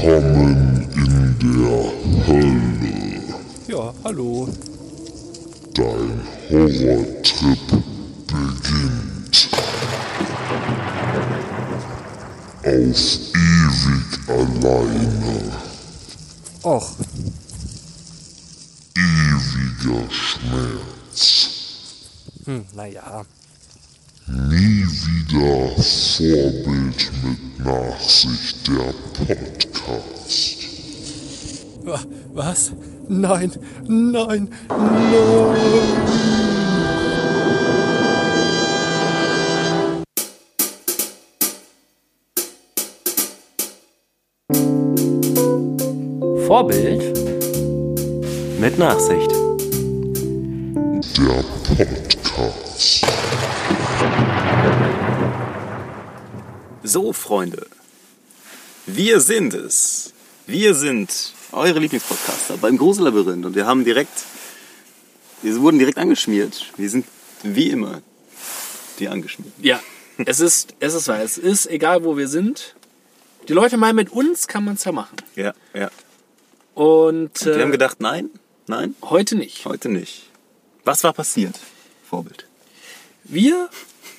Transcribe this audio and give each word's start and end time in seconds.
Willkommen 0.00 0.86
in 0.94 1.36
der 1.40 2.26
Hölle. 2.28 3.20
Ja, 3.66 3.92
hallo. 4.04 4.48
Dein 5.74 6.20
Horrortrip 6.48 7.66
beginnt. 8.28 9.48
Auf 12.62 13.02
ewig 13.34 14.28
alleine. 14.28 15.52
Och, 16.62 16.90
Ewiger 18.94 20.04
Schmerz. 20.10 21.48
hm, 22.44 22.64
naja. 22.76 23.24
Nie 24.28 24.86
wieder 24.86 25.82
Vorbild 25.82 27.10
mit 27.24 27.58
Nachsicht 27.64 28.68
der 28.68 28.92
Podcast. 29.14 29.67
Wa- 31.88 32.04
Was? 32.34 32.72
Nein, 33.08 33.52
nein, 33.88 34.48
nein. 34.68 35.88
Vorbild 46.46 47.02
mit 48.58 48.78
Nachsicht. 48.78 49.30
Der 51.18 51.44
Podcast. 51.76 53.06
So, 56.82 57.12
Freunde, 57.12 57.66
wir 58.86 59.20
sind 59.20 59.52
es. 59.54 60.12
Wir 60.46 60.74
sind 60.74 61.32
eure 61.52 61.78
Lieblingspodcaster 61.78 62.56
beim 62.58 62.76
Grusellabyrinth 62.76 63.46
und 63.46 63.54
wir 63.54 63.66
haben 63.66 63.84
direkt, 63.84 64.12
wir 65.42 65.56
wurden 65.60 65.78
direkt 65.78 65.98
angeschmiert. 65.98 66.72
Wir 66.76 66.90
sind 66.90 67.06
wie 67.42 67.70
immer 67.70 68.02
die 68.98 69.08
angeschmiert. 69.08 69.52
Ja, 69.62 69.80
es 70.26 70.40
ist, 70.40 70.74
es 70.80 70.94
ist 70.94 71.08
wahr. 71.08 71.20
Es 71.22 71.38
ist 71.38 71.66
egal, 71.66 72.04
wo 72.04 72.16
wir 72.16 72.28
sind. 72.28 72.74
Die 73.48 73.52
Leute 73.52 73.76
meinen, 73.76 73.96
mit 73.96 74.10
uns 74.10 74.46
kann 74.48 74.64
man 74.64 74.74
es 74.74 74.84
ja 74.84 74.92
machen. 74.92 75.16
Ja, 75.36 75.54
ja. 75.74 75.90
Und 76.74 77.44
Wir 77.44 77.60
haben 77.60 77.68
äh, 77.70 77.72
gedacht, 77.72 78.00
nein, 78.00 78.30
nein, 78.66 78.94
heute 79.02 79.36
nicht. 79.36 79.64
heute 79.64 79.88
nicht. 79.88 80.24
Was 80.84 81.02
war 81.04 81.12
passiert? 81.12 81.58
Vorbild. 82.08 82.46
Wir, 83.24 83.68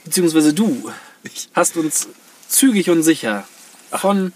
beziehungsweise 0.05 0.53
du, 0.53 0.91
Ich. 1.23 1.49
hast 1.53 1.75
uns 1.77 2.07
zügig 2.47 2.89
und 2.89 3.03
sicher 3.03 3.47
von 3.91 4.33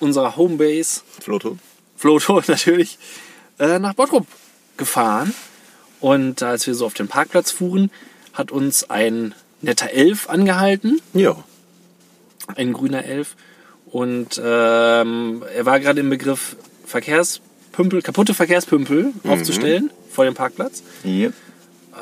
unserer 0.00 0.36
Homebase, 0.36 1.02
Floto. 1.20 1.58
Floto 1.98 2.40
natürlich, 2.46 2.98
äh, 3.58 3.78
nach 3.78 3.94
Bottrop 3.94 4.26
gefahren. 4.76 5.34
Und 6.00 6.42
als 6.42 6.66
wir 6.66 6.74
so 6.74 6.86
auf 6.86 6.94
den 6.94 7.08
Parkplatz 7.08 7.50
fuhren, 7.50 7.90
hat 8.32 8.52
uns 8.52 8.88
ein 8.88 9.34
netter 9.60 9.90
Elf 9.90 10.30
angehalten. 10.30 11.00
Ja. 11.12 11.36
ein 12.56 12.72
grüner 12.72 13.04
Elf. 13.04 13.34
Und 13.86 14.40
ähm, 14.42 15.42
er 15.54 15.66
war 15.66 15.80
gerade 15.80 16.00
im 16.00 16.10
Begriff, 16.10 16.56
Verkehrspümpel, 16.86 18.00
kaputte 18.02 18.32
Verkehrspümpel 18.34 19.12
aufzustellen 19.24 19.90
vor 20.10 20.24
dem 20.24 20.34
Parkplatz. 20.34 20.82
Yep. 21.04 21.34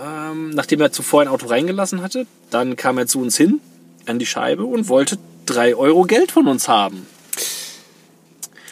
Ähm, 0.05 0.50
nachdem 0.50 0.81
er 0.81 0.92
zuvor 0.92 1.22
ein 1.22 1.28
Auto 1.28 1.47
reingelassen 1.47 2.03
hatte, 2.03 2.27
dann 2.50 2.77
kam 2.77 2.98
er 2.98 3.06
zu 3.06 3.20
uns 3.20 3.36
hin 3.36 3.60
an 4.05 4.19
die 4.19 4.27
Scheibe 4.27 4.64
und 4.64 4.88
wollte 4.88 5.16
drei 5.47 5.75
Euro 5.75 6.03
Geld 6.03 6.33
von 6.33 6.47
uns 6.48 6.69
haben. 6.69 7.06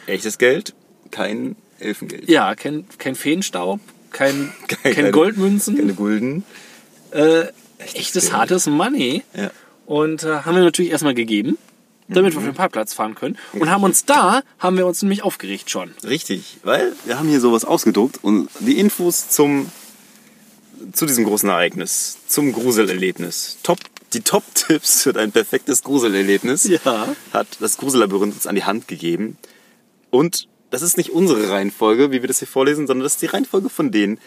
Echtes 0.06 0.38
Geld, 0.38 0.74
kein 1.14 1.56
Elfengeld. 1.78 2.28
Ja, 2.28 2.54
kein, 2.54 2.84
kein 2.98 3.14
Feenstaub, 3.14 3.80
kein, 4.10 4.52
Keine- 4.68 4.94
kein 4.94 5.12
Goldmünzen, 5.12 5.76
Keine 5.76 5.94
Gulden. 5.94 6.44
äh, 7.12 7.44
echtes, 7.78 8.24
Geld. 8.24 8.32
hartes 8.36 8.66
Money. 8.66 9.22
Ja. 9.36 9.50
Und 9.86 10.22
äh, 10.24 10.40
haben 10.42 10.56
wir 10.56 10.62
natürlich 10.64 10.90
erstmal 10.92 11.14
gegeben, 11.14 11.58
damit 12.08 12.32
wir 12.34 12.38
auf 12.38 12.44
den 12.44 12.54
Parkplatz 12.54 12.94
fahren 12.94 13.14
können. 13.14 13.36
Und 13.52 13.70
haben 13.70 13.82
uns 13.84 14.04
da, 14.04 14.42
haben 14.58 14.76
wir 14.76 14.86
uns 14.86 15.02
nämlich 15.02 15.22
aufgeregt 15.22 15.70
schon. 15.70 15.94
Richtig, 16.04 16.58
weil 16.62 16.92
wir 17.04 17.18
haben 17.18 17.28
hier 17.28 17.40
sowas 17.40 17.64
ausgedruckt 17.64 18.18
und 18.22 18.48
die 18.60 18.78
Infos 18.78 19.28
zum 19.28 19.70
zu 20.92 21.06
diesem 21.06 21.24
großen 21.24 21.48
Ereignis, 21.48 22.18
zum 22.26 22.52
Gruselerlebnis. 22.52 23.58
Top, 23.62 23.78
die 24.12 24.20
Top-Tipps 24.20 25.02
für 25.02 25.16
ein 25.18 25.32
perfektes 25.32 25.82
Gruselerlebnis 25.82 26.64
Ja. 26.64 27.08
hat 27.32 27.46
das 27.60 27.78
Gruselabyrinth 27.78 28.34
uns 28.34 28.46
an 28.46 28.54
die 28.54 28.64
Hand 28.64 28.86
gegeben. 28.88 29.38
Und 30.10 30.46
das 30.74 30.82
ist 30.82 30.96
nicht 30.96 31.10
unsere 31.10 31.48
Reihenfolge, 31.50 32.10
wie 32.10 32.20
wir 32.22 32.28
das 32.28 32.40
hier 32.40 32.48
vorlesen, 32.48 32.86
sondern 32.86 33.04
das 33.04 33.14
ist 33.14 33.22
die 33.22 33.26
Reihenfolge 33.26 33.70
von 33.70 33.90
denen. 33.90 34.18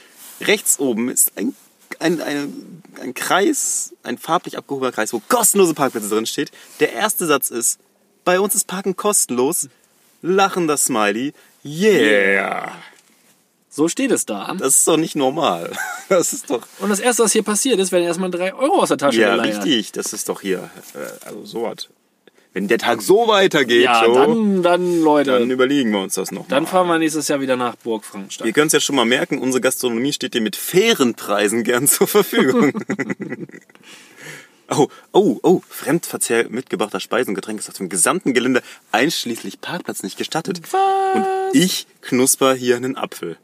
Rechts 0.42 0.80
oben 0.80 1.10
ist 1.10 1.32
ein, 1.38 1.56
ein, 2.00 2.22
ein, 2.22 2.82
ein 3.02 3.14
Kreis, 3.14 3.94
ein 4.04 4.18
farblich 4.18 4.58
abgehobener 4.58 4.92
Kreis, 4.92 5.14
wo 5.14 5.22
kostenlose 5.28 5.74
Parkplätze 5.74 6.10
drin 6.10 6.26
steht. 6.26 6.52
Der 6.80 6.94
erste 6.94 7.26
Satz 7.26 7.50
ist, 7.50 7.80
bei 8.26 8.40
uns 8.40 8.56
ist 8.56 8.66
Parken 8.68 8.96
kostenlos. 8.96 9.68
Lachender 10.24 10.78
Smiley. 10.78 11.34
Yeah. 11.64 12.72
So 13.70 13.88
steht 13.88 14.10
es 14.12 14.26
da. 14.26 14.56
Das 14.58 14.76
ist 14.78 14.88
doch 14.88 14.98
nicht 14.98 15.16
normal. 15.16 15.72
Das 16.10 16.32
ist 16.32 16.50
doch. 16.50 16.66
Und 16.80 16.88
das 16.90 17.02
erste, 17.02 17.24
was 17.24 17.34
hier 17.34 17.44
passiert 17.44 17.80
ist, 17.80 17.92
werden 17.92 18.06
erstmal 18.06 18.32
drei 18.32 18.54
Euro 18.54 18.82
aus 18.82 18.88
der 18.88 18.98
Tasche 18.98 19.20
Ja, 19.20 19.32
geleiert. 19.36 19.66
richtig. 19.66 19.92
Das 19.92 20.14
ist 20.14 20.30
doch 20.30 20.40
hier. 20.40 20.70
äh, 20.94 21.26
Also 21.28 21.44
so 21.46 21.64
was. 21.64 21.90
Wenn 22.54 22.68
der 22.68 22.78
Tag 22.80 23.02
so 23.02 23.28
weitergeht, 23.28 23.84
Ja, 23.84 24.04
so, 24.06 24.14
dann, 24.14 24.64
dann, 24.64 25.02
Leute, 25.02 25.32
dann 25.32 25.42
dann, 25.42 25.52
überlegen 25.52 25.92
wir 25.92 26.02
uns 26.02 26.16
das 26.16 26.32
noch. 26.32 26.48
mal. 26.50 26.66
fahren 26.66 26.88
wir 26.88 26.98
nächstes 26.98 27.28
Jahr 27.28 27.40
wieder 27.40 27.56
nach 27.56 27.76
Burg 27.76 28.04
Frankenstein. 28.04 28.48
Ihr 28.48 28.54
könnt 28.54 28.68
es 28.68 28.74
ja 28.74 28.80
schon 28.80 28.96
mal 28.96 29.06
merken, 29.06 29.40
unsere 29.40 29.62
Gastronomie 29.62 30.14
steht 30.14 30.34
dir 30.34 30.42
mit 30.42 30.56
fairen 30.56 31.14
Preisen 31.14 31.64
gern 31.64 31.88
zur 31.88 32.08
Verfügung. 32.08 32.74
oh, 34.70 34.88
oh, 35.12 35.40
oh, 35.44 35.62
Fremdverzehr 35.70 36.50
mitgebrachter 36.50 37.00
Speisen 37.00 37.30
und 37.32 37.36
Getränke 37.36 37.62
ist 37.62 37.70
auf 37.70 37.76
dem 37.78 37.90
gesamten 37.90 38.34
Gelände 38.34 38.62
einschließlich 38.92 39.62
Parkplatz 39.62 40.04
nicht 40.04 40.18
gestattet. 40.18 40.62
Was? 40.72 41.16
Und 41.16 41.26
ich 41.54 41.88
knusper 42.02 42.54
hier 42.56 42.76
einen 42.76 42.96
Apfel. 42.98 43.38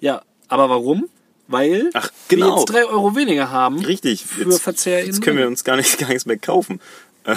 Ja, 0.00 0.22
aber 0.48 0.70
warum? 0.70 1.08
Weil 1.48 1.90
Ach, 1.94 2.10
wir 2.28 2.38
genau. 2.38 2.58
jetzt 2.58 2.66
drei 2.66 2.84
Euro 2.84 3.16
weniger 3.16 3.50
haben. 3.50 3.84
Richtig. 3.84 4.24
Für 4.24 4.52
Verzehr 4.52 5.04
Jetzt 5.04 5.20
können 5.20 5.36
wir 5.36 5.48
uns 5.48 5.64
gar, 5.64 5.76
nicht, 5.76 5.98
gar 5.98 6.08
nichts 6.08 6.24
mehr 6.24 6.38
kaufen. 6.38 6.80
Ähm, 7.26 7.36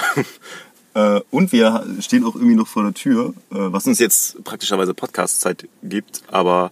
äh, 0.93 1.21
und 1.31 1.51
wir 1.51 1.85
stehen 1.99 2.23
auch 2.25 2.35
irgendwie 2.35 2.55
noch 2.55 2.67
vor 2.67 2.83
der 2.83 2.93
Tür, 2.93 3.33
äh, 3.51 3.55
was 3.55 3.85
uns 3.87 3.99
jetzt 3.99 4.43
praktischerweise 4.43 4.93
Podcast-Zeit 4.93 5.67
gibt, 5.83 6.21
aber 6.27 6.71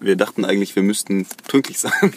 wir 0.00 0.16
dachten 0.16 0.44
eigentlich, 0.44 0.74
wir 0.74 0.82
müssten 0.82 1.26
pünktlich 1.46 1.78
sein. 1.78 1.92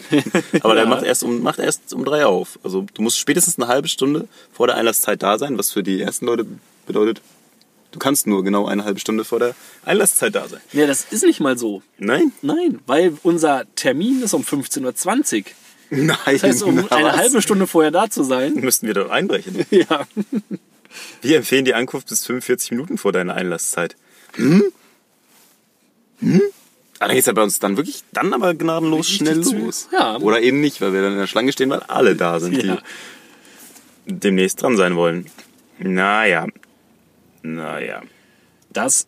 aber 0.62 0.74
der 0.74 0.84
Ja. 0.84 0.90
macht 0.90 1.04
erst, 1.04 1.22
um, 1.22 1.42
macht 1.42 1.58
erst 1.60 1.92
um 1.94 2.04
drei 2.04 2.26
auf. 2.26 2.58
Also 2.64 2.84
du 2.94 3.02
musst 3.02 3.18
spätestens 3.18 3.58
eine 3.58 3.68
halbe 3.68 3.86
Stunde 3.88 4.26
vor 4.52 4.66
der 4.66 4.76
Einlasszeit 4.76 5.22
da 5.22 5.38
sein, 5.38 5.56
was 5.56 5.70
für 5.70 5.82
die 5.84 6.00
ersten 6.00 6.26
Leute 6.26 6.46
bedeutet, 6.86 7.20
du 7.92 7.98
kannst 8.00 8.26
nur 8.26 8.42
genau 8.42 8.66
eine 8.66 8.84
halbe 8.84 8.98
Stunde 8.98 9.24
vor 9.24 9.38
der 9.38 9.54
Einlasszeit 9.84 10.34
da 10.34 10.48
sein. 10.48 10.60
Ja, 10.72 10.86
das 10.88 11.06
ist 11.10 11.24
nicht 11.24 11.38
mal 11.40 11.56
so. 11.56 11.80
Nein? 11.98 12.32
Nein, 12.42 12.80
weil 12.86 13.16
unser 13.22 13.64
Termin 13.76 14.20
ist 14.22 14.34
um 14.34 14.42
15.20 14.42 15.38
Uhr. 15.38 15.44
Nein. 15.90 16.16
Das 16.26 16.42
heißt, 16.42 16.62
um 16.64 16.74
Na, 16.90 16.96
eine 16.96 17.08
was? 17.08 17.16
halbe 17.16 17.40
Stunde 17.42 17.68
vorher 17.68 17.92
da 17.92 18.10
zu 18.10 18.24
sein. 18.24 18.54
müssten 18.54 18.88
wir 18.88 18.94
dort 18.94 19.10
einbrechen. 19.10 19.64
Ja. 19.70 20.06
Wir 21.22 21.36
empfehlen 21.38 21.64
die 21.64 21.74
Ankunft 21.74 22.08
bis 22.08 22.24
45 22.26 22.72
Minuten 22.72 22.98
vor 22.98 23.12
deiner 23.12 23.34
Einlasszeit. 23.34 23.96
Hm? 24.34 24.64
Hm? 26.20 26.42
Ah, 26.98 27.06
dann 27.08 27.14
geht's 27.14 27.26
ja 27.26 27.32
bei 27.34 27.42
uns 27.42 27.58
dann 27.58 27.76
wirklich, 27.76 28.02
dann 28.12 28.32
aber 28.32 28.54
gnadenlos 28.54 29.08
Richtig 29.10 29.16
schnell 29.18 29.60
los. 29.60 29.88
Ja. 29.92 30.16
Oder 30.16 30.40
eben 30.40 30.60
nicht, 30.60 30.80
weil 30.80 30.92
wir 30.94 31.02
dann 31.02 31.12
in 31.12 31.18
der 31.18 31.26
Schlange 31.26 31.52
stehen, 31.52 31.68
weil 31.68 31.80
alle 31.80 32.16
da 32.16 32.40
sind, 32.40 32.62
Ja. 32.62 32.78
die 34.06 34.14
demnächst 34.18 34.62
dran 34.62 34.76
sein 34.76 34.96
wollen. 34.96 35.26
Naja. 35.78 36.46
Naja. 37.42 38.02
Das 38.70 39.06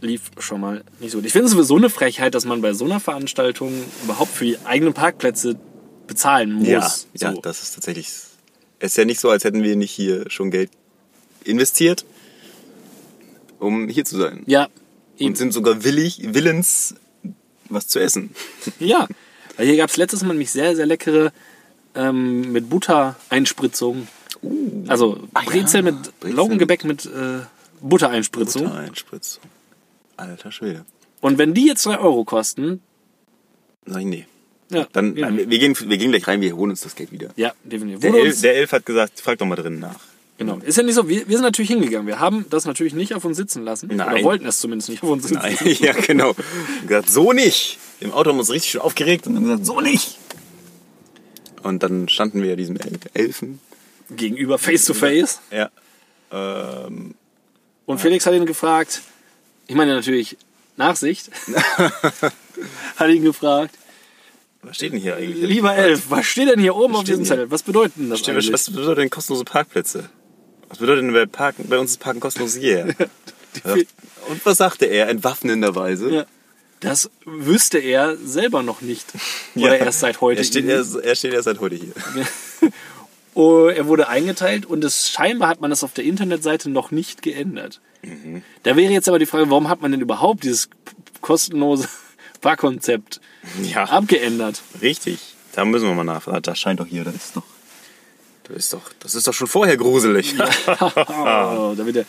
lief 0.00 0.30
schon 0.38 0.60
mal 0.60 0.84
nicht 0.98 1.12
so 1.12 1.18
gut. 1.18 1.26
Ich 1.26 1.32
finde 1.32 1.46
es 1.46 1.52
sowieso 1.52 1.76
eine 1.76 1.90
Frechheit, 1.90 2.34
dass 2.34 2.46
man 2.46 2.62
bei 2.62 2.72
so 2.72 2.84
einer 2.86 3.00
Veranstaltung 3.00 3.72
überhaupt 4.04 4.32
für 4.32 4.44
die 4.44 4.58
eigenen 4.64 4.94
Parkplätze 4.94 5.58
bezahlen 6.06 6.52
muss. 6.54 6.68
Ja, 6.68 6.88
so. 6.88 7.06
ja, 7.14 7.32
das 7.42 7.62
ist 7.62 7.74
tatsächlich. 7.74 8.06
Es 8.78 8.92
ist 8.92 8.96
ja 8.96 9.04
nicht 9.04 9.20
so, 9.20 9.28
als 9.30 9.44
hätten 9.44 9.62
wir 9.62 9.76
nicht 9.76 9.90
hier 9.90 10.30
schon 10.30 10.50
Geld 10.50 10.70
investiert, 11.46 12.04
um 13.58 13.88
hier 13.88 14.04
zu 14.04 14.16
sein. 14.18 14.42
ja, 14.46 14.68
eben. 15.18 15.30
Und 15.30 15.38
sind 15.38 15.52
sogar 15.52 15.84
willig, 15.84 16.20
willens, 16.22 16.94
was 17.68 17.88
zu 17.88 17.98
essen. 17.98 18.30
Ja, 18.78 19.08
weil 19.56 19.66
hier 19.66 19.76
gab 19.76 19.88
es 19.90 19.96
letztes 19.96 20.22
Mal 20.22 20.28
nämlich 20.30 20.50
sehr, 20.50 20.76
sehr 20.76 20.86
leckere 20.86 21.32
ähm, 21.94 22.52
mit 22.52 22.68
Butter-Einspritzung. 22.68 24.06
also 24.86 25.18
Ah 25.32 25.42
ja, 25.44 25.50
Brezel 25.50 25.82
mit 25.82 26.20
Brezel 26.20 26.36
Laugengebäck 26.36 26.84
mit 26.84 27.06
äh, 27.06 27.40
Buttereinspritzung. 27.80 28.64
Buttereinspritzung. 28.64 29.42
Alter 30.16 30.52
Schwede. 30.52 30.84
Und 31.20 31.38
wenn 31.38 31.54
die 31.54 31.66
jetzt 31.66 31.86
3 31.86 31.98
Euro 31.98 32.24
kosten, 32.24 32.80
Sag 33.86 34.00
ich, 34.00 34.06
nee. 34.06 34.26
ja, 34.70 34.86
Dann, 34.92 35.16
ja, 35.16 35.34
wir, 35.34 35.46
gehen, 35.46 35.76
wir 35.78 35.96
gehen 35.96 36.10
gleich 36.10 36.26
rein, 36.26 36.40
wir 36.40 36.56
holen 36.56 36.70
uns 36.70 36.80
das 36.80 36.94
Geld 36.96 37.12
wieder. 37.12 37.30
ja 37.36 37.52
definitiv. 37.64 38.00
Der, 38.00 38.14
Elf, 38.14 38.40
der 38.40 38.56
Elf 38.56 38.72
hat 38.72 38.84
gesagt, 38.84 39.20
frag 39.20 39.38
doch 39.38 39.46
mal 39.46 39.56
drinnen 39.56 39.78
nach. 39.78 40.00
Genau. 40.38 40.58
Ist 40.58 40.76
ja 40.76 40.82
nicht 40.82 40.94
so, 40.94 41.08
wir, 41.08 41.26
wir 41.28 41.36
sind 41.36 41.44
natürlich 41.44 41.70
hingegangen. 41.70 42.06
Wir 42.06 42.20
haben 42.20 42.44
das 42.50 42.66
natürlich 42.66 42.92
nicht 42.94 43.14
auf 43.14 43.24
uns 43.24 43.36
sitzen 43.38 43.64
lassen. 43.64 43.88
Nein. 43.92 44.12
Oder 44.12 44.22
wollten 44.22 44.46
es 44.46 44.58
zumindest 44.58 44.90
nicht 44.90 45.02
auf 45.02 45.08
uns 45.08 45.22
sitzen 45.24 45.38
Nein, 45.40 45.56
ja, 45.80 45.92
genau. 45.92 46.30
Und 46.30 46.86
gesagt, 46.88 47.08
so 47.08 47.32
nicht. 47.32 47.78
Im 48.00 48.12
Auto 48.12 48.28
haben 48.30 48.36
wir 48.36 48.40
uns 48.40 48.50
richtig 48.50 48.72
schön 48.72 48.82
aufgeregt 48.82 49.26
und 49.26 49.36
haben 49.36 49.44
gesagt, 49.44 49.64
so 49.64 49.80
nicht. 49.80 50.18
Und 51.62 51.82
dann 51.82 52.08
standen 52.08 52.42
wir 52.42 52.54
diesem 52.56 52.76
El 52.76 52.98
Elfen. 53.14 53.60
Gegenüber, 54.10 54.58
face 54.58 54.84
to 54.84 54.94
face. 54.94 55.40
Ja. 55.50 55.70
Ähm, 56.30 57.14
Und 57.86 57.98
Felix 57.98 58.26
hat 58.26 58.34
ihn 58.34 58.46
gefragt, 58.46 59.00
ich 59.66 59.74
meine 59.74 59.94
natürlich 59.94 60.36
Nachsicht, 60.76 61.30
hat 62.96 63.08
ihn 63.10 63.24
gefragt, 63.24 63.74
was 64.62 64.76
steht 64.76 64.92
denn 64.92 65.00
hier 65.00 65.16
eigentlich? 65.16 65.48
lieber 65.48 65.74
Elf, 65.74 66.04
was 66.08 66.26
steht 66.26 66.48
denn 66.48 66.58
hier 66.58 66.74
oben 66.74 66.94
auf 66.94 67.02
steht 67.02 67.14
diesem? 67.14 67.24
Zettel? 67.24 67.50
Was 67.50 67.62
bedeutet 67.62 67.96
denn 67.96 68.10
das 68.10 68.18
Stimmt, 68.18 68.38
eigentlich? 68.38 68.52
was 68.52 68.68
bedeutet 68.68 68.98
denn 68.98 69.10
kostenlose 69.10 69.44
Parkplätze? 69.44 70.10
Was 70.68 70.78
bedeutet 70.78 71.04
denn 71.04 71.12
bei, 71.12 71.26
Parken, 71.26 71.68
bei 71.68 71.78
uns 71.78 71.92
ist 71.92 71.98
Parken 72.00 72.20
kostenlos 72.20 72.56
yeah? 72.56 72.86
Ja. 73.64 73.74
Und 74.28 74.44
was 74.44 74.58
sagte 74.58 74.84
er 74.86 75.08
entwaffnenderweise? 75.08 76.10
Ja. 76.10 76.26
Das 76.80 77.10
wüsste 77.24 77.78
er 77.78 78.16
selber 78.18 78.62
noch 78.62 78.82
nicht. 78.82 79.06
Oder 79.54 79.78
erst 79.78 80.00
seit 80.00 80.20
heute. 80.20 80.40
Er 80.40 80.44
steht, 80.44 80.66
erst, 80.66 80.96
er 80.96 81.14
steht 81.16 81.32
erst 81.32 81.44
seit 81.44 81.60
heute 81.60 81.76
hier. 81.76 81.92
Oh, 83.38 83.66
er 83.66 83.86
wurde 83.86 84.08
eingeteilt 84.08 84.64
und 84.64 84.82
es, 84.82 85.10
scheinbar 85.10 85.50
hat 85.50 85.60
man 85.60 85.68
das 85.68 85.84
auf 85.84 85.92
der 85.92 86.04
Internetseite 86.04 86.70
noch 86.70 86.90
nicht 86.90 87.20
geändert. 87.20 87.82
Mhm. 88.02 88.42
Da 88.62 88.76
wäre 88.76 88.90
jetzt 88.90 89.10
aber 89.10 89.18
die 89.18 89.26
Frage, 89.26 89.50
warum 89.50 89.68
hat 89.68 89.82
man 89.82 89.90
denn 89.90 90.00
überhaupt 90.00 90.42
dieses 90.42 90.70
kostenlose 91.20 91.86
Fahrkonzept 92.40 93.20
Ja, 93.62 93.84
abgeändert? 93.84 94.62
richtig. 94.80 95.34
Da 95.52 95.66
müssen 95.66 95.86
wir 95.86 95.94
mal 95.94 96.04
nachfragen. 96.04 96.40
Das 96.40 96.58
scheint 96.58 96.80
doch 96.80 96.86
hier, 96.86 97.04
das 97.04 97.14
ist 97.14 97.36
doch. 97.36 97.42
Das 98.48 98.56
ist 98.56 98.72
doch, 98.72 98.82
das 99.00 99.14
ist 99.14 99.26
doch 99.26 99.32
schon 99.34 99.46
vorher 99.48 99.76
gruselig. 99.76 100.34
Oh, 100.68 101.74
da 101.76 101.84
wird 101.86 101.96
er, 101.96 102.04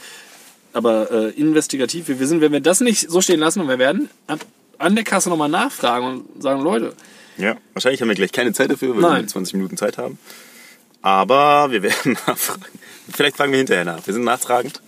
aber 0.74 1.10
äh, 1.12 1.30
investigativ, 1.32 2.08
wie 2.10 2.20
wir 2.20 2.28
sind, 2.28 2.42
wenn 2.42 2.52
wir 2.52 2.60
das 2.60 2.82
nicht 2.82 3.10
so 3.10 3.22
stehen 3.22 3.40
lassen 3.40 3.62
und 3.62 3.68
wir 3.68 3.80
werden 3.80 4.10
an, 4.28 4.40
an 4.78 4.96
der 4.96 5.04
Kasse 5.04 5.30
nochmal 5.30 5.50
nachfragen 5.50 6.06
und 6.36 6.42
sagen, 6.44 6.62
Leute, 6.62 6.94
Ja, 7.38 7.56
wahrscheinlich 7.74 8.02
haben 8.02 8.10
wir 8.10 8.16
gleich 8.16 8.32
keine 8.32 8.54
Zeit 8.54 8.70
dafür, 8.72 8.94
weil 8.96 9.02
Nein. 9.02 9.22
wir 9.24 9.28
20 9.28 9.56
Minuten 9.56 9.78
Zeit 9.78 9.98
haben. 9.98 10.20
Aber 11.02 11.72
wir 11.72 11.82
werden 11.84 12.18
nachfragen. 12.28 12.66
Vielleicht 13.12 13.38
fragen 13.38 13.52
wir 13.52 13.58
hinterher 13.60 13.86
nach. 13.86 14.06
Wir 14.06 14.14
sind 14.14 14.24
nachtragend. 14.24 14.82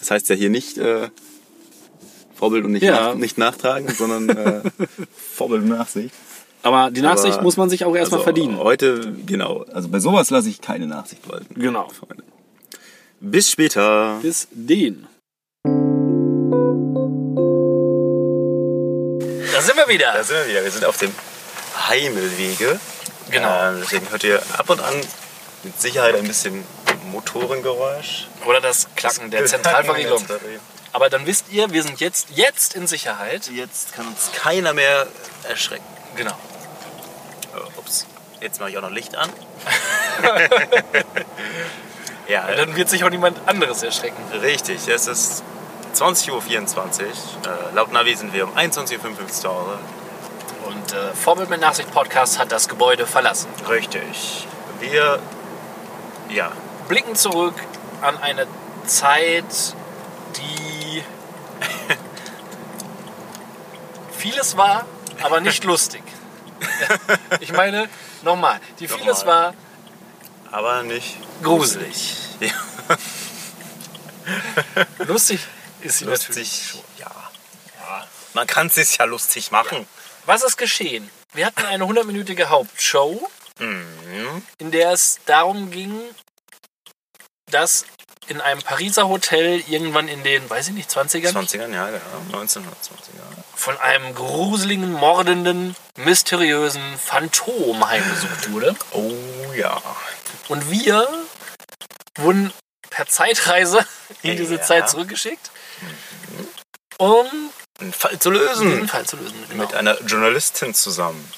Das 0.00 0.10
heißt 0.10 0.28
ja 0.28 0.34
hier 0.34 0.50
nicht 0.50 0.76
äh, 0.78 1.08
Vorbild 2.34 2.64
und 2.66 2.72
nicht, 2.72 2.82
Ja. 2.82 3.08
nach, 3.10 3.14
nicht 3.14 3.38
nachtragen, 3.38 3.88
sondern 3.94 4.28
äh, 4.28 4.60
Vorbild 5.34 5.62
und 5.62 5.68
Nachsicht. 5.68 6.14
Aber 6.66 6.90
die 6.90 7.00
Nachsicht 7.02 7.34
Aber- 7.34 7.42
muss 7.44 7.56
man 7.56 7.70
sich 7.70 7.84
auch 7.84 7.94
erstmal 7.94 8.20
Also 8.20 8.24
verdienen. 8.24 8.58
Heute, 8.58 9.12
genau. 9.26 9.64
Also 9.72 9.88
bei 9.88 10.00
sowas 10.00 10.30
lasse 10.30 10.48
ich 10.48 10.60
keine 10.60 10.86
Nachsicht 10.86 11.28
walten. 11.28 11.54
Genau. 11.60 11.88
Freunde. 11.88 12.24
Bis 13.20 13.50
später. 13.50 14.18
Bis 14.22 14.48
den. 14.50 15.06
Da 19.52 19.62
sind 19.62 19.76
wir 19.76 19.88
wieder. 19.88 20.12
Da 20.12 20.22
sind 20.22 20.36
wir 20.36 20.48
wieder. 20.48 20.64
Wir 20.64 20.70
sind 20.70 20.84
auf 20.84 20.96
dem 20.98 21.12
Heimelwege. 21.88 22.78
Genau. 23.30 23.68
Ähm, 23.68 23.78
deswegen 23.82 24.10
hört 24.10 24.24
ihr 24.24 24.42
ab 24.58 24.68
und 24.70 24.80
an 24.80 24.94
mit 25.62 25.80
Sicherheit 25.80 26.14
ein 26.16 26.26
bisschen 26.26 26.64
Motorengeräusch. 27.10 28.28
Oder 28.46 28.60
das 28.60 28.88
Klacken 28.96 29.30
der 29.30 29.46
Zentralverriegelung. 29.46 30.22
Aber 30.92 31.08
dann 31.10 31.26
wisst 31.26 31.46
ihr, 31.52 31.70
wir 31.72 31.82
sind 31.82 32.00
jetzt, 32.00 32.28
jetzt 32.34 32.74
in 32.74 32.86
Sicherheit. 32.86 33.50
Jetzt 33.54 33.94
kann 33.94 34.06
uns 34.06 34.30
keiner 34.34 34.72
mehr 34.74 35.06
erschrecken. 35.48 35.84
Genau. 36.16 36.32
Jetzt 38.40 38.60
mache 38.60 38.70
ich 38.70 38.78
auch 38.78 38.82
noch 38.82 38.90
Licht 38.90 39.16
an. 39.16 39.30
ja, 42.28 42.46
Und 42.46 42.58
dann 42.58 42.76
wird 42.76 42.88
sich 42.88 43.02
auch 43.04 43.10
niemand 43.10 43.38
anderes 43.46 43.82
erschrecken. 43.82 44.22
richtig. 44.42 44.86
Es 44.88 45.06
ist 45.06 45.42
20.24 45.94 46.30
Uhr. 46.30 46.40
Äh, 46.42 47.74
laut 47.74 47.92
Navi 47.92 48.14
sind 48.14 48.32
wir 48.32 48.44
um 48.44 48.54
21.55 48.54 48.98
Uhr 49.20 49.28
zu 49.28 49.48
Hause. 49.48 49.78
Und 50.66 50.92
äh, 50.92 51.14
Vorbild 51.14 51.48
mit 51.48 51.60
Nachsicht 51.60 51.90
Podcast 51.92 52.38
hat 52.38 52.52
das 52.52 52.68
Gebäude 52.68 53.06
verlassen. 53.06 53.48
Richtig. 53.68 54.46
Wir, 54.80 55.18
ja, 56.28 56.52
Blicken 56.88 57.14
zurück 57.14 57.54
an 58.02 58.18
eine 58.18 58.46
Zeit, 58.84 59.44
die 60.36 61.02
vieles 64.16 64.56
war, 64.56 64.84
aber 65.22 65.40
nicht 65.40 65.64
lustig. 65.64 66.02
Ich 67.40 67.52
meine, 67.52 67.88
nochmal, 68.26 68.60
die 68.78 68.88
vieles 68.88 69.18
Nochmal. 69.20 69.54
war 70.52 70.58
aber 70.58 70.82
nicht 70.82 71.16
gruselig. 71.42 72.14
Ja. 72.40 72.52
Lustig 75.06 75.40
ist 75.80 75.98
sie 75.98 76.04
natürlich 76.04 76.36
lustig. 76.36 76.68
schon. 76.70 76.80
Ja. 76.98 77.10
ja. 77.80 78.06
Man 78.34 78.46
kann 78.46 78.66
es 78.66 78.74
sich 78.74 78.98
ja 78.98 79.04
lustig 79.04 79.50
machen. 79.50 79.86
Was 80.26 80.42
ist 80.42 80.56
geschehen? 80.56 81.10
Wir 81.32 81.46
hatten 81.46 81.64
eine 81.64 81.84
100-minütige 81.84 82.46
Hauptshow, 82.48 83.28
Mhm. 83.58 84.42
in 84.58 84.70
der 84.70 84.90
es 84.92 85.18
darum 85.24 85.70
ging, 85.70 85.98
dass 87.50 87.86
in 88.26 88.40
einem 88.42 88.60
Pariser 88.60 89.08
Hotel 89.08 89.62
irgendwann 89.68 90.08
in 90.08 90.22
den, 90.24 90.48
weiß 90.50 90.68
ich 90.68 90.74
nicht, 90.74 90.90
20ern 90.90 91.32
20ern, 91.32 91.72
ja, 91.72 91.86
genau. 91.88 92.42
1920er. 92.42 93.05
Von 93.56 93.76
einem 93.78 94.14
gruseligen, 94.14 94.92
mordenden, 94.92 95.74
mysteriösen 95.96 96.82
Phantom 96.98 97.88
heimgesucht 97.88 98.52
wurde. 98.52 98.76
Oh 98.92 99.12
ja. 99.56 99.80
Und 100.48 100.70
wir 100.70 101.08
wurden 102.18 102.52
per 102.90 103.06
Zeitreise 103.06 103.84
in 104.22 104.36
diese 104.36 104.56
Ja. 104.56 104.62
Zeit 104.62 104.88
zurückgeschickt, 104.90 105.50
um 106.98 107.26
Einen 107.80 107.92
Fall 107.92 108.18
zu 108.18 108.30
lösen. 108.30 108.88
Fall 108.88 109.04
zu 109.06 109.16
lösen. 109.16 109.34
Genau. 109.50 109.62
Mit 109.64 109.74
einer 109.74 110.00
Journalistin 110.02 110.72
zusammen. 110.74 111.30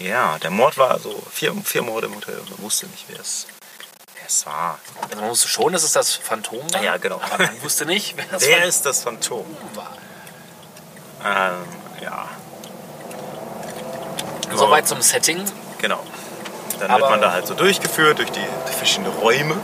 Ja, 0.00 0.38
der 0.38 0.50
Mord 0.50 0.78
war 0.78 0.98
so 0.98 1.22
vier, 1.30 1.54
vier 1.64 1.82
Morde 1.82 2.06
im 2.08 2.16
Hotel. 2.16 2.40
Man 2.50 2.62
wusste 2.62 2.86
nicht, 2.86 3.04
wer 3.08 3.20
es, 3.20 3.46
es 4.26 4.46
war. 4.46 4.80
Also 5.00 5.16
man 5.20 5.28
wusste 5.30 5.46
schon, 5.48 5.72
dass 5.72 5.82
es 5.84 5.92
das 5.92 6.14
Phantom 6.16 6.58
war. 6.72 6.80
Ah 6.80 6.82
ja, 6.84 6.96
genau. 6.96 7.20
Aber 7.20 7.38
man 7.44 7.62
wusste 7.62 7.84
nicht, 7.86 8.16
wer 8.16 8.24
das 8.26 8.42
Wer 8.42 8.50
Phantom 8.54 8.68
ist 8.68 8.86
das 8.86 9.02
Phantom? 9.02 9.56
war. 9.74 9.96
Ähm, 11.24 11.54
ja, 12.02 12.24
Soweit 14.54 14.86
zum 14.88 15.00
Setting. 15.02 15.44
genau. 15.78 16.00
Dann 16.80 16.90
Aber- 16.90 17.00
wird 17.02 17.10
man 17.10 17.20
da 17.20 17.32
halt 17.32 17.46
so 17.46 17.54
durchgeführt 17.54 18.18
durch 18.18 18.30
die 18.32 18.40
durch 18.64 18.76
verschiedene 18.76 19.08
Räume. 19.10 19.56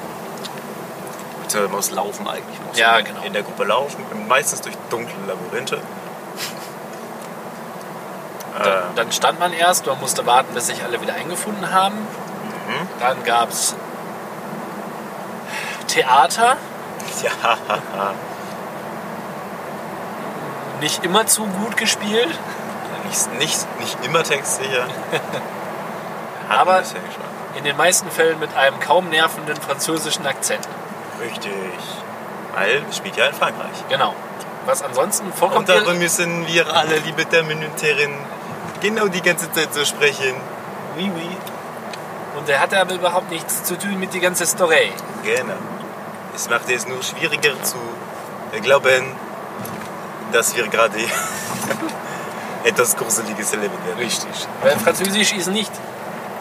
Man 1.54 1.70
muss 1.70 1.90
laufen 1.90 2.28
eigentlich. 2.28 2.58
Man 2.58 2.68
muss 2.68 2.78
Ja, 2.78 2.96
in- 2.98 3.06
genau. 3.06 3.22
In 3.22 3.32
der 3.32 3.42
Gruppe 3.42 3.64
laufen, 3.64 4.04
meistens 4.28 4.60
durch 4.60 4.76
dunkle 4.90 5.16
Labyrinthe. 5.26 5.80
Dann, 8.62 8.82
dann 8.96 9.12
stand 9.12 9.38
man 9.38 9.52
erst, 9.52 9.86
man 9.86 9.98
musste 10.00 10.26
warten, 10.26 10.52
bis 10.52 10.66
sich 10.66 10.82
alle 10.82 11.00
wieder 11.00 11.14
eingefunden 11.14 11.72
haben. 11.72 11.94
Mhm. 11.96 12.88
Dann 13.00 13.22
gab 13.24 13.50
es 13.50 13.74
Theater, 15.86 16.56
Ja, 17.22 17.30
nicht 20.80 21.04
immer 21.04 21.26
zu 21.26 21.44
gut 21.46 21.76
gespielt. 21.76 22.38
nicht, 23.08 23.32
nicht, 23.38 23.80
nicht 23.80 24.04
immer 24.04 24.22
textsicher. 24.22 24.84
Hat 26.48 26.58
Aber-. 26.58 26.82
In 27.56 27.64
den 27.64 27.76
meisten 27.76 28.10
Fällen 28.10 28.38
mit 28.38 28.54
einem 28.56 28.78
kaum 28.78 29.08
nervenden 29.10 29.56
französischen 29.56 30.26
Akzent. 30.26 30.68
Richtig. 31.20 31.52
Weil 32.54 32.84
es 32.88 32.96
spielt 32.96 33.16
ja 33.16 33.26
in 33.26 33.34
Frankreich. 33.34 33.84
Genau. 33.88 34.14
Was 34.66 34.82
ansonsten 34.82 35.32
vollkommen 35.32 35.60
Und 35.60 35.68
darüber 35.68 35.94
müssen 35.94 36.46
wir 36.46 36.72
alle, 36.72 36.98
liebe 36.98 37.24
Terminuntärin, 37.24 38.14
genau 38.80 39.08
die 39.08 39.22
ganze 39.22 39.50
Zeit 39.50 39.74
so 39.74 39.84
sprechen. 39.84 40.34
Oui, 40.96 41.10
oui. 41.14 41.36
Und 42.36 42.46
der 42.48 42.60
hatte 42.60 42.78
aber 42.78 42.94
überhaupt 42.94 43.30
nichts 43.30 43.64
zu 43.64 43.76
tun 43.76 43.98
mit 43.98 44.14
die 44.14 44.20
ganze 44.20 44.46
Story. 44.46 44.92
Genau. 45.24 45.54
Es 46.34 46.48
macht 46.48 46.70
es 46.70 46.86
nur 46.86 47.02
schwieriger 47.02 47.60
zu 47.62 47.78
glauben, 48.62 49.16
dass 50.32 50.54
wir 50.56 50.66
gerade 50.68 50.98
etwas 52.64 52.96
Gruseliges 52.96 53.52
erleben 53.52 53.74
werden. 53.86 53.98
Richtig. 53.98 54.30
Weil 54.62 54.78
Französisch 54.78 55.32
ist 55.32 55.48
nicht 55.48 55.70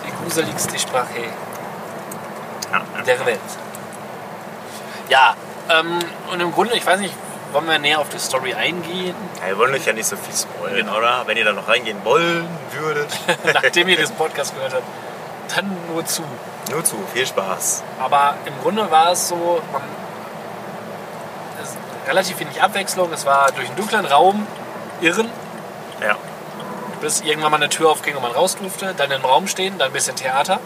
die 0.05 0.11
gruseligste 0.23 0.77
Sprache 0.79 1.07
Ja, 2.71 2.77
ja. 2.95 3.01
der 3.05 3.25
Welt. 3.25 3.39
Ja, 5.09 5.35
ähm, 5.69 5.99
und 6.31 6.39
im 6.41 6.51
Grunde, 6.51 6.75
ich 6.75 6.85
weiß 6.85 6.99
nicht, 6.99 7.13
wollen 7.53 7.67
wir 7.67 7.79
näher 7.79 7.99
auf 7.99 8.09
die 8.09 8.19
Story 8.19 8.53
eingehen, 8.53 9.15
Ja, 9.41 9.47
wir 9.47 9.57
wollen 9.57 9.73
euch 9.73 9.85
ja 9.85 9.93
nicht 9.93 10.05
so 10.07 10.17
viel 10.17 10.35
spoilern, 10.35 10.89
oder? 10.89 11.23
Wenn 11.25 11.37
ihr 11.37 11.45
da 11.45 11.53
noch 11.53 11.67
reingehen 11.67 12.03
wollen 12.03 12.47
würdet, 12.73 13.07
nachdem 13.53 13.87
ihr 13.87 13.95
diesen 13.97 14.15
Podcast 14.15 14.53
gehört 14.53 14.73
habt, 14.73 14.83
dann 15.55 15.77
nur 15.89 16.05
zu. 16.05 16.23
nur 16.71 16.83
zu. 16.83 16.97
Viel 17.13 17.25
Spaß. 17.25 17.83
Aber 17.99 18.35
im 18.45 18.53
Grunde 18.61 18.91
war 18.91 19.13
es 19.13 19.29
so, 19.29 19.61
man, 19.71 19.81
relativ 22.07 22.39
wenig 22.39 22.61
Abwechslung. 22.61 23.11
Es 23.13 23.25
war 23.25 23.51
durch 23.51 23.67
einen 23.67 23.75
dunklen 23.77 24.05
Raum 24.05 24.45
irren, 25.01 25.29
Ja. 26.01 26.15
bis 27.01 27.21
irgendwann 27.21 27.51
mal 27.51 27.57
eine 27.57 27.69
Tür 27.69 27.89
aufging 27.91 28.15
und 28.15 28.21
man 28.21 28.31
raus 28.31 28.55
durfte. 28.57 28.93
Dann 28.97 29.11
im 29.11 29.23
Raum 29.23 29.47
stehen, 29.47 29.77
dann 29.77 29.87
ein 29.89 29.93
bisschen 29.93 30.15
Theater. 30.15 30.59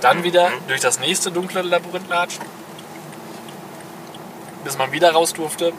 dann 0.00 0.22
wieder 0.22 0.50
durch 0.68 0.80
das 0.80 1.00
nächste 1.00 1.32
dunkle 1.32 1.60
Labyrinth 1.62 2.08
latschen, 2.08 2.44
bis 4.62 4.78
man 4.78 4.92
wieder 4.92 5.12
raus 5.12 5.32
durfte. 5.32 5.72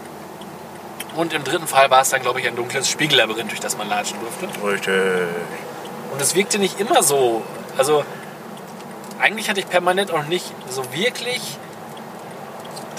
Und 1.15 1.31
im 1.33 1.43
dritten 1.45 1.67
Fall 1.67 1.89
war 1.89 2.01
es 2.01 2.09
dann, 2.09 2.21
glaube 2.21 2.39
ich, 2.41 2.47
ein 2.47 2.55
dunkles 2.57 2.89
Spiegellabyrinth, 2.89 3.49
durch 3.51 3.61
das 3.61 3.77
man 3.77 3.87
latschen 3.87 4.17
durfte. 4.19 4.47
Richtig. 4.67 4.93
Und 6.11 6.21
es 6.21 6.35
wirkte 6.35 6.59
nicht 6.59 6.79
immer 6.81 7.01
so. 7.01 7.43
Also 7.77 8.03
eigentlich 9.19 9.49
hatte 9.49 9.59
ich 9.61 9.69
permanent 9.69 10.11
auch 10.11 10.23
nicht 10.25 10.45
so 10.69 10.83
wirklich 10.93 11.57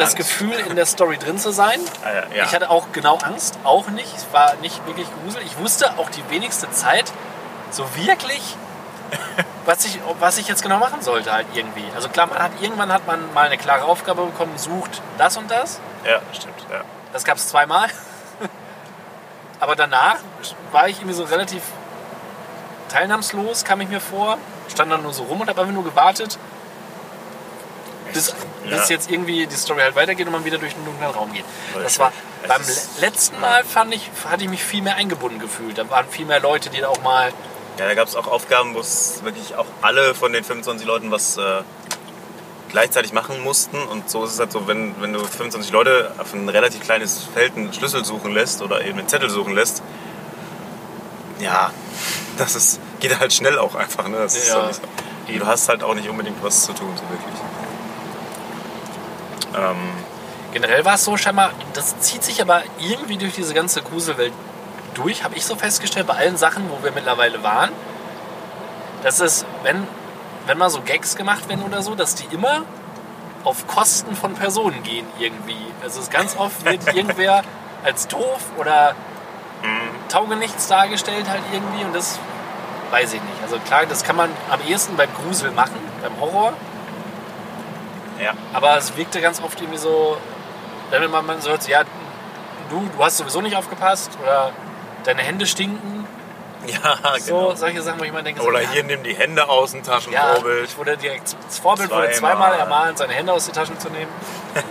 das 0.00 0.14
Angst. 0.14 0.16
Gefühl, 0.16 0.52
in 0.68 0.76
der 0.76 0.86
Story 0.86 1.18
drin 1.18 1.38
zu 1.38 1.52
sein. 1.52 1.80
Äh, 2.04 2.38
ja. 2.38 2.44
Ich 2.44 2.54
hatte 2.54 2.70
auch 2.70 2.86
genau 2.92 3.18
Angst, 3.18 3.58
auch 3.62 3.88
nicht. 3.88 4.16
Es 4.16 4.26
war 4.32 4.54
nicht 4.62 4.84
wirklich 4.86 5.06
gruselig. 5.22 5.46
Ich 5.46 5.58
wusste 5.58 5.98
auch 5.98 6.08
die 6.08 6.28
wenigste 6.30 6.70
Zeit 6.70 7.12
so 7.70 7.84
wirklich, 7.94 8.56
was 9.66 9.84
ich, 9.84 10.00
was 10.18 10.38
ich 10.38 10.48
jetzt 10.48 10.62
genau 10.62 10.78
machen 10.78 11.02
sollte 11.02 11.32
halt 11.32 11.46
irgendwie. 11.54 11.84
Also 11.94 12.08
klar, 12.08 12.26
man 12.26 12.38
hat, 12.38 12.52
irgendwann 12.60 12.92
hat 12.92 13.06
man 13.06 13.32
mal 13.34 13.46
eine 13.46 13.58
klare 13.58 13.84
Aufgabe 13.84 14.24
bekommen, 14.24 14.56
sucht 14.56 15.02
das 15.18 15.36
und 15.36 15.50
das. 15.50 15.78
ja, 16.04 16.20
stimmt. 16.32 16.54
Ja. 16.70 16.80
Das 17.12 17.24
gab 17.24 17.36
es 17.36 17.48
zweimal. 17.48 17.88
Aber 19.60 19.76
danach 19.76 20.16
war 20.72 20.88
ich 20.88 20.98
irgendwie 20.98 21.14
so 21.14 21.24
relativ 21.24 21.62
teilnahmslos, 22.88 23.64
kam 23.64 23.80
ich 23.80 23.88
mir 23.88 24.00
vor. 24.00 24.38
Stand 24.68 24.90
dann 24.90 25.02
nur 25.02 25.12
so 25.12 25.24
rum 25.24 25.40
und 25.40 25.48
habe 25.48 25.60
einfach 25.60 25.72
nur 25.72 25.84
gewartet, 25.84 26.38
bis, 28.12 28.34
Ja. 28.68 28.76
bis 28.76 28.88
jetzt 28.88 29.10
irgendwie 29.10 29.46
die 29.46 29.54
Story 29.56 29.80
halt 29.80 29.94
weitergeht 29.96 30.26
und 30.26 30.32
man 30.32 30.44
wieder 30.44 30.58
durch 30.58 30.74
den 30.74 30.84
dunklen 30.84 31.10
Raum 31.10 31.32
geht. 31.32 31.44
Das 31.82 31.98
war 31.98 32.12
beim 32.46 32.60
ist- 32.62 32.98
le- 33.00 33.06
letzten 33.06 33.40
Mal 33.40 33.64
fand 33.64 33.94
ich, 33.94 34.10
hatte 34.28 34.44
ich 34.44 34.50
mich 34.50 34.62
viel 34.64 34.82
mehr 34.82 34.96
eingebunden 34.96 35.38
gefühlt. 35.38 35.78
Da 35.78 35.88
waren 35.90 36.06
viel 36.08 36.26
mehr 36.26 36.40
Leute, 36.40 36.70
die 36.70 36.80
da 36.80 36.88
auch 36.88 37.02
mal. 37.02 37.32
Ja, 37.78 37.86
da 37.86 37.94
gab 37.94 38.08
es 38.08 38.16
auch 38.16 38.26
Aufgaben, 38.26 38.74
wo 38.74 38.80
es 38.80 39.20
wirklich 39.24 39.54
auch 39.56 39.66
alle 39.82 40.14
von 40.14 40.32
den 40.32 40.44
25 40.44 40.86
Leuten 40.86 41.10
was 41.10 41.36
äh, 41.38 41.62
gleichzeitig 42.70 43.12
machen 43.12 43.42
mussten. 43.42 43.78
Und 43.82 44.10
so 44.10 44.24
ist 44.24 44.34
es 44.34 44.38
halt 44.38 44.52
so, 44.52 44.66
wenn, 44.68 45.00
wenn 45.00 45.12
du 45.12 45.20
25 45.24 45.72
Leute 45.72 46.12
auf 46.18 46.32
ein 46.34 46.48
relativ 46.48 46.82
kleines 46.82 47.24
Feld 47.32 47.56
einen 47.56 47.72
Schlüssel 47.72 48.04
suchen 48.04 48.32
lässt 48.32 48.60
oder 48.62 48.82
eben 48.84 48.98
einen 48.98 49.08
Zettel 49.08 49.30
suchen 49.30 49.54
lässt, 49.54 49.82
ja, 51.40 51.70
das 52.36 52.54
ist, 52.54 52.80
geht 53.00 53.18
halt 53.18 53.32
schnell 53.32 53.58
auch 53.58 53.74
einfach. 53.74 54.06
Ne? 54.08 54.18
Ist 54.24 54.48
Ja, 54.48 54.70
so. 54.72 54.80
Du 55.26 55.46
hast 55.46 55.68
halt 55.68 55.82
auch 55.84 55.94
nicht 55.94 56.08
unbedingt 56.08 56.42
was 56.42 56.64
zu 56.64 56.72
tun, 56.72 56.92
so 56.96 57.02
wirklich. 57.02 57.40
Ähm, 59.60 59.76
Generell 60.52 60.84
war 60.84 60.94
es 60.94 61.04
so 61.04 61.16
scheinbar, 61.16 61.52
das 61.74 62.00
zieht 62.00 62.24
sich 62.24 62.42
aber 62.42 62.62
irgendwie 62.80 63.16
durch 63.16 63.34
diese 63.34 63.54
ganze 63.54 63.82
Gruselwelt 63.82 64.32
durch, 64.94 65.22
habe 65.22 65.36
ich 65.36 65.44
so 65.44 65.54
festgestellt, 65.54 66.08
bei 66.08 66.14
allen 66.14 66.36
Sachen, 66.36 66.68
wo 66.70 66.82
wir 66.82 66.90
mittlerweile 66.90 67.44
waren, 67.44 67.70
dass 69.04 69.20
es, 69.20 69.46
wenn, 69.62 69.86
wenn 70.46 70.58
mal 70.58 70.68
so 70.68 70.80
Gags 70.80 71.14
gemacht 71.14 71.48
werden 71.48 71.62
oder 71.62 71.82
so, 71.82 71.94
dass 71.94 72.16
die 72.16 72.26
immer 72.34 72.64
auf 73.44 73.68
Kosten 73.68 74.16
von 74.16 74.34
Personen 74.34 74.82
gehen 74.82 75.06
irgendwie. 75.20 75.56
Also 75.82 76.00
es 76.00 76.06
ist 76.06 76.10
ganz 76.10 76.36
oft 76.36 76.64
wird 76.64 76.84
irgendwer 76.94 77.42
als 77.84 78.08
doof 78.08 78.40
oder 78.58 78.96
taugenichts 80.08 80.66
dargestellt 80.68 81.28
halt 81.28 81.42
irgendwie 81.52 81.84
und 81.84 81.94
das 81.94 82.18
weiß 82.90 83.12
ich 83.12 83.22
nicht. 83.22 83.42
Also 83.42 83.58
klar, 83.60 83.86
das 83.86 84.02
kann 84.02 84.16
man 84.16 84.30
am 84.50 84.60
ehesten 84.68 84.96
beim 84.96 85.08
Grusel 85.14 85.52
machen, 85.52 85.76
beim 86.02 86.18
Horror, 86.20 86.52
ja. 88.22 88.32
aber 88.52 88.76
es 88.76 88.96
wirkte 88.96 89.20
ganz 89.20 89.42
oft 89.42 89.60
irgendwie 89.60 89.78
so, 89.78 90.16
wenn 90.90 91.10
man, 91.10 91.26
man 91.26 91.40
so 91.40 91.50
hört, 91.50 91.66
ja, 91.68 91.82
du, 92.70 92.88
du 92.96 93.04
hast 93.04 93.18
sowieso 93.18 93.40
nicht 93.40 93.56
aufgepasst 93.56 94.10
oder 94.22 94.52
deine 95.04 95.22
Hände 95.22 95.46
stinken. 95.46 96.06
Ja, 96.66 97.18
So, 97.18 97.34
genau. 97.38 97.54
solche 97.54 97.82
Sachen, 97.82 98.00
wo 98.00 98.04
ich 98.04 98.10
immer 98.10 98.22
denke, 98.22 98.42
Oder 98.42 98.58
so, 98.58 98.64
ja, 98.64 98.70
hier 98.70 98.84
nimm 98.84 99.02
die 99.02 99.14
Hände 99.14 99.48
aus 99.48 99.72
den 99.72 99.82
Taschen, 99.82 100.12
ja, 100.12 100.34
Vorbild. 100.34 100.68
ich 100.68 100.76
wurde 100.76 100.96
direkt, 100.96 101.34
das 101.46 101.58
Vorbild 101.58 101.90
wurde 101.90 102.10
Zweimal. 102.10 102.36
zweimal 102.36 102.58
ermahnt, 102.58 102.98
seine 102.98 103.14
Hände 103.14 103.32
aus 103.32 103.46
den 103.46 103.54
Taschen 103.54 103.78
zu 103.80 103.88
nehmen. 103.88 104.10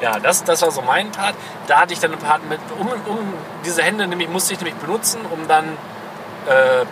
ja, 0.00 0.18
das, 0.20 0.42
das 0.44 0.62
war 0.62 0.70
so 0.70 0.80
mein 0.80 1.10
Part. 1.12 1.34
Da 1.66 1.80
hatte 1.80 1.92
ich 1.92 2.00
dann 2.00 2.12
einen 2.12 2.20
Part 2.20 2.48
mit, 2.48 2.60
um, 2.78 2.88
um 2.88 3.34
diese 3.64 3.82
Hände 3.82 4.06
nämlich, 4.06 4.28
musste 4.28 4.54
ich 4.54 4.60
nämlich 4.60 4.76
benutzen, 4.76 5.20
um 5.30 5.46
dann 5.48 5.76
äh, 6.46 6.84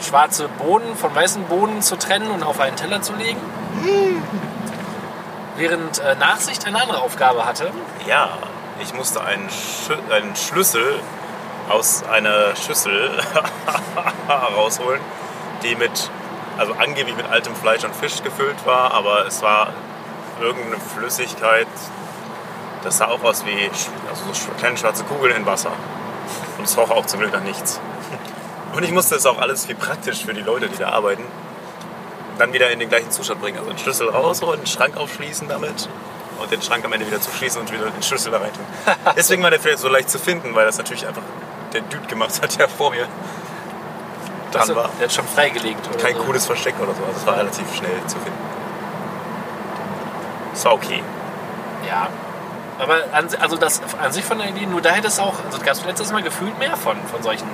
schwarze 0.00 0.48
Bohnen 0.48 0.96
von 0.96 1.14
weißen 1.14 1.44
Bohnen 1.44 1.82
zu 1.82 1.96
trennen 1.96 2.30
und 2.30 2.42
auf 2.42 2.60
einen 2.60 2.76
Teller 2.76 3.02
zu 3.02 3.14
legen. 3.14 3.40
Während 5.56 5.98
äh, 5.98 6.14
Nachsicht 6.16 6.66
eine 6.66 6.80
andere 6.80 7.00
Aufgabe 7.00 7.44
hatte. 7.44 7.70
Ja, 8.06 8.28
ich 8.80 8.94
musste 8.94 9.22
einen, 9.24 9.48
Schü 9.50 9.94
einen 10.12 10.36
Schlüssel 10.36 11.00
aus 11.68 12.04
einer 12.04 12.54
Schüssel 12.56 13.10
rausholen, 14.56 15.00
die 15.62 15.74
mit, 15.74 16.10
also 16.56 16.74
angeblich 16.74 17.16
mit 17.16 17.26
altem 17.28 17.54
Fleisch 17.56 17.84
und 17.84 17.94
Fisch 17.94 18.22
gefüllt 18.22 18.64
war, 18.64 18.94
aber 18.94 19.26
es 19.26 19.42
war 19.42 19.72
irgendeine 20.40 20.80
Flüssigkeit, 20.80 21.66
das 22.84 22.98
sah 22.98 23.06
auch 23.08 23.22
aus 23.24 23.44
wie 23.44 23.66
sch- 23.66 23.88
also 24.08 24.24
so 24.26 24.30
sch- 24.32 24.54
kleine 24.58 24.76
schwarze 24.76 25.02
Kugeln 25.04 25.34
in 25.34 25.44
Wasser. 25.44 25.72
Und 26.56 26.64
es 26.64 26.78
roch 26.78 26.90
auch 26.90 27.04
zum 27.06 27.18
Glück 27.20 27.32
nach 27.32 27.40
nichts. 27.42 27.80
Und 28.74 28.82
ich 28.84 28.92
musste 28.92 29.16
es 29.16 29.26
auch 29.26 29.38
alles 29.38 29.68
wie 29.68 29.74
praktisch 29.74 30.24
für 30.24 30.34
die 30.34 30.40
Leute, 30.42 30.68
die 30.68 30.76
da 30.78 30.90
arbeiten, 30.90 31.24
dann 32.38 32.52
wieder 32.52 32.70
in 32.70 32.78
den 32.78 32.88
gleichen 32.88 33.10
Zustand 33.10 33.40
bringen. 33.40 33.58
Also 33.58 33.70
den 33.70 33.78
Schlüssel 33.78 34.08
rausholen, 34.08 34.60
den 34.60 34.66
Schrank 34.66 34.96
aufschließen 34.96 35.48
damit 35.48 35.88
und 36.40 36.50
den 36.52 36.62
Schrank 36.62 36.84
am 36.84 36.92
Ende 36.92 37.06
wieder 37.06 37.20
zuschließen 37.20 37.60
und 37.60 37.72
wieder 37.72 37.90
den 37.90 38.02
Schlüssel 38.02 38.30
da 38.30 38.38
rein 38.38 38.52
tun. 38.52 38.64
Deswegen 39.16 39.42
war 39.42 39.50
der 39.50 39.58
vielleicht 39.58 39.80
so 39.80 39.88
leicht 39.88 40.10
zu 40.10 40.18
finden, 40.18 40.54
weil 40.54 40.64
das 40.66 40.78
natürlich 40.78 41.06
einfach 41.06 41.22
der 41.72 41.80
Dude 41.82 42.06
gemacht 42.06 42.40
hat, 42.40 42.58
der 42.58 42.68
vor 42.68 42.90
mir 42.90 43.06
dran 44.52 44.60
Also, 44.62 44.76
war. 44.76 44.90
der 44.98 45.06
hat 45.08 45.12
schon 45.14 45.26
freigelegt. 45.26 45.88
Oder 45.88 45.98
Kein 45.98 46.16
so. 46.16 46.22
cooles 46.22 46.46
Versteck 46.46 46.74
oder 46.80 46.94
so. 46.94 47.02
Also 47.04 47.18
es 47.20 47.26
war 47.26 47.36
relativ 47.36 47.74
schnell 47.74 47.90
zu 48.06 48.16
finden. 48.18 48.38
Es 50.54 50.64
war 50.64 50.72
okay. 50.74 51.02
Ja. 51.86 52.08
Aber 52.78 52.94
an, 53.12 53.28
also 53.40 53.56
das 53.56 53.80
an 54.00 54.12
sich 54.12 54.24
von 54.24 54.38
der 54.38 54.48
Idee, 54.48 54.66
nur 54.66 54.80
da 54.80 54.90
hätte 54.90 55.08
es 55.08 55.18
auch, 55.18 55.34
also 55.44 55.58
gab 55.58 55.72
es 55.72 55.84
letztes 55.84 56.12
Mal 56.12 56.22
gefühlt 56.22 56.56
mehr 56.58 56.76
von, 56.76 56.96
von 57.10 57.22
solchen. 57.22 57.48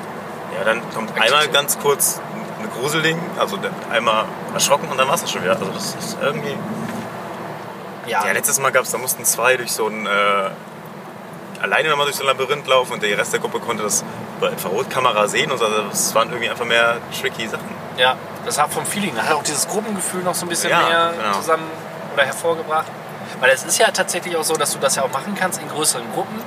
Ja, 0.58 0.64
dann 0.64 0.80
kommt 0.94 1.10
Aktiv. 1.10 1.24
einmal 1.24 1.48
ganz 1.48 1.78
kurz 1.78 2.20
eine 2.58 2.68
Gruselding, 2.68 3.18
also 3.38 3.58
einmal 3.90 4.24
erschrocken 4.52 4.88
und 4.88 4.98
dann 4.98 5.08
war 5.08 5.14
es 5.14 5.30
schon 5.30 5.42
wieder. 5.42 5.52
Also 5.52 5.66
das 5.66 5.94
ist 5.94 6.16
irgendwie. 6.22 6.56
Ja, 8.06 8.26
Ja, 8.26 8.32
letztes 8.32 8.58
Mal 8.60 8.70
gab 8.72 8.84
es, 8.84 8.90
da 8.90 8.98
mussten 8.98 9.24
zwei 9.24 9.56
durch 9.56 9.72
so 9.72 9.86
ein. 9.88 10.06
Äh, 10.06 10.10
alleine 11.62 11.88
nochmal 11.88 12.04
durch 12.06 12.16
so 12.16 12.22
ein 12.22 12.26
Labyrinth 12.26 12.66
laufen 12.66 12.92
und 12.94 13.02
der 13.02 13.16
Rest 13.16 13.32
der 13.32 13.40
Gruppe 13.40 13.58
konnte 13.58 13.82
das 13.82 14.04
über 14.38 14.50
Infrarotkamera 14.50 15.26
sehen 15.28 15.50
und 15.50 15.58
so. 15.58 15.64
Also 15.64 15.82
es 15.90 16.14
waren 16.14 16.28
irgendwie 16.28 16.50
einfach 16.50 16.66
mehr 16.66 16.98
tricky 17.18 17.48
Sachen. 17.48 17.64
ja, 17.96 18.16
das 18.44 18.60
hat 18.60 18.70
vom 18.72 18.84
Feeling, 18.84 19.16
hat 19.16 19.32
auch 19.32 19.42
dieses 19.42 19.66
Gruppengefühl 19.66 20.22
noch 20.22 20.34
so 20.34 20.44
ein 20.44 20.48
bisschen 20.50 20.68
Ja, 20.70 20.86
mehr 20.86 21.14
genau. 21.16 21.32
zusammen 21.38 21.64
oder 22.12 22.24
hervorgebracht. 22.24 22.84
Weil 23.40 23.50
es 23.50 23.64
ist 23.64 23.78
ja 23.78 23.90
tatsächlich 23.90 24.36
auch 24.36 24.44
so, 24.44 24.54
dass 24.54 24.72
du 24.72 24.78
das 24.78 24.96
ja 24.96 25.02
auch 25.04 25.10
machen 25.12 25.34
kannst 25.34 25.60
in 25.62 25.68
größeren 25.68 26.04
Gruppen. 26.12 26.42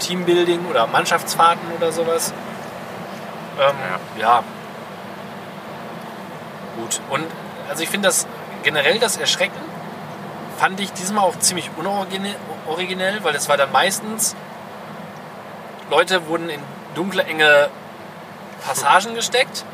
Teambuilding 0.00 0.66
oder 0.68 0.86
Mannschaftsfahrten 0.88 1.70
oder 1.78 1.92
sowas. 1.92 2.32
Ähm, 3.60 3.76
ja. 4.20 4.42
Gut. 6.76 7.00
Und 7.10 7.26
also 7.68 7.82
ich 7.82 7.88
finde 7.88 8.08
das 8.08 8.26
generell 8.62 8.98
das 8.98 9.16
Erschrecken 9.16 9.60
fand 10.58 10.80
ich 10.80 10.92
diesmal 10.92 11.24
auch 11.24 11.38
ziemlich 11.38 11.70
unoriginell, 11.76 12.36
originell, 12.66 13.22
weil 13.24 13.34
es 13.34 13.48
war 13.48 13.56
dann 13.56 13.72
meistens 13.72 14.36
Leute 15.90 16.26
wurden 16.26 16.48
in 16.48 16.60
dunkle, 16.94 17.24
enge 17.24 17.68
Passagen 18.64 19.14
gesteckt 19.14 19.64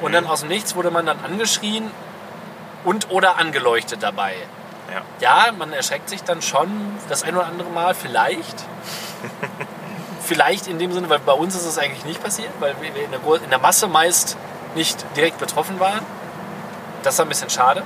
und 0.00 0.12
dann 0.12 0.26
aus 0.26 0.40
dem 0.40 0.48
Nichts 0.48 0.74
wurde 0.74 0.90
man 0.90 1.06
dann 1.06 1.18
angeschrien 1.24 1.90
und 2.84 3.10
oder 3.10 3.38
angeleuchtet 3.38 4.02
dabei. 4.02 4.34
Ja. 4.92 5.46
Ja, 5.46 5.52
man 5.52 5.72
erschreckt 5.72 6.08
sich 6.08 6.22
dann 6.22 6.42
schon 6.42 6.68
das 7.08 7.22
ein 7.22 7.34
oder 7.34 7.46
andere 7.46 7.70
Mal 7.70 7.94
vielleicht. 7.94 8.64
vielleicht 10.24 10.66
in 10.66 10.78
dem 10.78 10.92
Sinne, 10.92 11.08
weil 11.08 11.18
bei 11.20 11.32
uns 11.32 11.54
ist 11.54 11.64
es 11.66 11.78
eigentlich 11.78 12.04
nicht 12.04 12.22
passiert, 12.22 12.50
weil 12.60 12.74
wir 12.80 12.88
in 12.88 13.10
der, 13.10 13.20
in 13.42 13.50
der 13.50 13.58
Masse 13.58 13.86
meist 13.88 14.36
nicht 14.74 15.04
direkt 15.16 15.38
betroffen 15.38 15.78
waren. 15.80 16.00
Das 17.02 17.18
war 17.18 17.26
ein 17.26 17.28
bisschen 17.28 17.50
schade. 17.50 17.82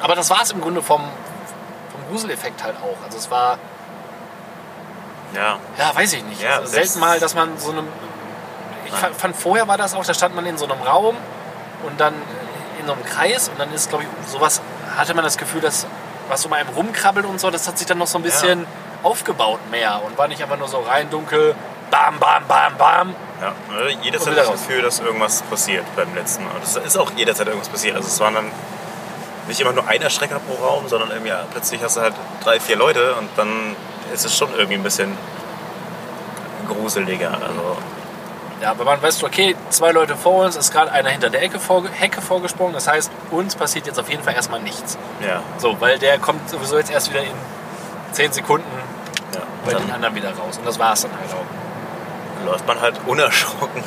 Aber 0.00 0.14
das 0.14 0.30
war 0.30 0.42
es 0.42 0.50
im 0.50 0.60
Grunde 0.60 0.82
vom, 0.82 1.00
vom 1.00 2.00
Gruseleffekt 2.10 2.62
halt 2.62 2.76
auch. 2.76 3.02
Also 3.04 3.18
es 3.18 3.30
war, 3.30 3.58
Ja. 5.34 5.58
ja, 5.78 5.94
weiß 5.94 6.12
ich 6.12 6.24
nicht. 6.24 6.42
Ja, 6.42 6.56
also 6.58 6.66
selten 6.72 7.00
mal, 7.00 7.18
dass 7.18 7.34
man 7.34 7.58
so 7.58 7.70
einem. 7.70 7.88
Ich 8.86 8.92
fa- 8.92 9.10
fand 9.16 9.34
vorher 9.36 9.66
war 9.68 9.78
das 9.78 9.94
auch, 9.94 10.04
da 10.04 10.12
stand 10.12 10.34
man 10.34 10.44
in 10.44 10.58
so 10.58 10.64
einem 10.66 10.82
Raum 10.82 11.16
und 11.84 11.98
dann 12.00 12.14
in 12.80 12.86
so 12.86 12.92
einem 12.92 13.04
Kreis 13.04 13.48
und 13.48 13.58
dann 13.58 13.72
ist, 13.72 13.88
glaube 13.88 14.04
ich, 14.04 14.30
sowas, 14.30 14.60
hatte 14.96 15.14
man 15.14 15.24
das 15.24 15.38
Gefühl, 15.38 15.60
dass 15.62 15.86
was 16.28 16.44
um 16.44 16.52
einem 16.52 16.68
rumkrabbelt 16.68 17.24
und 17.24 17.40
so, 17.40 17.50
das 17.50 17.66
hat 17.66 17.78
sich 17.78 17.86
dann 17.86 17.98
noch 17.98 18.06
so 18.06 18.18
ein 18.18 18.22
bisschen 18.22 18.66
aufgebaut 19.02 19.60
mehr 19.70 20.02
und 20.04 20.16
war 20.18 20.28
nicht 20.28 20.42
einfach 20.42 20.58
nur 20.58 20.68
so 20.68 20.80
rein 20.80 21.10
dunkel, 21.10 21.54
bam, 21.90 22.18
bam, 22.18 22.42
bam, 22.48 22.76
bam. 22.76 23.14
Ja, 23.40 23.52
ne, 23.74 23.96
jederzeit 24.02 24.36
das. 24.36 24.50
Gefühl, 24.50 24.82
dass 24.82 25.00
irgendwas 25.00 25.42
passiert 25.42 25.84
beim 25.96 26.14
letzten 26.14 26.44
Mal. 26.44 26.54
Das 26.60 26.76
ist 26.76 26.96
auch 26.96 27.10
jederzeit 27.16 27.46
irgendwas 27.46 27.68
passiert. 27.68 27.96
Also 27.96 28.08
es 28.08 28.18
waren 28.20 28.34
dann 28.34 28.50
nicht 29.48 29.60
immer 29.60 29.72
nur 29.72 29.86
ein 29.88 30.00
Erschrecker 30.00 30.38
pro 30.38 30.64
Raum, 30.64 30.88
sondern 30.88 31.10
irgendwie 31.10 31.32
plötzlich 31.50 31.82
hast 31.82 31.96
du 31.96 32.00
halt 32.00 32.14
drei, 32.42 32.60
vier 32.60 32.76
Leute 32.76 33.14
und 33.16 33.28
dann 33.36 33.76
ist 34.12 34.24
es 34.24 34.36
schon 34.36 34.52
irgendwie 34.54 34.74
ein 34.74 34.82
bisschen 34.82 35.16
gruseliger. 36.68 37.32
Also 37.32 37.76
Ja, 38.62 38.70
aber 38.70 38.84
man 38.84 39.02
weiß, 39.02 39.24
okay, 39.24 39.56
zwei 39.70 39.90
Leute 39.90 40.16
vor 40.16 40.44
uns, 40.44 40.56
ist 40.56 40.72
gerade 40.72 40.92
einer 40.92 41.10
hinter 41.10 41.28
der 41.28 41.42
Ecke 41.42 41.58
vorge 41.58 41.88
Hecke 41.90 42.22
vorgesprungen. 42.22 42.72
Das 42.72 42.86
heißt, 42.86 43.10
uns 43.32 43.56
passiert 43.56 43.86
jetzt 43.86 43.98
auf 43.98 44.08
jeden 44.08 44.22
Fall 44.22 44.34
erstmal 44.34 44.60
nichts. 44.60 44.96
Ja. 45.20 45.42
So, 45.58 45.80
weil 45.80 45.98
der 45.98 46.18
kommt 46.18 46.48
sowieso 46.48 46.78
jetzt 46.78 46.90
erst 46.90 47.10
wieder 47.10 47.22
in 47.22 47.34
10 48.12 48.32
Sekunden 48.32 48.91
bei 49.64 49.72
Dann 49.72 49.82
den 49.82 49.92
anderen 49.92 50.14
wieder 50.14 50.32
raus. 50.36 50.58
Und 50.58 50.66
das 50.66 50.78
war 50.78 50.92
es 50.92 51.02
dann 51.02 51.12
halt 51.12 51.30
auch. 51.32 52.46
läuft 52.46 52.66
man 52.66 52.80
halt 52.80 53.00
unerschrocken 53.06 53.82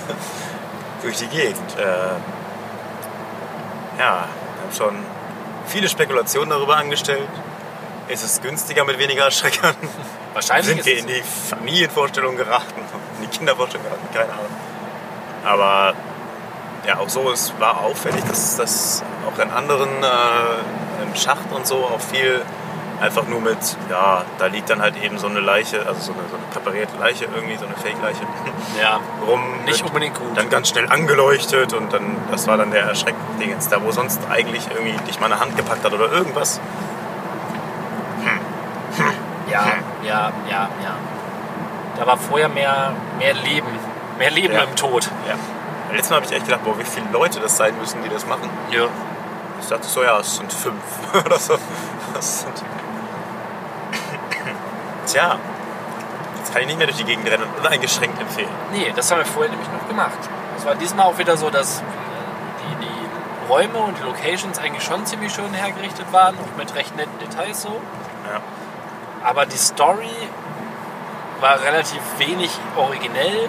durch 1.02 1.18
die 1.18 1.28
Gegend. 1.28 1.78
Äh, 1.78 1.84
ja, 3.98 3.98
wir 3.98 4.64
haben 4.64 4.74
schon 4.76 4.96
viele 5.68 5.90
Spekulationen 5.90 6.50
darüber 6.50 6.78
angestellt. 6.78 7.28
Ist 8.08 8.24
es 8.24 8.42
günstiger 8.42 8.86
mit 8.86 9.00
weniger 9.00 9.26
Erschreckern? 9.26 9.76
Wahrscheinlich 10.34 10.84
Sind 10.84 10.86
wir 10.86 11.00
in 11.00 11.08
die 11.08 11.24
Familienvorstellung 11.50 12.36
geraten, 12.36 12.82
in 13.20 13.30
die 13.30 13.38
Kindervorstellung 13.38 13.86
geraten, 13.86 14.08
keine 14.14 14.32
Ahnung. 14.34 14.46
Aber 15.44 15.94
ja, 16.86 17.00
auch 17.00 17.10
so, 17.10 17.32
es 17.32 17.54
war 17.60 17.82
auffällig, 17.82 18.24
dass 18.26 18.58
das 18.58 19.04
auch 19.26 19.40
in 19.40 19.50
anderen, 19.50 19.90
äh, 20.04 21.04
im 21.04 21.16
Schacht 21.16 21.52
und 21.52 21.66
so, 21.66 21.78
auch 21.78 22.02
viel 22.02 22.42
einfach 23.02 23.28
nur 23.28 23.42
mit, 23.42 23.58
ja, 23.90 24.24
da 24.38 24.46
liegt 24.48 24.70
dann 24.70 24.82
halt 24.82 24.96
eben 25.04 25.18
so 25.18 25.28
eine 25.28 25.40
Leiche, 25.40 25.80
also 25.86 26.00
so 26.00 26.14
eine, 26.14 26.22
so 26.30 26.38
eine 26.38 26.46
präparierte 26.52 26.98
Leiche 26.98 27.26
irgendwie, 27.26 27.58
so 27.58 27.66
eine 27.66 27.76
Fake-Leiche 27.76 28.22
Ja, 28.82 29.00
rum. 29.28 29.42
nicht 29.66 29.84
unbedingt 29.86 30.16
gut. 30.18 30.36
Dann 30.38 30.50
ganz 30.50 30.70
schnell 30.70 30.90
angeleuchtet 30.90 31.74
und 31.74 31.92
dann, 31.94 32.16
das 32.32 32.48
war 32.48 32.58
dann 32.58 32.72
der 32.72 32.84
Erschreckdingens. 32.84 33.68
Da, 33.70 33.84
wo 33.84 33.92
sonst 33.92 34.20
eigentlich 34.30 34.68
irgendwie 34.74 34.96
dich 35.06 35.20
mal 35.20 35.26
eine 35.32 35.40
Hand 35.40 35.56
gepackt 35.58 35.84
hat 35.84 35.94
oder 35.94 36.12
irgendwas. 36.12 36.60
Ja, 39.52 39.66
ja, 40.04 40.32
ja, 40.50 40.70
ja. 40.84 40.96
Da 41.98 42.08
war 42.08 42.18
vorher 42.18 42.50
mehr, 42.50 42.94
mehr 43.20 43.34
Leben. 43.34 43.68
Mehr 44.18 44.32
Leben 44.32 44.54
Ja. 44.54 44.64
im 44.64 44.76
Tod. 44.76 45.10
Ja. 45.28 45.36
Letztes 45.92 46.10
Mal 46.10 46.16
habe 46.18 46.26
ich 46.26 46.32
echt 46.32 46.46
gedacht, 46.46 46.64
boah, 46.64 46.78
wie 46.80 46.84
viele 46.84 47.06
Leute 47.12 47.40
das 47.40 47.56
sein 47.58 47.74
müssen, 47.80 48.02
die 48.04 48.10
das 48.10 48.26
machen. 48.26 48.50
Ja. 48.72 48.86
Ich 49.62 49.68
dachte 49.68 49.88
so, 49.88 50.04
ja, 50.04 50.20
es 50.20 50.38
sind 50.38 50.52
fünf 50.52 50.76
oder 51.26 51.38
so. 51.40 51.56
Das 52.14 52.42
sind 52.42 52.54
Tja, 55.16 55.38
jetzt 56.38 56.52
kann 56.52 56.62
ich 56.64 56.68
nicht 56.68 56.78
mehr 56.78 56.88
durch 56.88 56.98
die 56.98 57.06
Gegend 57.06 57.26
rennen 57.30 57.44
und 57.44 57.66
uneingeschränkt 57.66 58.20
empfehlen. 58.20 58.50
Nee, 58.74 58.92
das 58.94 59.10
haben 59.10 59.20
wir 59.20 59.26
vorher 59.26 59.50
nämlich 59.50 59.70
noch 59.72 59.88
gemacht. 59.88 60.18
Es 60.58 60.66
war 60.66 60.76
diesmal 60.76 61.06
auch 61.06 61.18
wieder 61.18 61.38
so, 61.38 61.50
dass 61.50 61.80
äh, 61.80 61.84
die, 62.82 62.86
die 62.86 63.50
Räume 63.50 63.78
und 63.78 63.98
die 63.98 64.04
Locations 64.04 64.60
eigentlich 64.60 64.84
schon 64.84 65.06
ziemlich 65.06 65.34
schön 65.34 65.54
hergerichtet 65.54 66.12
waren, 66.12 66.36
auch 66.36 66.58
mit 66.58 66.76
recht 66.76 66.98
netten 66.98 67.18
Details 67.20 67.62
so. 67.62 67.70
Ja. 68.30 68.42
Aber 69.24 69.46
die 69.46 69.56
Story 69.58 70.12
war 71.40 71.62
relativ 71.62 72.02
wenig 72.18 72.52
originell. 72.76 73.48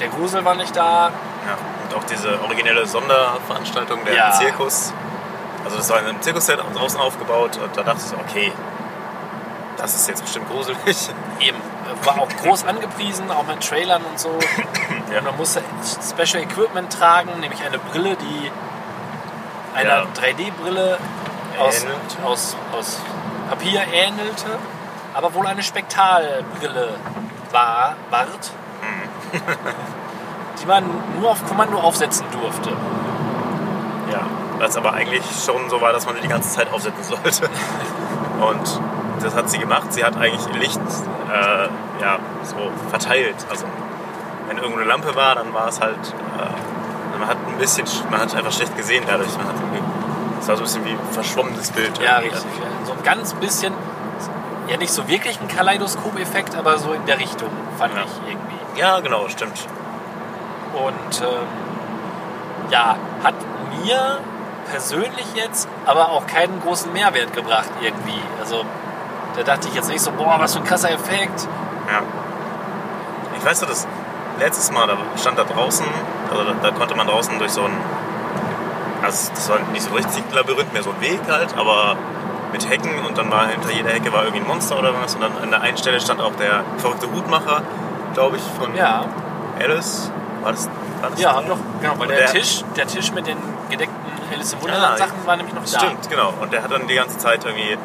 Der 0.00 0.08
Grusel 0.08 0.44
war 0.44 0.56
nicht 0.56 0.76
da. 0.76 1.06
Ja, 1.46 1.56
und 1.88 1.96
auch 1.96 2.04
diese 2.04 2.38
originelle 2.42 2.86
Sonderveranstaltung, 2.86 4.04
der 4.04 4.14
Ja. 4.14 4.32
Zirkus. 4.32 4.92
Also 5.64 5.78
das 5.78 5.88
war 5.88 6.00
in 6.00 6.06
einem 6.06 6.20
Zirkusset 6.20 6.60
draußen 6.74 7.00
aufgebaut 7.00 7.58
und 7.62 7.74
da 7.74 7.82
dachte 7.82 8.00
ich 8.00 8.10
so, 8.10 8.16
okay, 8.16 8.52
das 9.78 9.94
ist 9.94 10.08
jetzt 10.08 10.22
bestimmt 10.22 10.50
gruselig. 10.50 10.78
Eben. 11.40 11.58
War 12.04 12.20
auch 12.20 12.28
groß 12.28 12.64
angepriesen, 12.66 13.30
auch 13.30 13.46
mit 13.46 13.66
Trailern 13.66 14.02
und 14.04 14.18
so. 14.18 14.30
Ja. 15.10 15.20
Und 15.20 15.24
man 15.24 15.36
musste 15.38 15.62
Special 16.02 16.42
Equipment 16.42 16.92
tragen, 16.92 17.30
nämlich 17.40 17.64
eine 17.64 17.78
Brille, 17.78 18.14
die 18.16 18.50
einer 19.74 20.00
Ja. 20.00 20.06
3D-Brille 20.14 20.98
aus, 21.58 21.86
aus, 22.26 22.56
aus 22.72 22.98
Papier 23.48 23.80
ähnelte, 23.90 24.44
aber 25.14 25.32
wohl 25.32 25.46
eine 25.46 25.62
Spektralbrille 25.62 26.90
war, 27.52 27.96
ward, 28.10 28.50
Mhm. 28.82 29.40
die 30.60 30.66
man 30.66 30.84
nur 31.18 31.30
auf 31.30 31.42
Kommando 31.46 31.78
aufsetzen 31.78 32.26
durfte. 32.30 32.70
Ja, 34.12 34.20
was 34.58 34.76
aber 34.76 34.92
eigentlich 34.92 35.22
schon 35.42 35.70
so 35.70 35.80
war, 35.80 35.92
dass 35.94 36.04
man 36.04 36.16
die 36.16 36.20
die 36.22 36.28
ganze 36.28 36.50
Zeit 36.50 36.70
aufsetzen 36.70 37.02
sollte. 37.02 37.48
Und 38.40 38.80
das 39.22 39.34
hat 39.34 39.50
sie 39.50 39.58
gemacht. 39.58 39.92
Sie 39.92 40.04
hat 40.04 40.16
eigentlich 40.16 40.46
Licht 40.54 40.80
äh, 41.32 41.68
ja, 42.02 42.18
so 42.44 42.56
verteilt. 42.90 43.36
Also 43.50 43.64
wenn 44.48 44.56
irgendwo 44.58 44.78
eine 44.78 44.88
Lampe 44.88 45.14
war, 45.14 45.34
dann 45.34 45.52
war 45.52 45.68
es 45.68 45.80
halt, 45.80 45.98
äh, 45.98 47.18
man 47.18 47.28
hat 47.28 47.36
ein 47.46 47.58
bisschen, 47.58 47.86
man 48.10 48.20
hat 48.20 48.34
einfach 48.34 48.52
schlecht 48.52 48.76
gesehen 48.76 49.04
dadurch. 49.06 49.36
Man 49.36 49.46
hat 49.48 49.54
es 50.40 50.48
war 50.48 50.56
so 50.56 50.62
ein 50.62 50.64
bisschen 50.64 50.84
wie 50.84 50.90
ein 50.90 50.98
verschwommenes 51.12 51.70
Bild. 51.72 51.98
Ja, 52.00 52.18
richtig. 52.18 52.40
So 52.86 52.92
ein 52.92 53.02
ganz 53.02 53.34
bisschen, 53.34 53.74
ja 54.68 54.76
nicht 54.76 54.92
so 54.92 55.06
wirklich 55.08 55.40
ein 55.40 55.48
Kaleidoskop-Effekt, 55.48 56.56
aber 56.56 56.78
so 56.78 56.92
in 56.92 57.04
der 57.06 57.18
Richtung, 57.18 57.50
fand 57.76 57.94
Ja. 57.94 58.02
ich 58.02 58.30
irgendwie. 58.32 58.80
Ja, 58.80 59.00
genau, 59.00 59.28
stimmt. 59.28 59.58
Und 60.74 61.20
ähm, 61.20 62.70
ja, 62.70 62.96
hat 63.24 63.34
mir 63.82 64.18
persönlich 64.70 65.26
jetzt 65.34 65.68
aber 65.86 66.10
auch 66.10 66.26
keinen 66.26 66.60
großen 66.60 66.92
Mehrwert 66.92 67.32
gebracht 67.32 67.70
irgendwie. 67.80 68.20
Also 68.40 68.64
da 69.38 69.44
dachte 69.44 69.68
ich 69.68 69.74
jetzt 69.74 69.88
nicht 69.88 70.00
so, 70.00 70.10
boah, 70.12 70.36
was 70.38 70.52
für 70.54 70.60
ein 70.60 70.64
krasser 70.66 70.90
Effekt. 70.90 71.46
Ja. 71.90 72.02
Ich 73.38 73.44
weiß 73.44 73.60
noch, 73.62 73.68
das 73.68 73.86
letztes 74.38 74.70
Mal, 74.72 74.86
da 74.86 74.96
stand 75.16 75.38
da 75.38 75.44
draußen, 75.44 75.86
also 76.30 76.44
da, 76.44 76.52
da 76.62 76.70
konnte 76.76 76.94
man 76.96 77.06
draußen 77.06 77.38
durch 77.38 77.52
so 77.52 77.62
ein, 77.62 77.72
also 79.02 79.30
das 79.34 79.48
war 79.48 79.58
nicht 79.72 79.82
so 79.82 79.94
richtig 79.94 80.24
Labyrinth, 80.32 80.72
mehr 80.72 80.82
so 80.82 80.90
ein 80.90 81.00
Weg 81.00 81.20
halt, 81.28 81.56
aber 81.56 81.96
mit 82.52 82.68
Hecken 82.68 83.04
und 83.06 83.16
dann 83.18 83.30
war 83.30 83.46
hinter 83.48 83.70
jeder 83.70 83.90
Hecke 83.90 84.12
war 84.12 84.22
irgendwie 84.24 84.40
ein 84.42 84.46
Monster 84.48 84.78
oder 84.78 84.92
was 85.02 85.14
und 85.14 85.20
dann 85.22 85.32
an 85.42 85.50
der 85.50 85.60
einen 85.60 85.76
Stelle 85.76 86.00
stand 86.00 86.20
auch 86.20 86.34
der 86.36 86.62
verrückte 86.78 87.10
Hutmacher, 87.12 87.62
glaube 88.14 88.36
ich, 88.36 88.42
von 88.58 88.74
Ja, 88.74 89.04
Alice. 89.60 90.10
War 90.42 90.52
das, 90.52 90.66
war 91.00 91.10
das 91.10 91.20
ja, 91.20 91.32
doch, 91.42 91.58
genau, 91.80 91.94
weil 91.98 92.08
der, 92.08 92.16
der- 92.18 92.26
Tisch, 92.32 92.64
der 92.76 92.86
Tisch 92.86 93.12
mit 93.12 93.26
den 93.26 93.36
gedeckten 93.70 93.96
Alice 94.32 94.52
im 94.52 94.62
Wunderland 94.62 94.98
Sachen 94.98 95.26
war 95.26 95.36
nämlich 95.36 95.54
noch 95.54 95.62
da. 95.62 95.78
Stimmt, 95.80 96.08
genau. 96.10 96.32
Und 96.40 96.52
der 96.52 96.62
hat 96.62 96.70
dann 96.72 96.86
die 96.86 96.94
ganze 96.94 97.18
Zeit 97.18 97.44
irgendwie, 97.44 97.76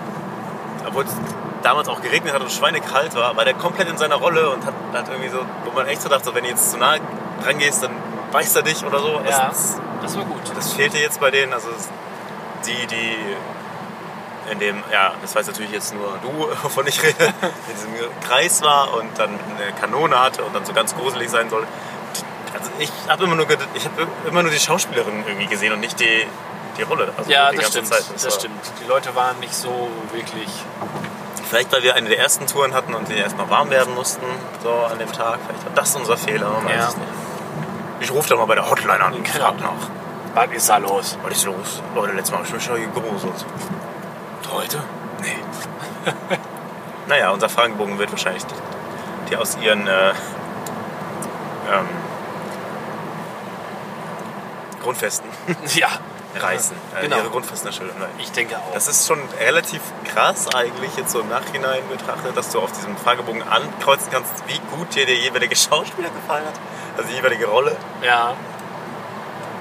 obwohl 0.93 1.05
es 1.05 1.15
damals 1.63 1.87
auch 1.87 2.01
geregnet 2.01 2.33
hat 2.33 2.41
und 2.41 2.51
schweinekalt 2.51 3.15
war, 3.15 3.35
war 3.35 3.45
der 3.45 3.55
komplett 3.55 3.89
in 3.89 3.97
seiner 3.97 4.15
Rolle 4.15 4.49
und 4.51 4.63
hat, 4.65 4.73
hat 4.93 5.09
irgendwie 5.09 5.29
so, 5.29 5.39
wo 5.65 5.71
man 5.71 5.87
echt 5.87 6.01
so 6.01 6.09
dachte, 6.09 6.33
wenn 6.35 6.43
du 6.43 6.49
jetzt 6.51 6.71
zu 6.71 6.77
nah 6.77 6.95
rangehst, 7.43 7.83
dann 7.83 7.91
beißt 8.31 8.55
er 8.55 8.61
dich 8.61 8.85
oder 8.85 8.99
so. 8.99 9.21
Ja, 9.27 9.47
Das, 9.47 9.79
das 10.01 10.17
war 10.17 10.25
gut. 10.25 10.41
das 10.55 10.73
fehlte 10.73 10.97
jetzt 10.99 11.19
bei 11.19 11.31
denen. 11.31 11.51
Also 11.53 11.69
die, 12.67 12.87
die 12.87 13.17
in 14.51 14.59
dem, 14.59 14.83
ja, 14.91 15.13
das 15.21 15.35
weiß 15.35 15.47
natürlich 15.47 15.71
jetzt 15.71 15.95
nur 15.95 16.19
du, 16.21 16.47
wovon 16.63 16.85
ich 16.85 17.01
rede, 17.01 17.25
in 17.25 17.73
diesem 17.75 17.93
Kreis 18.27 18.61
war 18.61 18.93
und 18.93 19.17
dann 19.17 19.29
eine 19.29 19.73
Kanone 19.79 20.19
hatte 20.19 20.43
und 20.43 20.53
dann 20.53 20.65
so 20.65 20.73
ganz 20.73 20.95
gruselig 20.95 21.29
sein 21.29 21.49
soll. 21.49 21.65
Also 22.53 22.69
ich 22.77 22.91
habe 23.07 23.23
immer 23.23 23.35
nur, 23.35 23.47
ich 23.73 23.85
habe 23.85 24.07
immer 24.27 24.43
nur 24.43 24.51
die 24.51 24.59
Schauspielerin 24.59 25.23
irgendwie 25.25 25.47
gesehen 25.47 25.73
und 25.73 25.79
nicht 25.79 25.99
die, 25.99 26.27
die 26.77 26.81
Rolle. 26.83 27.11
Also 27.17 27.29
Ja, 27.31 27.49
die 27.51 27.57
das 27.57 27.65
ganze 27.73 27.79
stimmt. 27.79 27.93
Zeit. 27.93 28.15
Das, 28.15 28.23
war- 28.25 28.31
stimmt. 28.31 28.61
Die 28.83 28.87
Leute 28.87 29.15
waren 29.15 29.39
nicht 29.39 29.53
so 29.55 29.89
wirklich. 30.11 30.49
Vielleicht, 31.49 31.71
weil 31.71 31.83
wir 31.83 31.95
eine 31.95 32.09
der 32.09 32.19
ersten 32.19 32.47
Touren 32.47 32.73
hatten 32.73 32.93
und 32.95 33.07
die 33.09 33.13
erst 33.15 33.37
noch 33.37 33.49
warm 33.49 33.69
werden 33.69 33.93
mussten, 33.93 34.25
so 34.63 34.71
an 34.71 34.97
dem 34.97 35.11
Tag. 35.11 35.39
Vielleicht 35.45 35.65
war 35.65 35.73
das 35.75 35.95
unser 35.95 36.17
Fehler, 36.17 36.49
man 36.49 36.65
weiß 36.65 36.75
Ja. 36.75 36.87
es 36.87 36.97
nicht. 36.97 37.07
Ich 37.99 38.11
rufe 38.11 38.29
da 38.29 38.35
mal 38.37 38.45
bei 38.45 38.55
der 38.55 38.67
Hotline 38.69 38.99
an 39.03 39.13
und 39.13 39.23
Genau. 39.23 39.45
frag 39.45 39.59
nach. 39.59 39.89
Was 40.33 40.47
ist 40.51 40.67
da 40.69 40.77
los? 40.77 41.17
Was 41.23 41.33
ist 41.33 41.45
los? 41.45 41.81
Leute, 41.93 42.13
letztes 42.13 42.31
Mal 42.31 42.37
habe 42.39 42.47
ich 42.47 42.53
mich 42.55 42.63
schon 42.63 42.75
gegruselt. 42.93 43.45
Heute? 44.51 44.81
Nee. 45.21 45.37
naja, 47.07 47.29
unser 47.31 47.49
Fragebogen 47.49 47.99
wird 47.99 48.11
wahrscheinlich 48.11 48.43
die, 48.45 48.55
die 49.29 49.37
aus 49.37 49.55
ihren 49.61 49.85
äh, 49.87 50.09
ähm, 50.09 51.87
Grundfesten 54.81 55.29
Ja, 55.75 55.87
reißen. 56.39 56.75
Äh, 56.97 57.01
Genau. 57.03 57.17
Ihre. 57.17 57.29
Nein. 57.99 58.09
ich 58.19 58.31
denke 58.31 58.57
auch. 58.57 58.73
Das 58.73 58.87
ist 58.87 59.07
schon 59.07 59.19
relativ 59.39 59.81
krass 60.13 60.47
eigentlich 60.53 60.95
jetzt 60.97 61.11
so 61.11 61.19
im 61.21 61.29
Nachhinein 61.29 61.81
betrachtet, 61.89 62.35
dass 62.35 62.49
du 62.49 62.59
auf 62.59 62.71
diesem 62.71 62.95
Fragebogen 62.97 63.43
ankreuzen 63.43 64.11
kannst, 64.11 64.31
wie 64.47 64.59
gut 64.75 64.93
dir 64.95 65.05
der 65.05 65.15
jeweilige 65.15 65.55
Schauspieler 65.55 66.09
gefallen 66.09 66.45
hat, 66.45 66.53
also 66.97 67.09
die 67.09 67.15
jeweilige 67.15 67.45
Rolle. 67.47 67.75
ja, 68.01 68.33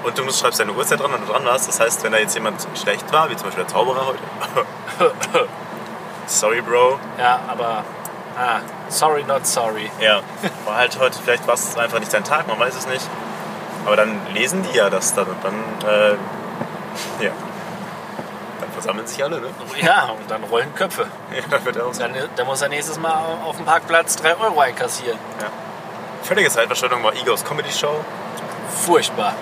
Und 0.03 0.17
du 0.17 0.29
schreibst 0.31 0.59
deine 0.59 0.73
Uhrzeit 0.73 0.99
dran, 0.99 1.13
wenn 1.13 1.25
du 1.25 1.31
dran 1.31 1.45
warst. 1.45 1.67
Das 1.67 1.79
heißt, 1.79 2.03
wenn 2.03 2.11
da 2.11 2.17
jetzt 2.17 2.33
jemand 2.35 2.65
schlecht 2.81 3.11
war, 3.13 3.29
wie 3.29 3.35
zum 3.35 3.45
Beispiel 3.45 3.63
der 3.63 3.73
Zauberer 3.73 4.05
heute. 4.05 4.19
Sorry, 6.27 6.61
Bro. 6.61 6.99
ja, 7.17 7.39
aber. 7.47 7.83
Ah, 8.35 8.61
sorry, 8.89 9.23
not 9.25 9.45
sorry. 9.45 9.91
Ja, 10.01 10.21
war 10.65 10.75
halt 10.77 10.97
heute, 10.99 11.19
vielleicht 11.23 11.45
war 11.45 11.53
es 11.53 11.77
einfach 11.77 11.99
nicht 11.99 12.11
dein 12.11 12.23
Tag, 12.23 12.47
man 12.47 12.59
weiß 12.59 12.75
es 12.75 12.87
nicht. 12.87 13.07
Aber 13.85 13.95
dann 13.95 14.19
lesen 14.33 14.65
die 14.71 14.75
ja 14.77 14.89
das 14.89 15.13
dann 15.13 15.27
und 15.27 15.37
dann, 15.43 15.53
äh, 15.87 16.15
ja. 17.19 17.31
Dann 18.59 18.71
versammeln 18.71 19.07
sich 19.07 19.23
alle, 19.23 19.41
ne? 19.41 19.47
Ja, 19.81 20.09
und 20.17 20.29
dann 20.29 20.43
rollen 20.45 20.73
Köpfe. 20.75 21.07
Ja, 21.35 21.43
dann 21.49 21.65
wird 21.65 21.75
er 21.75 21.87
auch 21.87 21.93
so. 21.93 22.01
Dann, 22.01 22.13
dann 22.35 22.45
muss 22.47 22.61
er 22.61 22.69
nächstes 22.69 22.99
Mal 22.99 23.13
auf 23.43 23.57
dem 23.57 23.65
Parkplatz 23.65 24.15
3 24.17 24.35
Euro 24.37 24.59
einkassieren. 24.59 25.17
Ja. 25.39 25.47
Völlige 26.23 26.49
Zeitverschwendung 26.49 27.03
war 27.03 27.13
Egos 27.13 27.43
Comedy 27.43 27.71
Show. 27.71 28.03
Furchtbar. 28.85 29.33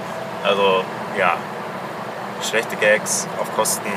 Also, 0.43 0.83
ja, 1.17 1.35
schlechte 2.41 2.75
Gags 2.75 3.27
auf 3.39 3.53
Kosten 3.55 3.91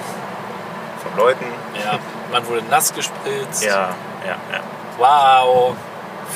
von 1.02 1.16
Leuten. 1.16 1.46
Ja, 1.82 1.98
man 2.30 2.46
wurde 2.46 2.62
nass 2.62 2.92
gespritzt. 2.92 3.64
Ja, 3.64 3.94
ja, 4.26 4.36
ja. 4.52 4.60
Wow. 4.98 5.74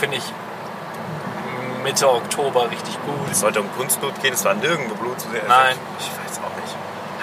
Finde 0.00 0.16
ich 0.16 0.24
Mitte 1.82 2.10
Oktober 2.10 2.70
richtig 2.70 2.98
gut. 3.04 3.30
Es 3.30 3.40
sollte 3.40 3.60
um 3.60 3.70
Kunstblut 3.76 4.20
gehen, 4.22 4.34
es 4.34 4.44
war 4.44 4.54
nirgendwo 4.54 4.94
Blut 4.94 5.20
zu 5.20 5.30
sehen. 5.30 5.42
Nein. 5.48 5.76
Ich 5.98 6.06
weiß. 6.06 6.40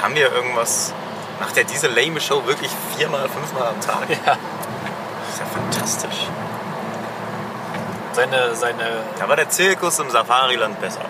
Haben 0.06 0.14
wir 0.14 0.32
irgendwas. 0.32 0.94
Macht 1.40 1.58
er 1.58 1.64
diese 1.64 1.88
lame 1.88 2.22
Show 2.22 2.46
wirklich 2.46 2.70
viermal, 2.96 3.28
fünfmal 3.28 3.70
am 3.70 3.82
Tag? 3.82 4.08
Ja. 4.08 4.38
Das 4.38 5.34
ist 5.34 5.40
ja 5.40 5.46
fantastisch. 5.52 6.28
Seine, 8.14 8.54
seine, 8.54 9.04
Da 9.18 9.28
war 9.28 9.36
der 9.36 9.50
Zirkus 9.50 9.98
im 9.98 10.12
Safariland 10.12 10.80
besser. 10.80 11.02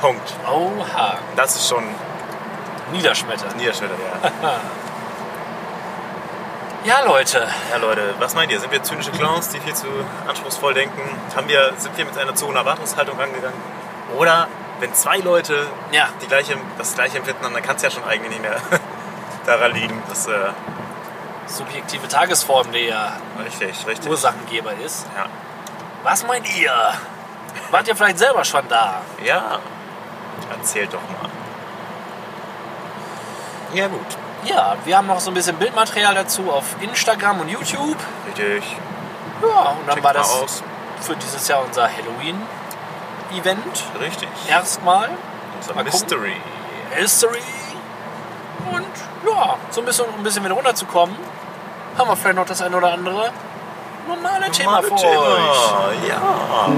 Punkt. 0.00 0.32
oha, 0.50 1.18
Das 1.36 1.54
ist 1.56 1.68
schon 1.68 1.84
niederschmettern. 2.92 3.54
niederschmetternd, 3.58 4.00
ja. 4.02 4.30
Ja, 6.84 7.00
Leute, 7.04 7.46
Ja, 7.70 7.76
Leute, 7.76 8.14
was 8.20 8.34
meint 8.34 8.50
ihr? 8.50 8.58
Sind 8.58 8.72
wir 8.72 8.82
zynische 8.82 9.10
Clowns, 9.10 9.50
die 9.50 9.60
viel 9.60 9.74
zu 9.74 9.86
anspruchsvoll 10.26 10.72
denken? 10.72 11.02
Haben 11.36 11.46
wir, 11.48 11.74
sind 11.76 11.94
wir 11.98 12.06
mit 12.06 12.16
einer 12.16 12.34
zu 12.34 12.46
hohen 12.46 12.56
Erwartungshaltung 12.56 13.20
angegangen? 13.20 13.60
Oder 14.16 14.48
wenn 14.80 14.94
zwei 14.94 15.18
Leute 15.18 15.66
Ja. 15.92 16.08
die 16.22 16.26
gleiche, 16.26 16.56
das 16.78 16.94
gleiche 16.94 17.18
empfinden 17.18 17.44
haben, 17.44 17.54
dann 17.54 17.62
kann 17.62 17.76
es 17.76 17.82
ja 17.82 17.90
schon 17.90 18.04
eigentlich 18.04 18.30
nicht 18.30 18.42
mehr 18.42 18.56
daran 19.46 19.72
liegen, 19.72 20.02
dass. 20.08 20.26
Äh, 20.26 20.50
subjektive 21.46 22.06
Tagesform, 22.08 22.70
der 22.72 22.82
ja 22.84 23.12
richtig, 23.42 23.86
richtig. 23.86 24.10
Ursachengeber 24.10 24.72
ist. 24.84 25.06
Ja. 25.16 25.24
Was 26.02 26.26
meint 26.26 26.46
ihr? 26.58 26.70
Wart 27.70 27.88
ihr 27.88 27.96
vielleicht 27.96 28.18
selber 28.18 28.44
schon 28.44 28.68
da? 28.68 29.00
ja, 29.24 29.58
erzählt 30.50 30.92
doch 30.92 31.00
mal. 31.00 31.30
Ja, 33.72 33.88
gut. 33.88 34.06
Ja, 34.44 34.76
wir 34.84 34.96
haben 34.96 35.06
noch 35.06 35.20
so 35.20 35.30
ein 35.30 35.34
bisschen 35.34 35.56
Bildmaterial 35.56 36.14
dazu 36.14 36.50
auf 36.52 36.64
Instagram 36.80 37.40
und 37.40 37.48
YouTube. 37.48 37.96
Richtig. 38.26 38.76
Ja, 39.42 39.70
und 39.70 39.86
dann 39.86 39.94
Checkt 39.94 40.04
war 40.04 40.12
das 40.12 40.30
aus. 40.30 40.62
für 41.00 41.16
dieses 41.16 41.48
Jahr 41.48 41.62
unser 41.64 41.86
Halloween-Event. 43.28 43.84
Richtig. 44.00 44.28
Erstmal. 44.48 45.10
Unser 45.60 45.74
Mal 45.74 45.84
gucken. 45.84 46.00
Mystery. 46.00 46.32
History. 46.90 47.38
Und 48.72 49.30
ja, 49.30 49.58
so 49.70 49.80
ein 49.80 49.86
bisschen, 49.86 50.06
um 50.06 50.14
ein 50.16 50.22
bisschen 50.22 50.44
wieder 50.44 50.54
runterzukommen, 50.54 51.14
haben 51.96 52.08
wir 52.08 52.16
vielleicht 52.16 52.36
noch 52.36 52.46
das 52.46 52.62
ein 52.62 52.74
oder 52.74 52.92
andere 52.92 53.30
normale 54.06 54.50
Thema 54.50 54.82
für 54.82 54.92
euch. 54.92 55.00
Thema. 55.00 55.92
Ja. 56.06 56.72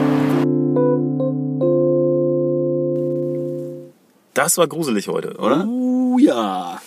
Das 4.35 4.57
war 4.57 4.67
gruselig 4.67 5.09
heute, 5.09 5.37
oder? 5.37 5.65
Uh, 5.67 6.19
ja. 6.19 6.81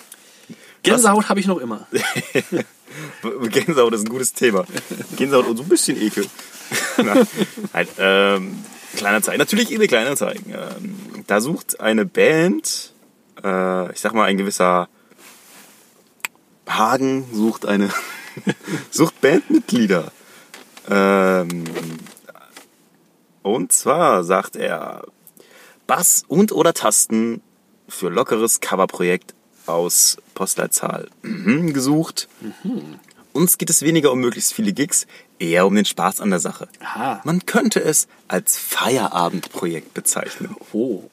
Gänsehaut 0.81 1.29
habe 1.29 1.39
ich 1.39 1.47
noch 1.47 1.59
immer. 1.59 1.87
Gänsehaut 3.49 3.93
ist 3.93 4.05
ein 4.05 4.09
gutes 4.09 4.33
Thema. 4.33 4.65
Gänsehaut 5.15 5.47
und 5.47 5.57
so 5.57 5.63
ein 5.63 5.69
bisschen 5.69 6.01
Ekel. 6.01 6.25
Nein, 7.73 7.87
ähm, 7.97 8.63
Kleinanzeigen. 8.95 9.39
Natürlich 9.39 9.71
eBay 9.71 9.87
Kleinanzeigen. 9.87 10.53
Ähm, 10.53 11.23
da 11.27 11.41
sucht 11.41 11.79
eine 11.79 12.05
Band, 12.05 12.93
äh, 13.43 13.91
ich 13.91 13.99
sag 13.99 14.13
mal 14.13 14.25
ein 14.25 14.37
gewisser 14.37 14.87
Hagen 16.67 17.25
sucht 17.31 17.65
eine, 17.65 17.89
sucht 18.91 19.21
Bandmitglieder. 19.21 20.11
Ähm, 20.89 21.65
und 23.41 23.71
zwar 23.71 24.23
sagt 24.23 24.55
er 24.55 25.03
Bass 25.87 26.23
und 26.27 26.51
oder 26.51 26.73
Tasten 26.73 27.41
für 27.87 28.09
lockeres 28.09 28.61
Coverprojekt 28.61 29.33
aus 29.65 30.17
Postleitzahl 30.33 31.09
mhm, 31.21 31.73
gesucht. 31.73 32.27
Uns 33.33 33.57
geht 33.57 33.69
es 33.69 33.81
weniger 33.81 34.11
um 34.11 34.19
möglichst 34.19 34.53
viele 34.53 34.73
Gigs, 34.73 35.07
eher 35.39 35.65
um 35.65 35.75
den 35.75 35.85
Spaß 35.85 36.21
an 36.21 36.29
der 36.29 36.39
Sache. 36.39 36.67
Aha. 36.79 37.21
Man 37.23 37.45
könnte 37.45 37.81
es 37.83 38.07
als 38.27 38.57
Feierabendprojekt 38.57 39.93
bezeichnen. 39.93 40.55
Oh. 40.71 41.09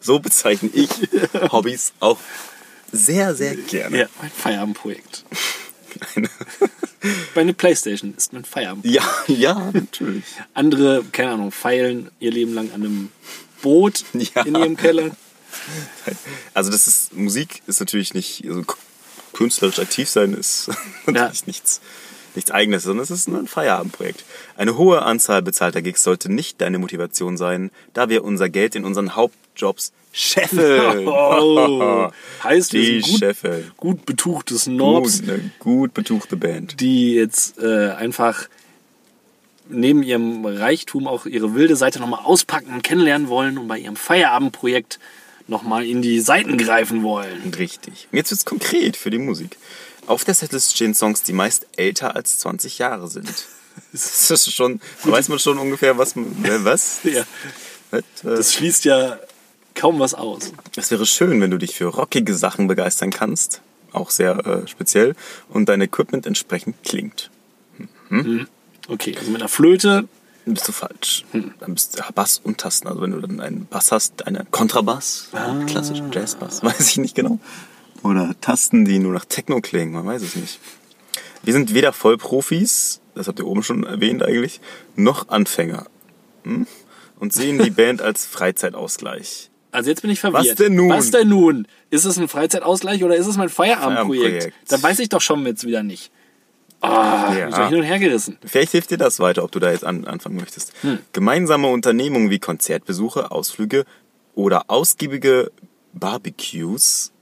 So 0.00 0.18
bezeichne 0.18 0.70
ich 0.72 0.90
Hobbys 1.52 1.92
auch 2.00 2.18
sehr, 2.92 3.34
sehr 3.34 3.54
gerne. 3.54 3.98
Ja, 4.00 4.06
mein 4.20 4.30
Feierabendprojekt. 4.30 5.24
Meine 7.34 7.54
Playstation 7.54 8.14
ist 8.16 8.32
mein 8.32 8.44
Feierabend. 8.44 8.84
Ja, 8.84 9.02
ja, 9.28 9.70
natürlich. 9.72 10.24
Andere, 10.54 11.04
keine 11.12 11.32
Ahnung, 11.32 11.52
feilen 11.52 12.10
ihr 12.18 12.32
Leben 12.32 12.54
lang 12.54 12.72
an 12.72 12.82
einem 12.82 13.12
Boot 13.62 14.04
Ja. 14.12 14.42
in 14.42 14.54
ihrem 14.56 14.76
Keller. 14.76 15.10
Also 16.54 16.70
das 16.70 16.86
ist, 16.86 17.12
Musik 17.12 17.62
ist 17.66 17.80
natürlich 17.80 18.14
nicht, 18.14 18.44
also 18.48 18.64
künstlerisch 19.40 19.78
aktiv 19.78 20.06
sein 20.08 20.34
ist 20.34 20.68
natürlich 21.06 21.46
nichts, 21.46 21.80
nichts 22.34 22.50
eigenes, 22.50 22.82
sondern 22.82 23.02
es 23.04 23.10
ist 23.10 23.26
nur 23.26 23.38
ein 23.38 23.46
Feierabendprojekt. 23.46 24.22
Eine 24.56 24.76
hohe 24.76 25.00
Anzahl 25.00 25.40
bezahlter 25.40 25.80
Gigs 25.80 26.02
sollte 26.02 26.30
nicht 26.30 26.60
deine 26.60 26.78
Motivation 26.78 27.38
sein, 27.38 27.70
da 27.94 28.10
wir 28.10 28.22
unser 28.22 28.50
Geld 28.50 28.74
in 28.74 28.84
unseren 28.84 29.16
Hauptjobs 29.16 29.92
scheffeln. 30.12 31.06
Oh. 31.42 32.10
Heißt, 32.44 32.72
wir 32.74 32.80
Die 32.82 33.00
sind 33.00 33.10
gut, 33.12 33.18
Scheffeln. 33.20 33.70
gut 33.78 34.04
betuchte 34.06 34.58
Snobs, 34.58 35.20
Gut, 35.22 35.30
eine 35.30 35.50
gut 35.58 35.94
betuchte 35.94 36.36
Band. 36.36 36.80
die 36.80 37.14
jetzt 37.14 37.58
äh, 37.58 37.90
einfach 37.92 38.48
neben 39.68 40.02
ihrem 40.02 40.44
Reichtum 40.44 41.06
auch 41.06 41.26
ihre 41.26 41.54
wilde 41.54 41.76
Seite 41.76 42.00
nochmal 42.00 42.24
auspacken 42.24 42.72
und 42.74 42.82
kennenlernen 42.82 43.28
wollen 43.28 43.56
und 43.56 43.68
bei 43.68 43.78
ihrem 43.78 43.96
Feierabendprojekt 43.96 44.98
nochmal 45.50 45.84
in 45.84 46.00
die 46.00 46.20
Seiten 46.20 46.56
greifen 46.56 47.02
wollen. 47.02 47.52
Richtig. 47.56 48.08
Und 48.10 48.16
jetzt 48.16 48.30
wird's 48.30 48.44
konkret 48.44 48.96
für 48.96 49.10
die 49.10 49.18
Musik. 49.18 49.58
Auf 50.06 50.24
der 50.24 50.34
Setlist 50.34 50.74
stehen 50.74 50.94
Songs, 50.94 51.22
die 51.22 51.32
meist 51.32 51.66
älter 51.76 52.16
als 52.16 52.38
20 52.38 52.78
Jahre 52.78 53.08
sind. 53.08 53.28
Das 53.92 54.30
ist 54.30 54.52
schon, 54.52 54.80
da 55.04 55.12
weiß 55.12 55.28
man 55.28 55.38
schon 55.38 55.56
ungefähr, 55.56 55.96
was 55.96 56.14
äh, 56.16 56.24
was? 56.64 57.00
Ja, 57.04 57.24
Was? 57.90 58.02
Äh, 58.02 58.02
das 58.22 58.52
schließt 58.52 58.84
ja 58.84 59.18
kaum 59.74 59.98
was 59.98 60.12
aus. 60.12 60.52
Es 60.76 60.90
wäre 60.90 61.06
schön, 61.06 61.40
wenn 61.40 61.50
du 61.50 61.56
dich 61.56 61.74
für 61.76 61.86
rockige 61.86 62.34
Sachen 62.34 62.66
begeistern 62.66 63.10
kannst, 63.10 63.62
auch 63.92 64.10
sehr 64.10 64.44
äh, 64.44 64.68
speziell, 64.68 65.14
und 65.48 65.68
dein 65.68 65.80
Equipment 65.80 66.26
entsprechend 66.26 66.82
klingt. 66.84 67.30
Okay, 68.88 69.16
also 69.16 69.30
mit 69.30 69.40
einer 69.40 69.48
Flöte, 69.48 70.08
Dann 70.44 70.54
bist 70.54 70.68
du 70.68 70.72
falsch. 70.72 71.24
Dann 71.32 71.74
bist 71.74 71.98
du 71.98 72.12
Bass 72.14 72.40
und 72.42 72.58
Tasten. 72.58 72.88
Also 72.88 73.02
wenn 73.02 73.10
du 73.10 73.20
dann 73.20 73.40
einen 73.40 73.66
Bass 73.66 73.92
hast, 73.92 74.26
einen 74.26 74.50
Kontrabass, 74.50 75.28
klassischen 75.66 76.10
Jazzbass, 76.12 76.62
weiß 76.62 76.90
ich 76.90 76.96
nicht 76.98 77.14
genau. 77.14 77.38
Oder 78.02 78.34
Tasten, 78.40 78.84
die 78.84 78.98
nur 78.98 79.12
nach 79.12 79.26
Techno 79.26 79.60
klingen, 79.60 79.92
man 79.92 80.06
weiß 80.06 80.22
es 80.22 80.36
nicht. 80.36 80.58
Wir 81.42 81.52
sind 81.52 81.74
weder 81.74 81.92
Vollprofis, 81.92 83.00
das 83.14 83.28
habt 83.28 83.38
ihr 83.38 83.46
oben 83.46 83.62
schon 83.62 83.84
erwähnt 83.84 84.22
eigentlich, 84.22 84.60
noch 84.96 85.28
Anfänger. 85.28 85.86
Hm? 86.44 86.66
Und 87.18 87.32
sehen 87.32 87.58
die 87.58 87.70
Band 87.70 88.00
als 88.00 88.24
Freizeitausgleich. 88.24 89.50
Also 89.72 89.90
jetzt 89.90 90.02
bin 90.02 90.10
ich 90.10 90.20
verwirrt. 90.20 90.46
Was 90.46 90.54
denn 90.54 90.74
nun? 90.74 90.90
Was 90.90 91.10
denn 91.10 91.28
nun? 91.28 91.68
Ist 91.90 92.04
es 92.04 92.18
ein 92.18 92.28
Freizeitausgleich 92.28 93.04
oder 93.04 93.16
ist 93.16 93.26
es 93.26 93.36
mein 93.36 93.48
Feierabendprojekt? 93.48 94.24
Feierabendprojekt. 94.24 94.72
Da 94.72 94.82
weiß 94.82 94.98
ich 94.98 95.08
doch 95.10 95.20
schon 95.20 95.46
jetzt 95.46 95.64
wieder 95.64 95.82
nicht. 95.82 96.10
Ah, 96.82 97.34
Ja. 97.36 97.46
bin 97.46 97.68
hin 97.68 97.78
und 97.78 97.82
her 97.84 97.98
gerissen. 97.98 98.38
Vielleicht 98.44 98.72
hilft 98.72 98.90
dir 98.90 98.96
das 98.98 99.20
weiter, 99.20 99.44
ob 99.44 99.52
du 99.52 99.58
da 99.58 99.70
jetzt 99.70 99.84
an, 99.84 100.04
anfangen 100.06 100.36
möchtest. 100.36 100.72
Gemeinsame 101.12 101.68
Unternehmungen 101.68 102.30
wie 102.30 102.38
Konzertbesuche, 102.38 103.30
Ausflüge 103.30 103.84
oder 104.34 104.64
ausgiebige 104.68 105.50
Barbecues, 105.92 107.12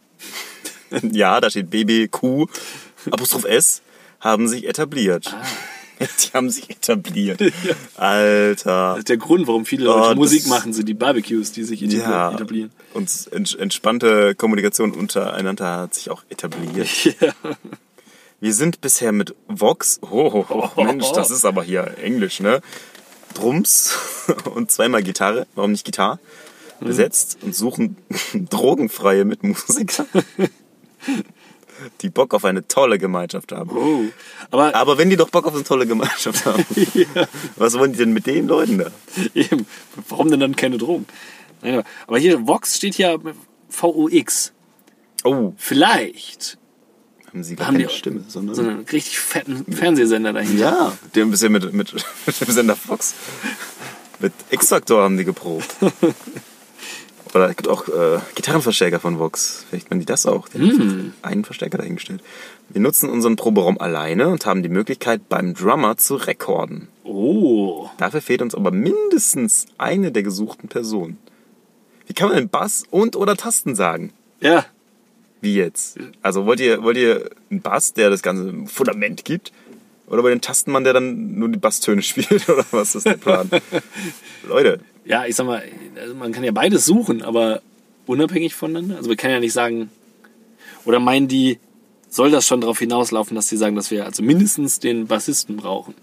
ja, 1.03 1.41
da 1.41 1.51
steht 1.51 1.71
BBQ, 1.71 2.47
Apostroph 3.11 3.45
S, 3.45 3.83
haben 4.21 4.49
sich 4.49 4.67
etabliert. 4.69 5.35
Die 6.01 6.33
haben 6.33 6.49
sich 6.49 6.71
etabliert. 6.71 7.41
Alter. 7.97 8.91
Das 8.91 8.99
ist 8.99 9.09
der 9.09 9.17
Grund, 9.17 9.49
warum 9.49 9.65
viele 9.67 9.91
Oh, 9.91 9.97
Leute 9.97 10.09
das- 10.11 10.17
Musik 10.17 10.47
machen, 10.47 10.73
sind 10.73 10.89
die 10.89 10.95
Barbecues, 10.95 11.51
die 11.51 11.65
sich 11.65 11.83
etablieren. 11.83 12.11
Ja, 12.13 12.31
etablieren. 12.33 12.71
und 12.95 13.09
ents- 13.09 13.59
entspannte 13.59 14.37
Kommunikation 14.37 14.93
untereinander 14.93 15.79
hat 15.79 15.95
sich 15.95 16.11
auch 16.11 16.23
etabliert. 16.29 16.89
Ja. 17.21 17.33
Wir 18.41 18.55
sind 18.55 18.81
bisher 18.81 19.11
mit 19.11 19.35
Vox, 19.49 19.99
oh, 20.03 20.45
oh, 20.49 20.69
oh 20.77 20.85
Mensch, 20.85 21.11
das 21.13 21.31
ist 21.31 21.45
aber 21.45 21.65
hier 21.65 21.99
Englisch, 21.99 22.39
ne? 22.39 22.61
Drums 23.35 23.97
und 24.55 24.71
zweimal 24.71 25.03
Gitarre, 25.03 25.49
warum 25.57 25.73
nicht 25.73 25.85
Gitarre, 25.85 26.21
besetzt 26.79 27.39
und 27.43 27.55
suchen 27.55 27.97
drogenfreie 28.35 29.25
Mitmusiker, 29.25 30.07
die 32.01 32.11
Bock 32.11 32.33
auf 32.33 32.45
eine 32.45 32.69
tolle 32.69 32.99
Gemeinschaft 32.99 33.51
haben. 33.51 33.71
Oh. 33.77 34.05
Aber 34.53 34.73
Aber 34.77 34.99
wenn 34.99 35.11
die 35.11 35.17
doch 35.17 35.31
Bock 35.31 35.47
auf 35.47 35.55
eine 35.55 35.65
tolle 35.65 35.89
Gemeinschaft 35.89 36.47
haben, 36.47 36.65
was 37.57 37.77
wollen 37.77 37.93
die 37.93 37.99
denn 37.99 38.13
mit 38.13 38.27
den 38.27 38.47
Leuten 38.47 38.79
da? 38.79 38.91
eben, 39.35 39.67
warum 40.09 40.31
denn 40.31 40.39
dann 40.39 40.55
keine 40.55 40.79
Drogen? 40.79 41.07
Nein, 41.61 41.83
aber 42.07 42.19
hier, 42.19 42.47
Vox 42.47 42.77
steht 42.77 42.99
ja 42.99 43.17
VOX. 43.69 44.53
Oh, 45.25 45.55
Vielleicht 45.57 46.57
haben 47.29 47.45
sie 47.45 47.57
gar 47.57 47.69
haben 47.69 47.77
keine 47.77 47.89
Stimme, 47.89 48.25
sondern... 48.27 48.55
so 48.55 48.63
einen 48.63 48.81
richtig 48.81 49.19
fetten 49.19 49.71
Fernsehsender 49.73 50.33
dahinter. 50.33 50.59
ja, 50.59 50.99
die 51.15 51.21
haben 51.21 51.29
ein 51.29 51.31
bisschen 51.31 51.53
mit, 51.53 51.73
mit, 51.73 51.93
mit 52.27 52.41
dem 52.41 52.51
Sender 52.51 52.77
Fox, 52.77 53.15
mit 54.21 54.33
X-Factor 54.51 55.03
haben 55.03 55.17
die 55.17 55.25
geprobt. 55.25 55.77
Oder 57.35 57.51
es 57.51 57.57
gibt 57.57 57.69
auch 57.69 57.89
äh, 57.89 58.21
Gitarrenverstärker 58.35 59.01
von 59.01 59.19
Vox. 59.19 59.67
Vielleicht 59.69 59.91
meinen 59.91 60.01
die 60.01 60.07
das 60.07 60.25
auch. 60.25 60.49
Die 60.49 60.59
haben 60.59 61.13
einen 61.21 61.45
Verstärker 61.45 61.77
dahingestellt. 61.77 62.23
Wir 62.71 62.81
nutzen 62.81 63.11
unseren 63.11 63.37
Proberaum 63.37 63.79
alleine 63.79 64.29
und 64.29 64.47
haben 64.47 64.63
die 64.63 64.71
Möglichkeit, 64.71 65.29
beim 65.29 65.55
Drummer 65.55 65.99
zu 65.99 66.17
rekorden. 66.17 66.89
Oh. 67.05 67.89
Dafür 67.99 68.23
fehlt 68.23 68.43
uns 68.43 68.55
aber 68.55 68.71
mindestens 68.71 69.67
eine 69.77 70.11
der 70.11 70.23
gesuchten 70.23 70.69
Personen. 70.69 71.19
Wie 72.07 72.15
kann 72.15 72.29
man 72.29 72.39
denn 72.39 72.49
Bass 72.49 72.85
und 72.91 73.17
oder 73.17 73.37
Tasten 73.37 73.75
sagen? 73.75 74.13
Ja. 74.41 74.65
Wie 75.41 75.55
jetzt? 75.55 75.99
Also 76.23 76.47
wollt 76.47 76.61
ihr, 76.61 76.83
wollt 76.83 76.97
ihr 76.97 77.31
einen 77.51 77.61
Bass, 77.61 77.93
der 77.93 78.11
das 78.11 78.23
ganze 78.23 78.53
Fundament 78.67 79.25
gibt? 79.25 79.53
Oder 80.07 80.23
bei 80.23 80.31
den 80.31 80.41
Tastenmann, 80.41 80.85
der 80.85 80.95
dann 80.95 81.39
nur 81.39 81.49
die 81.49 81.59
Basstöne 81.59 82.03
spielt? 82.03 82.49
Oder 82.49 82.65
was 82.71 82.95
ist 82.95 83.07
der 83.07 83.15
Plan? 83.15 83.49
Leute, 84.49 84.81
Ja, 85.05 85.27
ich 85.27 85.37
sag 85.37 85.47
mal, 85.47 85.63
also 86.01 86.15
man 86.15 86.33
kann 86.33 86.45
ja 86.45 86.53
beides 86.53 86.85
suchen, 86.85 87.23
aber 87.23 87.63
unabhängig 88.07 88.55
voneinander. 88.55 88.97
Also 88.97 89.11
wir 89.11 89.17
können 89.17 89.35
ja 89.35 89.41
nicht 89.41 89.53
sagen, 89.53 89.91
oder 90.85 90.99
meinen 90.99 91.29
die, 91.29 91.59
soll 92.09 92.31
das 92.31 92.47
schon 92.47 92.63
darauf 92.63 92.79
hinauslaufen, 92.79 93.35
dass 93.35 93.49
die 93.49 93.57
sagen, 93.57 93.77
dass 93.77 93.91
wir 93.91 94.07
also 94.07 94.23
mindestens 94.23 94.81
den 94.81 95.07
Bassisten 95.07 95.57
brauchen. 95.57 95.95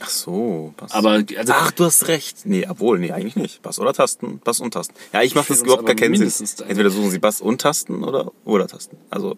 Ach 0.00 0.08
so. 0.08 0.74
Bass. 0.76 0.92
Aber 0.92 1.22
also 1.36 1.52
Ach, 1.54 1.70
du 1.70 1.84
hast 1.84 2.08
recht. 2.08 2.44
Nee, 2.44 2.66
obwohl, 2.68 2.98
nee, 2.98 3.12
eigentlich 3.12 3.36
nicht. 3.36 3.62
Bass 3.62 3.78
oder 3.78 3.92
Tasten. 3.92 4.40
Bass 4.42 4.60
und 4.60 4.72
Tasten. 4.72 4.94
Ja, 5.12 5.22
ich 5.22 5.34
mache 5.34 5.48
das 5.48 5.62
überhaupt 5.62 5.86
gar 5.86 5.94
keinen 5.94 6.14
Sinn. 6.30 6.48
Entweder 6.68 6.90
suchen 6.90 7.10
sie 7.10 7.18
Bass 7.18 7.40
und 7.40 7.60
Tasten 7.60 8.04
oder 8.04 8.32
oder 8.44 8.66
Tasten. 8.66 8.96
Also, 9.10 9.36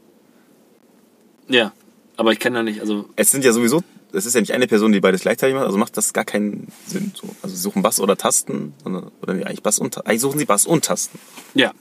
ja, 1.48 1.72
aber 2.16 2.32
ich 2.32 2.38
kenne 2.38 2.58
ja 2.58 2.62
nicht, 2.62 2.80
also 2.80 3.08
es 3.16 3.30
sind 3.30 3.44
ja 3.44 3.52
sowieso, 3.52 3.82
es 4.12 4.26
ist 4.26 4.34
ja 4.34 4.40
nicht 4.40 4.52
eine 4.52 4.66
Person, 4.66 4.92
die 4.92 5.00
beides 5.00 5.20
gleichzeitig 5.20 5.54
macht, 5.54 5.66
also 5.66 5.78
macht 5.78 5.96
das 5.96 6.12
gar 6.12 6.24
keinen 6.24 6.68
Sinn. 6.86 7.12
So. 7.14 7.28
Also 7.42 7.54
sie 7.54 7.60
suchen 7.60 7.82
Bass 7.82 8.00
oder 8.00 8.16
Tasten, 8.16 8.74
sondern, 8.82 9.10
oder 9.22 9.34
nee, 9.34 9.44
eigentlich 9.44 9.62
Bass 9.62 9.78
und 9.78 9.94
Tasten. 9.94 10.08
Eigentlich 10.08 10.22
suchen 10.22 10.38
sie 10.38 10.46
Bass 10.46 10.66
und 10.66 10.84
Tasten, 10.84 11.18
ja, 11.54 11.72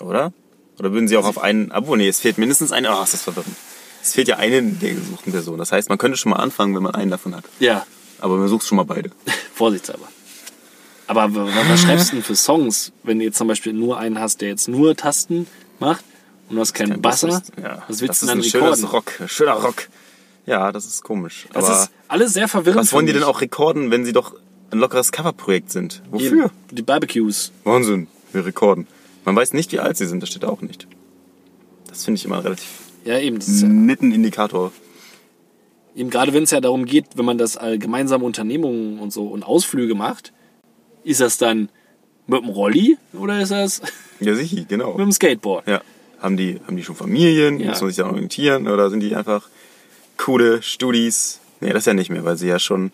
oder? 0.00 0.32
Oder 0.78 0.92
würden 0.92 1.06
sie 1.06 1.16
auch 1.16 1.26
auf 1.26 1.38
einen, 1.38 1.70
obwohl, 1.70 1.98
nee, 1.98 2.08
es 2.08 2.20
fehlt 2.20 2.38
mindestens 2.38 2.72
eine, 2.72 2.90
ach, 2.90 3.04
ist 3.04 3.14
das 3.14 3.22
verwirrend. 3.22 3.54
Es 4.04 4.12
fehlt 4.12 4.28
ja 4.28 4.36
eine 4.36 4.60
der 4.62 4.92
gesuchten 4.94 5.32
Personen. 5.32 5.58
Das 5.58 5.72
heißt, 5.72 5.88
man 5.88 5.96
könnte 5.96 6.18
schon 6.18 6.30
mal 6.30 6.36
anfangen, 6.36 6.74
wenn 6.76 6.82
man 6.82 6.94
einen 6.94 7.10
davon 7.10 7.34
hat. 7.34 7.44
ja, 7.58 7.86
Aber 8.18 8.36
man 8.36 8.48
sucht 8.48 8.66
schon 8.66 8.76
mal 8.76 8.84
beide. 8.84 9.10
vorsichtshalber. 9.54 10.06
Aber 11.06 11.34
was 11.34 11.80
schreibst 11.82 12.12
du 12.12 12.16
denn 12.16 12.22
für 12.24 12.36
Songs, 12.36 12.92
wenn 13.02 13.18
du 13.18 13.24
jetzt 13.24 13.36
zum 13.38 13.48
Beispiel 13.48 13.72
nur 13.72 13.98
einen 13.98 14.18
hast, 14.20 14.40
der 14.40 14.48
jetzt 14.48 14.68
nur 14.68 14.94
Tasten 14.96 15.46
macht 15.78 16.04
und 16.48 16.56
du 16.56 16.60
hast 16.60 16.72
keinen 16.74 17.00
Basser? 17.02 17.42
Ja, 17.62 17.82
Was 17.88 17.98
das 17.98 18.00
willst 18.00 18.22
du 18.22 18.26
ist 18.26 18.30
dann 18.30 18.38
ein 18.38 18.42
recorden? 18.44 18.76
schönes 18.76 18.92
Rock, 18.92 19.12
schöner 19.26 19.52
Rock. 19.52 19.88
Ja, 20.46 20.70
das 20.72 20.84
ist 20.86 21.02
komisch. 21.02 21.46
Das 21.52 21.64
Aber 21.64 21.82
ist 21.82 21.90
alles 22.08 22.32
sehr 22.34 22.48
verwirrend. 22.48 22.80
was 22.80 22.92
wollen 22.92 23.06
die 23.06 23.12
denn 23.14 23.22
auch 23.22 23.40
rekorden, 23.40 23.90
wenn 23.90 24.04
sie 24.04 24.12
doch 24.12 24.34
ein 24.70 24.78
lockeres 24.78 25.12
Coverprojekt 25.12 25.70
sind? 25.70 26.02
Wofür? 26.10 26.44
Eben, 26.46 26.50
Die 26.70 26.82
Barbecues. 26.82 27.52
Wahnsinn, 27.64 28.06
wir 28.32 28.44
rekorden. 28.44 28.86
Man 29.24 29.34
weiß 29.36 29.52
nicht, 29.54 29.72
wie 29.72 29.80
alt 29.80 29.96
sie 29.96 30.06
sind, 30.06 30.20
das 30.22 30.28
steht 30.30 30.44
auch 30.44 30.60
nicht. 30.60 30.86
Das 31.88 32.04
finde 32.04 32.18
ich 32.18 32.24
immer 32.26 32.42
relativ 32.44 32.66
Ja, 33.04 33.18
eben. 33.18 33.38
Das 33.38 33.48
ist 33.48 33.62
ja, 33.62 33.68
netten 33.68 34.12
Indikator. 34.12 34.72
eben 35.94 36.10
gerade 36.10 36.32
wenn 36.32 36.42
es 36.44 36.50
ja 36.50 36.60
darum 36.60 36.84
geht, 36.86 37.06
wenn 37.16 37.24
man 37.24 37.38
das 37.38 37.58
gemeinsame 37.78 38.24
Unternehmungen 38.24 38.98
und 38.98 39.12
so 39.12 39.26
und 39.26 39.42
Ausflüge 39.44 39.94
macht, 39.94 40.32
ist 41.04 41.20
das 41.20 41.36
dann 41.38 41.68
mit 42.26 42.40
dem 42.42 42.48
Rolli 42.48 42.96
oder 43.12 43.40
ist 43.40 43.50
das 43.50 43.82
Ja, 44.20 44.34
sicher, 44.34 44.64
genau. 44.66 44.92
mit 44.96 45.00
dem 45.00 45.12
Skateboard? 45.12 45.66
Ja. 45.68 45.82
Haben 46.20 46.38
die, 46.38 46.58
haben 46.66 46.76
die 46.76 46.82
schon 46.82 46.96
Familien? 46.96 47.60
Ja. 47.60 47.70
Muss 47.70 47.82
man 47.82 47.90
sich 47.90 47.98
da 47.98 48.06
orientieren? 48.06 48.66
Oder 48.68 48.88
sind 48.88 49.00
die 49.00 49.14
einfach 49.14 49.46
coole 50.16 50.62
Studis? 50.62 51.40
Nee, 51.60 51.72
das 51.74 51.84
ja 51.84 51.92
nicht 51.92 52.08
mehr, 52.10 52.24
weil 52.24 52.38
sie 52.38 52.48
ja 52.48 52.58
schon 52.58 52.92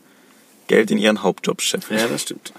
Geld 0.71 0.91
in 0.91 0.99
ihren 0.99 1.23
Hauptjob 1.23 1.61
scheffeln. 1.61 1.99
Ja, 2.01 2.07
das 2.09 2.23
stimmt. 2.23 2.53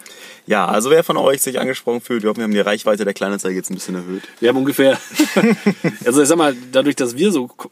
Ja, 0.45 0.65
also 0.67 0.89
wer 0.89 1.03
von 1.03 1.17
euch 1.17 1.41
sich 1.41 1.59
angesprochen 1.59 2.01
fühlt, 2.01 2.23
wir 2.23 2.29
hoffen, 2.29 2.39
wir 2.39 2.43
haben 2.43 2.51
die 2.53 2.59
Reichweite 2.59 3.05
der 3.05 3.13
Kleinanzeige 3.13 3.55
jetzt 3.55 3.69
ein 3.71 3.75
bisschen 3.75 3.95
erhöht. 3.95 4.23
Wir 4.39 4.49
haben 4.49 4.57
ungefähr, 4.57 4.99
also 6.05 6.21
ich 6.21 6.27
sag 6.27 6.37
mal, 6.37 6.55
dadurch, 6.71 6.95
dass 6.95 7.15
wir 7.15 7.31
so 7.31 7.47
ko- 7.47 7.69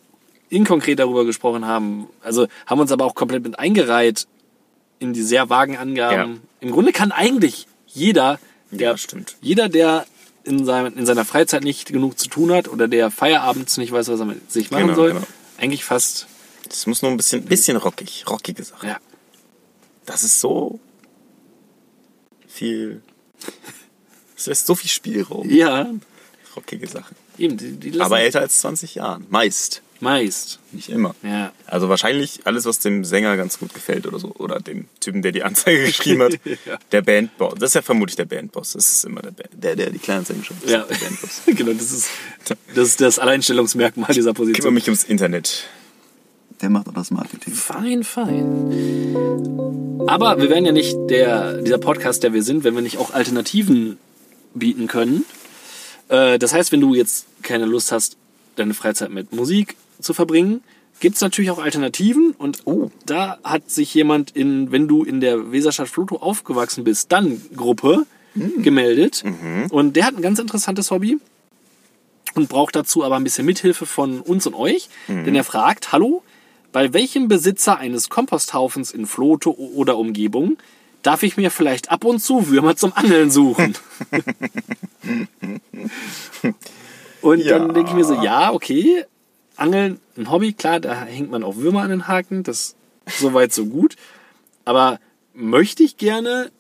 inkonkret 0.50 1.00
darüber 1.00 1.26
gesprochen 1.26 1.66
haben, 1.66 2.08
also 2.22 2.48
haben 2.66 2.80
uns 2.80 2.92
aber 2.92 3.06
auch 3.06 3.16
komplett 3.16 3.44
mit 3.44 3.60
eingereiht 3.60 4.28
in 5.00 5.14
die 5.14 5.24
sehr 5.24 5.50
vagen 5.50 5.78
Angaben. 5.78 6.34
Ja. 6.34 6.40
Im 6.62 6.72
Grunde 6.72 6.92
kann 6.92 7.12
eigentlich 7.12 7.68
jeder, 7.88 8.40
der, 8.72 8.92
Ja, 8.92 8.98
stimmt. 8.98 9.36
jeder, 9.42 9.70
der 9.70 10.06
in, 10.44 10.64
seinem, 10.66 10.98
in 10.98 11.06
seiner 11.06 11.26
Freizeit 11.26 11.64
nicht 11.64 11.92
genug 11.92 12.18
zu 12.20 12.28
tun 12.30 12.52
hat 12.52 12.68
oder 12.68 12.88
der 12.88 13.12
feierabends 13.12 13.78
nicht 13.78 13.92
weiß, 13.92 14.08
was 14.10 14.20
er 14.20 14.26
mit 14.26 14.52
sich 14.52 14.72
machen 14.72 14.84
Genau, 14.86 14.96
soll, 14.96 15.14
genau. 15.14 15.28
eigentlich 15.58 15.84
fast, 15.84 16.28
Es 16.70 16.86
muss 16.88 17.02
nur 17.02 17.12
ein 17.12 17.18
bisschen, 17.18 17.44
bisschen 17.46 17.78
rockig, 17.78 18.26
rockige 18.30 18.64
Sache. 18.64 18.88
ja, 18.88 18.98
Das 20.10 20.24
ist 20.24 20.40
so 20.40 20.80
viel. 22.48 23.02
Es 24.36 24.48
lässt 24.48 24.66
so 24.66 24.74
viel 24.74 24.90
Spielraum. 24.90 25.48
ja, 25.50 25.88
Rockige 26.56 26.88
Sachen. 26.88 27.16
eben, 27.38 27.58
die, 27.58 27.74
die 27.92 28.02
Aber 28.02 28.20
älter 28.20 28.40
als 28.42 28.58
20 28.60 28.96
Jahren. 28.96 29.26
Meist. 29.30 29.84
meist, 30.00 30.60
Nicht 30.72 30.90
immer. 30.90 31.14
ja. 31.22 31.52
Also 31.68 31.90
wahrscheinlich 31.90 32.42
alles, 32.46 32.66
was 32.66 32.80
dem 32.80 33.06
Sänger 33.06 33.38
ganz 33.38 33.60
gut 33.60 33.72
gefällt 33.74 34.08
oder 34.08 34.18
so. 34.18 34.34
Oder 34.36 34.60
dem 34.60 34.88
Typen, 35.00 35.22
der 35.22 35.32
die 35.32 35.44
Anzeige 35.44 35.84
geschrieben 35.86 36.24
hat. 36.24 36.40
Ja. 36.66 36.80
Der 36.92 37.02
Bandboss. 37.04 37.54
Das 37.60 37.70
ist 37.70 37.74
ja 37.76 37.82
vermutlich 37.84 38.16
der 38.16 38.26
Bandboss. 38.26 38.74
Das 38.74 38.92
ist 38.92 39.06
immer 39.06 39.22
der, 39.22 39.32
Band, 39.32 39.50
der, 39.64 39.76
der 39.76 39.92
die 39.92 40.00
Kleinanzeigen 40.00 40.44
schreibt. 40.44 40.68
Ja, 40.68 40.84
der 40.86 40.96
Bandboss. 40.96 41.42
genau, 41.46 41.74
das 41.74 41.92
ist, 41.92 42.10
das 42.74 42.88
ist 42.88 43.02
das 43.02 43.20
Alleinstellungsmerkmal 43.20 44.12
dieser 44.12 44.32
Ich 44.32 44.36
kümmere 44.36 44.48
Position. 44.54 44.74
mich 44.74 44.86
ums 44.86 45.04
Internet. 45.04 45.66
Der 46.62 46.70
macht 46.70 46.88
auch 46.90 46.94
das 46.94 47.12
Marketing. 47.12 47.54
Fein, 47.54 48.04
fein. 48.04 49.16
Aber 50.08 50.42
wir 50.42 50.50
wären 50.50 50.66
ja 50.66 50.72
nicht 50.72 50.98
der, 51.10 51.62
dieser 51.62 51.78
Podcast, 51.78 52.24
der 52.24 52.34
wir 52.34 52.44
sind, 52.44 52.64
wenn 52.64 52.76
wir 52.76 52.82
nicht 52.82 52.98
auch 52.98 53.14
Alternativen 53.14 53.98
bieten 54.54 54.88
können. 54.88 55.26
Äh, 56.10 56.38
Das 56.40 56.54
heißt, 56.54 56.72
wenn 56.72 56.82
du 56.82 56.94
jetzt 56.96 57.26
keine 57.44 57.66
Lust 57.66 57.92
hast, 57.92 58.18
deine 58.56 58.74
Freizeit 58.74 59.12
mit 59.12 59.32
Musik 59.34 59.76
zu 60.02 60.14
verbringen, 60.14 60.62
gibt 61.00 61.16
es 61.16 61.22
natürlich 61.22 61.52
auch 61.52 61.60
Alternativen. 61.60 62.32
Und 62.38 62.60
Oh. 62.66 62.92
da 63.06 63.38
hat 63.44 63.70
sich 63.72 63.94
jemand 63.94 64.32
in, 64.36 64.72
wenn 64.72 64.88
du 64.88 65.04
in 65.04 65.22
der 65.22 65.52
Weserstadt 65.54 65.88
Floto 65.88 66.18
aufgewachsen 66.18 66.84
bist, 66.84 67.12
dann 67.12 67.42
Gruppe 67.56 68.06
gemeldet. 68.58 69.24
Und 69.70 69.96
der 69.96 70.06
hat 70.06 70.16
ein 70.16 70.22
ganz 70.22 70.40
interessantes 70.40 70.92
Hobby 70.92 71.18
und 72.36 72.50
braucht 72.50 72.76
dazu 72.76 73.04
aber 73.04 73.16
ein 73.16 73.24
bisschen 73.24 73.46
Mithilfe 73.46 73.86
von 73.86 74.20
uns 74.20 74.46
und 74.46 74.54
euch. 74.56 74.90
Denn 75.08 75.36
er 75.36 75.44
fragt, 75.44 75.92
hallo, 75.94 76.22
bei 76.72 76.94
welchem 76.94 77.28
Besitzer 77.28 77.78
eines 77.78 78.10
Komposthaufens 78.10 78.92
in 78.92 79.06
Flote 79.06 79.58
oder 79.58 79.98
Umgebung 79.98 80.58
darf 81.02 81.24
ich 81.24 81.38
mir 81.38 81.50
vielleicht 81.52 81.92
ab 81.92 82.04
und 82.04 82.20
zu 82.20 82.50
Würmer 82.50 82.76
zum 82.76 82.94
Angeln 82.94 83.32
suchen? 83.32 83.76
und 87.22 87.40
Ja. 87.40 87.60
dann 87.60 87.74
denke 87.74 87.90
ich 87.90 87.96
mir 87.96 88.06
so, 88.06 88.14
ja, 88.16 88.52
okay, 88.52 89.06
Angeln, 89.56 90.00
ein 90.18 90.30
Hobby, 90.32 90.54
klar, 90.54 90.80
da 90.80 91.04
hängt 91.04 91.32
man 91.32 91.44
auch 91.44 91.58
Würmer 91.58 91.82
an 91.82 91.90
den 91.90 92.08
Haken, 92.08 92.44
das 92.44 92.76
soweit 93.20 93.54
so 93.54 93.66
gut. 93.66 93.96
Aber 94.66 95.00
möchte 95.34 95.84
ich 95.84 95.98
gerne 95.98 96.52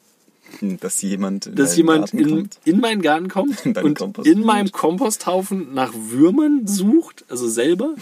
Dass 0.61 1.01
jemand, 1.01 1.45
in 1.45 1.55
dass 1.55 1.77
jemand 1.77 2.13
in, 2.13 2.49
in 2.65 2.79
meinen 2.79 3.01
Garten 3.01 3.29
kommt 3.29 3.65
und 3.83 4.25
in 4.25 4.41
meinem 4.41 4.71
Komposthaufen 4.71 5.73
nach 5.73 5.93
Würmern 5.95 6.65
sucht, 6.65 7.25
also 7.29 7.47
selber. 7.47 7.95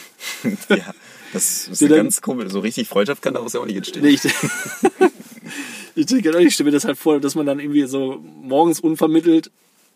Ja, 0.70 0.94
das 1.34 1.68
ist 1.68 1.82
dann- 1.82 1.90
ganz 1.90 2.22
komisch. 2.22 2.52
So 2.52 2.60
richtig 2.60 2.88
Freundschaft 2.88 3.22
kann 3.22 3.34
daraus 3.34 3.54
ja 3.54 3.60
auch 3.60 3.66
nicht 3.66 3.78
entstehen. 3.78 4.04
Nee, 4.04 4.10
ich, 4.10 4.22
ich, 5.96 6.06
denke, 6.06 6.38
ich 6.42 6.54
stelle 6.54 6.68
mir 6.70 6.72
das 6.74 6.86
halt 6.86 6.98
vor, 6.98 7.20
dass 7.20 7.36
man 7.36 7.46
dann 7.46 7.60
irgendwie 7.60 7.86
so 7.88 8.24
morgens 8.42 8.80
unvermittelt 8.80 9.52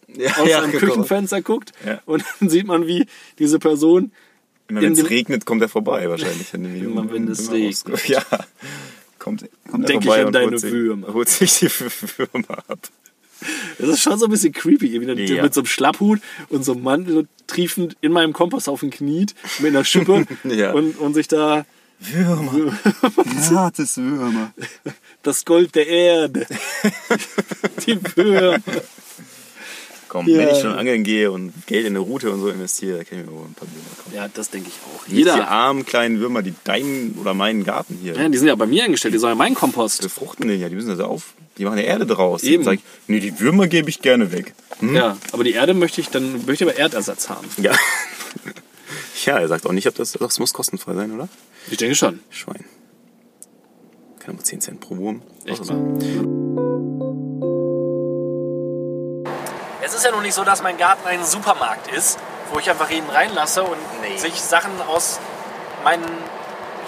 ja, 0.07 0.35
aus 0.37 0.49
ja, 0.49 0.61
seinem 0.61 0.71
genau. 0.71 0.85
Küchenfenster 0.85 1.41
guckt 1.41 1.71
Ja. 1.85 2.01
und 2.05 2.23
dann 2.39 2.49
sieht 2.49 2.67
man, 2.67 2.87
wie 2.87 3.05
diese 3.39 3.59
Person 3.59 4.11
Immer 4.67 4.79
in 4.81 4.85
wenn 4.87 4.93
es 4.93 4.99
dem- 4.99 5.07
regnet, 5.07 5.45
kommt 5.45 5.61
er 5.61 5.69
vorbei 5.69 6.09
wahrscheinlich. 6.09 6.51
Wenn, 6.53 6.63
die- 6.73 6.79
Immer 6.79 7.11
wenn 7.11 7.27
es 7.27 7.51
regnet. 7.51 8.07
Ja, 8.07 8.23
kommt, 9.19 9.45
kommt 9.69 9.83
er 9.83 9.87
Denk 9.87 10.05
ich 10.05 10.11
an 10.11 10.31
deine 10.33 10.61
Würmer. 10.61 11.13
Holt 11.13 11.29
sich 11.29 11.59
die 11.59 11.69
Würmer 11.69 12.63
ab. 12.67 12.79
Das 13.80 13.89
ist 13.89 14.01
schon 14.01 14.17
so 14.19 14.25
ein 14.25 14.32
bisschen 14.32 14.54
creepy, 14.54 14.88
irgendwie 14.93 15.34
Ja. 15.36 15.43
mit 15.43 15.54
so 15.54 15.62
einem 15.62 15.67
Schlapphut 15.67 16.19
und 16.49 16.63
so 16.63 16.73
einem 16.73 16.84
Mantel 16.84 17.27
triefend 17.47 17.97
in 18.01 18.12
meinem 18.12 18.34
Komposthaufen 18.34 18.89
kniet 18.91 19.34
mit 19.60 19.69
einer 19.69 19.84
Schippe 19.84 20.25
Ja. 20.43 20.71
und, 20.73 20.97
und 20.99 21.13
sich 21.13 21.27
da 21.27 21.65
Würmer. 21.99 22.73
Hartes 23.51 23.97
Würmer. 23.97 24.54
das 25.23 25.45
Gold 25.45 25.75
der 25.75 25.88
Erde, 25.88 26.47
die 27.86 27.99
Würmer. 28.15 28.58
Komm, 30.12 30.28
Ja. 30.28 30.39
wenn 30.39 30.50
ich 30.50 30.60
schon 30.60 30.74
angeln 30.74 31.06
gehe 31.06 31.32
und 31.32 31.54
Geld 31.67 31.86
in 31.86 31.93
eine 31.93 32.00
Route 32.00 32.30
und 32.32 32.41
so 32.41 32.50
investiere, 32.50 32.97
da 32.97 33.04
kann 33.06 33.21
ich 33.21 33.26
mir 33.26 33.32
wohl 33.32 33.45
ein 33.45 33.54
paar 33.54 33.65
Würmer 33.69 33.95
kaufen. 33.97 34.13
Ja, 34.13 34.28
das 34.28 34.50
denke 34.50 34.67
ich 34.67 34.76
auch. 34.84 35.08
Nicht 35.08 35.12
die 35.13 35.19
Jeder. 35.19 35.47
armen 35.47 35.86
kleinen 35.86 36.19
Würmer, 36.19 36.41
die 36.41 36.54
deinen 36.65 37.17
oder 37.17 37.34
meinen 37.34 37.63
Garten 37.63 37.97
hier 38.02 38.15
Ja, 38.15 38.28
die 38.28 38.38
sind 38.38 38.47
ja 38.50 38.56
bei 38.56 38.65
mir 38.65 38.84
eingestellt, 38.84 39.13
die 39.13 39.19
sollen 39.19 39.32
ja 39.32 39.36
meinen 39.38 39.56
Kompost. 39.56 40.02
befruchten. 40.02 40.50
Den 40.50 40.60
ja, 40.60 40.67
die 40.67 40.76
müssen 40.76 40.89
also 40.89 41.06
auf. 41.06 41.34
Die 41.58 41.63
machen 41.63 41.78
ja 41.78 41.86
Erde 41.86 42.06
draus. 42.06 42.43
Eben. 42.43 42.65
Dann 42.65 42.74
sag 42.74 42.74
ich, 42.74 42.82
nee, 43.08 43.21
die 43.21 43.39
Würmer 43.39 43.67
gebe 43.69 43.89
ich 43.89 44.02
gerne 44.02 44.34
weg. 44.34 44.54
Hm? 44.80 44.95
Ja, 44.95 45.15
aber 45.32 45.45
die 45.45 45.54
Erde 45.54 45.74
möchte 45.74 46.02
ich 46.02 46.10
dann 46.10 46.34
möchte 46.45 46.65
ich 46.65 46.69
aber 46.69 46.76
Erdersatz 46.78 47.30
haben. 47.30 47.47
Ja. 47.56 47.71
ja, 49.26 49.39
er 49.39 49.47
sagt 49.47 49.65
auch 49.65 49.71
nicht, 49.71 49.88
ob 49.88 49.95
das, 49.95 50.12
das 50.12 50.39
muss 50.39 50.52
kostenfrei 50.52 50.93
sein, 50.93 51.13
oder? 51.13 51.30
Ich 51.69 51.78
denke 51.78 51.95
schon. 51.95 52.19
Schwein. 52.30 52.65
Keine 54.19 54.34
Ahnung, 54.34 54.43
10 54.43 54.60
Cent 54.60 54.80
pro 54.82 54.97
Wurm. 54.97 55.21
Echt 55.45 55.60
Also, 55.62 55.74
Es 59.91 59.97
ist 59.97 60.06
ja 60.06 60.12
nun 60.12 60.21
nicht 60.21 60.34
so, 60.36 60.45
dass 60.45 60.62
mein 60.62 60.77
Garten 60.77 61.06
ein 61.06 61.21
Supermarkt 61.25 61.89
ist, 61.89 62.17
wo 62.49 62.60
ich 62.60 62.69
einfach 62.69 62.89
jeden 62.89 63.10
reinlasse 63.10 63.62
und 63.62 63.77
Nee. 64.01 64.15
sich 64.15 64.41
Sachen 64.41 64.71
aus 64.88 65.19
meinem 65.84 66.06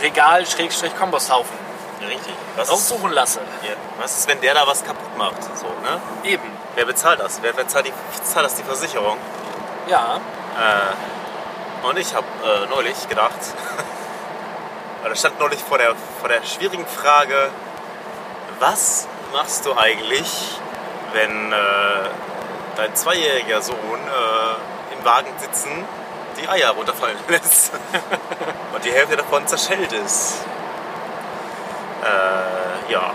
Regal-Komposthaufen 0.02 1.58
Richtig. 2.00 2.34
Was 2.56 2.72
raussuchen 2.72 3.12
lasse. 3.12 3.42
ja, 3.62 3.74
was 4.00 4.20
ist, 4.20 4.28
wenn 4.30 4.40
der 4.40 4.54
da 4.54 4.66
was 4.66 4.86
kaputt 4.86 5.18
macht? 5.18 5.44
So, 5.44 5.66
ne? 5.66 6.00
Eben. 6.24 6.50
Wer 6.76 6.86
bezahlt 6.86 7.20
das? 7.20 7.40
Wer 7.42 7.52
bezahlt, 7.52 7.88
die, 7.88 7.94
bezahlt 8.18 8.46
das 8.46 8.56
die 8.56 8.64
Versicherung? 8.64 9.18
Ja. 9.88 10.16
Äh, 10.58 11.86
und 11.86 12.00
ich 12.00 12.16
habe 12.16 12.26
äh, 12.46 12.68
neulich 12.70 13.10
gedacht, 13.10 13.34
oder 15.06 15.14
stand 15.18 15.40
neulich 15.40 15.60
vor 15.62 15.78
der, 15.78 15.94
vor 16.22 16.30
der 16.30 16.42
schwierigen 16.44 16.88
Frage, 16.88 17.50
was 18.60 19.10
machst 19.34 19.66
du 19.66 19.78
eigentlich, 19.78 20.58
wenn 21.12 21.52
äh, 21.52 21.56
dein 22.76 22.96
zweijähriger 22.96 23.62
Sohn 23.62 23.78
äh, 23.78 24.96
im 24.98 25.06
Wagen 25.06 25.32
sitzen 25.38 25.86
die 26.42 26.48
Eier 26.48 26.72
runterfallen 26.72 27.18
lässt 27.28 27.72
und 28.74 28.84
die 28.84 28.92
Hälfte 28.92 29.18
davon 29.18 29.48
zerschellt 29.48 29.92
ist? 29.94 30.44
Äh, 32.04 32.92
ja, 32.92 33.12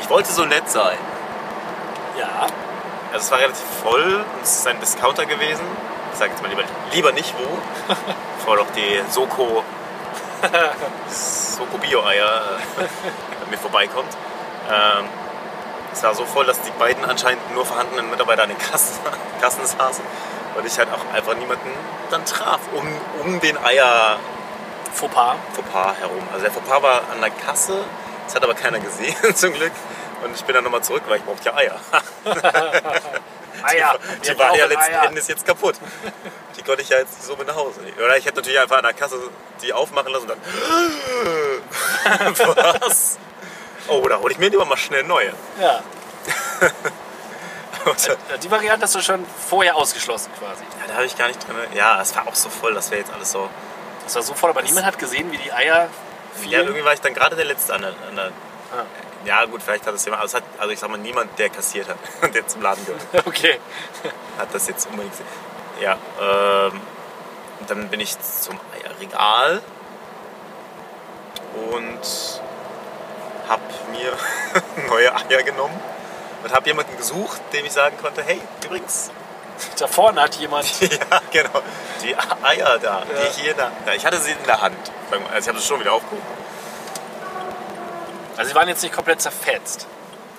ich 0.00 0.08
wollte 0.08 0.30
so 0.32 0.44
nett 0.44 0.68
sein. 0.70 0.98
Ja. 2.18 2.46
Also 3.12 3.24
es 3.24 3.30
war 3.32 3.38
relativ 3.40 3.66
voll 3.82 4.24
und 4.34 4.42
es 4.42 4.58
ist 4.58 4.66
ein 4.68 4.78
Discounter 4.78 5.26
gewesen. 5.26 5.64
Ich 6.12 6.18
sage 6.18 6.30
jetzt 6.30 6.42
mal 6.42 6.48
lieber, 6.48 6.62
lieber 6.92 7.12
nicht 7.12 7.34
wo. 7.36 7.58
Bevor 8.38 8.56
doch 8.56 8.70
die 8.76 9.02
Soko, 9.10 9.64
Soko 11.08 11.78
Bio-Eier 11.78 12.58
äh, 12.78 12.82
an 13.42 13.50
mir 13.50 13.58
vorbeikommt. 13.58 14.16
Ähm, 14.70 15.06
es 15.92 16.02
war 16.02 16.14
so 16.14 16.24
voll, 16.24 16.46
dass 16.46 16.60
die 16.62 16.70
beiden 16.72 17.04
anscheinend 17.04 17.52
nur 17.54 17.66
vorhandenen 17.66 18.10
Mitarbeiter 18.10 18.44
an 18.44 18.48
den 18.48 18.58
Kassen, 18.58 18.98
Kassen 19.40 19.64
saßen. 19.66 20.04
Und 20.56 20.66
ich 20.66 20.78
halt 20.78 20.88
auch 20.92 21.14
einfach 21.14 21.34
niemanden 21.36 21.70
dann 22.10 22.24
traf 22.24 22.60
um, 22.72 22.86
um 23.20 23.40
den 23.40 23.56
Eier 23.58 24.18
Fauxpas. 24.92 25.36
Fauxpas 25.54 25.94
herum. 26.00 26.26
Also 26.32 26.44
der 26.44 26.52
Fauxpas 26.52 26.82
war 26.82 27.02
an 27.12 27.20
der 27.20 27.30
Kasse, 27.30 27.84
das 28.26 28.34
hat 28.34 28.42
aber 28.42 28.54
keiner 28.54 28.80
gesehen 28.80 29.14
zum 29.34 29.52
Glück. 29.52 29.72
Und 30.24 30.34
ich 30.34 30.44
bin 30.44 30.54
dann 30.54 30.64
nochmal 30.64 30.82
zurück, 30.82 31.02
weil 31.08 31.18
ich 31.18 31.24
brauchte 31.24 31.48
ja 31.48 31.56
Eier. 31.56 31.80
Eier. 33.62 33.98
Die 34.22 34.28
Wir 34.28 34.38
waren 34.38 34.54
ja 34.54 34.66
letzten 34.66 34.92
Eier. 34.92 35.04
Endes 35.04 35.28
jetzt 35.28 35.46
kaputt. 35.46 35.76
Die 36.56 36.62
konnte 36.62 36.82
ich 36.82 36.90
ja 36.90 36.98
jetzt 36.98 37.22
so 37.24 37.36
mit 37.36 37.46
nach 37.46 37.56
Hause 37.56 37.80
nehmen. 37.80 37.96
Oder 37.98 38.18
ich 38.18 38.26
hätte 38.26 38.36
natürlich 38.36 38.60
einfach 38.60 38.76
an 38.76 38.84
der 38.84 38.92
Kasse 38.92 39.16
die 39.62 39.72
aufmachen 39.72 40.12
lassen 40.12 40.30
und 40.30 40.36
dann. 40.36 40.40
Was? 42.80 43.18
Oh, 43.90 44.06
da 44.08 44.18
hole 44.18 44.32
ich 44.32 44.38
mir 44.38 44.48
lieber 44.50 44.64
mal 44.64 44.76
schnell 44.76 45.02
neue. 45.04 45.32
Ja. 45.60 45.80
Und, 47.84 48.06
ja, 48.06 48.12
Äh, 48.12 48.38
Die 48.42 48.50
Variante 48.50 48.84
hast 48.84 48.94
du 48.94 49.00
schon 49.00 49.24
vorher 49.48 49.76
ausgeschlossen 49.76 50.30
quasi. 50.38 50.62
da 50.86 50.94
habe 50.94 51.06
ich 51.06 51.16
gar 51.16 51.28
nicht 51.28 51.46
drin. 51.46 51.56
Ja, 51.74 52.00
es 52.00 52.14
war 52.14 52.26
auch 52.28 52.34
so 52.34 52.48
voll, 52.50 52.74
das 52.74 52.90
wäre 52.90 53.00
jetzt 53.00 53.12
alles 53.12 53.32
so. 53.32 53.48
Das 54.04 54.14
war 54.16 54.22
so 54.22 54.34
voll, 54.34 54.50
aber 54.50 54.62
niemand 54.62 54.86
hat 54.86 54.98
gesehen, 54.98 55.30
wie 55.32 55.38
die 55.38 55.52
Eier 55.52 55.84
Ja, 55.84 55.88
fielen. 56.34 56.60
irgendwie 56.66 56.84
war 56.84 56.92
ich 56.92 57.00
dann 57.00 57.14
gerade 57.14 57.36
der 57.36 57.44
Letzte 57.46 57.74
an 57.74 57.82
der. 57.82 57.90
An 58.08 58.16
der 58.16 58.32
Ah. 58.72 58.84
ja, 59.24 59.44
gut, 59.46 59.62
vielleicht 59.64 59.84
hat 59.84 59.94
es 59.94 60.04
jemand. 60.04 60.22
Also, 60.22 60.36
es 60.38 60.42
hat, 60.44 60.48
also 60.60 60.70
ich 60.72 60.78
sag 60.78 60.88
mal, 60.90 60.96
niemand, 60.98 61.36
der 61.40 61.48
kassiert 61.50 61.88
hat, 61.88 61.96
der 62.34 62.46
zum 62.46 62.62
Laden 62.62 62.84
gehört. 62.86 63.02
Okay. 63.26 63.58
hat 64.38 64.48
das 64.54 64.68
jetzt 64.68 64.86
unbedingt 64.86 65.10
gesehen. 65.10 65.26
Ja, 65.80 65.96
ähm, 66.20 66.80
und 67.58 67.68
dann 67.70 67.88
bin 67.88 67.98
ich 67.98 68.16
zum 68.20 68.60
Eierregal 68.74 69.60
und 71.72 72.40
habe 73.50 73.62
mir 73.90 74.12
neue 74.88 75.14
Eier 75.14 75.42
genommen 75.42 75.78
und 76.42 76.52
habe 76.54 76.66
jemanden 76.66 76.96
gesucht, 76.96 77.40
dem 77.52 77.66
ich 77.66 77.72
sagen 77.72 77.96
konnte, 78.00 78.22
hey, 78.22 78.40
übrigens, 78.64 79.10
Da 79.78 79.86
vorne 79.86 80.22
hat 80.22 80.36
jemand. 80.36 80.80
ja, 80.80 81.20
genau, 81.30 81.60
die 82.02 82.16
Eier 82.16 82.78
da, 82.78 83.00
Ja. 83.00 83.04
die 83.20 83.26
ich 83.28 83.36
hier 83.44 83.52
da, 83.54 83.70
ja, 83.86 83.92
ich 83.92 84.06
hatte 84.06 84.16
sie 84.18 84.32
in 84.32 84.44
der 84.46 84.60
Hand. 84.62 84.76
Also 85.34 85.38
ich 85.38 85.48
habe 85.48 85.58
sie 85.58 85.66
schon 85.66 85.80
wieder 85.80 85.92
aufgehoben. 85.92 86.22
Also 88.38 88.48
sie 88.48 88.54
waren 88.54 88.68
jetzt 88.68 88.82
nicht 88.82 88.94
komplett 88.94 89.20
zerfetzt. 89.20 89.86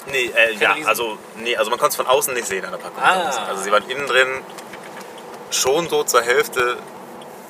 Nee, 0.07 0.31
äh, 0.35 0.55
ja, 0.55 0.75
also, 0.87 1.19
nee, 1.35 1.55
also 1.55 1.69
man 1.69 1.77
konnte 1.77 1.91
es 1.91 1.95
von 1.97 2.07
außen 2.07 2.33
nicht 2.33 2.47
sehen 2.47 2.65
an 2.65 2.71
der 2.71 2.79
Packung. 2.79 3.03
Ah. 3.03 3.45
Also 3.49 3.61
sie 3.61 3.71
waren 3.71 3.87
innen 3.87 4.07
drin 4.07 4.43
schon 5.51 5.87
so 5.87 6.03
zur 6.03 6.23
Hälfte 6.23 6.77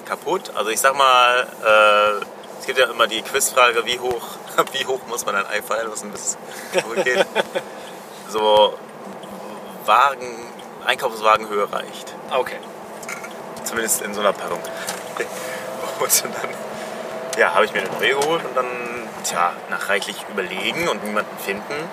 kaputt. 0.06 0.52
Also 0.56 0.72
ich 0.72 0.82
sag 0.82 0.96
mal, 0.96 1.48
äh, 1.66 2.26
es 2.60 2.66
gibt 2.66 2.80
ja 2.80 2.88
immer 2.90 3.08
die 3.08 3.22
Quizfrage, 3.22 3.86
wie 3.86 3.98
hoch, 4.00 4.28
wie 4.74 4.86
hoch 4.86 5.02
muss 5.08 5.26
man 5.26 5.36
ein 5.36 5.46
Ei 5.48 5.62
was 5.68 6.04
ein 6.04 6.12
bisschen 6.12 6.38
zurückgeht. 6.82 7.26
so 8.30 8.78
Wagen, 9.86 10.48
Einkaufswagenhöhe 10.86 11.72
reicht. 11.72 12.14
Okay. 12.32 12.58
Zumindest 13.64 14.02
in 14.02 14.14
so 14.14 14.22
einer 14.22 14.34
Packung. 14.34 14.60
Und 16.00 16.24
dann 16.24 16.50
ja, 17.38 17.54
habe 17.54 17.66
ich 17.66 17.74
mir 17.74 17.82
eine 17.82 17.90
neue 17.92 18.16
geholt 18.16 18.44
und 18.44 18.56
dann, 18.56 18.66
tja, 19.24 19.54
nach 19.70 19.90
reichlich 19.90 20.18
Überlegen 20.30 20.90
und 20.90 21.04
niemanden 21.04 21.38
finden, 21.38 21.90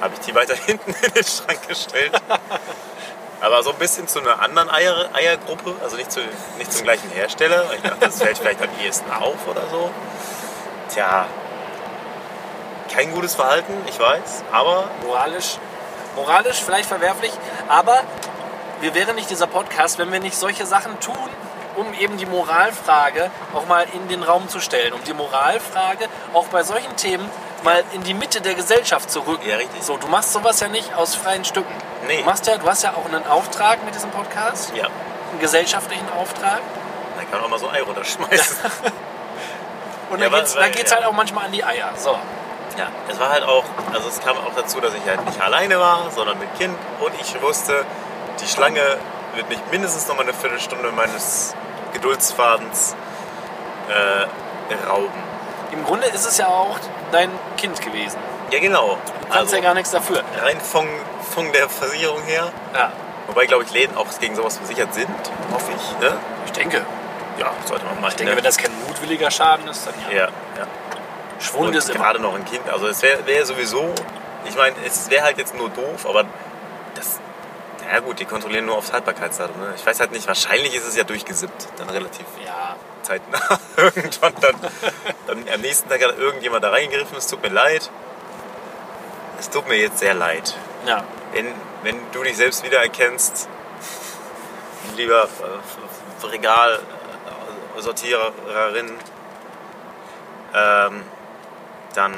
habe 0.00 0.14
ich 0.14 0.20
die 0.20 0.34
weiter 0.34 0.54
hinten 0.54 0.94
in 1.02 1.12
den 1.12 1.24
Schrank 1.24 1.66
gestellt. 1.66 2.12
Aber 3.40 3.62
so 3.62 3.70
ein 3.70 3.78
bisschen 3.78 4.08
zu 4.08 4.20
einer 4.20 4.40
anderen 4.40 4.68
Eier, 4.70 5.10
Eiergruppe, 5.12 5.74
also 5.82 5.96
nicht, 5.96 6.10
zu, 6.10 6.20
nicht 6.58 6.72
zum 6.72 6.84
gleichen 6.84 7.10
Hersteller. 7.10 7.64
Ich 7.74 7.82
dachte, 7.82 7.98
das 8.00 8.20
fällt 8.20 8.38
vielleicht 8.38 8.62
am 8.62 8.68
ehesten 8.82 9.10
auf 9.10 9.46
oder 9.46 9.62
so. 9.70 9.90
Tja, 10.92 11.26
kein 12.88 13.12
gutes 13.12 13.34
Verhalten, 13.34 13.72
ich 13.86 13.98
weiß, 13.98 14.44
aber 14.52 14.84
Moralisch, 15.04 15.58
moralisch 16.16 16.62
vielleicht 16.62 16.88
verwerflich, 16.88 17.32
aber 17.68 18.00
wir 18.80 18.94
wären 18.94 19.14
nicht 19.16 19.30
dieser 19.30 19.46
Podcast, 19.46 19.98
wenn 19.98 20.12
wir 20.12 20.20
nicht 20.20 20.36
solche 20.36 20.66
Sachen 20.66 20.98
tun, 21.00 21.16
um 21.76 21.94
eben 21.94 22.16
die 22.16 22.26
Moralfrage 22.26 23.30
auch 23.54 23.66
mal 23.66 23.86
in 23.92 24.08
den 24.08 24.22
Raum 24.22 24.48
zu 24.48 24.60
stellen, 24.60 24.92
um 24.92 25.02
die 25.04 25.12
Moralfrage 25.12 26.08
auch 26.32 26.46
bei 26.46 26.62
solchen 26.62 26.96
Themen 26.96 27.28
mal 27.62 27.82
in 27.92 28.02
die 28.02 28.14
Mitte 28.14 28.40
der 28.40 28.54
Gesellschaft 28.54 29.10
zu 29.10 29.20
rücken. 29.20 29.48
Ja, 29.48 29.56
richtig. 29.56 29.82
So, 29.82 29.96
du 29.96 30.06
machst 30.08 30.32
sowas 30.32 30.60
ja 30.60 30.68
nicht 30.68 30.94
aus 30.94 31.14
freien 31.14 31.44
Stücken. 31.44 31.72
Nee. 32.06 32.18
Du, 32.18 32.24
machst 32.24 32.46
ja, 32.46 32.56
du 32.56 32.66
hast 32.68 32.82
ja 32.82 32.94
auch 32.94 33.04
einen 33.04 33.26
Auftrag 33.26 33.84
mit 33.84 33.94
diesem 33.94 34.10
Podcast, 34.10 34.72
ja, 34.74 34.86
einen 35.30 35.40
gesellschaftlichen 35.40 36.08
Auftrag. 36.12 36.60
da 37.16 37.22
kann 37.22 37.32
man 37.32 37.44
auch 37.44 37.48
mal 37.48 37.58
so 37.58 37.68
ein 37.68 37.74
Ei 37.74 37.82
runterschmeißen. 37.82 38.56
Und 40.10 40.20
Ja, 40.20 40.30
da 40.30 40.40
da 40.40 40.68
geht's 40.68 40.90
ja. 40.90 40.96
halt 40.96 41.06
auch 41.06 41.12
manchmal 41.12 41.46
an 41.46 41.52
die 41.52 41.64
Eier. 41.64 41.92
So. 41.96 42.18
Ja, 42.78 42.86
es 43.10 43.18
war 43.18 43.30
halt 43.30 43.42
auch, 43.42 43.64
also 43.92 44.08
es 44.08 44.20
kam 44.20 44.36
auch 44.36 44.54
dazu, 44.54 44.80
dass 44.80 44.94
ich 44.94 45.04
halt 45.04 45.24
nicht 45.26 45.40
alleine 45.40 45.80
war, 45.80 46.08
sondern 46.14 46.38
mit 46.38 46.48
Kind 46.58 46.76
und 47.00 47.12
ich 47.20 47.42
wusste, 47.42 47.84
die 48.40 48.46
Schlange 48.46 48.80
wird 49.34 49.48
mich 49.48 49.58
mindestens 49.72 50.06
noch 50.06 50.14
mal 50.14 50.22
eine 50.22 50.32
Viertelstunde 50.32 50.92
meines 50.92 51.56
Geduldsfadens 51.92 52.94
äh, 53.88 54.88
rauben. 54.88 55.22
Im 55.72 55.84
Grunde 55.84 56.06
ist 56.06 56.24
es 56.24 56.38
ja 56.38 56.46
auch 56.46 56.78
dein 57.10 57.30
Kind 57.56 57.80
gewesen. 57.82 58.18
Ja, 58.52 58.60
genau. 58.60 58.96
Du 59.22 59.28
kannst 59.28 59.52
ja 59.52 59.60
gar 59.60 59.74
nichts 59.74 59.90
dafür. 59.90 60.22
rein 60.40 60.60
von, 60.60 60.86
von 61.34 61.52
der 61.52 61.68
Versicherung 61.68 62.22
her, 62.22 62.52
Ja, 62.74 62.92
wobei, 63.26 63.46
glaube 63.46 63.64
ich, 63.64 63.72
Läden 63.72 63.96
auch 63.96 64.06
gegen 64.20 64.36
sowas 64.36 64.56
versichert 64.56 64.94
sind, 64.94 65.10
hoffe 65.52 65.72
ich. 65.76 66.00
Ne? 66.00 66.16
ich 66.46 66.52
denke. 66.52 66.82
Ja, 67.38 67.52
sollte 67.66 67.84
man 67.86 68.00
mal. 68.00 68.08
Ich 68.08 68.14
denke, 68.14 68.36
wenn 68.36 68.44
das 68.44 68.56
kein 68.56 68.70
mutwilliger 68.86 69.30
Schaden 69.30 69.66
ist, 69.68 69.86
dann 69.86 69.94
ja. 70.10 70.16
Ja, 70.16 70.28
ja. 70.56 70.66
Schwund 71.40 71.68
Und 71.68 71.74
ist 71.76 71.88
immer. 71.90 71.98
gerade 72.04 72.18
noch 72.20 72.34
ein 72.34 72.44
Kind. 72.44 72.68
Also 72.68 72.86
es 72.88 73.02
wäre 73.02 73.24
wär 73.26 73.44
sowieso, 73.46 73.94
ich 74.44 74.56
meine, 74.56 74.74
es 74.84 75.08
wäre 75.10 75.24
halt 75.24 75.38
jetzt 75.38 75.54
nur 75.54 75.68
doof, 75.70 76.06
aber 76.06 76.24
das, 76.94 77.20
na 77.90 78.00
gut, 78.00 78.18
die 78.20 78.24
kontrollieren 78.24 78.66
nur 78.66 78.76
aufs 78.76 78.92
Haltbarkeitsdatum. 78.92 79.60
Ne? 79.60 79.72
Ich 79.76 79.86
weiß 79.86 80.00
halt 80.00 80.12
nicht, 80.12 80.26
wahrscheinlich 80.26 80.74
ist 80.74 80.86
es 80.86 80.96
ja 80.96 81.04
durchgesippt, 81.04 81.68
dann 81.78 81.88
relativ 81.90 82.26
Ja, 82.44 82.76
zeitnah. 83.02 83.58
Irgendwann 83.76 84.34
dann, 84.40 84.54
dann 85.26 85.44
am 85.54 85.60
nächsten 85.60 85.88
Tag 85.88 86.02
hat 86.02 86.18
irgendjemand 86.18 86.64
da 86.64 86.70
reingegriffen, 86.70 87.16
es 87.16 87.26
tut 87.26 87.42
mir 87.42 87.48
leid. 87.50 87.90
Es 89.38 89.48
tut 89.50 89.68
mir 89.68 89.76
jetzt 89.76 89.98
sehr 89.98 90.14
leid. 90.14 90.56
ja. 90.86 91.04
Wenn, 91.32 91.54
wenn 91.82 91.96
du 92.12 92.22
dich 92.24 92.36
selbst 92.36 92.64
wiedererkennst, 92.64 93.48
lieber 94.96 95.24
äh, 95.24 96.26
Regalsortiererin, 96.26 98.90
ähm, 100.54 101.02
dann 101.98 102.14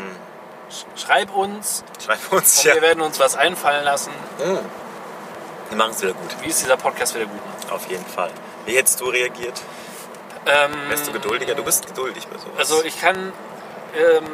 Schreib 0.94 1.34
uns 1.34 1.82
schreib 2.04 2.32
uns 2.32 2.58
und 2.58 2.64
ja. 2.64 2.74
wir 2.74 2.82
werden 2.82 3.00
uns 3.00 3.18
was 3.18 3.34
einfallen 3.34 3.82
lassen, 3.84 4.12
Oh. 4.38 4.58
Wir 5.68 5.76
machen 5.76 5.92
es 5.92 6.02
wieder 6.02 6.12
gut, 6.12 6.30
wie 6.42 6.48
es 6.50 6.58
dieser 6.58 6.76
Podcast 6.76 7.14
wieder 7.14 7.26
gut 7.26 7.40
macht. 7.46 7.72
auf 7.72 7.88
jeden 7.88 8.06
Fall. 8.06 8.30
Wie 8.66 8.76
hättest 8.76 9.00
du 9.00 9.06
reagiert? 9.06 9.60
Ähm, 10.46 10.72
Wärst 10.88 11.06
du 11.08 11.12
geduldiger? 11.12 11.54
Du 11.54 11.64
bist 11.64 11.86
geduldig 11.86 12.26
bei 12.28 12.38
sowas. 12.38 12.58
Also 12.58 12.84
ich 12.84 13.00
kann 13.00 13.32
ähm, 13.96 14.26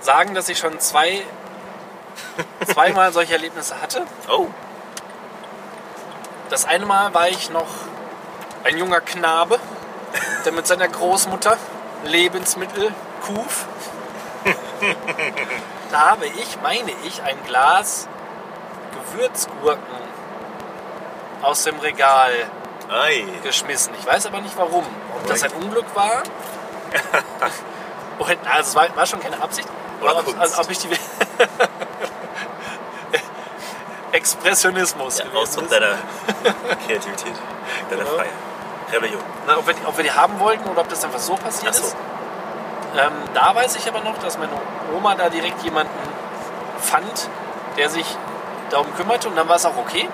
sagen, 0.00 0.34
dass 0.34 0.48
ich 0.48 0.58
schon 0.58 0.78
zwei, 0.80 1.22
zweimal 2.72 3.12
solche 3.12 3.32
Erlebnisse 3.34 3.80
hatte. 3.80 4.06
oh, 4.30 4.48
Das 6.50 6.64
eine 6.64 6.86
Mal 6.86 7.12
war 7.14 7.28
ich 7.28 7.50
noch 7.50 7.68
ein 8.64 8.76
junger 8.78 9.00
Knabe, 9.00 9.58
der 10.44 10.52
mit 10.52 10.66
seiner 10.66 10.88
Großmutter 10.88 11.56
Lebensmittel 12.04 12.92
kuf. 13.26 13.66
Da 15.90 16.10
habe 16.12 16.26
ich, 16.26 16.58
meine 16.62 16.90
ich, 17.04 17.22
ein 17.22 17.36
Glas 17.44 18.08
Gewürzgurken 19.12 19.82
aus 21.42 21.64
dem 21.64 21.78
Regal 21.80 22.32
ei. 22.90 23.24
geschmissen. 23.42 23.92
Ich 24.00 24.06
weiß 24.06 24.24
aber 24.26 24.40
nicht 24.40 24.56
warum. 24.56 24.86
Ob 25.14 25.26
das 25.26 25.42
ein 25.42 25.52
Unglück 25.52 25.84
war. 25.94 26.22
Und, 28.18 28.38
also 28.46 28.70
es 28.70 28.74
war, 28.74 28.96
war 28.96 29.06
schon 29.06 29.20
keine 29.20 29.42
Absicht. 29.42 29.68
Oder 30.00 30.18
ob, 30.18 30.38
also, 30.40 30.62
ob 30.62 30.70
ich 30.70 30.78
die 30.78 30.88
Expressionismus 34.12 35.18
Ja, 35.18 35.24
Ausdruck 35.34 35.68
deiner 35.70 35.96
Kreativität, 36.86 37.34
deiner 37.90 38.02
Genau. 38.04 38.14
Freiheit. 38.16 38.32
Rebellion. 38.92 39.22
Na, 39.46 39.56
ob, 39.58 39.66
wir 39.66 39.74
die, 39.74 39.86
ob 39.86 39.96
wir 39.96 40.04
die 40.04 40.12
haben 40.12 40.38
wollten 40.38 40.68
oder 40.68 40.82
ob 40.82 40.88
das 40.88 41.02
einfach 41.04 41.18
so 41.18 41.34
passiert 41.34 41.74
so. 41.74 41.84
ist. 41.84 41.96
Ähm, 42.96 43.12
da 43.34 43.54
weiß 43.54 43.76
ich 43.76 43.88
aber 43.88 44.00
noch, 44.00 44.18
dass 44.18 44.38
meine 44.38 44.52
Oma 44.96 45.14
da 45.14 45.28
direkt 45.28 45.62
jemanden 45.62 45.92
fand, 46.78 47.28
der 47.76 47.88
sich 47.88 48.06
darum 48.70 48.94
kümmerte 48.96 49.28
und 49.28 49.36
dann 49.36 49.48
war 49.48 49.56
es 49.56 49.64
auch 49.66 49.76
okay. 49.76 50.08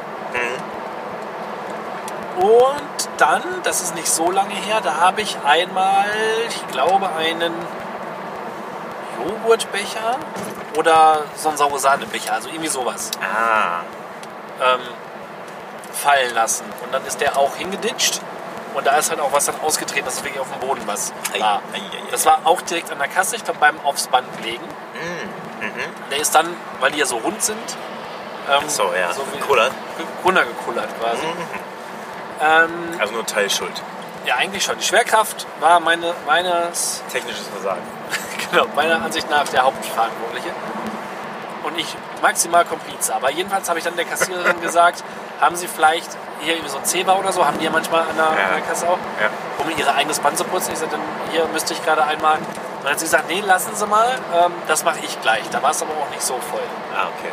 Und 2.41 3.09
dann, 3.17 3.43
das 3.65 3.81
ist 3.83 3.95
nicht 3.97 4.09
so 4.09 4.31
lange 4.31 4.55
her, 4.55 4.81
da 4.83 4.97
habe 4.97 5.23
ich 5.23 5.37
einmal, 5.45 6.07
ich 6.49 6.69
glaube, 6.69 7.09
einen 7.17 7.53
Joghurtbecher 9.19 10.19
oder 10.77 11.23
so 11.35 11.49
einen 11.49 11.59
saure 11.59 11.81
Sahnebecher, 11.81 12.35
also 12.35 12.49
irgendwie 12.49 12.69
sowas, 12.69 13.11
Ah, 13.21 13.81
ähm, 14.63 14.81
fallen 15.93 16.33
lassen. 16.35 16.65
Und 16.85 16.95
dann 16.95 17.05
ist 17.07 17.21
der 17.21 17.37
auch 17.37 17.57
hingeditscht 17.57 18.21
und 18.75 18.87
da 18.87 18.97
ist 18.97 19.11
halt 19.11 19.21
auch 19.21 19.33
was 19.33 19.47
dann 19.47 19.61
ausgetreten, 19.61 20.05
dass 20.05 20.15
es 20.19 20.25
wirklich 20.25 20.41
auf 20.41 20.51
dem 20.51 20.61
Boden 20.61 20.83
was 20.87 21.13
war. 21.39 21.63
ei. 21.73 21.81
Das 22.11 22.27
war 22.27 22.41
auch 22.45 22.61
direkt 22.63 22.91
an 22.91 22.99
der 22.99 23.09
Kasse, 23.09 23.37
ich 23.37 23.45
glaube 23.45 23.61
beim 23.61 23.79
aufs 23.85 24.07
Band 24.09 24.27
legen. 24.43 24.65
Mhm. 24.95 26.11
Der 26.11 26.19
ist 26.19 26.35
dann, 26.35 26.47
weil 26.81 26.93
die 26.93 26.99
ja 26.99 27.07
so 27.07 27.19
rund 27.19 27.43
sind, 27.43 27.59
ähm, 28.51 28.69
so, 28.69 28.85
ja. 28.95 29.13
so 29.13 29.23
wie 29.33 29.39
Kullert. 29.39 29.73
runtergekullert 30.25 30.89
quasi. 31.01 31.23
Ähm, 32.41 32.99
Also 32.99 33.13
nur 33.15 33.27
Teilschuld. 33.27 33.83
ja, 34.25 34.37
eigentlich 34.37 34.65
schon. 34.65 34.79
Die 34.79 34.85
Schwerkraft 34.85 35.47
war 35.61 35.81
meine, 35.81 36.15
meines, 36.27 37.03
Technisches 37.13 37.49
Versagen. 37.49 37.83
genau, 38.51 38.67
meiner 38.75 39.03
Ansicht 39.03 39.29
nach 39.31 39.49
der 39.49 39.63
Hauptverantwortliche. 39.63 40.51
Und 41.65 41.79
ich 41.79 41.95
maximal 42.23 42.65
Komplize. 42.65 43.15
Aber 43.15 43.31
jedenfalls 43.31 43.69
habe 43.69 43.79
ich 43.79 43.85
dann 43.85 43.97
der 43.97 44.05
Kassiererin 44.07 44.61
gesagt, 44.63 45.05
haben 45.41 45.57
Sie 45.57 45.69
vielleicht 45.69 46.09
hier 46.41 46.55
irgendwie 46.55 46.71
so 46.71 46.79
ein 46.79 46.85
Zebra 46.85 47.15
oder 47.17 47.33
so, 47.33 47.45
haben 47.45 47.59
die 47.59 47.65
ja 47.65 47.71
manchmal 47.71 48.03
an 48.03 48.17
der, 48.17 48.25
Ja. 48.25 48.31
an 48.31 48.53
der 48.55 48.61
Kasse 48.63 48.87
auch, 48.89 48.99
Ja. 49.21 49.29
um 49.59 49.71
ihr 49.77 49.95
eigenes 49.95 50.19
Band 50.21 50.37
zu 50.39 50.45
putzen. 50.45 50.73
Ich 50.73 50.79
sagte, 50.79 50.97
dann 50.97 51.05
hier 51.33 51.47
müsste 51.53 51.73
ich 51.75 51.85
gerade 51.85 52.05
einmal. 52.05 52.37
Und 52.37 52.47
dann 52.85 52.93
hat 52.93 52.99
sie 53.01 53.07
gesagt, 53.07 53.25
nee, 53.29 53.41
lassen 53.41 53.75
Sie 53.75 53.87
mal, 53.87 54.19
ähm, 54.35 54.53
das 54.69 54.85
mache 54.85 54.99
ich 55.03 55.21
gleich. 55.21 55.49
Da 55.51 55.63
war 55.63 55.71
es 55.71 55.83
aber 55.83 55.93
auch 55.93 56.11
nicht 56.11 56.23
so 56.23 56.35
voll. 56.51 56.63
Ah, 56.97 57.07
okay. 57.19 57.33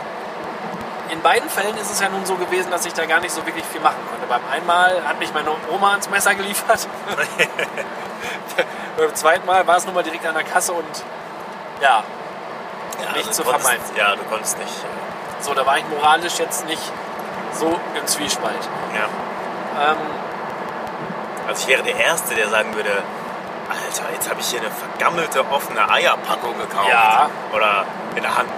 In 1.09 1.21
beiden 1.21 1.47
Fällen 1.49 1.77
ist 1.77 1.91
es 1.91 1.99
ja 1.99 2.09
nun 2.09 2.25
so 2.25 2.33
gewesen, 2.35 2.71
dass 2.71 2.83
ich 2.85 2.93
da 2.93 3.05
gar 3.05 3.19
nicht 3.19 3.31
so 3.31 3.45
wirklich 3.45 3.63
viel 3.65 3.79
machen 3.79 3.97
konnte. 4.09 4.25
Beim 4.27 4.41
einmal 4.51 5.03
hat 5.07 5.19
mich 5.19 5.31
meine 5.33 5.51
Oma 5.71 5.91
ans 5.91 6.09
Messer 6.09 6.33
geliefert. 6.33 6.87
Beim 8.97 9.13
zweiten 9.13 9.45
Mal 9.45 9.67
war 9.67 9.77
es 9.77 9.85
nun 9.85 9.93
mal 9.93 10.03
direkt 10.03 10.25
an 10.25 10.33
der 10.33 10.43
Kasse 10.43 10.73
und 10.73 11.03
ja, 11.81 12.03
Ja, 13.03 13.11
Nicht 13.11 13.27
also 13.27 13.43
zu 13.43 13.49
konntest- 13.49 13.67
vermeiden. 13.69 13.95
Ja, 13.97 14.15
du 14.15 14.23
konntest 14.23 14.57
nicht. 14.57 14.69
äh, 14.69 15.43
so, 15.43 15.53
da 15.53 15.65
war 15.65 15.77
ich 15.77 15.83
moralisch 15.89 16.39
jetzt 16.39 16.65
nicht 16.65 16.81
so 17.55 17.79
im 17.97 18.07
Zwiespalt. 18.07 18.69
Ja. 18.93 19.91
Ähm, 19.91 19.97
Also 21.47 21.61
ich 21.61 21.67
wäre 21.67 21.83
der 21.83 21.95
Erste, 21.97 22.35
der 22.35 22.49
sagen 22.49 22.73
würde, 22.75 23.03
Alter, 23.69 24.13
jetzt 24.13 24.29
habe 24.29 24.39
ich 24.39 24.47
hier 24.47 24.59
eine 24.61 24.69
vergammelte 24.71 25.45
offene 25.51 25.89
Eierpackung 25.89 26.57
gekauft. 26.57 26.89
Ja. 26.89 27.29
Oder 27.53 27.85
in 28.15 28.21
der 28.21 28.37
Hand. 28.37 28.51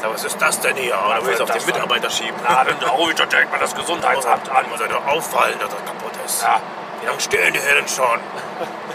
Sag, 0.00 0.12
was 0.12 0.24
ist 0.24 0.40
das 0.40 0.60
denn 0.60 0.76
hier? 0.76 0.94
Oder 0.94 1.22
will 1.22 1.28
ich 1.30 1.34
es 1.34 1.40
auf 1.40 1.50
den? 1.50 1.64
Mitarbeiter 1.66 2.10
schieben? 2.10 2.36
ja, 2.48 2.64
dann 2.64 2.76
ich 3.08 3.14
doch 3.16 3.26
direkt 3.26 3.50
mal 3.50 3.58
das 3.58 3.74
Gesundheitsamt 3.74 4.50
an. 4.50 4.68
Muss 4.70 4.80
er 4.80 4.88
doch 4.88 5.06
auffallen, 5.06 5.58
dass 5.58 5.70
das 5.70 5.84
kaputt 5.84 6.12
ist. 6.24 6.42
Ja, 6.42 6.60
Wie 7.00 7.06
lange 7.06 7.20
stehen 7.20 7.52
die 7.52 7.60
hier 7.60 7.74
denn 7.74 7.88
schon? 7.88 8.20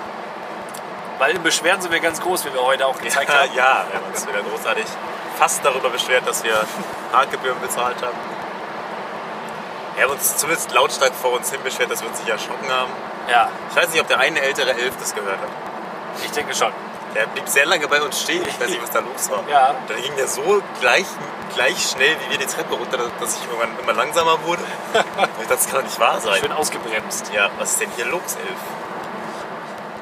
weil 1.20 1.36
im 1.36 1.44
Beschweren 1.44 1.82
sind 1.82 1.92
wir 1.92 2.00
ganz 2.00 2.22
groß, 2.22 2.46
wie 2.46 2.54
wir 2.54 2.64
heute 2.64 2.88
auch 2.88 2.98
gezeigt 3.00 3.30
haben. 3.30 3.54
ja, 3.54 3.86
wir 3.90 4.00
haben 4.00 4.08
uns 4.12 4.26
wieder 4.26 4.42
großartig 4.42 4.86
fast 5.38 5.64
darüber 5.66 5.90
beschwert, 5.90 6.28
dass 6.28 6.44
wir 6.44 6.54
Parkgebühren 7.12 7.60
bezahlt 7.60 7.98
haben. 8.02 8.18
Wir 10.00 10.06
haben 10.06 10.14
uns 10.14 10.38
zumindest 10.38 10.72
lautstark 10.72 11.14
vor 11.14 11.34
uns 11.34 11.52
hin 11.52 11.62
beschwert, 11.62 11.92
dass 11.92 12.02
wir 12.02 12.08
uns 12.08 12.20
nicht 12.20 12.30
erschrocken 12.30 12.72
haben. 12.72 12.90
Ja, 13.30 13.50
Ich 13.70 13.76
weiß 13.76 13.90
nicht, 13.90 14.00
ob 14.00 14.08
der 14.08 14.18
eine 14.20 14.40
ältere 14.40 14.72
Elf 14.72 14.96
das 14.98 15.14
gehört 15.14 15.40
hat. 15.42 15.50
ich 16.24 16.32
denke 16.32 16.56
schon. 16.56 16.72
Der 17.16 17.26
blieb 17.26 17.50
sehr 17.50 17.66
lange 17.66 17.86
bei 17.90 18.02
uns 18.02 18.22
stehen. 18.22 18.42
Ich 18.48 18.58
weiß 18.62 18.70
nicht, 18.70 18.82
was 18.82 18.92
da 18.92 19.00
los 19.00 19.30
war. 19.30 19.44
Ja. 19.50 19.76
Dann 19.90 20.02
ging 20.02 20.16
der 20.16 20.28
so 20.30 20.62
gleich, 20.80 21.06
gleich 21.54 21.90
schnell 21.90 22.16
wie 22.22 22.32
wir 22.32 22.38
die 22.38 22.46
Treppe 22.46 22.76
runter, 22.76 22.98
dass 23.20 23.36
ich 23.36 23.44
irgendwann 23.44 23.78
immer 23.78 23.92
langsamer 23.92 24.42
wurde. 24.46 24.62
Und 24.94 25.02
ich 25.42 25.48
dachte, 25.48 25.48
das 25.50 25.66
kann 25.68 25.76
doch 25.80 25.84
nicht 25.84 26.00
wahr 26.00 26.22
sein. 26.22 26.40
Schön 26.40 26.54
ausgebremst. 26.54 27.32
Ja, 27.34 27.50
was 27.58 27.72
ist 27.72 27.82
denn 27.82 27.90
hier 27.98 28.06
los, 28.06 28.22
Elf? 28.38 28.48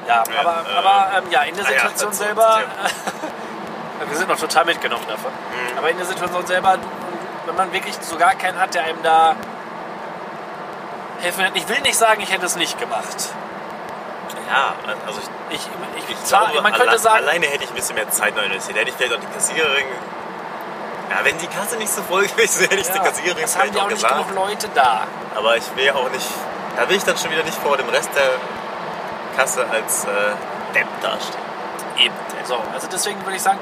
Ja, 0.06 0.22
Ja, 0.32 0.40
aber, 0.40 0.64
äh, 0.70 0.74
aber 0.76 1.08
ähm, 1.18 1.24
ja, 1.32 1.42
in 1.42 1.56
der 1.56 1.66
ah 1.66 1.70
ja, 1.72 1.80
Situation 1.80 2.10
das- 2.10 2.18
selber, 2.18 2.60
wir 4.08 4.16
sind 4.16 4.28
noch 4.28 4.38
total 4.38 4.64
mitgenommen 4.64 5.04
davon. 5.08 5.32
Mhm. 5.32 5.78
Aber 5.78 5.90
in 5.90 5.96
der 5.96 6.06
Situation 6.06 6.46
selber, 6.46 6.76
wenn 7.46 7.56
man 7.56 7.72
wirklich 7.72 7.96
so 8.00 8.16
gar 8.16 8.36
keinen 8.36 8.60
hat, 8.60 8.74
der 8.74 8.84
einem 8.84 9.02
da 9.02 9.34
helfen 11.20 11.44
wird. 11.44 11.56
Ich 11.56 11.68
will 11.68 11.80
nicht 11.80 11.96
sagen, 11.96 12.20
ich 12.20 12.32
hätte 12.32 12.46
es 12.46 12.56
nicht 12.56 12.78
gemacht. 12.78 13.16
Ja, 14.48 14.74
also 15.06 15.20
ich, 15.50 15.56
Ich, 15.56 15.68
ich, 15.96 16.10
ich 16.10 16.24
zwar, 16.24 16.46
glaube, 16.46 16.62
man 16.62 16.72
könnte 16.72 16.90
alle, 16.90 16.98
sagen, 16.98 17.16
alleine 17.24 17.46
hätte 17.46 17.64
ich 17.64 17.70
ein 17.70 17.76
bisschen 17.76 17.96
mehr 17.96 18.10
Zeit 18.10 18.34
noch 18.36 18.42
investiert. 18.42 18.78
Hätte 18.78 18.90
ich 18.90 18.96
vielleicht 18.96 19.14
auch 19.14 19.20
die 19.20 19.26
Kassiererin... 19.26 19.86
Ja, 21.10 21.24
wenn 21.24 21.38
die 21.38 21.46
Kasse 21.46 21.76
nicht 21.76 21.90
so 21.90 22.02
voll 22.02 22.26
gewesen 22.26 22.60
wäre, 22.60 22.70
hätte 22.72 22.82
ich 22.82 22.88
die 22.90 22.98
ja, 22.98 23.04
Kassiererin 23.04 23.44
es 23.44 23.56
haben 23.56 23.62
vielleicht 23.62 23.76
ja 23.76 23.80
auch 23.80 23.86
auch 23.86 23.90
nicht 23.90 24.02
gesagt. 24.02 24.28
genug 24.28 24.48
Leute 24.48 24.68
da. 24.74 25.06
Aber 25.34 25.56
ich 25.56 25.64
will 25.76 25.90
auch 25.90 26.10
nicht... 26.10 26.26
Da 26.76 26.88
will 26.88 26.96
ich 26.96 27.04
dann 27.04 27.16
schon 27.16 27.30
wieder 27.30 27.42
nicht 27.42 27.58
vor 27.58 27.76
dem 27.76 27.88
Rest 27.88 28.10
der 28.14 28.30
Kasse 29.36 29.66
als 29.70 30.04
äh, 30.04 30.08
Depp 30.74 30.86
dastehen. 31.02 31.42
Eben. 31.98 32.14
So, 32.44 32.58
also 32.72 32.86
deswegen 32.92 33.20
würde 33.24 33.36
ich 33.36 33.42
sagen, 33.42 33.58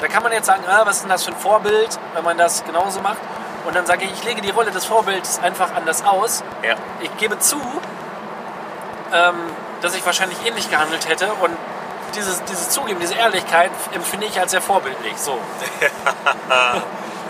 da 0.00 0.08
kann 0.08 0.22
man 0.22 0.32
jetzt 0.32 0.46
sagen, 0.46 0.64
ah, 0.68 0.82
was 0.84 0.96
ist 0.96 1.02
denn 1.02 1.10
das 1.10 1.24
für 1.24 1.30
ein 1.30 1.36
Vorbild, 1.36 1.98
wenn 2.14 2.24
man 2.24 2.36
das 2.36 2.64
genauso 2.64 3.00
macht. 3.00 3.18
Und 3.66 3.74
dann 3.74 3.84
sage 3.84 4.04
ich, 4.04 4.12
ich 4.12 4.24
lege 4.24 4.40
die 4.40 4.50
Rolle 4.50 4.70
des 4.70 4.84
Vorbilds 4.84 5.40
einfach 5.40 5.74
anders 5.74 6.04
aus. 6.04 6.44
Ja. 6.62 6.76
Ich 7.00 7.14
gebe 7.16 7.38
zu, 7.38 7.60
ähm, 9.12 9.34
dass 9.82 9.94
ich 9.94 10.06
wahrscheinlich 10.06 10.38
ähnlich 10.46 10.70
gehandelt 10.70 11.08
hätte 11.08 11.32
und 11.32 11.56
dieses, 12.14 12.42
dieses 12.44 12.70
Zugeben, 12.70 13.00
diese 13.00 13.14
Ehrlichkeit 13.14 13.70
empfinde 13.92 14.26
ich 14.26 14.38
als 14.40 14.52
sehr 14.52 14.62
vorbildlich. 14.62 15.16
So. 15.16 15.38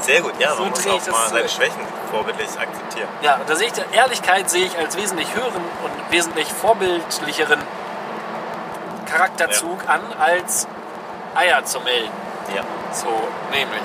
Sehr 0.03 0.20
gut, 0.20 0.34
ja, 0.39 0.55
So 0.55 0.62
man 0.62 0.70
muss 0.70 0.87
auch 0.87 1.07
mal 1.09 1.28
seine. 1.30 1.49
Schwächen 1.49 1.80
vorbildlich 2.11 2.49
akzeptieren. 2.49 3.09
Ja, 3.22 3.41
da 3.47 3.57
sehe 3.57 3.68
ich, 3.68 3.72
die 3.72 3.82
Ehrlichkeit 3.93 4.51
sehe 4.51 4.66
ich 4.66 4.76
als 4.78 4.97
wesentlich 4.97 5.34
höheren 5.34 5.62
und 5.82 6.11
wesentlich 6.11 6.53
vorbildlicheren 6.53 7.61
Charakterzug 9.07 9.89
an, 9.89 10.01
als 10.20 10.68
Eier 11.34 11.64
zu 11.64 11.80
melden. 11.80 12.12
Ja. 12.55 12.62
So, 12.93 13.09
nämlich. 13.51 13.82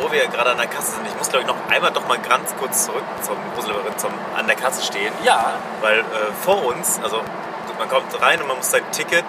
Wo 0.00 0.10
wir 0.12 0.26
gerade 0.28 0.50
an 0.50 0.56
der 0.58 0.66
Kasse 0.66 0.92
sind, 0.92 1.06
ich 1.06 1.16
muss 1.16 1.28
glaube 1.28 1.42
ich 1.42 1.46
noch 1.48 1.56
einmal 1.70 1.90
doch 1.90 2.06
mal 2.08 2.18
ganz 2.18 2.54
kurz 2.58 2.86
zurück 2.86 3.02
zum 3.22 3.36
Grusellabyrinth, 3.54 4.00
zum 4.00 4.10
an 4.36 4.46
der 4.46 4.56
Kasse 4.56 4.82
stehen. 4.84 5.12
Ja, 5.24 5.52
Weil 5.80 6.00
äh, 6.00 6.04
vor 6.44 6.64
uns, 6.66 7.00
also 7.02 7.20
man 7.78 7.88
kommt 7.88 8.20
rein 8.20 8.40
und 8.40 8.48
man 8.48 8.56
muss 8.58 8.70
sein 8.70 8.82
Ticket 8.92 9.24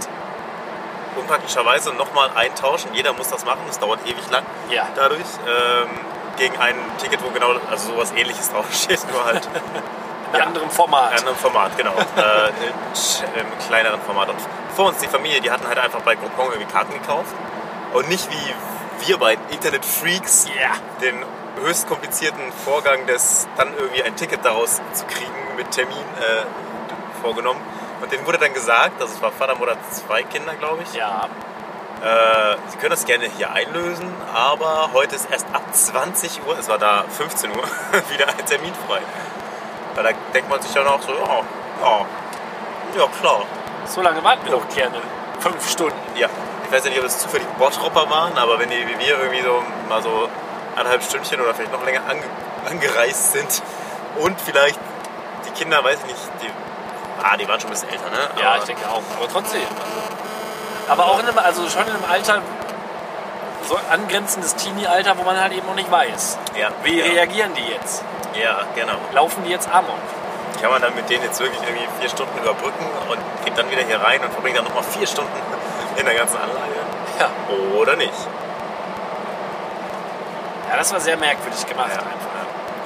unpraktischerweise 1.15 1.93
nochmal 1.93 2.29
eintauschen. 2.35 2.93
Jeder 2.93 3.13
muss 3.13 3.29
das 3.29 3.45
machen, 3.45 3.61
das 3.67 3.79
dauert 3.79 3.99
ewig 4.05 4.29
lang. 4.31 4.43
Ja. 4.69 4.87
Dadurch 4.95 5.19
ähm, 5.47 5.89
gegen 6.37 6.57
ein 6.57 6.75
Ticket, 6.97 7.23
wo 7.23 7.29
genau 7.31 7.53
also 7.69 7.93
sowas 7.93 8.13
ähnliches 8.15 8.49
draufsteht, 8.53 8.99
nur 9.11 9.25
halt 9.25 9.47
in 10.33 10.39
Ja. 10.39 10.45
anderem 10.45 10.69
Format. 10.69 11.19
in 11.21 11.27
einem 11.27 11.35
Format, 11.35 11.75
genau. 11.77 11.91
äh, 11.91 12.47
in- 12.47 13.41
Im 13.41 13.57
kleineren 13.67 14.01
Format. 14.01 14.29
Und 14.29 14.37
vor 14.75 14.87
uns 14.87 14.99
die 14.99 15.07
Familie, 15.07 15.41
die 15.41 15.51
hatten 15.51 15.67
halt 15.67 15.77
einfach 15.79 16.01
bei 16.01 16.15
Groupon 16.15 16.51
irgendwie 16.53 16.71
Karten 16.71 16.93
gekauft. 16.93 17.33
Und 17.93 18.07
nicht 18.07 18.29
wie 18.31 18.53
wir 19.07 19.17
beiden 19.17 19.43
Internet-Freaks 19.49 20.47
Ja. 20.47 20.71
den 21.01 21.15
höchst 21.63 21.87
komplizierten 21.87 22.51
Vorgang 22.65 23.05
des 23.07 23.47
dann 23.57 23.73
irgendwie 23.77 24.03
ein 24.03 24.15
Ticket 24.15 24.43
daraus 24.45 24.81
zu 24.93 25.05
kriegen 25.05 25.31
mit 25.57 25.69
Termin 25.71 25.97
äh, 25.97 27.21
vorgenommen. 27.21 27.59
Und 28.01 28.11
denen 28.11 28.25
wurde 28.25 28.37
dann 28.39 28.53
gesagt, 28.53 28.99
also 29.01 29.13
es 29.13 29.21
war 29.21 29.31
Vater, 29.31 29.55
Mutter, 29.55 29.75
zwei 29.91 30.23
Kinder, 30.23 30.55
glaube 30.55 30.83
ich. 30.83 30.93
Ja, 30.93 31.27
Äh, 32.03 32.55
Sie 32.69 32.77
können 32.77 32.89
das 32.91 33.05
gerne 33.05 33.25
hier 33.37 33.51
einlösen, 33.51 34.11
aber 34.33 34.89
heute 34.91 35.15
ist 35.15 35.29
erst 35.29 35.45
ab 35.53 35.61
20 35.71 36.41
Uhr, 36.47 36.57
es 36.57 36.67
war 36.67 36.79
da 36.79 37.03
15 37.15 37.51
Uhr, 37.51 37.57
wieder 38.09 38.27
ein 38.27 38.43
Termin 38.45 38.73
frei. 38.87 39.01
Weil 39.93 40.03
da 40.05 40.09
denkt 40.33 40.49
man 40.49 40.59
sich 40.61 40.71
dann 40.73 40.87
auch 40.87 41.01
so, 41.01 41.11
ja, 41.13 41.41
ja, 41.83 42.05
ja 42.97 43.07
klar. 43.19 43.43
so 43.85 44.01
lange 44.01 44.23
warten 44.23 44.43
wir 44.45 44.51
doch 44.53 44.67
gerne. 44.73 44.99
Fünf 45.41 45.69
Stunden. 45.69 45.95
Ja, 46.15 46.27
ich 46.71 46.77
weiß 46.77 46.85
ja 46.85 46.89
nicht, 46.91 46.99
ob 46.99 47.05
es 47.05 47.17
zufällig 47.19 47.45
Bottropper 47.59 48.09
waren, 48.09 48.37
aber 48.37 48.57
wenn 48.57 48.69
die 48.69 48.77
wie 48.87 48.97
wir 48.97 49.19
irgendwie 49.19 49.41
so 49.41 49.61
mal 49.89 50.01
so 50.01 50.29
anderthalb 50.77 51.03
Stündchen 51.03 51.41
oder 51.41 51.53
vielleicht 51.53 51.73
noch 51.73 51.83
länger 51.83 51.99
ange 52.09 52.23
angereist 52.65 53.33
sind 53.33 53.61
und 54.19 54.39
vielleicht 54.39 54.79
die 55.45 55.51
Kinder, 55.51 55.83
weiß 55.83 55.97
ich 55.99 56.05
nicht, 56.05 56.19
die, 56.41 56.49
ah, 57.21 57.35
die 57.35 57.45
waren 57.49 57.59
schon 57.59 57.71
ein 57.71 57.73
bisschen 57.73 57.89
älter, 57.89 58.09
ne? 58.09 58.19
Ja, 58.41 58.49
Aber- 58.51 58.57
ich 58.59 58.63
denke 58.63 58.87
auch. 58.87 59.01
Aber 59.17 59.27
trotzdem. 59.29 59.61
Aber 60.87 61.05
auch 61.07 61.19
in 61.19 61.27
einem, 61.27 61.37
also 61.39 61.67
schon 61.67 61.81
in 61.87 61.89
einem 61.93 62.05
Alter, 62.09 62.41
so 63.67 63.77
angrenzendes 63.91 64.55
Teenie-Alter, 64.55 65.17
wo 65.17 65.23
man 65.23 65.39
halt 65.41 65.51
eben 65.51 65.67
noch 65.67 65.75
nicht 65.75 65.91
weiß. 65.91 66.37
ja, 66.57 66.69
Wie 66.83 66.99
ja, 66.99 67.05
reagieren 67.05 67.53
die 67.53 67.63
jetzt? 67.73 68.03
ja, 68.33 68.61
genau. 68.75 68.93
Laufen 69.11 69.43
die 69.43 69.49
jetzt 69.49 69.67
Amok? 69.69 69.95
Kann 70.61 70.71
man 70.71 70.81
dann 70.81 70.95
mit 70.95 71.09
denen 71.09 71.23
jetzt 71.23 71.39
wirklich 71.41 71.61
irgendwie 71.63 71.87
vier 71.99 72.09
Stunden 72.09 72.37
überbrücken 72.37 72.85
und 73.09 73.19
geht 73.43 73.57
dann 73.57 73.69
wieder 73.71 73.81
hier 73.83 73.99
rein 74.01 74.21
und 74.23 74.31
verbringt 74.31 74.57
dann 74.57 74.65
nochmal 74.65 74.83
vier 74.83 75.07
Stunden 75.07 75.31
in 75.97 76.05
der 76.05 76.15
ganzen 76.15 76.37
Anlage? 76.37 76.75
Ja. 77.19 77.29
Oder 77.79 77.95
nicht? 77.95 78.13
Ja, 80.69 80.77
das 80.77 80.91
war 80.93 80.99
sehr 80.99 81.17
merkwürdig 81.17 81.65
gemacht 81.65 81.89
Ja. 81.91 81.97
einfach. 81.99 82.31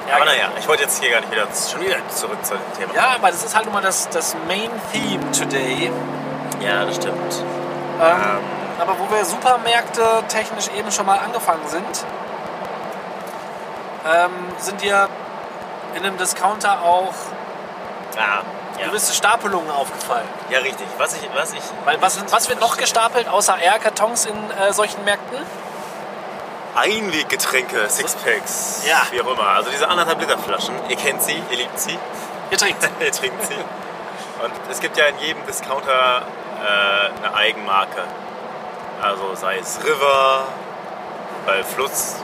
Ja, 0.08 0.16
aber 0.16 0.24
naja, 0.26 0.48
ich 0.58 0.68
wollte 0.68 0.84
jetzt 0.84 1.02
hier 1.02 1.10
gar 1.10 1.20
nicht 1.20 1.32
wieder 1.32 1.46
schon 1.68 1.80
wieder 1.80 1.96
zurück 2.08 2.38
zu 2.44 2.54
dem 2.54 2.72
Thema. 2.78 2.94
Ja, 2.94 3.14
aber 3.16 3.28
das 3.28 3.42
ist 3.44 3.54
halt 3.56 3.64
nun 3.64 3.74
mal 3.74 3.82
das, 3.82 4.08
das 4.10 4.36
Main 4.46 4.70
Theme 4.92 5.30
today. 5.32 5.90
ja 6.60 6.84
das 6.84 6.96
stimmt. 6.96 7.42
Ähm, 8.00 8.38
aber 8.78 8.96
wo 9.00 9.10
wir 9.12 9.24
Supermärkte 9.24 10.22
technisch 10.28 10.68
eben 10.76 10.92
schon 10.92 11.06
mal 11.06 11.18
angefangen 11.18 11.66
sind, 11.66 12.04
ähm, 14.06 14.30
sind 14.58 14.80
dir 14.82 15.08
in 15.94 16.04
einem 16.04 16.16
Discounter 16.18 16.82
auch 16.82 17.14
Ah, 18.18 18.40
ja. 18.78 18.86
gewisse 18.88 19.12
Stapelungen 19.14 19.70
aufgefallen. 19.70 20.26
ja, 20.50 20.58
richtig. 20.60 20.86
Was 20.98 21.14
ich, 21.14 21.28
was 21.34 21.52
ich. 21.52 21.62
Weil 21.84 22.00
was, 22.02 22.18
was 22.32 22.48
wird 22.48 22.60
noch 22.60 22.76
gestapelt 22.76 23.28
außer 23.28 23.56
R-Kartons 23.60 24.26
in 24.26 24.34
äh, 24.50 24.72
solchen 24.72 25.04
Märkten? 25.04 25.38
Einweggetränke, 26.74 27.88
Sixpacks, 27.88 28.82
Ja. 28.86 29.02
wie 29.10 29.20
auch 29.22 29.32
immer. 29.32 29.48
Also 29.48 29.70
diese 29.70 29.88
anderthalb 29.88 30.20
Liter 30.20 30.36
Flaschen. 30.38 30.74
Ihr 30.88 30.96
kennt 30.96 31.22
sie, 31.22 31.42
ihr 31.50 31.56
liebt 31.56 31.78
sie, 31.78 31.98
Ihr 32.50 32.58
trinkt. 32.58 32.88
ihr 33.00 33.12
trinkt 33.12 33.42
sie. 33.46 33.54
Und 34.44 34.52
es 34.70 34.80
gibt 34.80 34.96
ja 34.98 35.06
in 35.06 35.18
jedem 35.18 35.44
Discounter 35.46 36.22
äh, 36.62 37.24
eine 37.24 37.34
Eigenmarke. 37.34 38.02
Also 39.00 39.34
sei 39.34 39.56
es 39.58 39.78
River, 39.82 40.44
weil 41.46 41.64
Fluss, 41.64 42.16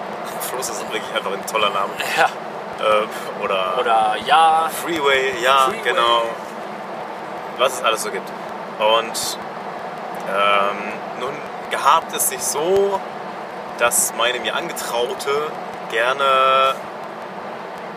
Fluss 0.51 0.69
ist 0.69 0.83
wirklich 0.83 1.03
einfach 1.15 1.33
ein 1.33 1.47
toller 1.47 1.71
Name. 1.71 1.91
Ja. 2.17 2.29
Äh, 2.81 3.43
oder, 3.45 3.79
Oder 3.79 4.17
ja. 4.25 4.71
Freeway, 4.83 5.35
ja, 5.43 5.67
Freeway. 5.67 5.83
genau. 5.83 6.23
Was 7.59 7.75
es 7.75 7.83
alles 7.85 8.03
so 8.03 8.11
gibt. 8.11 8.29
Und 8.79 9.39
ähm, 10.29 10.93
nun 11.21 11.33
gehabt 11.71 12.15
es 12.15 12.29
sich 12.29 12.43
so, 12.43 13.01
dass 13.79 14.13
meine 14.17 14.41
mir 14.41 14.55
angetraute 14.55 15.51
gerne 15.91 16.75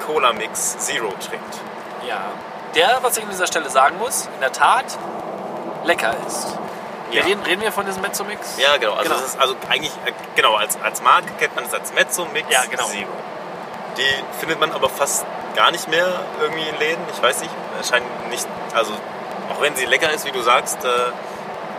Cola 0.05 0.34
Mix 0.34 0.78
Zero 0.78 1.09
trinkt. 1.28 1.59
Ja. 2.07 2.21
Der, 2.76 2.99
was 3.01 3.17
ich 3.17 3.23
an 3.23 3.30
dieser 3.30 3.47
Stelle 3.47 3.69
sagen 3.69 3.97
muss, 3.97 4.28
in 4.36 4.41
der 4.41 4.51
Tat 4.51 4.86
lecker 5.86 6.13
ist. 6.28 6.57
Ja. 7.11 7.23
reden, 7.23 7.41
reden 7.43 7.61
wir 7.61 7.71
von 7.71 7.86
diesem 7.86 8.01
Mezzomix? 8.01 8.57
Ja, 8.57 8.78
genau. 8.78 8.93
Also, 8.93 9.03
Genau. 9.03 9.15
Das 9.15 9.26
ist 9.30 9.39
also 9.39 9.55
eigentlich, 9.69 9.93
äh, 10.05 10.11
genau, 10.36 10.55
als, 10.55 10.78
als 10.82 11.01
Marke 11.01 11.32
kennt 11.39 11.55
man 11.55 11.65
es 11.65 11.73
als 11.73 11.93
Mezzo 11.93 12.26
Mix 12.34 12.47
Ja, 12.51 12.63
genau. 12.69 12.86
Zero. 12.86 13.07
Die 13.97 14.39
findet 14.39 14.59
man 14.59 14.71
aber 14.71 14.89
fast 14.89 15.25
gar 15.55 15.71
nicht 15.71 15.87
mehr 15.87 16.07
irgendwie 16.41 16.67
in 16.67 16.77
Läden. 16.77 17.03
Ich 17.13 17.21
weiß 17.21 17.41
nicht, 17.41 17.51
scheint 17.89 18.05
nicht, 18.29 18.47
also 18.73 18.93
auch 19.49 19.61
wenn 19.61 19.75
sie 19.75 19.85
lecker 19.85 20.11
ist, 20.11 20.25
wie 20.25 20.31
du 20.31 20.41
sagst, 20.41 20.83
äh, 20.83 20.87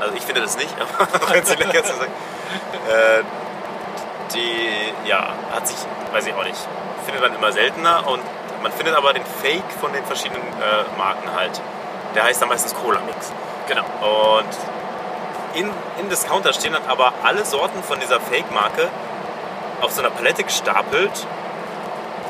also 0.01 0.15
ich 0.15 0.23
finde 0.23 0.43
das 0.43 0.57
nicht, 0.57 0.75
aber 0.99 1.25
auch 1.25 1.33
wenn 1.33 1.45
sie 1.45 1.57
lecker 1.57 1.85
ist, 1.85 1.91
äh, 1.91 3.23
die, 4.35 5.09
ja, 5.09 5.35
hat 5.53 5.67
sich, 5.67 5.77
weiß 6.13 6.27
ich 6.27 6.35
auch 6.35 6.45
nicht, 6.45 6.59
findet 7.05 7.23
man 7.23 7.35
immer 7.35 7.53
seltener 7.53 8.07
und 8.07 8.23
man 8.63 8.73
findet 8.73 8.97
aber 8.97 9.13
den 9.13 9.25
Fake 9.25 9.71
von 9.81 9.93
den 9.93 10.05
verschiedenen 10.05 10.43
äh, 10.43 10.99
Marken 10.99 11.31
halt. 11.37 11.61
Der 12.15 12.25
heißt 12.25 12.41
dann 12.41 12.49
meistens 12.49 12.75
Cola 12.75 13.01
Mix. 13.01 13.33
Genau. 13.69 13.85
Und 14.01 14.49
in, 15.55 15.71
im 16.01 16.09
Discounter 16.09 16.53
stehen 16.53 16.73
dann 16.73 16.87
aber 16.89 17.13
alle 17.23 17.45
Sorten 17.45 17.83
von 17.83 18.01
dieser 18.01 18.21
Fake-Marke 18.21 18.89
auf 19.81 19.93
so 19.93 20.01
einer 20.01 20.11
Palette 20.11 20.45
gestapelt. 20.45 21.27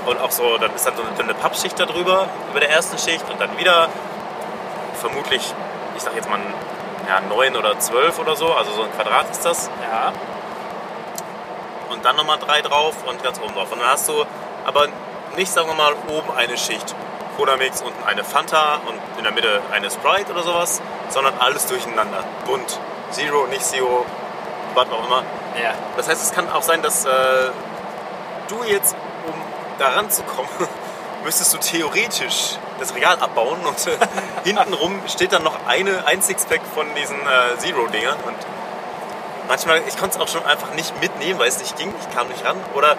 Und 0.06 0.20
auch 0.20 0.30
so, 0.30 0.56
dann 0.58 0.74
ist 0.74 0.86
dann 0.86 0.96
so 0.96 1.02
eine 1.02 1.12
dünne 1.16 1.34
Pappschicht 1.34 1.78
darüber, 1.78 2.28
über 2.50 2.60
der 2.60 2.70
ersten 2.70 2.96
Schicht. 2.98 3.28
Und 3.30 3.40
dann 3.40 3.58
wieder 3.58 3.88
vermutlich, 4.94 5.42
ich 5.96 6.02
sag 6.02 6.14
jetzt 6.14 6.30
mal, 6.30 6.40
ja, 7.08 7.20
9 7.20 7.56
oder 7.56 7.78
12 7.78 8.18
oder 8.18 8.36
so. 8.36 8.52
Also 8.54 8.72
so 8.72 8.82
ein 8.82 8.92
Quadrat 8.92 9.30
ist 9.30 9.44
das. 9.44 9.70
Ja. 9.90 10.12
Und 11.90 12.04
dann 12.04 12.16
nochmal 12.16 12.38
drei 12.38 12.62
drauf 12.62 12.94
und 13.06 13.22
ganz 13.22 13.40
oben 13.40 13.54
drauf. 13.54 13.70
Und 13.72 13.80
dann 13.80 13.90
hast 13.90 14.08
du 14.08 14.24
aber 14.64 14.88
nicht, 15.36 15.52
sagen 15.52 15.68
wir 15.68 15.74
mal, 15.74 15.94
oben 16.08 16.36
eine 16.36 16.56
Schicht 16.56 16.94
Cola 17.36 17.56
Mix, 17.56 17.82
unten 17.82 18.02
eine 18.04 18.24
Fanta 18.24 18.80
und 18.86 18.98
in 19.18 19.24
der 19.24 19.32
Mitte 19.32 19.60
eine 19.70 19.90
Sprite 19.90 20.32
oder 20.32 20.42
sowas, 20.42 20.80
sondern 21.10 21.34
alles 21.38 21.66
durcheinander. 21.66 22.24
Bunt. 22.46 22.80
Zero, 23.10 23.46
nicht 23.46 23.62
Zero, 23.62 24.04
was 24.74 24.88
auch 24.90 25.06
immer. 25.06 25.22
Ja. 25.62 25.72
Das 25.96 26.08
heißt, 26.08 26.22
es 26.22 26.32
kann 26.32 26.50
auch 26.50 26.62
sein, 26.62 26.82
dass 26.82 27.04
äh, 27.04 27.10
du 28.48 28.64
jetzt, 28.64 28.96
um 29.76 29.78
daran 29.78 30.10
zu 30.10 30.22
kommen, 30.22 30.48
müsstest 31.24 31.52
du 31.54 31.58
theoretisch 31.58 32.56
das 32.78 32.94
Regal 32.94 33.18
abbauen 33.20 33.58
und 33.64 33.86
äh, 33.86 33.96
hintenrum 34.44 35.00
steht 35.08 35.32
dann 35.32 35.42
noch 35.42 35.66
eine, 35.66 36.06
ein 36.06 36.22
Sixpack 36.22 36.60
von 36.74 36.86
diesen 36.94 37.16
äh, 37.16 37.58
Zero-Dingern 37.58 38.18
und 38.24 38.36
manchmal, 39.48 39.82
ich 39.86 39.96
konnte 39.96 40.16
es 40.16 40.20
auch 40.20 40.28
schon 40.28 40.44
einfach 40.44 40.74
nicht 40.74 41.00
mitnehmen, 41.00 41.38
weil 41.38 41.48
es 41.48 41.58
nicht 41.58 41.76
ging, 41.76 41.92
ich 42.00 42.14
kam 42.14 42.28
nicht 42.28 42.44
ran 42.44 42.56
oder 42.74 42.96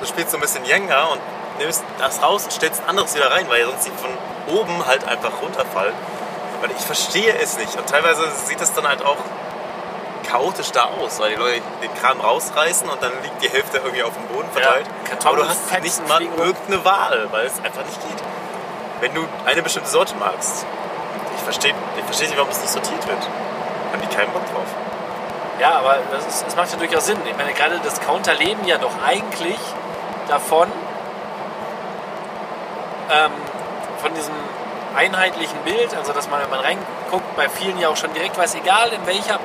du 0.00 0.06
spielst 0.06 0.30
so 0.30 0.36
ein 0.36 0.40
bisschen 0.40 0.64
Jenga 0.64 1.04
und 1.04 1.20
nimmst 1.58 1.84
das 1.98 2.22
raus 2.22 2.44
und 2.44 2.52
stellst 2.52 2.82
ein 2.82 2.90
anderes 2.90 3.14
wieder 3.14 3.30
rein, 3.30 3.48
weil 3.48 3.64
sonst 3.64 3.86
die 3.86 3.90
von 3.90 4.10
oben 4.54 4.86
halt 4.86 5.06
einfach 5.06 5.40
runterfallen. 5.40 5.94
Weil 6.60 6.70
ich 6.72 6.84
verstehe 6.84 7.36
es 7.38 7.56
nicht 7.58 7.76
und 7.76 7.88
teilweise 7.88 8.22
sieht 8.46 8.60
es 8.60 8.72
dann 8.72 8.88
halt 8.88 9.04
auch 9.04 9.18
chaotisch 10.34 10.72
da 10.72 10.86
aus, 11.00 11.20
weil 11.20 11.30
die 11.30 11.36
Leute 11.36 11.62
den 11.80 11.94
Kram 11.94 12.20
rausreißen 12.20 12.88
und 12.88 13.00
dann 13.00 13.12
liegt 13.22 13.40
die 13.40 13.48
Hälfte 13.48 13.78
irgendwie 13.78 14.02
auf 14.02 14.14
dem 14.14 14.26
Boden 14.26 14.48
verteilt. 14.52 14.86
Karton- 15.08 15.28
Aber 15.28 15.36
du 15.44 15.48
hast 15.48 15.70
Fetzen 15.70 16.02
nicht 16.02 16.08
mal 16.08 16.22
irgendeine 16.22 16.84
Wahl, 16.84 17.28
weil 17.30 17.46
es 17.46 17.54
einfach 17.62 17.84
nicht 17.84 18.00
geht. 18.02 18.18
Wenn 19.00 19.14
du 19.14 19.24
eine 19.46 19.62
bestimmte 19.62 19.88
Sorte 19.90 20.16
magst, 20.16 20.66
ich 21.36 21.42
verstehe 21.42 21.72
ich 21.96 22.04
versteh 22.04 22.24
nicht, 22.26 22.36
warum 22.36 22.50
es 22.50 22.60
nicht 22.60 22.70
sortiert 22.72 23.06
wird. 23.06 23.18
Haben 23.92 24.02
die 24.02 24.12
keinen 24.16 24.32
Bock 24.32 24.42
drauf. 24.52 24.66
Ja, 25.60 25.74
aber 25.78 25.98
das, 26.10 26.26
ist, 26.26 26.46
das 26.46 26.56
macht 26.56 26.72
ja 26.72 26.78
durchaus 26.78 27.06
Sinn. 27.06 27.18
Ich 27.30 27.36
meine, 27.36 27.52
gerade 27.52 27.78
Discounter 27.78 28.34
leben 28.34 28.66
ja 28.66 28.78
doch 28.78 28.90
eigentlich 29.06 29.58
davon, 30.26 30.66
ähm, 33.12 33.30
von 34.02 34.12
diesem 34.14 34.34
einheitlichen 34.96 35.58
Bild, 35.60 35.94
also 35.96 36.12
dass 36.12 36.28
man, 36.28 36.40
wenn 36.42 36.50
man 36.50 36.60
reinguckt, 36.60 37.36
bei 37.36 37.48
vielen 37.48 37.78
ja 37.78 37.88
auch 37.88 37.96
schon 37.96 38.12
direkt 38.14 38.36
weiß, 38.36 38.56
egal 38.56 38.92
in 38.92 39.06
welcher 39.06 39.38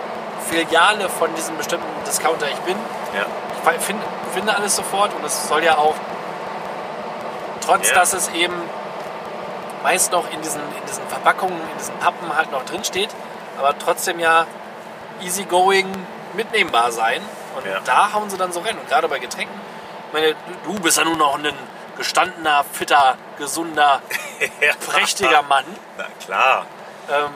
Filiale 0.49 1.09
von 1.09 1.33
diesem 1.35 1.57
bestimmten 1.57 2.03
Discounter 2.05 2.47
ich 2.49 2.59
bin, 2.59 2.75
Ja. 3.15 3.25
ich 3.75 3.81
find, 3.81 4.01
finde 4.33 4.55
alles 4.55 4.75
sofort 4.75 5.13
und 5.13 5.23
es 5.25 5.47
soll 5.47 5.63
ja 5.63 5.77
auch, 5.77 5.95
trotz 7.65 7.89
Ja. 7.89 7.95
dass 7.95 8.13
es 8.13 8.29
eben 8.29 8.55
meist 9.83 10.11
noch 10.11 10.29
in 10.31 10.41
diesen, 10.41 10.61
in 10.61 10.85
diesen 10.87 11.07
Verpackungen, 11.07 11.59
in 11.71 11.77
diesen 11.77 11.95
Pappen 11.99 12.35
halt 12.35 12.51
noch 12.51 12.65
drin 12.65 12.83
steht, 12.83 13.09
aber 13.57 13.77
trotzdem 13.77 14.19
ja 14.19 14.45
easygoing 15.21 15.87
mitnehmbar 16.33 16.91
sein. 16.91 17.21
Und 17.55 17.65
Ja. 17.65 17.79
da 17.85 18.13
hauen 18.13 18.29
sie 18.29 18.37
dann 18.37 18.51
so 18.51 18.59
rein. 18.59 18.77
Und 18.77 18.87
gerade 18.89 19.07
bei 19.07 19.19
Getränken, 19.19 19.59
ich 20.07 20.13
meine, 20.13 20.35
du 20.63 20.73
bist 20.79 20.97
ja 20.97 21.03
nun 21.03 21.17
noch 21.17 21.35
ein 21.37 21.53
gestandener, 21.97 22.63
fitter, 22.71 23.15
gesunder, 23.37 24.01
prächtiger 24.87 25.41
Mann. 25.43 25.65
Na 25.97 26.05
klar. 26.23 26.65
Ähm, 27.09 27.31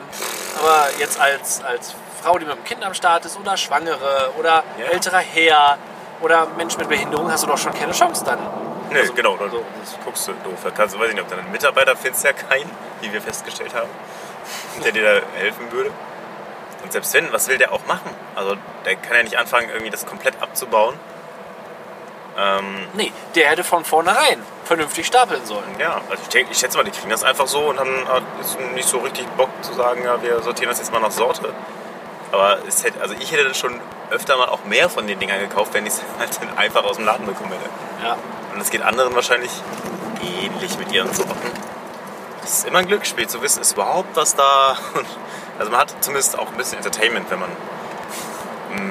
aber 0.60 0.86
jetzt 0.98 1.20
als, 1.20 1.62
als 1.64 1.94
Frau, 2.24 2.38
die 2.38 2.46
mit 2.46 2.54
einem 2.54 2.64
Kind 2.64 2.82
am 2.82 2.94
Start 2.94 3.26
ist 3.26 3.38
oder 3.38 3.54
Schwangere 3.58 4.32
oder 4.38 4.62
Ja. 4.78 4.86
älterer 4.92 5.18
Herr 5.18 5.76
oder 6.22 6.46
Mensch 6.56 6.76
mit 6.78 6.88
Behinderung, 6.88 7.30
hast 7.30 7.42
du 7.42 7.46
doch 7.48 7.58
schon 7.58 7.74
keine 7.74 7.92
Chance 7.92 8.24
dann. 8.24 8.38
Nee, 8.90 9.00
Also, 9.00 9.12
genau, 9.12 9.36
dann 9.36 9.50
so. 9.50 9.62
guckst 10.06 10.26
du 10.28 10.32
doof. 10.32 10.58
Da 10.64 10.70
kannst 10.70 10.94
du, 10.94 10.98
weiß 11.00 11.08
ich 11.08 11.14
nicht, 11.14 11.22
ob 11.22 11.28
du 11.28 11.36
einen 11.36 11.52
Mitarbeiter 11.52 11.94
findest 11.96 12.24
ja 12.24 12.32
keinen, 12.32 12.70
wie 13.02 13.12
wir 13.12 13.20
festgestellt 13.20 13.74
haben, 13.74 13.90
der 14.84 14.92
dir 14.92 15.20
da 15.20 15.26
helfen 15.38 15.70
würde. 15.70 15.90
Und 16.82 16.92
selbst 16.92 17.12
wenn, 17.12 17.30
was 17.30 17.46
will 17.48 17.58
der 17.58 17.72
auch 17.72 17.84
machen? 17.86 18.10
Also 18.34 18.56
der 18.86 18.96
kann 18.96 19.16
ja 19.18 19.22
nicht 19.24 19.36
anfangen, 19.36 19.68
irgendwie 19.68 19.90
das 19.90 20.06
komplett 20.06 20.40
abzubauen. 20.42 20.94
Ähm, 22.38 22.88
Nee, 22.94 23.12
der 23.34 23.48
hätte 23.50 23.64
von 23.64 23.84
vornherein 23.84 24.42
vernünftig 24.64 25.06
stapeln 25.06 25.44
sollen. 25.44 25.76
ja, 25.78 26.00
also 26.10 26.22
ich, 26.22 26.28
denke, 26.30 26.52
ich 26.52 26.58
schätze 26.58 26.78
mal, 26.78 26.84
die 26.84 26.90
kriegen 26.90 27.10
das 27.10 27.22
einfach 27.22 27.46
so 27.46 27.60
und 27.60 27.78
haben 27.78 27.94
nicht 28.74 28.88
so 28.88 28.98
richtig 28.98 29.26
Bock 29.36 29.50
zu 29.60 29.74
sagen, 29.74 30.02
ja, 30.04 30.20
wir 30.22 30.40
sortieren 30.42 30.70
das 30.70 30.78
jetzt 30.78 30.90
mal 30.90 31.00
nach 31.00 31.10
Sorte. 31.10 31.52
Aber 32.32 32.58
es 32.66 32.84
hätte, 32.84 33.00
also 33.00 33.14
ich 33.18 33.32
hätte 33.32 33.54
schon 33.54 33.80
öfter 34.10 34.36
mal 34.36 34.48
auch 34.48 34.64
mehr 34.64 34.88
von 34.88 35.06
den 35.06 35.18
Dingern 35.18 35.40
gekauft, 35.40 35.74
wenn 35.74 35.86
ich 35.86 35.94
es 35.94 36.02
halt 36.18 36.38
einfach 36.56 36.84
aus 36.84 36.96
dem 36.96 37.04
Laden 37.04 37.26
bekommen 37.26 37.52
hätte. 37.52 37.70
Ja. 38.04 38.16
Und 38.52 38.60
es 38.60 38.70
geht 38.70 38.82
anderen 38.82 39.14
wahrscheinlich 39.14 39.50
ähnlich 40.22 40.78
mit 40.78 40.92
ihren 40.92 41.12
Sorten. 41.12 41.50
Es 42.42 42.58
ist 42.58 42.66
immer 42.66 42.80
ein 42.80 42.86
Glücksspiel 42.86 43.26
zu 43.26 43.40
wissen, 43.42 43.62
ist 43.62 43.72
überhaupt 43.72 44.14
was 44.16 44.34
da. 44.36 44.76
Also 45.56 45.70
man 45.70 45.82
hat 45.82 45.94
zumindest 46.00 46.36
auch 46.36 46.48
ein 46.48 46.56
bisschen 46.56 46.78
Entertainment, 46.78 47.30
wenn 47.30 47.38
man 47.38 47.50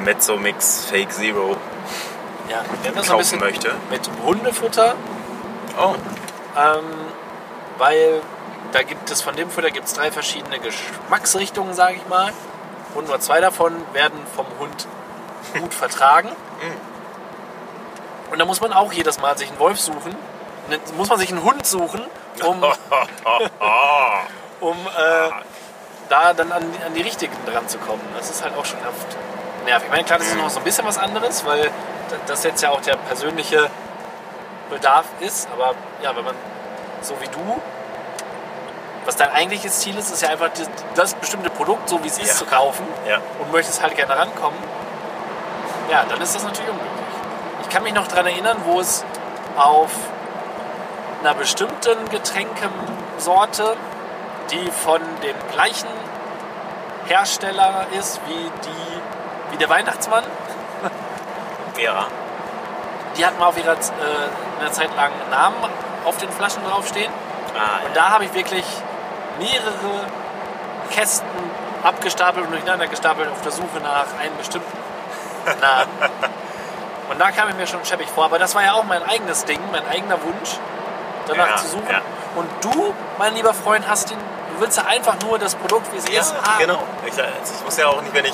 Mezzo 0.05 0.37
Mix 0.37 0.85
Fake 0.85 1.11
Zero 1.11 1.57
ja. 2.49 2.63
Wir 2.81 2.91
haben 2.91 2.95
das 2.95 3.07
so 3.07 3.13
ein 3.13 3.19
kaufen 3.19 3.19
bisschen 3.19 3.39
möchte. 3.39 3.71
mit 3.89 4.09
Hundefutter, 4.25 4.95
Oh, 5.77 5.95
ähm, 6.57 6.83
weil 7.77 8.21
da 8.71 8.83
gibt 8.83 9.09
es 9.09 9.21
von 9.21 9.35
dem 9.35 9.49
Futter 9.49 9.71
gibt 9.71 9.87
es 9.87 9.93
drei 9.93 10.11
verschiedene 10.11 10.59
Geschmacksrichtungen, 10.59 11.73
sage 11.73 11.95
ich 11.95 12.07
mal. 12.07 12.31
Und 12.95 13.07
nur 13.07 13.19
zwei 13.19 13.39
davon 13.41 13.73
werden 13.93 14.19
vom 14.35 14.45
Hund 14.59 14.87
gut 15.59 15.73
vertragen. 15.73 16.29
Und 18.31 18.39
da 18.39 18.45
muss 18.45 18.61
man 18.61 18.73
auch 18.73 18.91
jedes 18.91 19.19
Mal 19.19 19.37
sich 19.37 19.49
einen 19.49 19.59
Wolf 19.59 19.79
suchen. 19.79 20.15
Dann 20.69 20.79
muss 20.97 21.09
man 21.09 21.19
sich 21.19 21.29
einen 21.29 21.43
Hund 21.43 21.65
suchen, 21.65 22.01
um, 22.43 22.63
um 24.59 24.77
äh, 24.87 25.29
da 26.09 26.33
dann 26.33 26.51
an, 26.51 26.63
an 26.85 26.93
die 26.95 27.01
richtigen 27.01 27.35
dran 27.45 27.67
zu 27.67 27.77
kommen. 27.79 28.01
Das 28.17 28.29
ist 28.29 28.43
halt 28.43 28.55
auch 28.57 28.65
schon 28.65 28.79
oft 28.79 29.17
nervig. 29.65 29.85
Ich 29.85 29.91
meine, 29.91 30.03
klar, 30.03 30.19
das 30.19 30.29
ist 30.29 30.37
noch 30.37 30.49
so 30.49 30.59
ein 30.59 30.63
bisschen 30.63 30.85
was 30.85 30.97
anderes, 30.97 31.45
weil 31.45 31.69
das 32.27 32.43
jetzt 32.43 32.61
ja 32.61 32.69
auch 32.69 32.81
der 32.81 32.95
persönliche 32.95 33.69
Bedarf 34.69 35.05
ist. 35.19 35.49
Aber 35.51 35.75
ja, 36.01 36.15
wenn 36.15 36.23
man 36.23 36.35
so 37.01 37.19
wie 37.19 37.27
du, 37.27 37.61
was 39.05 39.15
dein 39.15 39.31
eigentliches 39.31 39.79
Ziel 39.79 39.97
ist, 39.97 40.11
ist 40.11 40.21
ja 40.21 40.29
einfach 40.29 40.49
das, 40.49 40.69
das 40.95 41.13
bestimmte 41.15 41.49
Produkt, 41.49 41.89
so 41.89 42.03
wie 42.03 42.07
es 42.07 42.17
ist, 42.19 42.27
Ja. 42.27 42.33
zu 42.35 42.45
kaufen 42.45 42.85
Ja. 43.07 43.17
und 43.39 43.51
möchtest 43.51 43.81
halt 43.81 43.95
gerne 43.95 44.17
rankommen. 44.17 44.57
Ja, 45.89 46.03
dann 46.07 46.21
ist 46.21 46.33
das 46.35 46.43
natürlich 46.43 46.69
unmöglich. 46.69 46.91
Ich 47.63 47.69
kann 47.69 47.83
mich 47.83 47.93
noch 47.93 48.07
daran 48.07 48.27
erinnern, 48.27 48.57
wo 48.65 48.79
es 48.79 49.03
auf 49.57 49.91
einer 51.21 51.33
bestimmten 51.33 52.09
Getränkesorte, 52.09 53.75
die 54.51 54.71
von 54.71 55.01
dem 55.21 55.35
gleichen 55.53 55.87
Hersteller 57.07 57.85
ist 57.99 58.19
wie, 58.27 58.33
die, 58.65 59.51
wie 59.51 59.57
der 59.57 59.69
Weihnachtsmann, 59.69 60.23
Ja. 61.77 62.05
die 63.17 63.25
hatten 63.25 63.37
mal 63.39 63.47
auf 63.47 63.57
ihrer 63.57 63.73
äh, 63.73 63.75
eine 64.61 64.71
Zeit 64.71 64.95
lang 64.95 65.11
Namen 65.29 65.55
auf 66.05 66.17
den 66.17 66.29
Flaschen 66.31 66.63
draufstehen. 66.65 67.11
Ah, 67.55 67.85
Und 67.85 67.95
da 67.95 68.09
habe 68.09 68.25
ich 68.25 68.33
wirklich 68.33 68.65
mehrere 69.39 70.05
Kästen 70.91 71.27
abgestapelt 71.83 72.45
und 72.45 72.51
durcheinander 72.51 72.87
gestapelt 72.87 73.29
auf 73.29 73.41
der 73.41 73.51
Suche 73.51 73.79
nach 73.81 74.05
einem 74.19 74.35
bestimmten 74.37 74.67
Namen. 75.61 75.89
Und 77.09 77.19
da 77.19 77.31
kam 77.31 77.49
ich 77.49 77.55
mir 77.55 77.67
schon 77.67 77.83
scheppig 77.85 78.07
vor. 78.09 78.25
Aber 78.25 78.39
das 78.39 78.55
war 78.55 78.63
ja 78.63 78.73
auch 78.73 78.83
mein 78.85 79.03
eigenes 79.03 79.43
Ding, 79.45 79.59
mein 79.71 79.85
eigener 79.87 80.21
Wunsch, 80.23 80.57
danach 81.27 81.49
Ja, 81.49 81.55
zu 81.57 81.67
suchen. 81.67 81.87
ja. 81.89 82.01
Und 82.35 82.49
du, 82.61 82.93
mein 83.19 83.35
lieber 83.35 83.53
Freund, 83.53 83.87
hast 83.87 84.09
den, 84.09 84.17
du 84.17 84.61
willst 84.61 84.77
ja 84.77 84.85
einfach 84.85 85.15
nur 85.27 85.37
das 85.37 85.55
Produkt, 85.55 85.91
wie 85.93 85.97
es 85.97 86.07
Ja, 86.09 86.21
ist, 86.21 86.33
haben. 86.35 86.59
genau. 86.59 86.79
Ich, 87.05 87.11
also 87.13 87.27
ich 87.59 87.65
muss 87.65 87.77
ja 87.77 87.87
auch 87.87 88.01
nicht, 88.01 88.13
wenn 88.13 88.25
ich 88.25 88.33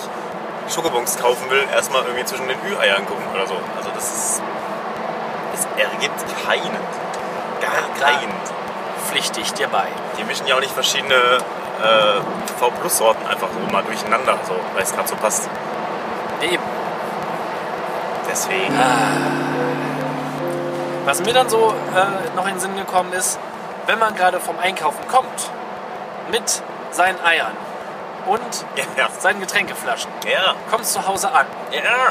Schokobons 0.73 1.17
kaufen 1.19 1.49
will, 1.49 1.65
erstmal 1.73 2.03
irgendwie 2.03 2.25
zwischen 2.25 2.47
den 2.47 2.57
Ü-Eiern 2.63 3.05
gucken 3.07 3.25
oder 3.33 3.47
so. 3.47 3.55
Also 3.77 3.89
das 3.95 4.03
ist. 4.05 4.41
Es 5.55 5.67
ergibt 5.83 6.23
keinen. 6.45 6.77
Gar 7.59 7.89
keinen. 7.99 8.31
Pflichte 9.09 9.41
ich 9.41 9.53
dir 9.53 9.67
bei. 9.67 9.87
Die 10.17 10.23
mischen 10.23 10.45
ja 10.47 10.55
auch 10.55 10.59
nicht 10.59 10.73
verschiedene 10.73 11.13
äh, 11.15 12.21
V-Plus-Sorten 12.59 13.25
einfach 13.27 13.47
so 13.53 13.71
mal 13.73 13.83
durcheinander, 13.83 14.37
so, 14.47 14.55
weil 14.75 14.83
es 14.83 14.93
gerade 14.93 15.07
so 15.07 15.15
passt. 15.15 15.49
Eben. 16.41 16.63
Deswegen. 18.29 18.79
Was 21.05 21.21
mir 21.21 21.33
dann 21.33 21.49
so 21.49 21.73
äh, 21.95 22.35
noch 22.35 22.45
in 22.45 22.53
den 22.53 22.59
Sinn 22.59 22.75
gekommen 22.75 23.11
ist, 23.13 23.39
wenn 23.87 23.97
man 23.97 24.15
gerade 24.15 24.39
vom 24.39 24.59
Einkaufen 24.59 25.07
kommt, 25.07 25.49
mit 26.31 26.61
seinen 26.91 27.19
Eiern 27.25 27.53
und 28.27 28.65
Ja, 28.95 29.07
seinen 29.17 29.39
Getränkeflaschen, 29.39 30.11
Ja. 30.27 30.53
kommst 30.69 30.93
zu 30.93 31.07
Hause 31.07 31.31
an, 31.31 31.47
Ja. 31.71 32.09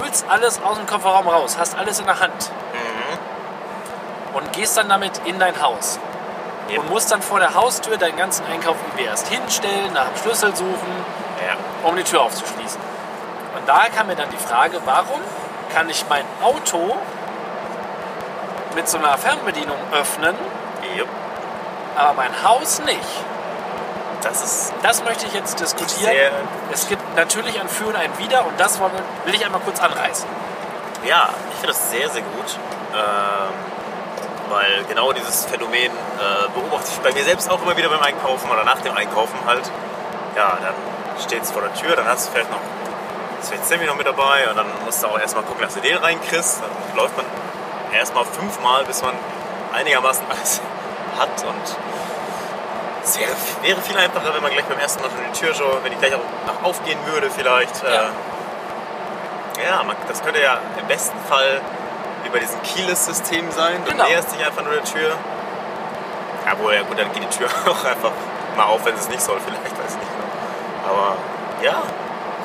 wühlst 0.00 0.24
alles 0.30 0.62
aus 0.62 0.78
dem 0.78 0.86
Kofferraum 0.86 1.28
raus, 1.28 1.56
hast 1.58 1.76
alles 1.76 2.00
in 2.00 2.06
der 2.06 2.18
Hand 2.20 2.50
und 4.32 4.52
gehst 4.52 4.76
dann 4.76 4.88
damit 4.88 5.20
in 5.24 5.38
dein 5.38 5.60
Haus. 5.62 5.98
Und 6.76 6.88
musst 6.90 7.10
dann 7.12 7.20
vor 7.20 7.38
der 7.38 7.54
Haustür 7.54 7.98
deinen 7.98 8.16
ganzen 8.16 8.46
Einkauf 8.46 8.76
irgendwie 8.86 9.04
erst 9.04 9.28
hinstellen, 9.28 9.92
nach 9.92 10.06
dem 10.08 10.16
Schlüssel 10.16 10.56
suchen, 10.56 11.04
um 11.82 11.96
die 11.96 12.04
Tür 12.04 12.22
aufzuschließen. 12.22 12.80
Und 13.56 13.68
da 13.68 13.86
kam 13.94 14.06
mir 14.06 14.16
dann 14.16 14.30
die 14.30 14.38
Frage, 14.38 14.80
warum 14.86 15.20
kann 15.74 15.90
ich 15.90 16.04
mein 16.08 16.24
Auto 16.42 16.96
mit 18.74 18.88
so 18.88 18.96
einer 18.98 19.18
Fernbedienung 19.18 19.76
öffnen, 19.92 20.34
aber 21.96 22.14
mein 22.14 22.42
Haus 22.42 22.80
nicht? 22.80 22.98
Das 24.22 24.42
ist 24.42 24.72
Das 24.82 25.04
möchte 25.04 25.26
ich 25.26 25.34
jetzt 25.34 25.58
diskutieren. 25.60 26.10
sehr. 26.12 26.30
Es 26.72 26.88
gibt 26.88 27.02
natürlich 27.16 27.60
ein 27.60 27.68
Für 27.68 27.86
und 27.88 27.96
ein 27.96 28.16
Wider 28.18 28.46
und 28.46 28.58
das 28.58 28.80
will 28.80 29.34
ich 29.34 29.44
einmal 29.44 29.60
kurz 29.60 29.80
anreißen. 29.82 30.28
Ja, 31.04 31.28
ich 31.50 31.54
finde 31.56 31.66
das 31.68 31.90
sehr, 31.90 32.08
sehr 32.08 32.22
gut. 32.22 32.58
Ähm, 32.94 33.81
weil 34.52 34.84
genau 34.84 35.12
dieses 35.12 35.46
Phänomen 35.46 35.90
äh, 35.90 36.48
beobachte 36.54 36.90
ich 36.92 36.98
bei 37.00 37.12
mir 37.12 37.24
selbst 37.24 37.50
auch 37.50 37.62
immer 37.62 37.76
wieder 37.76 37.88
beim 37.88 38.02
Einkaufen 38.02 38.50
oder 38.50 38.64
nach 38.64 38.80
dem 38.82 38.94
Einkaufen 38.94 39.38
halt. 39.46 39.64
Ja, 40.36 40.58
dann 40.60 40.74
steht 41.20 41.42
es 41.42 41.50
vor 41.50 41.62
der 41.62 41.74
Tür, 41.74 41.96
dann 41.96 42.06
hast 42.06 42.28
du 42.28 42.32
vielleicht 42.32 42.50
noch 42.50 42.60
ist 43.40 43.48
vielleicht 43.48 43.66
Sammy 43.66 43.86
noch 43.86 43.96
mit 43.96 44.06
dabei 44.06 44.48
und 44.48 44.56
dann 44.56 44.66
musst 44.84 45.02
du 45.02 45.08
auch 45.08 45.18
erstmal 45.18 45.42
gucken, 45.44 45.62
dass 45.62 45.74
du 45.74 45.80
den 45.80 45.96
reinkriegst. 45.96 46.62
Dann 46.62 46.96
läuft 46.96 47.16
man 47.16 47.26
erstmal 47.92 48.24
fünfmal, 48.24 48.84
bis 48.84 49.02
man 49.02 49.14
einigermaßen 49.72 50.24
alles 50.30 50.60
hat 51.18 51.44
und 51.44 51.76
es 53.04 53.18
wäre, 53.18 53.32
wäre 53.62 53.80
viel 53.80 53.96
einfacher, 53.96 54.32
wenn 54.32 54.42
man 54.42 54.52
gleich 54.52 54.64
beim 54.66 54.78
ersten 54.78 55.02
Mal 55.02 55.10
schon 55.10 55.32
die 55.32 55.38
Tür 55.38 55.54
schon, 55.54 55.82
wenn 55.82 55.90
die 55.90 55.98
gleich 55.98 56.14
auch 56.14 56.64
aufgehen 56.64 56.98
würde 57.06 57.30
vielleicht. 57.30 57.82
Äh, 57.82 57.94
Ja. 57.94 58.10
ja, 59.64 59.82
man, 59.82 59.96
das 60.06 60.22
könnte 60.22 60.40
ja 60.40 60.58
im 60.78 60.86
besten 60.86 61.18
Fall 61.28 61.60
über 62.26 62.38
diesen 62.38 62.60
Keyless-System 62.62 63.50
sein. 63.52 63.82
Du 63.84 63.90
Genau. 63.92 64.04
näherst 64.04 64.34
dich 64.34 64.44
einfach 64.44 64.62
nur 64.62 64.72
der 64.74 64.84
Tür. 64.84 65.10
Ja, 66.46 66.58
wohl, 66.58 66.74
ja 66.74 66.82
gut, 66.82 66.98
dann 66.98 67.12
geht 67.12 67.22
die 67.22 67.38
Tür 67.38 67.48
auch 67.66 67.84
einfach 67.84 68.10
mal 68.56 68.64
auf, 68.64 68.84
wenn 68.84 68.94
es 68.94 69.08
nicht 69.08 69.20
soll, 69.20 69.38
vielleicht, 69.44 69.62
weiß 69.78 69.92
ich 69.92 69.96
nicht. 69.96 70.88
Aber 70.88 71.16
ja, 71.62 71.82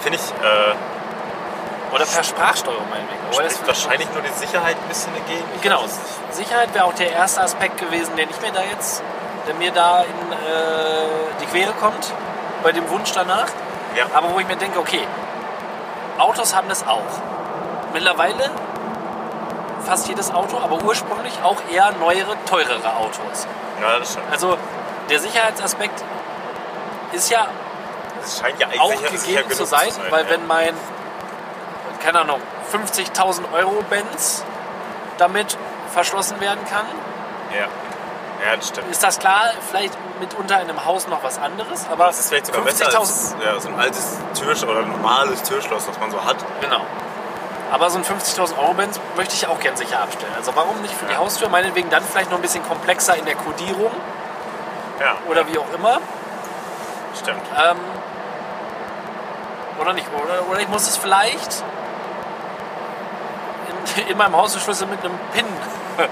finde 0.02 0.18
ich, 0.20 0.46
äh, 0.46 1.94
Oder 1.96 2.06
per 2.06 2.24
Sprachsteuerung 2.24 2.88
meinetwegen. 2.90 3.20
Aber 3.34 3.44
das 3.44 3.66
wahrscheinlich 3.66 4.08
nur 4.14 4.22
die 4.22 4.34
Sicherheit 4.40 4.76
ein 4.76 4.88
bisschen 4.88 5.14
dagegen. 5.14 5.44
Ich 5.56 5.62
Genau. 5.62 5.84
Sicherheit 6.32 6.74
wäre 6.74 6.86
auch 6.86 6.94
der 6.94 7.12
erste 7.12 7.42
Aspekt 7.42 7.78
gewesen, 7.78 8.16
der 8.16 8.28
nicht 8.28 8.42
mehr 8.42 8.52
da 8.52 8.62
jetzt, 8.62 9.02
der 9.48 9.56
mir 9.56 9.72
da 9.72 10.02
in 10.02 10.32
äh, 10.32 10.38
die 11.42 11.46
Quere 11.48 11.72
kommt, 11.74 12.14
bei 12.64 12.72
dem 12.72 12.88
Wunsch 12.90 13.12
danach. 13.14 13.48
Ja. 13.96 14.06
Aber 14.14 14.34
wo 14.34 14.40
ich 14.40 14.48
mir 14.48 14.58
denke, 14.58 14.80
okay, 14.80 15.02
Autos 16.20 16.54
haben 16.56 16.68
das 16.70 16.86
auch. 16.88 17.02
Mittlerweile 17.94 18.52
fast 19.88 20.08
jedes 20.08 20.32
Auto, 20.32 20.58
aber 20.58 20.84
ursprünglich 20.84 21.34
auch 21.44 21.58
eher 21.72 21.92
neuere, 21.94 22.36
teurere 22.46 22.96
Autos. 22.98 23.48
Ja, 23.82 24.00
das 24.00 24.12
stimmt. 24.12 24.26
Also 24.32 24.58
der 25.10 25.20
Sicherheitsaspekt 25.20 26.04
ist 27.14 27.30
ja 27.32 27.48
ja 28.60 28.68
auch 28.80 28.92
gegeben 28.92 29.18
zu 29.50 29.56
genug 29.56 29.68
sein, 29.68 29.90
weil 30.10 30.26
ja. 30.26 30.32
wenn 30.32 30.46
mein, 30.48 30.74
keine 32.04 32.20
Ahnung, 32.20 32.42
50.000 32.74 33.54
Euro 33.54 33.82
Benz 33.90 34.44
damit 35.18 35.58
verschlossen 35.94 36.40
werden 36.42 36.64
kann, 36.70 36.86
Ja. 37.54 37.62
ja, 38.46 38.56
das 38.58 38.68
stimmt. 38.68 38.92
ist 38.92 39.02
das 39.02 39.20
klar, 39.20 39.52
vielleicht 39.70 39.94
mitunter 40.20 40.62
in 40.62 40.70
einem 40.70 40.84
Haus 40.84 41.08
noch 41.08 41.24
was 41.24 41.40
anderes, 41.40 41.86
aber 41.90 42.08
Das 42.08 42.20
ist 42.20 42.30
vielleicht 42.30 42.48
sogar 42.48 42.64
besser 42.64 42.86
50.000 42.86 42.98
als 43.00 43.36
ja, 43.44 43.60
so 43.60 43.70
ein 43.70 43.80
altes 43.80 44.18
Türschloss 44.38 44.70
oder 44.70 44.80
ein 44.82 44.92
normales 44.92 45.42
Türschloss, 45.44 45.88
was 45.88 45.98
man 46.00 46.12
so 46.12 46.24
hat. 46.26 46.38
Genau. 46.60 46.82
Aber 47.72 47.90
so 47.90 47.98
ein 47.98 48.06
50.000 48.06 48.58
Euro 48.58 48.74
Benz 48.74 49.00
möchte 49.18 49.36
ich 49.36 49.46
auch 49.48 49.60
gern 49.60 49.76
sicher 49.76 50.00
abstellen. 50.02 50.32
Also 50.38 50.56
warum 50.56 50.82
nicht 50.82 50.94
für 50.94 51.06
die. 51.06 51.16
Haustür? 51.18 51.50
Meinetwegen 51.50 51.90
dann 51.90 52.04
vielleicht 52.04 52.30
noch 52.32 52.38
ein 52.38 52.42
bisschen 52.42 52.64
komplexer 52.68 53.16
in 53.18 53.26
der 53.26 53.36
Kodierung 53.36 53.92
Ja, 55.00 55.16
oder 55.30 55.46
wie 55.48 55.58
auch 55.60 55.72
immer. 55.76 56.00
stimmt. 57.20 57.42
Ähm, 57.58 57.78
oder 59.80 59.94
nicht? 59.94 60.08
Oder, 60.14 60.50
oder 60.50 60.60
ich 60.62 60.68
muss 60.70 60.88
es 60.88 60.98
vielleicht 60.98 61.64
in, 63.98 64.08
in 64.12 64.18
meinem 64.18 64.36
Hausschlüssel 64.36 64.88
mit 64.88 65.04
einem 65.04 65.18
Pin 65.34 65.46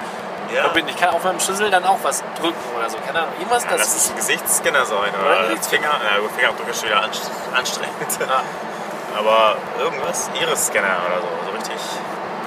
Ja. 0.53 0.61
verbinden. 0.65 0.89
Ich 0.93 0.97
kann 0.97 1.09
auf 1.09 1.23
meinem 1.23 1.39
Schlüssel 1.39 1.71
dann 1.71 1.83
auch 1.85 1.97
was 2.03 2.23
drücken 2.39 2.55
oder 2.77 2.87
so. 2.89 2.97
Keine 3.05 3.19
Ahnung. 3.21 3.33
Irgendwas, 3.39 3.63
Ja, 3.63 3.71
das, 3.71 3.79
das 3.79 3.95
ist 3.95 4.09
ein 4.11 4.15
Gesichtsscanner 4.17 4.85
sein 4.85 4.97
Oder 5.15 5.25
oder 5.25 5.39
ein 5.49 5.57
als 5.57 5.67
Finger. 5.67 5.87
Ja, 5.89 6.19
gut, 6.21 6.31
Fingerabdruck 6.35 6.69
ist 6.69 6.81
schon 6.81 6.89
wieder 6.89 7.01
anst- 7.01 7.31
anstrengend. 7.55 8.19
Ja. 8.19 8.43
Aber 9.17 9.55
irgendwas, 9.79 10.29
Iris-Scanner 10.39 10.97
oder 11.07 11.21
so, 11.21 11.27
so 11.45 11.51
richtig. 11.55 11.75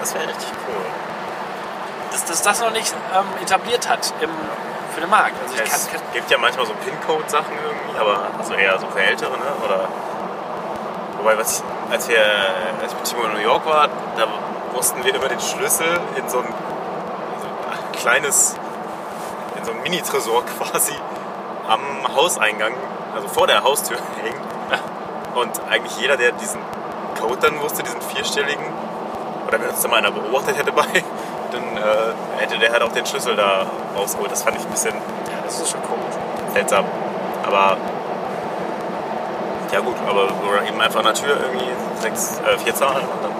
Das 0.00 0.14
wäre 0.14 0.28
richtig 0.28 0.48
cool. 0.66 0.84
dass, 2.12 2.24
dass 2.24 2.42
das 2.42 2.60
noch 2.60 2.70
nicht 2.70 2.94
ähm, 3.14 3.42
etabliert 3.42 3.88
hat 3.88 4.12
im, 4.20 4.30
für 4.94 5.00
den 5.00 5.10
Markt. 5.10 5.34
Also 5.42 5.54
Es 5.62 5.90
kann, 5.90 6.00
kann, 6.00 6.12
gibt 6.12 6.30
ja 6.30 6.38
manchmal 6.38 6.66
so 6.66 6.74
PIN-Code-Sachen 6.74 7.52
irgendwie, 7.64 7.98
aber 7.98 8.28
also 8.38 8.54
eher 8.54 8.78
so 8.78 8.86
für 8.88 9.00
Ältere, 9.00 9.32
ne? 9.32 9.52
Oder 9.64 9.88
wobei, 11.18 11.38
was 11.38 11.58
ich, 11.58 11.92
als 11.92 12.08
wir 12.08 12.20
als 12.20 12.92
ich 12.92 12.98
mit 12.98 13.04
Timo 13.04 13.24
in 13.24 13.32
New 13.32 13.40
York 13.40 13.64
war, 13.66 13.88
da 14.16 14.26
mussten 14.74 15.02
wir 15.04 15.14
immer 15.14 15.28
den 15.28 15.40
Schlüssel 15.40 15.98
in 16.16 16.28
so 16.28 16.38
ein, 16.40 16.46
so 17.40 17.46
ein 17.46 17.92
kleines, 17.92 18.56
in 19.56 19.64
so 19.64 19.72
ein 19.72 19.82
Mini-Tresor 19.82 20.44
quasi 20.58 20.94
am 21.66 21.82
Hauseingang, 22.14 22.74
also 23.14 23.28
vor 23.28 23.46
der 23.46 23.62
Haustür 23.62 23.98
hängen. 24.22 24.47
Und 25.40 25.60
eigentlich 25.70 25.96
jeder, 25.98 26.16
der 26.16 26.32
diesen 26.32 26.60
Code 27.20 27.38
dann 27.40 27.60
wusste, 27.60 27.82
diesen 27.82 28.00
vierstelligen, 28.02 28.64
oder 29.46 29.60
wenn 29.60 29.68
uns 29.68 29.80
da 29.80 29.88
mal 29.88 29.96
einer 29.98 30.10
beobachtet 30.10 30.56
hätte 30.58 30.72
bei, 30.72 30.82
dann 31.52 31.76
äh, 31.76 32.40
hätte 32.42 32.58
der 32.58 32.72
halt 32.72 32.82
auch 32.82 32.92
den 32.92 33.06
Schlüssel 33.06 33.36
da 33.36 33.66
rausgeholt. 33.96 34.30
Das 34.32 34.42
fand 34.42 34.56
ich 34.56 34.64
ein 34.64 34.70
bisschen 34.70 34.94
ja, 34.94 35.38
das 35.44 35.60
ist 35.60 35.70
schon 35.70 35.82
komisch. 35.82 36.14
seltsam. 36.52 36.84
Aber 37.46 37.76
ja 39.72 39.80
gut, 39.80 39.94
aber 40.08 40.24
oder 40.24 40.66
eben 40.66 40.80
einfach 40.80 41.00
an 41.00 41.06
der 41.06 41.14
Tür 41.14 41.36
irgendwie 41.40 41.68
sechs, 42.00 42.40
äh, 42.40 42.58
vier 42.58 42.74
Zahlen 42.74 43.06
und 43.06 43.22
dann 43.22 43.32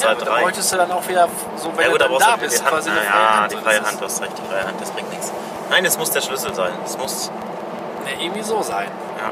Ja, 0.00 0.08
halt 0.08 0.22
da 0.26 0.38
bräuchtest 0.40 0.72
du 0.72 0.76
dann 0.76 0.90
auch 0.92 1.06
wieder, 1.08 1.28
so 1.56 1.70
wenn 1.76 1.84
Ja 1.84 1.90
gut, 1.90 2.00
du 2.00 2.08
dann 2.08 2.18
da 2.18 2.36
bist, 2.36 2.58
die 2.58 2.62
Hand. 2.62 2.70
quasi 2.70 2.90
eine 2.90 3.00
freie 3.00 3.08
ja, 3.08 3.40
Hand. 3.40 3.52
die 3.52 3.56
freie 3.56 3.82
Hand, 3.84 4.00
du 4.00 4.04
hast 4.04 4.22
recht, 4.22 4.32
die 4.38 4.42
freie 4.48 4.64
Hand, 4.66 4.80
das 4.80 4.90
bringt 4.92 5.10
nichts. 5.10 5.32
Nein, 5.68 5.84
es 5.84 5.98
muss 5.98 6.10
der 6.10 6.20
Schlüssel 6.20 6.54
sein. 6.54 6.72
Es 6.84 6.96
muss, 6.96 7.30
ja, 8.06 8.20
irgendwie 8.22 8.42
so 8.42 8.62
sein. 8.62 8.88
ja. 9.18 9.30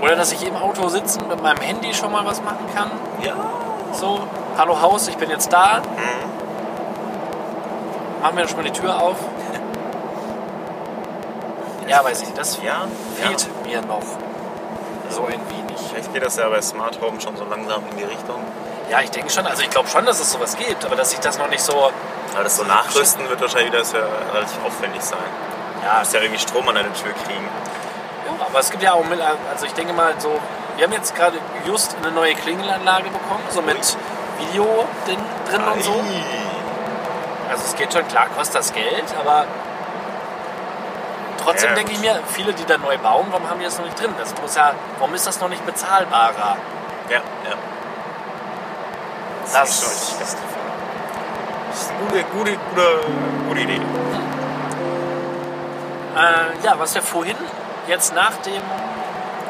Oder 0.00 0.16
dass 0.16 0.32
ich 0.32 0.46
im 0.46 0.56
Auto 0.56 0.88
sitzen 0.88 1.26
mit 1.28 1.42
meinem 1.42 1.60
Handy 1.60 1.92
schon 1.94 2.12
mal 2.12 2.24
was 2.24 2.42
machen 2.42 2.66
kann. 2.74 2.90
Ja. 3.22 3.34
So, 3.92 4.20
hallo 4.56 4.80
Haus, 4.80 5.08
ich 5.08 5.16
bin 5.16 5.28
jetzt 5.30 5.52
da. 5.52 5.80
Mhm. 5.80 6.28
Machen 8.22 8.36
wir 8.36 8.46
schon 8.48 8.56
mal 8.58 8.64
die 8.64 8.72
Tür 8.72 9.00
auf. 9.02 9.16
Ja, 11.88 12.04
weiß 12.04 12.20
ich, 12.20 12.32
das 12.34 12.58
Ja. 12.62 12.86
fehlt 13.16 13.48
ja. 13.64 13.80
mir 13.80 13.86
noch 13.86 14.02
so 15.08 15.22
ein 15.24 15.40
wenig. 15.48 15.78
Vielleicht 15.90 16.12
geht 16.12 16.22
das 16.22 16.36
ja 16.36 16.46
bei 16.50 16.60
Smart 16.60 17.00
Home 17.00 17.18
schon 17.18 17.34
so 17.34 17.44
langsam 17.44 17.82
in 17.90 17.96
die 17.96 18.04
Richtung. 18.04 18.42
Ja, 18.90 19.00
ich 19.00 19.10
denke 19.10 19.30
schon, 19.30 19.46
also 19.46 19.62
ich 19.62 19.70
glaube 19.70 19.88
schon, 19.88 20.04
dass 20.04 20.20
es 20.20 20.30
sowas 20.30 20.54
gibt, 20.58 20.84
aber 20.84 20.96
dass 20.96 21.14
ich 21.14 21.20
das 21.20 21.38
noch 21.38 21.48
nicht 21.48 21.62
so. 21.62 21.72
Aber 22.34 22.44
das 22.44 22.56
so 22.58 22.64
nachrüsten 22.64 23.26
wird 23.30 23.40
wahrscheinlich 23.40 23.72
wieder 23.72 23.82
sehr 23.86 24.02
relativ 24.34 24.58
aufwendig 24.66 25.00
sein. 25.00 25.16
Ja, 25.82 25.94
Du 25.94 25.98
musst 26.00 26.12
ja 26.12 26.20
irgendwie 26.20 26.38
Strom 26.40 26.68
an 26.68 26.74
deine 26.74 26.92
Tür 26.92 27.12
kriegen. 27.24 27.48
Ja, 28.38 28.46
aber 28.46 28.58
es 28.60 28.70
gibt 28.70 28.82
ja 28.82 28.92
auch, 28.92 29.04
also 29.52 29.66
ich 29.66 29.72
denke 29.74 29.92
mal 29.92 30.14
so, 30.18 30.38
wir 30.76 30.84
haben 30.84 30.92
jetzt 30.92 31.14
gerade 31.14 31.38
just 31.66 31.96
eine 32.02 32.12
neue 32.12 32.34
Klingelanlage 32.34 33.04
bekommen, 33.10 33.42
so 33.50 33.62
mit 33.62 33.96
Video 34.38 34.86
drin, 35.06 35.18
drin 35.50 35.62
und 35.62 35.82
so. 35.82 35.94
Also 37.50 37.64
es 37.64 37.74
geht 37.74 37.92
schon, 37.92 38.06
klar 38.08 38.26
kostet 38.36 38.60
das 38.60 38.72
Geld, 38.72 39.04
aber 39.18 39.46
trotzdem 41.42 41.70
Ja, 41.70 41.74
denke 41.76 41.92
ich 41.92 42.00
mir, 42.00 42.20
viele, 42.28 42.52
die 42.52 42.64
da 42.64 42.76
neu 42.78 42.98
bauen, 42.98 43.26
warum 43.30 43.48
haben 43.48 43.58
die 43.58 43.64
das 43.64 43.78
noch 43.78 43.86
nicht 43.86 44.00
drin? 44.00 44.14
Das 44.18 44.34
muss 44.40 44.54
ja, 44.54 44.72
warum 44.98 45.14
ist 45.14 45.26
das 45.26 45.40
noch 45.40 45.48
nicht 45.48 45.64
bezahlbarer? 45.64 46.56
Ja, 47.08 47.16
ja. 47.16 47.22
Das- 49.52 49.70
ist 49.70 49.82
schon 49.82 49.90
richtig. 49.90 50.18
Das 51.70 51.82
ist 51.82 51.90
eine 51.90 51.98
gute, 52.00 52.24
gute, 52.24 52.52
gute, 52.74 53.00
gute 53.48 53.60
Idee. 53.60 53.80
Äh, 56.16 56.64
ja, 56.64 56.74
was 56.78 56.94
wir 56.94 57.02
vorhin 57.02 57.36
jetzt 57.88 58.14
nach 58.14 58.36
dem 58.44 58.62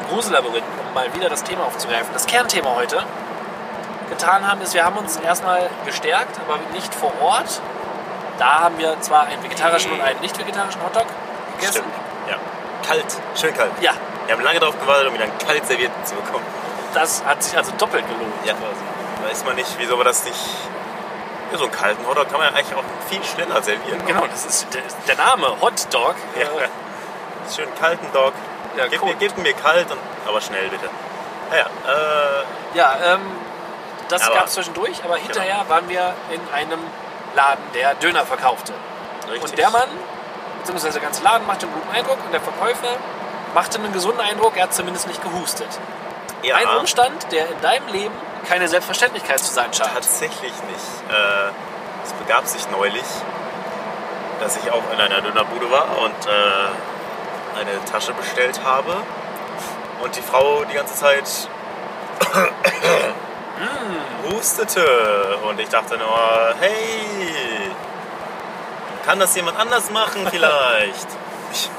Grusellabyrinthen, 0.09 0.73
um 0.87 0.93
mal 0.93 1.13
wieder 1.13 1.29
das 1.29 1.43
Thema 1.43 1.65
aufzugreifen, 1.65 2.09
das 2.13 2.25
Kernthema 2.25 2.75
heute 2.75 3.03
getan 4.09 4.47
haben, 4.47 4.61
ist, 4.61 4.73
wir 4.73 4.83
haben 4.83 4.97
uns 4.97 5.17
erstmal 5.17 5.69
gestärkt, 5.85 6.39
aber 6.39 6.59
nicht 6.73 6.93
vor 6.95 7.13
Ort. 7.21 7.61
Da 8.39 8.61
haben 8.61 8.77
wir 8.77 8.99
zwar 9.01 9.25
einen 9.27 9.43
vegetarischen 9.43 9.91
und 9.91 10.01
einen 10.01 10.19
nicht 10.21 10.37
vegetarischen 10.37 10.81
Hotdog 10.83 11.05
gegessen. 11.57 11.83
Stimmt. 11.83 11.93
Ja. 12.27 12.35
Kalt, 12.87 13.05
schön 13.35 13.53
kalt. 13.53 13.71
Ja, 13.81 13.91
Wir 14.25 14.35
haben 14.35 14.43
lange 14.43 14.59
darauf 14.59 14.79
gewartet, 14.79 15.07
um 15.09 15.13
ihn 15.13 15.19
dann 15.19 15.37
kalt 15.37 15.65
serviert 15.67 15.91
zu 16.05 16.15
bekommen. 16.15 16.45
das 16.93 17.23
hat 17.25 17.43
sich 17.43 17.55
also 17.55 17.71
doppelt 17.77 18.05
gelohnt. 18.07 18.33
Ja. 18.45 18.53
Weiß 19.27 19.43
man 19.45 19.55
nicht, 19.55 19.69
wieso 19.77 19.97
wir 19.97 20.05
das 20.05 20.23
nicht. 20.23 20.39
Ja, 21.51 21.57
so 21.57 21.65
einen 21.65 21.73
kalten 21.73 22.07
Hotdog 22.07 22.29
kann 22.29 22.39
man 22.39 22.51
ja 22.51 22.57
eigentlich 22.57 22.75
auch 22.75 22.83
viel 23.09 23.23
schneller 23.23 23.61
servieren. 23.61 24.05
Genau, 24.05 24.25
das 24.27 24.45
ist 24.45 24.67
der, 24.73 24.81
der 25.07 25.23
Name 25.23 25.55
Hotdog. 25.61 26.15
Ja. 26.39 26.47
Schön 27.55 27.67
kalten 27.79 28.07
Dog. 28.13 28.33
Ja, 28.77 28.87
Gib, 28.87 29.01
cool. 29.01 29.09
mir, 29.09 29.15
gib 29.15 29.37
mir 29.37 29.53
kalt, 29.53 29.89
und, 29.91 29.99
aber 30.27 30.39
schnell 30.41 30.69
bitte. 30.69 30.89
Naja, 31.49 31.65
äh, 31.65 32.77
Ja, 32.77 32.95
ähm, 33.13 33.21
das 34.07 34.25
gab 34.27 34.45
es 34.45 34.53
zwischendurch, 34.53 35.03
aber 35.03 35.17
hinterher 35.17 35.65
waren 35.67 35.87
wir 35.89 36.13
in 36.31 36.41
einem 36.53 36.79
Laden, 37.35 37.63
der 37.73 37.95
Döner 37.95 38.25
verkaufte. 38.25 38.73
richtig. 39.31 39.43
Und 39.51 39.57
der 39.57 39.69
Mann, 39.71 39.89
beziehungsweise 40.59 40.93
der 40.99 41.03
ganze 41.03 41.23
Laden, 41.23 41.45
machte 41.47 41.65
einen 41.65 41.75
guten 41.75 41.95
Eindruck 41.95 42.17
und 42.25 42.31
der 42.31 42.41
Verkäufer 42.41 42.95
machte 43.53 43.79
einen 43.79 43.91
gesunden 43.93 44.21
Eindruck, 44.21 44.55
er 44.57 44.63
hat 44.63 44.73
zumindest 44.73 45.07
nicht 45.07 45.21
gehustet. 45.21 45.67
ja, 46.43 46.55
Ein 46.55 46.67
Umstand, 46.79 47.31
der 47.31 47.47
in 47.49 47.61
deinem 47.61 47.87
Leben 47.87 48.13
keine 48.47 48.67
Selbstverständlichkeit 48.67 49.39
zu 49.39 49.51
sein 49.53 49.73
scheint. 49.73 49.93
Tatsächlich 49.93 50.53
nicht. 50.71 51.11
Äh, 51.11 51.49
es 52.05 52.13
begab 52.13 52.47
sich 52.47 52.69
neulich, 52.71 53.03
dass 54.39 54.55
ich 54.57 54.71
auch 54.71 54.83
in 54.93 54.99
einer 55.01 55.21
Dönerbude 55.21 55.69
war 55.71 55.97
und 56.03 56.25
äh, 56.27 56.29
eine 57.55 57.83
Tasche 57.85 58.13
bestellt 58.13 58.61
habe. 58.63 58.95
Und 60.03 60.15
die 60.15 60.21
Frau 60.21 60.63
die 60.65 60.75
ganze 60.75 60.95
Zeit 60.95 61.49
hustete. 64.31 65.37
Und 65.47 65.59
ich 65.59 65.69
dachte 65.69 65.97
nur, 65.97 66.55
hey, 66.59 67.71
kann 69.05 69.19
das 69.19 69.35
jemand 69.35 69.57
anders 69.57 69.89
machen 69.91 70.27
vielleicht? 70.31 71.07
Ich, 71.51 71.69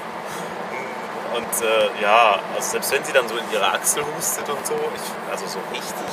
und 1.35 1.63
äh, 1.65 2.03
ja, 2.03 2.39
also 2.57 2.71
selbst 2.71 2.93
wenn 2.93 3.05
sie 3.05 3.13
dann 3.13 3.29
so 3.29 3.37
in 3.37 3.45
ihre 3.53 3.67
Achsel 3.67 4.05
hustet 4.17 4.49
und 4.49 4.67
so, 4.67 4.75
ich, 4.75 5.31
also 5.33 5.47
so 5.47 5.61
richtig 5.71 6.09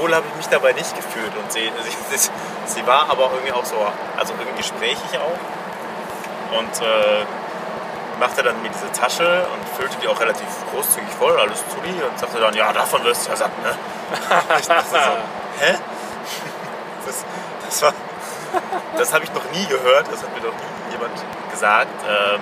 wohl 0.00 0.14
habe 0.14 0.26
ich 0.28 0.36
mich 0.36 0.48
dabei 0.48 0.72
nicht 0.72 0.94
gefühlt. 0.94 1.32
Und 1.36 1.50
sie, 1.52 1.70
sie, 2.10 2.16
sie, 2.16 2.30
sie 2.66 2.86
war 2.86 3.10
aber 3.10 3.30
irgendwie 3.32 3.52
auch 3.52 3.64
so, 3.64 3.76
also 4.16 4.34
irgendwie 4.34 4.58
gesprächig 4.58 5.18
auch. 5.18 6.58
Und 6.58 6.80
äh, 6.80 7.24
machte 8.18 8.42
dann 8.42 8.60
mir 8.62 8.70
diese 8.70 8.90
Tasche 8.92 9.46
und 9.52 9.68
füllte 9.76 9.96
die 10.02 10.08
auch 10.08 10.18
relativ 10.20 10.46
großzügig 10.72 11.08
voll, 11.18 11.38
alles 11.38 11.58
zu 11.68 11.76
die 11.84 12.02
und 12.02 12.18
sagte 12.18 12.40
dann, 12.40 12.54
ja, 12.54 12.72
davon 12.72 13.04
wirst 13.04 13.26
du 13.26 13.30
ja 13.30 13.36
satt, 13.36 13.50
ne? 13.62 13.70
Ich 14.58 14.66
dachte 14.66 14.90
so, 14.90 14.96
hä? 15.60 15.74
Das, 17.06 17.24
das 17.66 17.82
war, 17.82 17.92
das 18.96 19.12
habe 19.12 19.24
ich 19.24 19.32
noch 19.32 19.44
nie 19.52 19.66
gehört, 19.66 20.06
das 20.10 20.22
hat 20.22 20.34
mir 20.34 20.40
noch 20.46 20.54
nie 20.54 20.92
jemand 20.92 21.12
gesagt. 21.50 21.88
Ähm, 22.08 22.40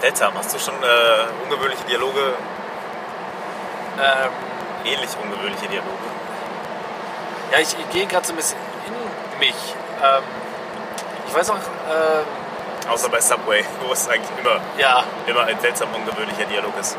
seltsam, 0.00 0.32
hast 0.36 0.54
du 0.54 0.58
schon 0.58 0.74
äh, 0.82 1.42
ungewöhnliche 1.44 1.84
Dialoge, 1.84 2.34
Ähm, 3.98 4.30
ähnlich 4.84 5.10
ungewöhnliche 5.22 5.68
Dialoge? 5.68 6.06
ja, 7.52 7.58
ich, 7.58 7.76
ich 7.78 7.90
gehe 7.90 8.06
gerade 8.06 8.26
so 8.26 8.32
ein 8.32 8.36
bisschen 8.36 8.58
in 8.86 9.38
mich. 9.38 9.54
Ähm, 10.02 10.22
ich 11.28 11.34
weiß 11.34 11.50
auch, 11.50 11.54
ähm, 11.56 12.26
Außer 12.88 13.08
bei 13.08 13.20
Subway, 13.20 13.64
wo 13.84 13.92
es 13.92 14.08
eigentlich 14.08 14.30
immer, 14.38 14.60
ja, 14.78 15.02
immer 15.26 15.44
ein 15.44 15.58
seltsam 15.60 15.88
ungewöhnlicher 15.94 16.44
Dialog 16.44 16.72
ist. 16.80 16.96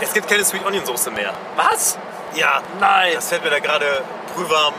Es 0.00 0.12
gibt 0.12 0.28
keine 0.28 0.44
Sweet 0.44 0.64
Onion 0.64 0.84
Soße 0.84 1.10
mehr. 1.10 1.32
was? 1.56 1.98
Ja, 2.34 2.60
Nein. 2.78 3.12
das 3.14 3.28
fällt 3.28 3.42
mir 3.42 3.50
da 3.50 3.58
gerade 3.58 4.02
brühwarm 4.34 4.74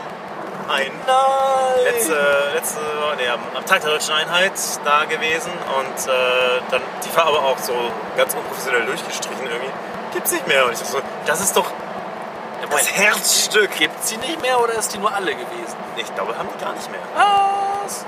ein. 0.68 0.90
Nein. 1.06 1.84
Letzte, 1.84 2.16
letzte, 2.54 2.80
nee, 3.18 3.28
am, 3.28 3.64
Tag 3.66 3.82
der 3.82 3.90
Deutschen 3.90 4.14
Einheit 4.14 4.52
da 4.84 5.04
gewesen 5.04 5.52
und 5.78 6.06
äh, 6.08 6.60
dann, 6.70 6.82
die 7.04 7.16
war 7.16 7.26
aber 7.26 7.44
auch 7.44 7.58
so 7.58 7.74
ganz 8.16 8.34
unprofessionell 8.34 8.86
durchgestrichen 8.86 9.46
irgendwie. 9.46 9.70
Gibt's 10.12 10.32
nicht 10.32 10.46
mehr. 10.46 10.64
Und 10.66 10.72
ich 10.72 10.78
dachte 10.78 10.92
so, 10.92 11.00
das 11.26 11.40
ist 11.40 11.56
doch 11.56 11.70
das 12.62 12.70
Moment, 12.70 12.96
Herzstück. 12.96 13.70
Gibt 13.76 14.04
sie 14.04 14.16
nicht 14.18 14.40
mehr 14.40 14.60
oder 14.60 14.74
ist 14.74 14.94
die 14.94 14.98
nur 14.98 15.12
alle 15.12 15.34
gewesen? 15.34 15.76
Ich 15.96 16.14
glaube, 16.14 16.36
haben 16.38 16.48
die 16.56 16.64
gar 16.64 16.72
nicht 16.72 16.90
mehr. 16.90 17.00
Was? 17.14 18.04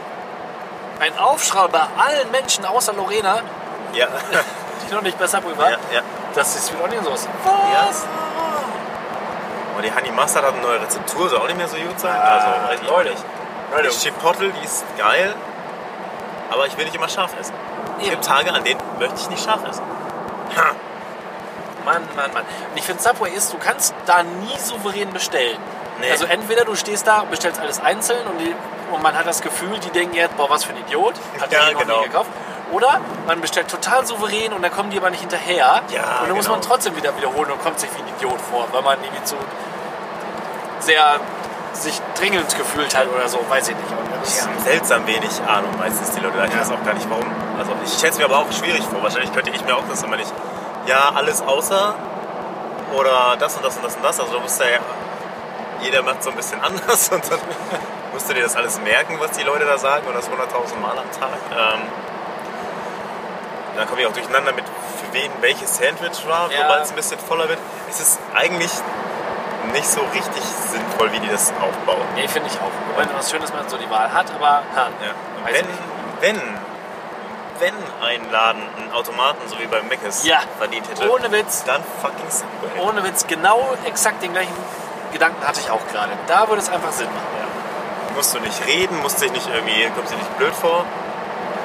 Ein 1.04 1.18
Aufschrei 1.18 1.66
bei 1.68 1.80
allen 1.98 2.30
Menschen 2.30 2.64
außer 2.64 2.94
Lorena, 2.94 3.42
Ja, 3.92 4.06
die 4.88 4.94
noch 4.94 5.02
nicht 5.02 5.18
bei 5.18 5.26
Subway 5.26 5.54
war, 5.58 5.72
ja, 5.72 5.76
ja. 5.92 6.00
das 6.34 6.56
ist 6.56 6.68
Sweet 6.68 6.80
Onion 6.82 7.04
Sauce. 7.04 7.28
Ja. 7.44 7.88
Was? 7.88 8.06
Und 9.76 9.84
die 9.84 9.94
Honey 9.94 10.10
Mustard 10.12 10.46
hat 10.46 10.54
eine 10.54 10.62
neue 10.62 10.80
Rezeptur, 10.80 11.28
soll 11.28 11.40
auch 11.40 11.46
nicht 11.46 11.58
mehr 11.58 11.68
so 11.68 11.76
gut 11.76 12.00
sein. 12.00 12.18
Also, 12.18 12.46
weiß 12.46 12.80
ich 12.80 12.88
Leute. 12.88 13.10
Leute. 13.70 13.88
Die 13.90 13.96
Chipotle, 13.98 14.50
die 14.50 14.64
ist 14.64 14.86
geil, 14.96 15.34
aber 16.50 16.66
ich 16.68 16.78
will 16.78 16.86
nicht 16.86 16.94
immer 16.96 17.10
scharf 17.10 17.32
essen. 17.38 17.54
Es 17.98 18.04
Eben. 18.04 18.12
gibt 18.12 18.24
Tage, 18.24 18.50
an 18.50 18.64
denen 18.64 18.80
möchte 18.98 19.16
ich 19.20 19.28
nicht 19.28 19.44
scharf 19.44 19.60
essen. 19.68 19.82
Ha. 20.56 20.70
Mann, 21.84 22.02
Mann, 22.16 22.32
Mann. 22.32 22.44
Und 22.70 22.76
ich 22.76 22.84
finde, 22.84 23.02
Subway 23.02 23.30
ist, 23.30 23.52
du 23.52 23.58
kannst 23.58 23.94
da 24.06 24.22
nie 24.22 24.58
souverän 24.58 25.12
bestellen. 25.12 25.58
Nee. 26.00 26.10
Also 26.10 26.24
entweder 26.24 26.64
du 26.64 26.74
stehst 26.74 27.06
da, 27.06 27.24
bestellst 27.24 27.60
alles 27.60 27.78
einzeln 27.78 28.26
und, 28.26 28.38
die, 28.38 28.54
und 28.94 29.02
man 29.02 29.16
hat 29.16 29.26
das 29.26 29.40
Gefühl, 29.42 29.78
die 29.78 29.90
denken 29.90 30.14
jetzt, 30.14 30.36
boah, 30.36 30.48
was 30.48 30.64
für 30.64 30.72
ein 30.72 30.78
Idiot, 30.80 31.14
hat 31.40 31.52
Ja, 31.52 31.70
noch 31.72 31.80
genau. 31.80 32.00
nie 32.00 32.04
gekauft. 32.08 32.30
Oder 32.72 33.00
man 33.26 33.40
bestellt 33.40 33.68
total 33.68 34.06
souverän 34.06 34.52
und 34.52 34.62
dann 34.62 34.72
kommen 34.72 34.90
die 34.90 34.96
aber 34.98 35.10
nicht 35.10 35.20
hinterher. 35.20 35.82
Ja, 35.90 36.20
und 36.20 36.28
dann 36.28 36.36
muss 36.36 36.46
genau. 36.46 36.56
man 36.56 36.62
trotzdem 36.62 36.96
wieder 36.96 37.16
wiederholen 37.16 37.50
und 37.50 37.62
kommt 37.62 37.78
sich 37.78 37.90
wie 37.94 38.02
ein 38.02 38.08
Idiot 38.16 38.40
vor, 38.40 38.66
weil 38.72 38.82
man 38.82 38.98
irgendwie 39.02 39.22
zu 39.24 39.36
sehr 40.80 41.20
sich 41.72 42.00
dringend 42.18 42.56
gefühlt 42.56 42.96
hat 42.96 43.06
oder 43.08 43.28
so, 43.28 43.38
weiß 43.48 43.68
ich 43.68 43.76
nicht. 43.76 43.88
Die 43.90 44.42
haben 44.42 44.58
seltsam 44.64 45.06
wenig 45.06 45.30
Ahnung 45.46 45.70
meistens 45.78 46.12
die 46.12 46.20
Leute. 46.20 46.36
Ich 46.48 46.58
weiß 46.58 46.70
auch 46.70 46.84
gar 46.84 46.94
nicht 46.94 47.08
warum. 47.10 47.26
Also 47.58 47.72
ich 47.84 47.92
stelle 47.92 48.12
es 48.12 48.18
mir 48.18 48.24
aber 48.24 48.38
auch 48.38 48.52
schwierig 48.52 48.82
vor. 48.84 49.02
Wahrscheinlich 49.02 49.32
könnte 49.32 49.50
ich 49.50 49.64
mir 49.64 49.76
auch 49.76 49.82
das 49.88 50.02
immer 50.02 50.16
nicht. 50.16 50.32
Ja, 50.86 51.12
alles 51.14 51.42
außer 51.42 51.94
oder 52.96 53.36
das 53.38 53.56
und 53.56 53.64
das 53.64 53.76
und 53.76 53.84
das 53.84 53.96
und 53.96 54.04
das. 54.04 54.20
Also 54.20 54.32
du 54.32 54.40
musst 54.40 54.60
ja 54.60 54.66
jeder 55.82 56.02
macht 56.02 56.22
so 56.22 56.30
ein 56.30 56.36
bisschen 56.36 56.60
anders 56.62 57.08
und 57.10 57.30
dann 57.30 57.40
musst 58.14 58.28
du 58.30 58.34
dir 58.34 58.42
das 58.42 58.56
alles 58.56 58.80
merken, 58.80 59.16
was 59.20 59.32
die 59.32 59.42
Leute 59.42 59.64
da 59.66 59.76
sagen 59.76 60.06
und 60.06 60.14
das 60.14 60.26
100.000 60.30 60.78
Mal 60.80 60.96
am 60.98 61.10
Tag. 61.12 61.36
Ähm, 61.52 61.80
dann 63.76 63.88
komme 63.88 64.00
ich 64.02 64.06
auch 64.06 64.12
durcheinander 64.12 64.52
mit, 64.52 64.64
für 64.64 65.12
wen 65.12 65.30
welches 65.40 65.76
Sandwich 65.76 66.26
war, 66.28 66.50
Ja. 66.50 66.62
sobald 66.62 66.84
es 66.84 66.90
ein 66.90 66.96
bisschen 66.96 67.18
voller 67.18 67.48
wird. 67.48 67.58
Es 67.90 68.00
ist 68.00 68.20
eigentlich 68.34 68.70
nicht 69.72 69.86
so 69.88 70.00
richtig 70.14 70.42
sinnvoll, 70.70 71.10
wie 71.12 71.18
die 71.20 71.28
das 71.28 71.50
aufbauen. 71.60 72.06
Nee, 72.14 72.28
finde 72.28 72.48
ich 72.48 72.54
auch. 72.60 72.70
Wobei 72.96 73.08
was 73.16 73.30
schön, 73.30 73.40
dass 73.40 73.52
man 73.52 73.68
so 73.68 73.76
die 73.76 73.90
Wahl 73.90 74.12
hat, 74.12 74.26
aber 74.34 74.48
ha, 74.76 74.88
Ja. 75.02 75.10
Wenn, 75.50 75.66
wenn, 76.20 76.40
wenn 77.58 77.74
ein 78.02 78.30
Laden 78.30 78.62
einen 78.78 78.92
Automaten, 78.92 79.40
so 79.48 79.58
wie 79.58 79.66
beim 79.66 79.88
Mc's, 79.88 80.24
Ja. 80.24 80.38
verdient 80.58 80.88
hätte, 80.88 81.10
Ohne 81.10 81.32
Witz, 81.32 81.64
dann 81.64 81.82
fucking 82.00 82.30
Subway. 82.30 82.80
ohne 82.80 83.02
Witz, 83.04 83.26
genau 83.26 83.74
exakt 83.84 84.22
den 84.22 84.32
gleichen 84.32 84.54
Gedanken 85.12 85.44
hatte 85.46 85.60
ich 85.60 85.70
auch 85.70 85.84
gerade. 85.92 86.12
Da 86.28 86.48
würde 86.48 86.62
es 86.62 86.68
einfach 86.70 86.92
Sinn 86.92 87.06
machen. 87.06 87.43
Musst 88.14 88.34
du 88.34 88.40
nicht 88.40 88.66
reden, 88.66 89.00
musst 89.02 89.20
dich 89.20 89.32
nicht 89.32 89.48
irgendwie, 89.52 89.90
kommst 89.94 90.12
dir 90.12 90.16
nicht 90.16 90.38
blöd 90.38 90.54
vor. 90.54 90.84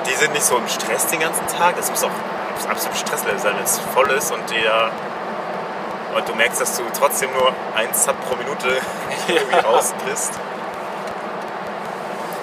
Die 0.07 0.15
sind 0.15 0.33
nicht 0.33 0.45
so 0.45 0.57
im 0.57 0.67
Stress 0.67 1.07
den 1.07 1.19
ganzen 1.19 1.45
Tag. 1.47 1.75
Das 1.77 1.89
muss 1.89 2.03
auch 2.03 2.09
das 2.55 2.67
absolute 2.67 2.97
Stresslevel 2.97 3.39
sein, 3.39 3.55
wenn 3.55 3.63
es 3.63 3.79
voll 3.93 4.09
ist 4.11 4.31
und 4.31 4.49
der 4.49 4.91
und 6.15 6.27
du 6.27 6.33
merkst, 6.33 6.59
dass 6.59 6.75
du 6.75 6.83
trotzdem 6.97 7.31
nur 7.33 7.53
ein 7.75 7.93
Sub 7.93 8.15
pro 8.27 8.35
Minute 8.35 8.67
irgendwie 9.27 9.55
rauskriegst. 9.59 10.33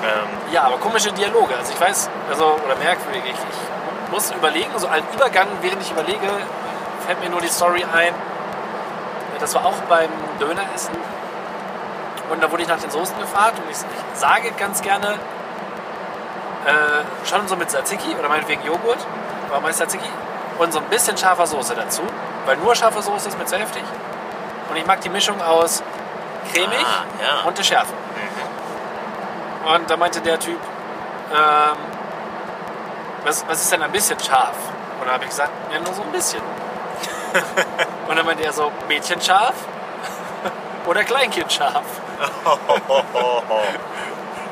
Ähm, 0.05 0.53
Ja, 0.53 0.63
aber 0.65 0.79
komische 0.79 1.13
Dialoge. 1.13 1.57
Also 1.57 1.73
ich 1.73 1.81
weiß, 1.81 2.09
also, 2.31 2.59
oder 2.65 2.77
merkwürdig. 2.77 3.23
Ich, 3.25 3.33
ich 3.33 4.13
muss 4.13 4.31
überlegen, 4.31 4.71
so 4.77 4.87
einen 4.87 5.07
Übergang, 5.13 5.49
während 5.63 5.83
ich 5.83 5.91
überlege, 5.91 6.29
fällt 7.07 7.21
mir 7.21 7.31
nur 7.31 7.41
die 7.41 7.49
Story 7.49 7.85
ein. 7.93 8.15
Das 9.41 9.55
war 9.55 9.67
auch 9.67 9.77
beim 9.89 10.11
Döneressen. 10.41 10.97
Und 12.31 12.43
da 12.43 12.51
wurde 12.51 12.63
ich 12.63 12.69
nach 12.69 12.81
den 12.81 12.91
Soßen 12.91 13.19
gefragt 13.19 13.59
und 13.59 13.71
ich, 13.71 13.77
ich 13.77 14.19
sage 14.19 14.51
ganz 14.53 14.83
gerne, 14.83 15.15
äh, 16.67 17.27
schon 17.27 17.47
so 17.47 17.57
mit 17.57 17.71
Tzatziki 17.71 18.17
oder 18.19 18.29
meinetwegen 18.29 18.65
Joghurt, 18.65 18.99
aber 19.51 19.61
meist 19.61 19.79
Tzatziki 19.79 20.09
und 20.59 20.73
so 20.73 20.81
ein 20.81 20.87
bisschen 20.87 21.17
scharfer 21.17 21.47
Soße 21.47 21.75
dazu, 21.75 22.03
weil 22.45 22.57
nur 22.57 22.75
scharfe 22.75 23.03
Soße 23.03 23.29
ist 23.29 23.39
mir 23.39 23.45
zu 23.45 23.57
heftig. 23.57 23.85
Und 24.71 24.77
ich 24.77 24.87
mag 24.87 25.01
die 25.01 25.09
Mischung 25.09 25.41
aus 25.41 25.83
cremig 26.53 26.85
Ah, 26.85 27.05
ja. 27.23 27.49
und 27.49 27.57
der 27.57 27.63
Schärfe. 27.63 27.93
Und 29.65 29.91
da 29.91 29.97
meinte 29.97 30.21
der 30.21 30.39
Typ, 30.39 30.59
ähm, 31.33 31.77
was, 33.25 33.45
was 33.49 33.61
ist 33.61 33.73
denn 33.73 33.83
ein 33.83 33.93
bisschen 33.93 34.19
scharf? 34.21 34.57
Und 35.01 35.07
da 35.07 35.13
habe 35.15 35.25
ich 35.25 35.31
gesagt, 35.31 35.51
ja, 35.73 35.79
nur 35.79 35.93
so 35.93 36.03
ein 36.03 36.13
bisschen. 36.13 36.41
und 38.09 38.17
dann 38.17 38.25
meinte 38.25 38.45
er 38.45 38.53
so, 38.53 38.73
Mädchenscharf 38.89 39.55
oder 40.87 41.05
Kleinkindscharf? 41.05 41.85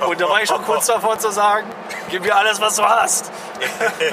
Und 0.07 0.21
da 0.21 0.29
war 0.29 0.43
ich 0.43 0.49
schon 0.49 0.63
kurz 0.65 0.87
davor 0.87 1.19
zu 1.19 1.31
sagen, 1.31 1.67
gib 2.11 2.23
mir 2.23 2.37
alles, 2.37 2.61
was 2.61 2.77
du 2.77 2.85
hast. 2.85 3.31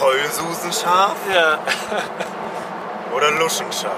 Heulsusenscharf 0.00 1.16
Ja, 1.34 1.58
oder 3.14 3.32
Luschenscharf? 3.32 3.92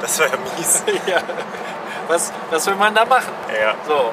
Das 0.00 0.18
wäre 0.18 0.30
ja 0.30 0.36
mies. 0.36 0.84
ja. 1.06 1.20
Was, 2.08 2.32
was 2.50 2.66
will 2.66 2.74
man 2.74 2.94
da 2.94 3.04
machen? 3.04 3.32
Ja. 3.48 3.74
So. 3.86 4.12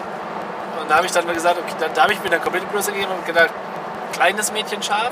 Und 0.80 0.90
da 0.90 0.96
habe 0.96 1.06
ich 1.06 1.12
dann 1.12 1.26
mal 1.26 1.34
gesagt, 1.36 1.58
okay, 1.60 1.76
dann, 1.80 1.94
da 1.94 2.04
habe 2.04 2.14
ich 2.14 2.24
mir 2.24 2.30
dann 2.30 2.42
komplett 2.42 2.72
Größe 2.72 2.92
gegeben 2.94 3.12
und 3.12 3.26
gedacht, 3.26 3.50
kleines 4.14 4.52
Mädchen 4.54 4.82
scharf. 4.82 5.12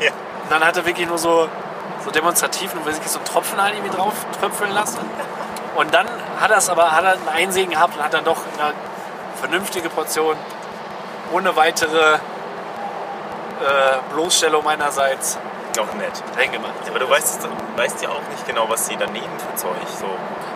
Ja. 0.00 0.10
Und 0.10 0.50
dann 0.50 0.64
hat 0.64 0.76
er 0.76 0.86
wirklich 0.86 1.06
nur 1.06 1.18
so, 1.18 1.48
so 2.08 2.12
demonstrativ 2.14 2.74
nur 2.74 2.86
wirklich 2.86 3.08
so 3.10 3.18
einen 3.18 3.26
Tropfen 3.26 3.60
halt 3.62 3.74
irgendwie 3.74 3.94
drauf 3.94 4.14
tröpfeln 4.40 4.72
lassen. 4.72 4.98
Und 5.76 5.92
dann 5.92 6.06
hat 6.40 6.50
er 6.50 6.56
es 6.56 6.68
aber, 6.70 6.90
hat 6.92 7.04
er 7.04 7.12
ein 7.12 7.28
Einsehen 7.34 7.70
gehabt 7.70 7.96
und 7.96 8.02
hat 8.02 8.14
dann 8.14 8.24
doch 8.24 8.38
eine 8.58 8.72
vernünftige 9.40 9.90
Portion 9.90 10.36
ohne 11.32 11.54
weitere 11.54 12.14
äh, 12.14 12.18
Bloßstellung 14.14 14.64
meinerseits 14.64 15.36
Auch 15.78 15.92
nett. 15.94 16.22
reingemacht. 16.36 16.72
Aber 16.88 16.98
du 16.98 17.08
weißt, 17.10 17.46
weißt 17.76 18.02
ja 18.02 18.08
auch 18.08 18.22
nicht 18.30 18.46
genau, 18.46 18.68
was 18.68 18.86
sie 18.86 18.96
daneben 18.96 19.26
für 19.38 19.54
Zeug 19.56 19.76
so. 20.00 20.06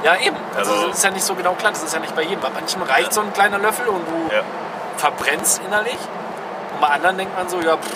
Ja, 0.02 0.16
eben. 0.16 0.36
Also, 0.56 0.72
Also- 0.72 0.88
das 0.88 0.96
ist 0.98 1.04
ja 1.04 1.10
nicht 1.10 1.24
so 1.24 1.34
genau 1.34 1.52
klar. 1.54 1.72
Das 1.72 1.82
ist 1.82 1.92
ja 1.92 2.00
nicht 2.00 2.14
bei 2.16 2.22
jedem. 2.22 2.40
Bei 2.40 2.48
manchen 2.50 2.82
reicht 2.82 3.12
so 3.12 3.20
ein 3.20 3.32
kleiner 3.32 3.58
Löffel 3.58 3.86
und 3.88 4.06
du 4.08 4.34
Ja. 4.34 4.42
verbrennst 4.96 5.60
innerlich. 5.66 5.98
Und 6.72 6.80
bei 6.80 6.88
anderen 6.88 7.18
denkt 7.18 7.36
man 7.36 7.48
so, 7.48 7.60
ja, 7.60 7.76
pff, 7.76 7.90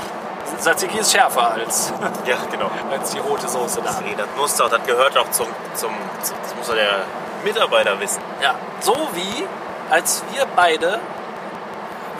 Tzatziki 0.58 0.98
ist 0.98 1.12
schärfer 1.12 1.52
als, 1.52 1.92
Ja, 2.26 2.36
genau. 2.50 2.70
als 2.90 3.10
die 3.10 3.18
rote 3.18 3.48
Soße 3.48 3.80
da. 3.82 3.90
Nee, 4.04 4.14
das 4.16 4.26
muss 4.36 4.56
doch, 4.56 4.68
das 4.70 4.82
gehört 4.86 5.16
auch 5.18 5.30
zum, 5.30 5.46
zum, 5.74 5.90
zum 6.22 6.36
das 6.42 6.54
muss 6.56 6.66
doch 6.68 6.74
der 6.74 7.00
Mitarbeiter 7.44 7.98
wissen. 8.00 8.22
Ja, 8.42 8.54
so 8.80 8.94
wie 9.14 9.46
als 9.90 10.22
wir 10.32 10.46
beide 10.56 10.98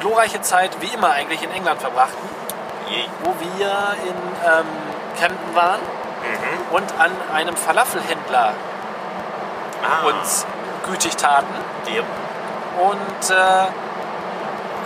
glorreiche 0.01 0.41
Zeit 0.43 0.71
wie 0.81 0.87
immer 0.95 1.11
eigentlich 1.11 1.43
in 1.43 1.51
England 1.51 1.81
verbrachten, 1.81 2.29
Je. 2.89 3.05
wo 3.25 3.35
wir 3.41 3.67
in 4.05 4.15
ähm, 4.45 4.67
Camden 5.19 5.55
waren 5.55 5.81
und 6.73 6.85
an 7.01 7.11
einem 7.35 7.57
Falafelhändler 7.57 8.53
Ah, 9.83 10.07
uns 10.07 10.45
gütig 10.89 11.15
taten. 11.17 11.47
die, 11.87 12.01
Und 12.01 13.31
äh, 13.31 13.67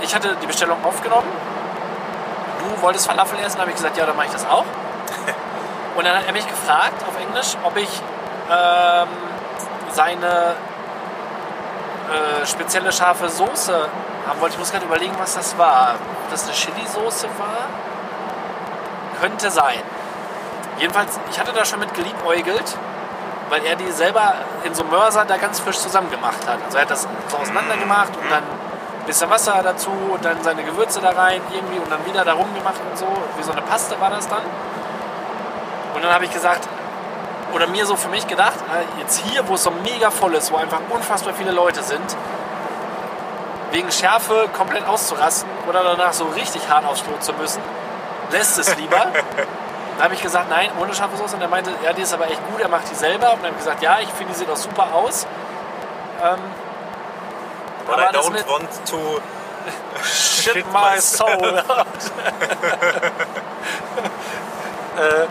ich 0.03 0.14
hatte 0.14 0.36
die 0.43 0.47
Bestellung 0.47 0.82
aufgenommen. 0.84 1.28
Du 2.61 2.83
wolltest 2.83 3.07
Falafel 3.07 3.39
essen, 3.39 3.61
habe 3.61 3.71
ich 3.71 3.77
gesagt, 3.77 3.97
ja, 3.97 4.05
dann 4.07 4.17
mache 4.17 4.27
ich 4.27 4.33
das 4.33 4.47
auch. 4.47 4.65
Und 5.97 6.07
dann 6.07 6.17
hat 6.17 6.27
er 6.27 6.33
mich 6.33 6.47
gefragt 6.47 7.03
auf 7.09 7.19
Englisch, 7.19 7.57
ob 7.65 7.77
ich 7.77 7.89
ähm, 8.51 9.09
seine 9.91 10.55
äh, 12.11 12.47
spezielle 12.47 12.93
scharfe 12.93 13.29
Soße 13.29 13.89
haben 14.29 14.41
wollte. 14.41 14.55
Ich 14.55 14.59
muss 14.59 14.73
gerade 14.73 14.85
überlegen, 14.85 15.15
was 15.19 15.35
das 15.35 15.57
war. 15.57 15.95
Ob 16.25 16.31
das 16.31 16.45
eine 16.45 16.53
Chili-Soße 16.53 17.29
war? 17.39 17.69
Könnte 19.21 19.51
sein. 19.51 19.81
Jedenfalls, 20.79 21.19
ich 21.31 21.39
hatte 21.39 21.53
da 21.53 21.65
schon 21.65 21.81
mit 21.81 21.93
geliebäugelt, 21.95 22.77
weil 23.49 23.65
er 23.65 23.77
die 23.77 23.91
selber 23.91 24.35
in 24.65 24.75
so 24.75 24.83
einem 24.83 24.91
Mörser 24.93 25.25
da 25.25 25.37
ganz 25.37 25.61
frisch 25.61 25.79
zusammen 25.79 26.11
gemacht 26.11 26.47
hat. 26.47 26.59
Also 26.65 26.79
er 26.79 26.83
hat 26.83 26.91
das 26.91 27.07
so 27.29 27.37
auseinander 27.37 27.77
gemacht 27.77 28.13
und 28.21 28.31
dann 28.31 28.43
bisschen 29.11 29.29
Wasser 29.29 29.61
dazu 29.65 29.91
und 29.91 30.25
dann 30.25 30.41
seine 30.43 30.63
Gewürze 30.63 31.01
da 31.01 31.11
rein 31.11 31.41
irgendwie 31.53 31.79
und 31.79 31.91
dann 31.91 32.05
wieder 32.07 32.25
da 32.25 32.33
rumgemacht 32.33 32.81
und 32.89 32.97
so. 32.97 33.07
Wie 33.37 33.43
so 33.43 33.51
eine 33.51 33.63
Paste 33.63 34.01
war 34.01 34.11
das 34.11 34.29
dann. 34.29 34.43
Und 35.95 36.05
dann 36.05 36.15
habe 36.15 36.25
ich 36.25 36.33
gesagt, 36.33 36.69
oder 37.53 37.67
mir 37.67 37.85
so 37.87 37.97
für 37.97 38.09
mich 38.09 38.29
gedacht, 38.29 38.55
äh, 38.55 39.01
jetzt 39.01 39.19
hier, 39.19 39.49
wo 39.49 39.55
es 39.55 39.65
so 39.65 39.73
mega 39.83 40.13
voll 40.13 40.35
ist, 40.35 40.53
wo 40.53 40.57
einfach 40.57 40.79
unfassbar 40.91 41.35
viele 41.35 41.51
Leute 41.51 41.83
sind, 41.83 42.17
wegen 43.73 43.91
Schärfe 43.91 44.49
komplett 44.57 44.87
auszurasten 44.87 45.51
oder 45.69 45.83
danach 45.83 46.13
so 46.13 46.27
richtig 46.27 46.69
hart 46.69 46.87
aufs 46.87 47.03
Klo 47.03 47.15
zu 47.19 47.33
müssen, 47.33 47.63
lässt 48.31 48.59
es 48.59 48.77
lieber. 48.77 49.07
Da 49.99 50.05
habe 50.05 50.15
ich 50.15 50.23
gesagt, 50.23 50.49
nein, 50.49 50.71
ohne 50.81 50.95
scharfe 50.95 51.19
Soße. 51.19 51.37
Und 51.37 51.43
er 51.43 51.49
meinte, 51.49 51.71
ja, 51.85 51.93
die 51.93 52.01
ist 52.01 52.15
aber 52.15 52.25
echt 52.25 52.41
gut, 52.51 52.59
er 52.59 52.71
macht 52.71 52.91
die 52.91 52.95
selber. 52.95 53.35
Und 53.35 53.43
dann 53.43 53.49
habe 53.49 53.57
ich 53.59 53.59
gesagt, 53.59 53.83
ja, 53.83 53.99
ich 54.01 54.09
finde, 54.09 54.33
die 54.33 54.39
sieht 54.39 54.49
auch 54.49 54.57
super 54.57 54.95
aus. 54.95 55.27
Ähm, 56.23 56.39
but 57.91 57.99
aber 57.99 58.11
I 58.11 58.12
don't 58.16 58.32
mit- 58.32 58.49
want 58.49 58.70
to 58.86 59.20
shit 60.05 60.55
Shit 60.55 60.66
my 60.72 60.99
soul. 61.01 61.28
äh, 64.99 65.26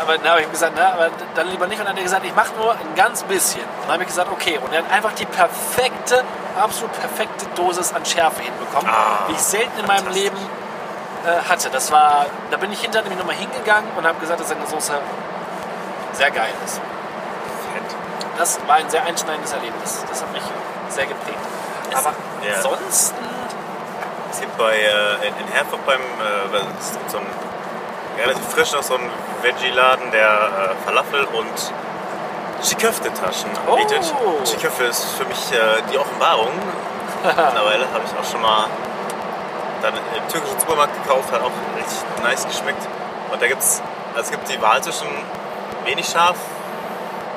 aber 0.00 0.16
dann 0.18 0.30
habe 0.30 0.40
ich 0.42 0.50
gesagt, 0.50 0.72
na, 0.76 0.92
aber 0.94 1.10
dann 1.34 1.48
lieber 1.48 1.66
nicht. 1.66 1.78
Und 1.78 1.84
dann 1.86 1.92
hat 1.94 1.98
er 1.98 2.04
gesagt, 2.04 2.24
ich 2.24 2.34
mache 2.34 2.52
nur 2.58 2.72
ein 2.72 2.94
ganz 2.96 3.22
bisschen. 3.24 3.60
Und 3.62 3.82
dann 3.84 3.92
habe 3.94 4.02
ich 4.02 4.08
gesagt, 4.08 4.30
okay. 4.32 4.58
Und 4.58 4.72
er 4.72 4.78
hat 4.82 4.90
einfach 4.90 5.12
die 5.12 5.26
perfekte, 5.26 6.24
absolut 6.58 6.92
perfekte 6.98 7.46
Dosis 7.54 7.92
an 7.92 8.04
Schärfe 8.04 8.42
hinbekommen, 8.42 8.90
Ah, 8.90 9.26
die 9.28 9.32
ich 9.32 9.40
selten 9.40 9.78
in 9.78 9.86
meinem 9.86 10.08
Leben 10.08 10.36
äh, 11.26 11.48
hatte. 11.50 11.68
Das 11.70 11.92
war, 11.92 12.26
da 12.50 12.56
bin 12.56 12.72
ich 12.72 12.80
hinter 12.80 13.04
ihm 13.04 13.18
nochmal 13.18 13.36
hingegangen 13.36 13.90
und 13.96 14.06
habe 14.06 14.18
gesagt, 14.20 14.40
dass 14.40 14.48
seine 14.48 14.66
Soße 14.66 14.94
sehr 16.14 16.30
geil 16.30 16.52
ist. 16.64 16.76
Fett. 16.76 17.84
Das 18.38 18.58
war 18.66 18.76
ein 18.76 18.88
sehr 18.88 19.04
einschneidendes 19.04 19.52
Erlebnis. 19.52 20.02
Das 20.08 20.22
hat 20.22 20.32
mich 20.32 20.42
sehr 20.88 21.06
geprägt. 21.06 21.38
Aber 21.94 22.12
ja. 22.46 22.54
ansonsten, 22.56 23.16
Es 24.32 24.40
gibt 24.40 24.56
bei, 24.56 24.74
äh, 24.76 25.26
in 25.28 25.48
Herford 25.52 25.84
beim, 25.86 26.00
äh, 26.00 26.56
es 26.78 26.92
gibt 26.92 27.10
so 27.10 27.18
ein 27.18 27.26
relativ 28.18 28.44
frisch 28.48 28.72
noch 28.72 28.82
so 28.82 28.94
ein 28.94 29.10
Veggie-Laden, 29.42 30.10
der 30.12 30.28
äh, 30.28 30.84
Falafel 30.84 31.24
und 31.24 31.72
Chiköfte-Taschen 32.62 33.50
Oh. 33.66 33.72
anbietet. 33.72 34.12
Chiköfte 34.44 34.84
ist 34.84 35.04
für 35.16 35.24
mich 35.24 35.52
äh, 35.52 35.82
die 35.92 35.98
Offenbarung. 35.98 36.50
Mittlerweile 37.22 37.86
habe 37.92 38.04
ich 38.04 38.12
auch 38.18 38.30
schon 38.30 38.42
mal 38.42 38.66
dann 39.82 39.94
im 39.94 40.28
türkischen 40.28 40.60
Supermarkt 40.60 40.92
gekauft, 41.02 41.32
hat 41.32 41.40
auch 41.42 41.50
richtig 41.76 41.98
nice 42.22 42.46
geschmeckt. 42.46 42.86
Und 43.32 43.40
da 43.40 43.46
gibt's, 43.46 43.82
also 44.14 44.22
es 44.22 44.30
gibt 44.30 44.48
die 44.48 44.60
Wahl 44.60 44.82
zwischen 44.82 45.08
wenig 45.84 46.06
scharf 46.06 46.36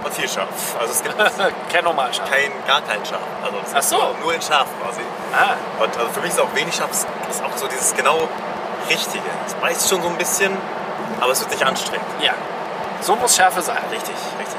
und 0.04 0.14
viel 0.14 0.28
scharf. 0.30 0.48
Also 0.80 0.92
es 0.94 1.04
gibt 1.04 1.16
kein 1.74 1.84
normal 1.84 2.14
scharf. 2.14 2.30
kein, 2.30 2.52
gar 2.68 2.82
kein 2.82 3.06
scharf. 3.06 3.22
Also 3.44 3.58
es 3.66 3.72
Ach 3.76 3.82
so. 3.84 3.96
nur, 3.98 4.16
nur 4.24 4.34
in 4.34 4.42
scharf 4.42 4.68
quasi. 4.82 5.02
Ah, 5.34 5.56
Und 5.84 5.98
also 5.98 6.10
für 6.12 6.22
mich 6.22 6.30
ist 6.32 6.40
auch 6.40 6.54
wenig 6.56 6.76
scharf, 6.76 6.92
ist 6.92 7.08
ist 7.30 7.44
auch 7.44 7.56
so 7.58 7.68
dieses 7.68 7.94
genau 7.96 8.28
Richtige. 8.90 9.24
Es 9.48 9.54
beißt 9.56 9.90
schon 9.90 10.02
so 10.02 10.10
ein 10.10 10.18
bisschen, 10.18 10.58
aber 11.22 11.32
es 11.32 11.40
wird 11.42 11.52
nicht 11.52 11.66
anstrengend. 11.66 12.06
ja. 12.22 12.34
So 13.02 13.16
muss 13.18 13.36
Schärfe 13.36 13.62
sein. 13.62 13.78
Richtig, 13.92 14.16
richtig. 14.40 14.58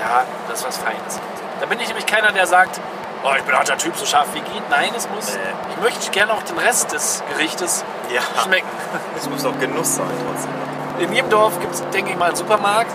Ja, 0.00 0.24
das 0.48 0.60
ist 0.60 0.66
was 0.68 0.78
Feines. 0.78 1.20
Da 1.60 1.66
bin 1.66 1.80
ich 1.80 1.88
nämlich 1.88 2.06
keiner, 2.06 2.30
der 2.32 2.46
sagt, 2.46 2.80
oh, 3.24 3.30
ich 3.36 3.42
bin 3.42 3.56
harter 3.56 3.76
Typ, 3.76 3.96
so 3.96 4.04
scharf 4.06 4.28
wie 4.34 4.40
geht. 4.40 4.70
Nein, 4.70 4.90
es 4.96 5.08
muss. 5.08 5.32
Nee. 5.34 5.40
Ich 5.74 5.80
möchte 5.82 6.10
gerne 6.10 6.32
auch 6.32 6.42
den 6.42 6.58
Rest 6.58 6.92
des 6.92 7.22
Gerichtes 7.30 7.84
Ja, 8.12 8.20
schmecken. 8.42 8.68
es 9.16 9.28
muss 9.28 9.44
auch 9.44 9.58
Genuss 9.58 9.96
sein 9.96 10.06
trotzdem. 10.28 10.52
In 11.00 11.12
jedem 11.12 11.30
Dorf 11.30 11.58
gibt 11.58 11.74
es, 11.74 11.82
denke 11.90 12.12
ich 12.12 12.16
mal, 12.18 12.26
einen 12.26 12.36
Supermarkt. 12.36 12.92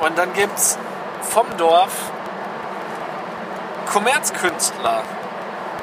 Und 0.00 0.18
dann 0.18 0.32
gibt 0.32 0.58
es 0.58 0.78
vom 1.22 1.46
Dorf 1.56 1.92
Kommerzkünstler 3.86 5.02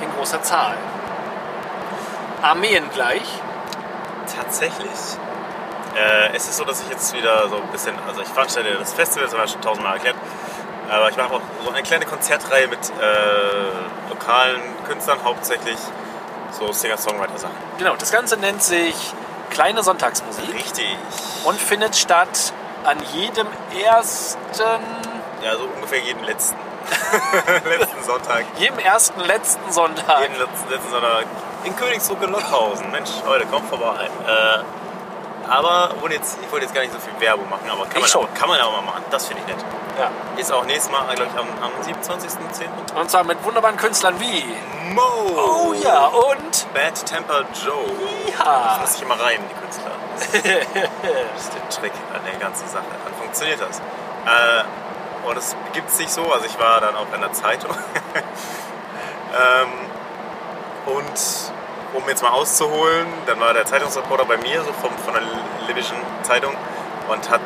in 0.01 0.11
großer 0.17 0.41
Zahl. 0.43 0.77
Armeen 2.41 2.89
gleich. 2.91 3.23
Tatsächlich. 4.35 4.89
Äh, 5.95 6.35
es 6.35 6.47
ist 6.47 6.57
so, 6.57 6.63
dass 6.63 6.81
ich 6.81 6.89
jetzt 6.89 7.13
wieder 7.13 7.49
so 7.49 7.57
ein 7.57 7.67
bisschen, 7.67 7.95
also 8.07 8.21
ich 8.21 8.27
veranstalte 8.27 8.73
das 8.75 8.93
Festival, 8.93 9.25
das 9.25 9.33
haben 9.33 9.41
wir 9.41 9.47
schon 9.47 9.61
tausendmal 9.61 9.95
erklärt, 9.95 10.15
aber 10.89 11.09
ich 11.09 11.17
mache 11.17 11.33
auch 11.33 11.41
so 11.63 11.69
eine 11.69 11.83
kleine 11.83 12.05
Konzertreihe 12.05 12.67
mit 12.67 12.79
äh, 12.79 14.09
lokalen 14.09 14.61
Künstlern 14.87 15.19
hauptsächlich 15.23 15.77
So 16.51 16.71
Singer-Songwriter-Sachen. 16.71 17.55
Genau, 17.77 17.95
das 17.95 18.11
Ganze 18.11 18.37
nennt 18.37 18.61
sich 18.63 18.95
Kleine 19.51 19.83
Sonntagsmusik 19.83 20.53
Richtig. 20.53 20.97
und 21.43 21.59
findet 21.59 21.97
statt 21.97 22.53
an 22.85 22.97
jedem 23.13 23.47
ersten, 23.85 24.39
Ja, 25.43 25.55
so 25.55 25.63
ungefähr 25.75 25.99
jeden 25.99 26.23
letzten. 26.23 26.57
letzten 27.69 28.03
Sonntag. 28.03 28.43
jedem 28.57 28.79
ersten 28.79 29.19
letzten 29.21 29.71
Sonntag. 29.71 30.21
Jeden 30.21 30.37
letzten, 30.39 30.69
letzten 30.69 30.89
Sonntag 30.91 31.25
in 31.63 31.75
Königsruck 31.75 32.21
in 32.23 32.31
Lotthausen. 32.31 32.89
Mensch, 32.91 33.09
Leute, 33.25 33.45
kommt 33.45 33.69
vorbei. 33.69 34.09
Äh, 34.27 34.63
aber 35.49 35.91
jetzt, 36.09 36.37
ich 36.41 36.51
wollte 36.51 36.65
jetzt 36.65 36.73
gar 36.73 36.81
nicht 36.81 36.93
so 36.93 36.99
viel 36.99 37.13
Werbung 37.19 37.49
machen, 37.49 37.69
aber 37.69 37.83
kann, 37.83 37.91
Ich 37.97 37.99
man, 38.01 38.07
schon. 38.09 38.25
Auch, 38.25 38.33
kann 38.33 38.49
man 38.49 38.57
ja 38.57 38.65
auch 38.65 38.71
mal 38.71 38.81
machen. 38.81 39.03
Das 39.11 39.27
finde 39.27 39.43
ich 39.45 39.53
nett. 39.55 39.63
Ja. 39.99 40.09
Ist 40.37 40.51
auch 40.51 40.63
nächstes 40.65 40.91
Mal, 40.91 41.03
glaube 41.15 41.29
ich, 41.33 41.39
am, 41.39 41.47
am 41.61 41.71
27.10. 41.81 42.99
Und 42.99 43.11
zwar 43.11 43.23
mit 43.23 43.43
wunderbaren 43.43 43.77
Künstlern 43.77 44.19
wie. 44.19 44.43
Mo! 44.93 45.01
Oh 45.35 45.73
ja, 45.73 46.05
und. 46.07 46.73
Bad 46.73 47.05
Temper 47.05 47.41
Joe. 47.63 47.85
Das 48.27 48.39
Ja. 48.39 48.77
muss 48.81 48.95
ich 48.95 49.01
immer 49.03 49.19
reimen, 49.19 49.45
die 49.49 49.55
Künstler. 49.61 49.91
Das 51.33 51.43
ist 51.43 51.53
der 51.53 51.69
Trick 51.69 51.93
an 52.13 52.21
der 52.25 52.39
ganzen 52.39 52.67
Sache. 52.67 52.85
Dann 53.03 53.13
funktioniert 53.15 53.59
das. 53.61 53.79
Äh, 53.79 55.27
und 55.27 55.37
es 55.37 55.55
gibt 55.73 55.89
sich 55.91 56.09
so, 56.09 56.31
also 56.31 56.45
ich 56.45 56.59
war 56.59 56.81
dann 56.81 56.95
auch 56.95 57.13
in 57.13 57.21
der 57.21 57.33
Zeitung. 57.33 57.71
ähm, 59.33 59.71
und 60.85 61.51
um 61.93 62.07
jetzt 62.07 62.23
mal 62.23 62.29
auszuholen, 62.29 63.07
dann 63.25 63.39
war 63.39 63.53
der 63.53 63.65
Zeitungsreporter 63.65 64.25
bei 64.25 64.37
mir, 64.37 64.63
so 64.63 64.71
vom, 64.73 64.97
von 64.97 65.13
der 65.13 65.23
libyschen 65.67 65.97
Zeitung, 66.23 66.55
und 67.09 67.29
hat 67.29 67.41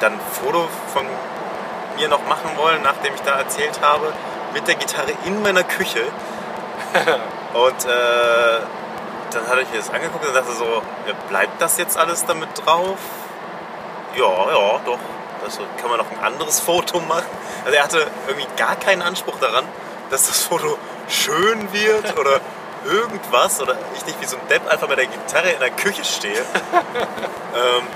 dann 0.00 0.14
ein 0.14 0.20
Foto 0.32 0.68
von 0.92 1.06
mir 1.96 2.08
noch 2.08 2.26
machen 2.26 2.56
wollen, 2.56 2.82
nachdem 2.82 3.14
ich 3.14 3.20
da 3.22 3.38
erzählt 3.38 3.80
habe, 3.82 4.12
mit 4.52 4.66
der 4.66 4.74
Gitarre 4.74 5.12
in 5.24 5.42
meiner 5.42 5.64
Küche. 5.64 6.00
Und 7.54 7.84
äh, 7.84 8.60
dann 9.34 9.46
hatte 9.48 9.62
ich 9.62 9.70
mir 9.70 9.78
das 9.78 9.90
angeguckt 9.90 10.26
und 10.26 10.34
dachte 10.34 10.52
so, 10.52 10.82
bleibt 11.28 11.60
das 11.60 11.78
jetzt 11.78 11.96
alles 11.96 12.24
damit 12.24 12.48
drauf? 12.64 12.98
Ja, 14.16 14.50
ja, 14.50 14.80
doch. 14.84 14.98
Das 15.44 15.58
kann 15.80 15.90
man 15.90 15.98
noch 15.98 16.10
ein 16.10 16.24
anderes 16.24 16.60
Foto 16.60 17.00
machen. 17.00 17.26
Also 17.64 17.76
er 17.76 17.84
hatte 17.84 18.06
irgendwie 18.26 18.46
gar 18.56 18.76
keinen 18.76 19.02
Anspruch 19.02 19.38
daran, 19.40 19.64
dass 20.10 20.26
das 20.26 20.44
Foto 20.44 20.78
schön 21.08 21.72
wird 21.72 22.18
oder 22.18 22.40
irgendwas 22.84 23.60
oder 23.60 23.76
ich 23.94 24.06
nicht 24.06 24.20
wie 24.20 24.26
so 24.26 24.36
ein 24.36 24.48
Depp 24.48 24.70
einfach 24.70 24.88
mit 24.88 24.98
der 24.98 25.06
Gitarre 25.06 25.50
in 25.50 25.60
der 25.60 25.70
Küche 25.70 26.04
stehe. 26.04 26.38
ähm, 27.54 27.86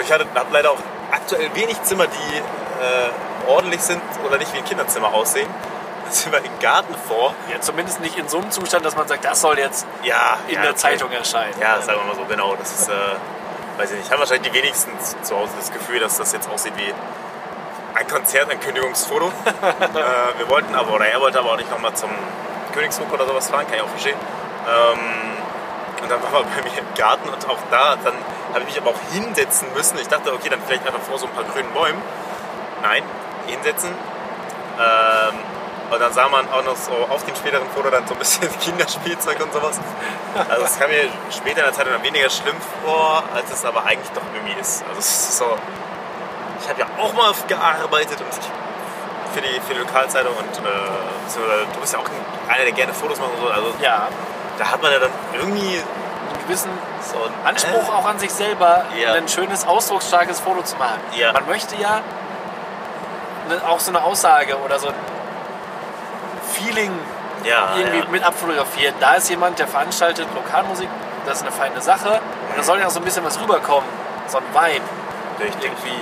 ich 0.00 0.12
habe 0.12 0.26
leider 0.50 0.72
auch 0.72 0.78
aktuell 1.10 1.54
wenig 1.54 1.82
Zimmer, 1.82 2.06
die 2.06 2.36
äh, 2.38 3.50
ordentlich 3.50 3.80
sind 3.80 4.02
oder 4.26 4.38
nicht 4.38 4.52
wie 4.52 4.58
ein 4.58 4.64
Kinderzimmer 4.64 5.12
aussehen. 5.12 5.48
Wir 6.30 6.44
im 6.44 6.58
Garten 6.60 6.94
vor. 7.08 7.34
Ja, 7.50 7.60
zumindest 7.60 8.00
nicht 8.00 8.16
in 8.18 8.28
so 8.28 8.38
einem 8.38 8.50
Zustand, 8.50 8.84
dass 8.84 8.96
man 8.96 9.08
sagt, 9.08 9.24
das 9.24 9.40
soll 9.40 9.58
jetzt 9.58 9.86
Ja, 10.02 10.36
in 10.48 10.56
ja, 10.56 10.62
der. 10.62 10.76
Zeitung 10.76 11.10
erscheinen. 11.10 11.54
Ja, 11.60 11.80
sagen 11.80 12.00
wir 12.00 12.06
mal 12.06 12.16
so, 12.16 12.24
genau. 12.26 12.54
Das 12.56 12.70
ist, 12.72 12.88
äh, 12.88 12.92
weiß 13.78 13.90
ich 13.92 13.98
nicht, 13.98 14.10
haben 14.10 14.20
wahrscheinlich 14.20 14.50
die 14.52 14.56
wenigsten 14.58 14.92
zu 15.22 15.36
Hause 15.36 15.52
das 15.58 15.72
Gefühl, 15.72 16.00
dass 16.00 16.18
das 16.18 16.32
jetzt 16.32 16.48
aussieht 16.50 16.74
wie 16.76 16.92
ein 17.94 18.06
Konzertankündigungsfoto. 18.08 19.26
äh, 19.62 20.38
wir 20.38 20.48
wollten 20.48 20.74
aber, 20.74 20.94
oder 20.94 21.06
er 21.06 21.20
wollte 21.20 21.38
aber 21.38 21.52
auch 21.52 21.56
nicht 21.56 21.70
nochmal 21.70 21.94
zum 21.94 22.10
Königshof 22.74 23.10
oder 23.12 23.26
sowas 23.26 23.48
fahren, 23.50 23.66
kann 23.66 23.76
ich 23.76 23.82
auch 23.82 23.88
verstehen. 23.88 24.18
Ähm, 24.68 24.98
und 26.02 26.10
dann 26.10 26.22
waren 26.22 26.32
wir 26.32 26.62
bei 26.62 26.70
mir 26.70 26.78
im 26.78 26.94
Garten 26.96 27.28
und 27.28 27.48
auch 27.48 27.58
da, 27.70 27.96
dann 28.02 28.14
habe 28.50 28.60
ich 28.60 28.66
mich 28.66 28.78
aber 28.78 28.90
auch 28.90 29.12
hinsetzen 29.12 29.68
müssen. 29.74 29.98
Ich 29.98 30.08
dachte, 30.08 30.32
okay, 30.32 30.48
dann 30.48 30.60
vielleicht 30.66 30.86
einfach 30.86 31.00
vor 31.00 31.18
so 31.18 31.26
ein 31.26 31.32
paar 31.32 31.44
grünen 31.44 31.70
Bäumen. 31.72 32.02
Nein, 32.82 33.02
hinsetzen. 33.46 33.90
Ähm, 33.90 35.34
und 35.92 36.00
dann 36.00 36.12
sah 36.12 36.28
man 36.28 36.50
auch 36.50 36.64
noch 36.64 36.76
so 36.76 36.92
auf 37.10 37.24
dem 37.24 37.34
späteren 37.36 37.68
Foto 37.74 37.90
dann 37.90 38.06
so 38.06 38.14
ein 38.14 38.18
bisschen 38.18 38.48
Kinderspielzeug 38.60 39.40
und 39.42 39.52
sowas. 39.52 39.78
Also 40.48 40.64
es 40.64 40.78
kam 40.78 40.88
mir 40.90 41.08
später 41.30 41.58
in 41.60 41.64
der 41.66 41.72
Zeit 41.72 41.86
dann 41.86 42.02
weniger 42.02 42.30
schlimm 42.30 42.56
vor, 42.84 43.22
als 43.34 43.50
es 43.52 43.64
aber 43.64 43.84
eigentlich 43.84 44.10
doch 44.14 44.22
irgendwie 44.34 44.58
ist. 44.60 44.82
Also 44.88 44.98
es 44.98 45.06
ist 45.06 45.38
so, 45.38 45.56
ich 46.62 46.68
habe 46.68 46.80
ja 46.80 46.86
auch 46.98 47.12
mal 47.12 47.32
gearbeitet 47.46 48.18
und 48.20 48.32
für, 49.34 49.40
die, 49.40 49.60
für 49.60 49.74
die 49.74 49.80
Lokalzeitung 49.80 50.34
und 50.36 50.58
äh, 50.58 51.66
du 51.74 51.80
bist 51.80 51.92
ja 51.92 51.98
auch 51.98 52.04
einer, 52.48 52.64
der 52.64 52.72
gerne 52.72 52.92
Fotos 52.94 53.18
macht 53.18 53.30
und 53.34 53.40
so. 53.40 53.48
Also 53.48 53.74
Ja, 53.80 54.08
da 54.58 54.70
hat 54.70 54.82
man 54.82 54.92
ja 54.92 54.98
dann 54.98 55.10
irgendwie 55.34 55.76
einen 55.78 56.46
gewissen 56.46 56.70
so 57.02 57.16
einen 57.24 57.34
Anspruch 57.46 57.92
auch 57.92 58.04
an 58.06 58.18
sich 58.18 58.30
selber, 58.30 58.84
Ja. 58.96 59.12
ein 59.14 59.28
schönes, 59.28 59.66
ausdrucksstarkes 59.66 60.40
Foto 60.40 60.62
zu 60.62 60.76
machen. 60.76 61.00
Ja. 61.16 61.32
Man 61.32 61.46
möchte 61.46 61.76
ja 61.76 62.00
auch 63.66 63.80
so 63.80 63.90
eine 63.90 64.02
Aussage 64.02 64.56
oder 64.58 64.78
so 64.78 64.88
Feeling 66.52 66.92
Ja, 67.44 67.74
irgendwie 67.76 67.98
ja. 67.98 68.04
mit 68.10 68.22
abfotografieren. 68.22 68.94
Da 69.00 69.14
ist 69.14 69.28
jemand, 69.28 69.58
der 69.58 69.66
veranstaltet 69.66 70.26
Lokalmusik, 70.34 70.88
das 71.26 71.38
ist 71.38 71.42
eine 71.42 71.52
feine 71.52 71.80
Sache. 71.80 72.20
Und 72.48 72.56
da 72.56 72.62
soll 72.62 72.78
ja 72.78 72.86
auch 72.86 72.90
so 72.90 73.00
ein 73.00 73.04
bisschen 73.04 73.24
was 73.24 73.40
rüberkommen, 73.40 73.88
so 74.28 74.38
ein 74.38 74.44
Vibe 74.52 74.84
Richtig. 75.40 75.64
irgendwie. 75.64 76.00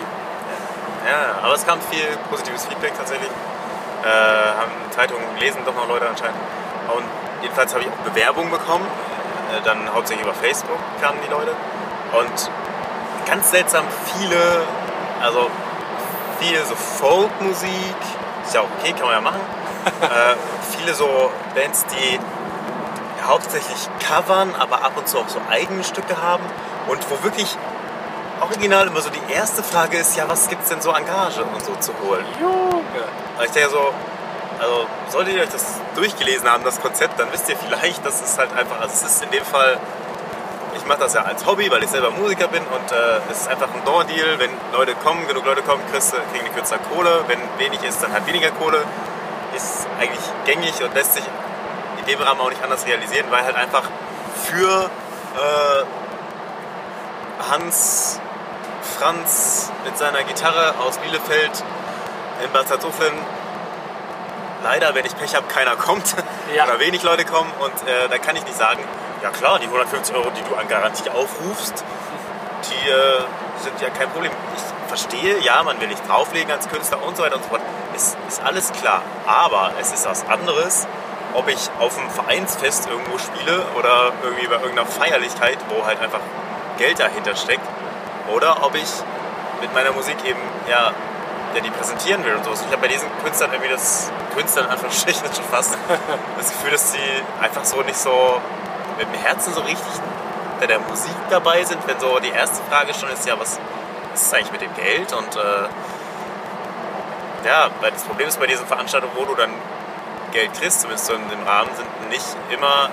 Ja, 1.08 1.42
aber 1.42 1.54
es 1.54 1.66
kam 1.66 1.80
viel 1.90 2.04
positives 2.28 2.66
Feedback 2.66 2.92
tatsächlich. 2.96 3.30
Äh, 4.02 4.06
haben 4.06 4.72
Zeitungen 4.90 5.24
gelesen, 5.34 5.60
doch 5.64 5.74
noch 5.74 5.88
Leute 5.88 6.08
anscheinend. 6.08 6.36
Und 6.94 7.04
jedenfalls 7.42 7.72
habe 7.72 7.84
ich 7.84 7.88
auch 7.88 8.04
Bewerbungen 8.04 8.50
bekommen. 8.50 8.86
Äh, 9.50 9.62
dann 9.64 9.92
hauptsächlich 9.94 10.26
über 10.26 10.34
Facebook 10.34 10.78
kamen 11.00 11.18
die 11.26 11.30
Leute. 11.30 11.52
Und 12.12 12.50
ganz 13.26 13.50
seltsam 13.50 13.84
viele, 14.14 14.62
also 15.22 15.50
viel 16.40 16.58
so 16.64 16.74
Folkmusik, 16.74 17.96
ist 18.44 18.54
ja 18.54 18.60
auch 18.62 18.68
okay, 18.78 18.92
kann 18.92 19.06
man 19.06 19.14
ja 19.14 19.20
machen. 19.20 19.40
Äh, 20.02 20.76
viele 20.76 20.94
so 20.94 21.30
Bands, 21.54 21.84
die 21.86 22.18
hauptsächlich 23.26 23.88
covern, 24.06 24.54
aber 24.58 24.76
ab 24.84 24.92
und 24.96 25.08
zu 25.08 25.18
auch 25.18 25.28
so 25.28 25.40
eigene 25.50 25.84
Stücke 25.84 26.20
haben. 26.20 26.44
Und 26.88 26.98
wo 27.10 27.22
wirklich 27.22 27.56
original 28.40 28.86
immer 28.86 29.00
so 29.00 29.10
die 29.10 29.32
erste 29.32 29.62
Frage 29.62 29.98
ist, 29.98 30.16
ja, 30.16 30.24
was 30.28 30.48
gibt's 30.48 30.70
denn 30.70 30.80
so 30.80 30.90
an 30.92 31.04
Gage 31.04 31.42
und 31.44 31.62
so 31.64 31.74
zu 31.76 31.92
holen? 32.02 32.24
Junge. 32.40 32.82
Und 33.38 33.44
ich 33.44 33.50
denke 33.50 33.70
so, 33.70 33.92
also 34.58 34.86
solltet 35.10 35.34
ihr 35.36 35.42
euch 35.42 35.48
das 35.50 35.64
durchgelesen 35.94 36.50
haben, 36.50 36.64
das 36.64 36.80
Konzept, 36.80 37.18
dann 37.20 37.30
wisst 37.32 37.48
ihr 37.48 37.56
vielleicht, 37.56 38.04
dass 38.04 38.20
es 38.22 38.38
halt 38.38 38.52
einfach, 38.56 38.80
also 38.80 38.92
es 38.94 39.02
ist 39.02 39.22
in 39.22 39.30
dem 39.30 39.44
Fall, 39.44 39.78
ich 40.76 40.86
mache 40.86 41.00
das 41.00 41.14
ja 41.14 41.22
als 41.22 41.44
Hobby, 41.46 41.70
weil 41.70 41.82
ich 41.82 41.90
selber 41.90 42.10
Musiker 42.10 42.48
bin 42.48 42.62
und 42.62 42.92
äh, 42.92 43.20
es 43.30 43.42
ist 43.42 43.48
einfach 43.48 43.68
ein 43.74 43.84
Door-Deal. 43.84 44.38
Wenn 44.38 44.50
Leute 44.72 44.94
kommen, 45.04 45.26
genug 45.26 45.44
Leute 45.44 45.62
kommen, 45.62 45.82
kriegst, 45.90 46.12
du- 46.12 46.16
kriegen 46.32 46.44
die 46.46 46.52
Künstler 46.52 46.78
Kohle. 46.92 47.24
Wenn 47.26 47.38
wenig 47.58 47.82
ist, 47.82 48.02
dann 48.02 48.12
halt 48.12 48.26
weniger 48.26 48.50
Kohle. 48.52 48.82
Ist 49.54 49.86
eigentlich 49.98 50.20
gängig 50.46 50.82
und 50.82 50.94
lässt 50.94 51.14
sich 51.14 51.24
in 51.98 52.06
dem 52.06 52.20
Rahmen 52.20 52.40
auch 52.40 52.50
nicht 52.50 52.62
anders 52.62 52.86
realisieren, 52.86 53.26
weil 53.30 53.44
halt 53.44 53.56
einfach 53.56 53.82
für 54.44 54.90
äh, 55.36 55.84
Hans 57.50 58.20
Franz 58.98 59.72
mit 59.84 59.96
seiner 59.98 60.22
Gitarre 60.24 60.74
aus 60.78 60.98
Bielefeld 60.98 61.64
in 62.44 62.52
Bad 62.52 62.68
Salzuflen 62.68 63.12
leider, 64.62 64.94
wenn 64.94 65.04
ich 65.04 65.16
Pech 65.16 65.34
habe, 65.34 65.46
keiner 65.48 65.76
kommt 65.76 66.14
Ja. 66.54 66.64
oder 66.64 66.78
wenig 66.80 67.02
Leute 67.02 67.24
kommen 67.24 67.50
und 67.60 67.88
äh, 67.88 68.08
da 68.08 68.18
kann 68.18 68.36
ich 68.36 68.44
nicht 68.44 68.56
sagen, 68.56 68.82
ja 69.22 69.30
klar, 69.30 69.58
die 69.58 69.66
150 69.66 70.14
Euro, 70.14 70.30
die 70.30 70.42
du 70.48 70.54
an 70.56 70.68
Garantie 70.68 71.08
aufrufst, 71.10 71.84
die 72.64 72.90
äh, 72.90 73.20
sind 73.62 73.80
ja 73.80 73.90
kein 73.90 74.08
Problem. 74.10 74.32
Ich 74.56 74.62
verstehe, 74.90 75.38
ja, 75.38 75.62
man 75.62 75.80
will 75.80 75.88
nicht 75.88 76.06
drauflegen 76.08 76.50
als 76.50 76.68
Künstler 76.68 77.02
und 77.02 77.16
so 77.16 77.22
weiter 77.22 77.36
und 77.36 77.44
so 77.44 77.48
fort. 77.48 77.62
Ist, 77.94 78.16
ist 78.28 78.42
alles 78.42 78.72
klar. 78.72 79.02
Aber 79.26 79.72
es 79.80 79.92
ist 79.92 80.06
was 80.06 80.26
anderes, 80.28 80.86
ob 81.34 81.48
ich 81.48 81.70
auf 81.78 81.96
einem 81.96 82.10
Vereinsfest 82.10 82.88
irgendwo 82.88 83.16
spiele 83.18 83.64
oder 83.78 84.12
irgendwie 84.22 84.48
bei 84.48 84.56
irgendeiner 84.56 84.86
Feierlichkeit, 84.86 85.58
wo 85.68 85.86
halt 85.86 86.00
einfach 86.00 86.20
Geld 86.76 86.98
dahinter 86.98 87.36
steckt. 87.36 87.66
Oder 88.34 88.64
ob 88.64 88.74
ich 88.74 88.90
mit 89.60 89.72
meiner 89.74 89.92
Musik 89.92 90.16
eben, 90.24 90.40
ja, 90.68 90.92
ja 91.54 91.60
die 91.60 91.70
präsentieren 91.70 92.24
will 92.24 92.34
und 92.34 92.44
so. 92.44 92.50
Ich 92.52 92.72
habe 92.72 92.78
bei 92.82 92.88
diesen 92.88 93.08
Künstlern 93.22 93.52
irgendwie 93.52 93.70
das, 93.70 94.10
Künstlern 94.34 94.66
in 94.66 94.72
Anführungsstrichen 94.72 95.32
schon 95.34 95.44
fast, 95.44 95.78
das 96.36 96.50
Gefühl, 96.50 96.72
dass 96.72 96.92
sie 96.92 96.98
einfach 97.40 97.64
so 97.64 97.80
nicht 97.82 97.98
so 97.98 98.40
mit 98.98 99.06
dem 99.06 99.22
Herzen 99.22 99.54
so 99.54 99.60
richtig 99.60 99.92
bei 100.58 100.66
der 100.66 100.80
Musik 100.80 101.14
dabei 101.30 101.64
sind, 101.64 101.78
wenn 101.86 101.98
so 102.00 102.18
die 102.18 102.28
erste 102.28 102.60
Frage 102.68 102.92
schon 102.92 103.08
ist, 103.08 103.26
ja, 103.26 103.38
was, 103.38 103.58
was 104.12 104.22
ist 104.22 104.34
eigentlich 104.34 104.52
mit 104.52 104.60
dem 104.62 104.74
Geld? 104.74 105.12
Und 105.12 105.36
äh, 105.36 105.68
ja, 107.46 107.70
weil 107.80 107.90
das 107.90 108.04
Problem 108.04 108.28
ist 108.28 108.38
bei 108.38 108.46
diesen 108.46 108.66
Veranstaltungen, 108.66 109.12
wo 109.16 109.24
du 109.24 109.34
dann 109.34 109.50
Geld 110.32 110.52
kriegst, 110.54 110.80
zumindest 110.80 111.06
so 111.06 111.14
in 111.14 111.28
dem 111.28 111.42
Rahmen, 111.42 111.70
sind 111.74 112.08
nicht 112.08 112.36
immer 112.50 112.90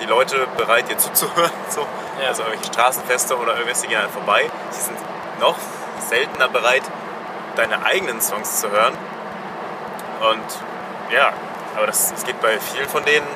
die 0.00 0.06
Leute 0.06 0.46
bereit, 0.56 0.88
dir 0.88 0.98
zuzuhören. 0.98 1.50
So. 1.68 1.86
Ja. 2.20 2.28
Also 2.28 2.42
irgendwelche 2.42 2.72
Straßenfeste 2.72 3.36
oder 3.36 3.54
irgendwas, 3.54 3.82
die 3.82 3.88
gehen 3.88 3.98
halt 3.98 4.10
vorbei. 4.10 4.48
Sie 4.70 4.80
sind 4.80 4.98
noch 5.40 5.56
seltener 6.08 6.48
bereit, 6.48 6.82
deine 7.56 7.84
eigenen 7.84 8.20
Songs 8.20 8.60
zu 8.60 8.70
hören. 8.70 8.96
Und 10.20 11.12
ja, 11.12 11.32
aber 11.76 11.86
das, 11.86 12.12
das 12.12 12.24
geht 12.24 12.40
bei 12.40 12.58
vielen 12.60 12.88
von 12.88 13.04
denen 13.04 13.26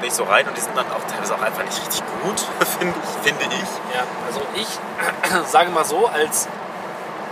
nicht 0.00 0.14
so 0.14 0.24
rein 0.24 0.46
und 0.46 0.56
die 0.56 0.60
sind 0.60 0.76
dann 0.76 0.86
auch 0.90 1.04
teilweise 1.10 1.34
auch 1.34 1.42
einfach 1.42 1.64
nicht 1.64 1.78
richtig 1.78 2.02
gut, 2.22 2.40
finde 2.78 2.94
ich. 2.98 3.28
Finde 3.32 3.44
ich. 3.54 3.94
Ja, 3.94 4.04
also 4.26 4.40
ich 4.54 5.46
sage 5.50 5.70
mal 5.70 5.84
so, 5.84 6.06
als 6.06 6.48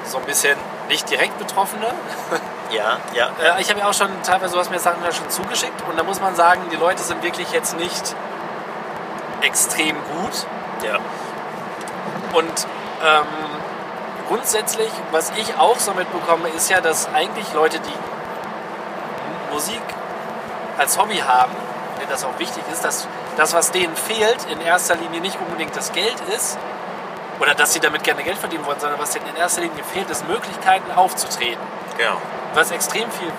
so 0.04 0.18
ein 0.18 0.24
bisschen 0.24 0.56
nicht 0.88 1.10
direkt 1.10 1.38
Betroffene, 1.38 1.86
Ja, 2.70 2.98
ja. 3.14 3.30
äh, 3.42 3.60
ich 3.60 3.70
habe 3.70 3.80
ja 3.80 3.88
auch 3.88 3.94
schon 3.94 4.10
teilweise, 4.22 4.52
du 4.52 4.60
hast 4.60 4.70
mir 4.70 4.78
Sachen 4.78 5.02
ja 5.02 5.12
schon 5.12 5.28
zugeschickt 5.30 5.82
und 5.88 5.98
da 5.98 6.02
muss 6.02 6.20
man 6.20 6.34
sagen, 6.34 6.62
die 6.70 6.76
Leute 6.76 7.02
sind 7.02 7.22
wirklich 7.22 7.50
jetzt 7.52 7.76
nicht 7.76 8.14
extrem 9.40 9.96
gut. 9.96 10.46
Ja. 10.84 10.96
Und 12.34 12.66
ähm, 13.02 13.26
grundsätzlich, 14.28 14.90
was 15.12 15.32
ich 15.36 15.56
auch 15.56 15.78
so 15.78 15.94
mitbekomme, 15.94 16.48
ist 16.50 16.70
ja, 16.70 16.80
dass 16.80 17.08
eigentlich 17.14 17.52
Leute, 17.54 17.80
die 17.80 19.52
Musik 19.52 19.82
als 20.76 20.98
Hobby 20.98 21.22
haben, 21.26 21.52
denen 22.08 22.10
das 22.10 22.24
auch 22.24 22.38
wichtig 22.38 22.62
ist, 22.72 22.84
dass 22.84 23.06
das, 23.36 23.54
was 23.54 23.70
denen 23.70 23.94
fehlt, 23.94 24.46
in 24.50 24.60
erster 24.60 24.96
Linie 24.96 25.20
nicht 25.20 25.38
unbedingt 25.38 25.76
das 25.76 25.92
Geld 25.92 26.16
ist 26.34 26.58
oder 27.38 27.54
dass 27.54 27.72
sie 27.72 27.80
damit 27.80 28.02
gerne 28.02 28.22
Geld 28.22 28.38
verdienen 28.38 28.66
wollen, 28.66 28.80
sondern 28.80 28.98
was 28.98 29.12
denen 29.12 29.28
in 29.28 29.36
erster 29.36 29.60
Linie 29.60 29.84
fehlt, 29.84 30.10
ist 30.10 30.26
Möglichkeiten 30.26 30.90
aufzutreten. 30.92 31.62
Genau. 31.96 32.16
Was 32.54 32.70
extrem 32.70 33.10
viel 33.10 33.30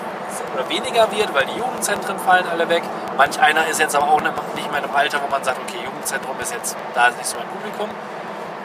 oder 0.54 0.68
weniger 0.68 1.10
wird, 1.10 1.34
weil 1.34 1.46
die 1.46 1.58
Jugendzentren 1.58 2.18
fallen 2.20 2.46
alle 2.48 2.68
weg. 2.68 2.82
Manch 3.16 3.40
einer 3.40 3.66
ist 3.66 3.80
jetzt 3.80 3.96
aber 3.96 4.08
auch 4.08 4.20
nicht 4.20 4.70
mehr 4.70 4.78
in 4.78 4.84
einem 4.84 4.94
Alter, 4.94 5.20
wo 5.22 5.28
man 5.28 5.42
sagt, 5.42 5.58
okay, 5.60 5.78
Jugendzentrum 5.84 6.38
ist 6.40 6.52
jetzt, 6.52 6.76
da 6.94 7.08
ist 7.08 7.18
nicht 7.18 7.26
so 7.26 7.36
mein 7.36 7.48
Publikum. 7.48 7.90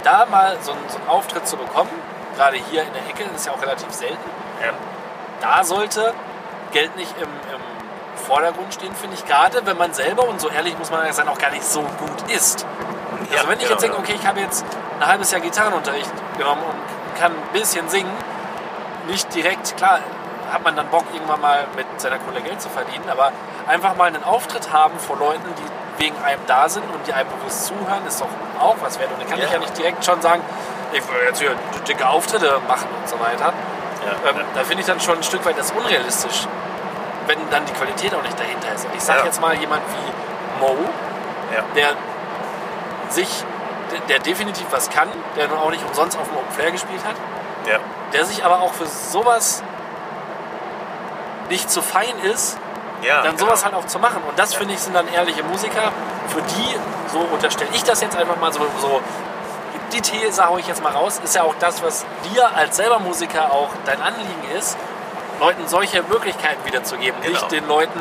Da 0.03 0.25
mal 0.27 0.57
so 0.61 0.71
einen, 0.71 0.87
so 0.87 0.97
einen 0.97 1.09
Auftritt 1.09 1.47
zu 1.47 1.57
bekommen, 1.57 1.89
gerade 2.35 2.57
hier 2.57 2.83
in 2.83 2.93
der 2.93 3.01
Ecke, 3.09 3.23
ist 3.35 3.47
ja 3.47 3.53
auch 3.53 3.61
relativ 3.61 3.91
selten. 3.91 4.29
Ja. 4.61 4.73
Da 5.41 5.63
sollte 5.63 6.13
Geld 6.71 6.95
nicht 6.95 7.13
im, 7.17 7.29
im 7.51 7.74
Vordergrund 8.25 8.73
stehen, 8.73 8.93
finde 8.95 9.15
ich. 9.15 9.25
Gerade 9.25 9.65
wenn 9.65 9.77
man 9.77 9.93
selber, 9.93 10.27
und 10.27 10.39
so 10.41 10.49
ehrlich 10.49 10.77
muss 10.77 10.91
man 10.91 11.05
ja 11.05 11.13
sein, 11.13 11.27
auch 11.27 11.37
gar 11.37 11.51
nicht 11.51 11.63
so 11.63 11.81
gut 11.81 12.31
ist. 12.31 12.65
Ja, 13.31 13.37
Also 13.37 13.49
wenn 13.49 13.53
ich 13.57 13.63
genau, 13.63 13.71
jetzt 13.71 13.81
denke, 13.83 13.97
okay, 13.97 14.15
ich 14.19 14.27
habe 14.27 14.39
jetzt 14.41 14.65
ein 14.99 15.07
halbes 15.07 15.31
Jahr 15.31 15.41
Gitarrenunterricht 15.41 16.11
genommen 16.37 16.61
und 16.63 17.19
kann 17.19 17.31
ein 17.31 17.53
bisschen 17.53 17.87
singen, 17.89 18.11
nicht 19.07 19.33
direkt, 19.33 19.77
klar, 19.77 19.99
hat 20.51 20.63
man 20.63 20.75
dann 20.75 20.87
Bock, 20.89 21.05
irgendwann 21.13 21.41
mal 21.41 21.65
mit 21.75 21.85
seiner 21.99 22.17
Kohle 22.19 22.41
Geld 22.41 22.61
zu 22.61 22.69
verdienen, 22.69 23.05
aber 23.09 23.31
einfach 23.67 23.95
mal 23.95 24.05
einen 24.07 24.23
Auftritt 24.23 24.71
haben 24.71 24.97
vor 24.99 25.17
Leuten, 25.17 25.43
die 25.57 26.03
wegen 26.03 26.15
einem 26.23 26.41
da 26.45 26.67
sind 26.69 26.83
und 26.93 27.07
die 27.07 27.13
einem 27.13 27.29
bewusst 27.29 27.65
zuhören, 27.67 28.05
ist 28.07 28.21
doch 28.21 28.27
auch 28.59 28.75
was 28.81 28.99
wert. 28.99 29.11
Und 29.11 29.21
dann 29.21 29.29
kann 29.29 29.39
ich 29.39 29.45
Ja. 29.45 29.53
ja 29.53 29.59
nicht 29.59 29.77
direkt 29.77 30.03
schon 30.05 30.21
sagen, 30.21 30.41
ich 30.91 31.01
will 31.07 31.15
jetzt 31.27 31.39
hier 31.39 31.55
dicke 31.87 32.07
Auftritte 32.07 32.59
machen 32.67 32.87
und 33.01 33.07
so 33.09 33.19
weiter. 33.19 33.53
Ja. 34.05 34.29
Ähm, 34.29 34.41
da 34.53 34.63
finde 34.63 34.81
ich 34.81 34.87
dann 34.87 34.99
schon 34.99 35.17
ein 35.17 35.23
Stück 35.23 35.43
weit 35.45 35.57
das 35.57 35.71
unrealistisch, 35.71 36.47
wenn 37.27 37.37
dann 37.49 37.65
die 37.65 37.73
Qualität 37.73 38.13
auch 38.13 38.21
nicht 38.23 38.39
dahinter 38.39 38.73
ist. 38.73 38.85
Und 38.85 38.95
ich 38.95 39.01
sage 39.03 39.19
Ja. 39.19 39.25
jetzt 39.25 39.41
mal 39.41 39.55
jemand 39.55 39.81
wie 39.89 40.59
Mo, 40.61 40.75
Ja. 41.53 41.63
der 41.75 41.89
sich, 43.09 43.43
der, 44.09 44.19
definitiv 44.19 44.65
was 44.71 44.89
kann, 44.89 45.07
der 45.35 45.47
nun 45.47 45.57
auch 45.57 45.69
nicht 45.69 45.85
umsonst 45.87 46.17
auf 46.17 46.27
dem 46.27 46.37
Open 46.37 46.51
Flair 46.51 46.71
gespielt 46.71 47.01
hat, 47.05 47.15
Ja. 47.71 47.79
der 48.13 48.25
sich 48.25 48.43
aber 48.43 48.61
auch 48.61 48.73
für 48.73 48.85
sowas 48.87 49.63
nicht 51.49 51.69
zu 51.69 51.81
fein 51.81 52.17
ist, 52.23 52.57
Ja. 53.01 53.21
dann 53.21 53.37
sowas 53.37 53.63
genau. 53.63 53.75
halt 53.75 53.85
auch 53.85 53.87
zu 53.87 53.99
machen. 53.99 54.21
Und 54.27 54.37
das 54.39 54.53
finde 54.55 54.73
ich 54.73 54.79
sind 54.79 54.93
dann 54.95 55.07
ehrliche 55.07 55.43
Musiker, 55.43 55.91
für 56.29 56.41
die, 56.41 56.75
so 57.11 57.19
unterstelle 57.19 57.69
ich 57.73 57.83
das 57.83 58.01
jetzt 58.01 58.17
einfach 58.17 58.37
mal 58.37 58.51
so, 58.51 58.61
so 58.79 59.01
die 59.93 60.01
These 60.01 60.43
hau 60.45 60.57
ich 60.57 60.67
jetzt 60.67 60.81
mal 60.83 60.91
raus, 60.91 61.21
ist 61.23 61.35
ja 61.35 61.43
auch 61.43 61.53
das, 61.59 61.83
was 61.83 62.05
dir 62.33 62.49
als 62.55 62.77
selber 62.77 62.99
Musiker 62.99 63.51
auch 63.51 63.69
dein 63.85 64.01
Anliegen 64.01 64.43
ist, 64.57 64.77
Leuten 65.39 65.67
solche 65.67 66.01
Möglichkeiten 66.03 66.63
wiederzugeben, 66.65 67.19
Genau. 67.21 67.33
nicht 67.33 67.51
den 67.51 67.67
Leuten 67.67 67.99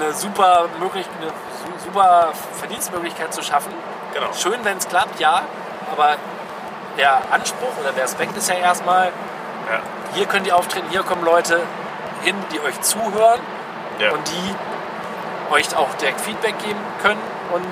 eine 0.00 0.12
super, 0.12 0.66
möglich, 0.80 1.06
eine 1.20 1.28
su- 1.30 1.84
super 1.84 2.32
Verdienstmöglichkeit 2.58 3.32
zu 3.32 3.42
schaffen. 3.42 3.72
Genau. 4.12 4.32
Schön, 4.32 4.64
wenn 4.64 4.78
es 4.78 4.88
klappt, 4.88 5.20
ja, 5.20 5.42
aber 5.92 6.16
der 6.98 7.20
Anspruch 7.30 7.70
oder 7.80 7.92
der 7.92 8.04
Aspekt 8.04 8.36
ist 8.36 8.48
ja 8.48 8.56
erstmal, 8.56 9.06
Ja. 9.06 9.80
hier 10.14 10.26
können 10.26 10.44
die 10.44 10.52
auftreten, 10.52 10.86
hier 10.90 11.02
kommen 11.02 11.24
Leute 11.24 11.60
hin, 12.22 12.36
die 12.52 12.60
euch 12.60 12.80
zuhören 12.80 13.40
Ja. 13.98 14.12
und 14.12 14.22
die 14.28 15.52
euch 15.54 15.76
auch 15.76 15.92
direkt 16.00 16.20
Feedback 16.20 16.58
geben 16.58 16.80
können 17.02 17.20
und 17.52 17.66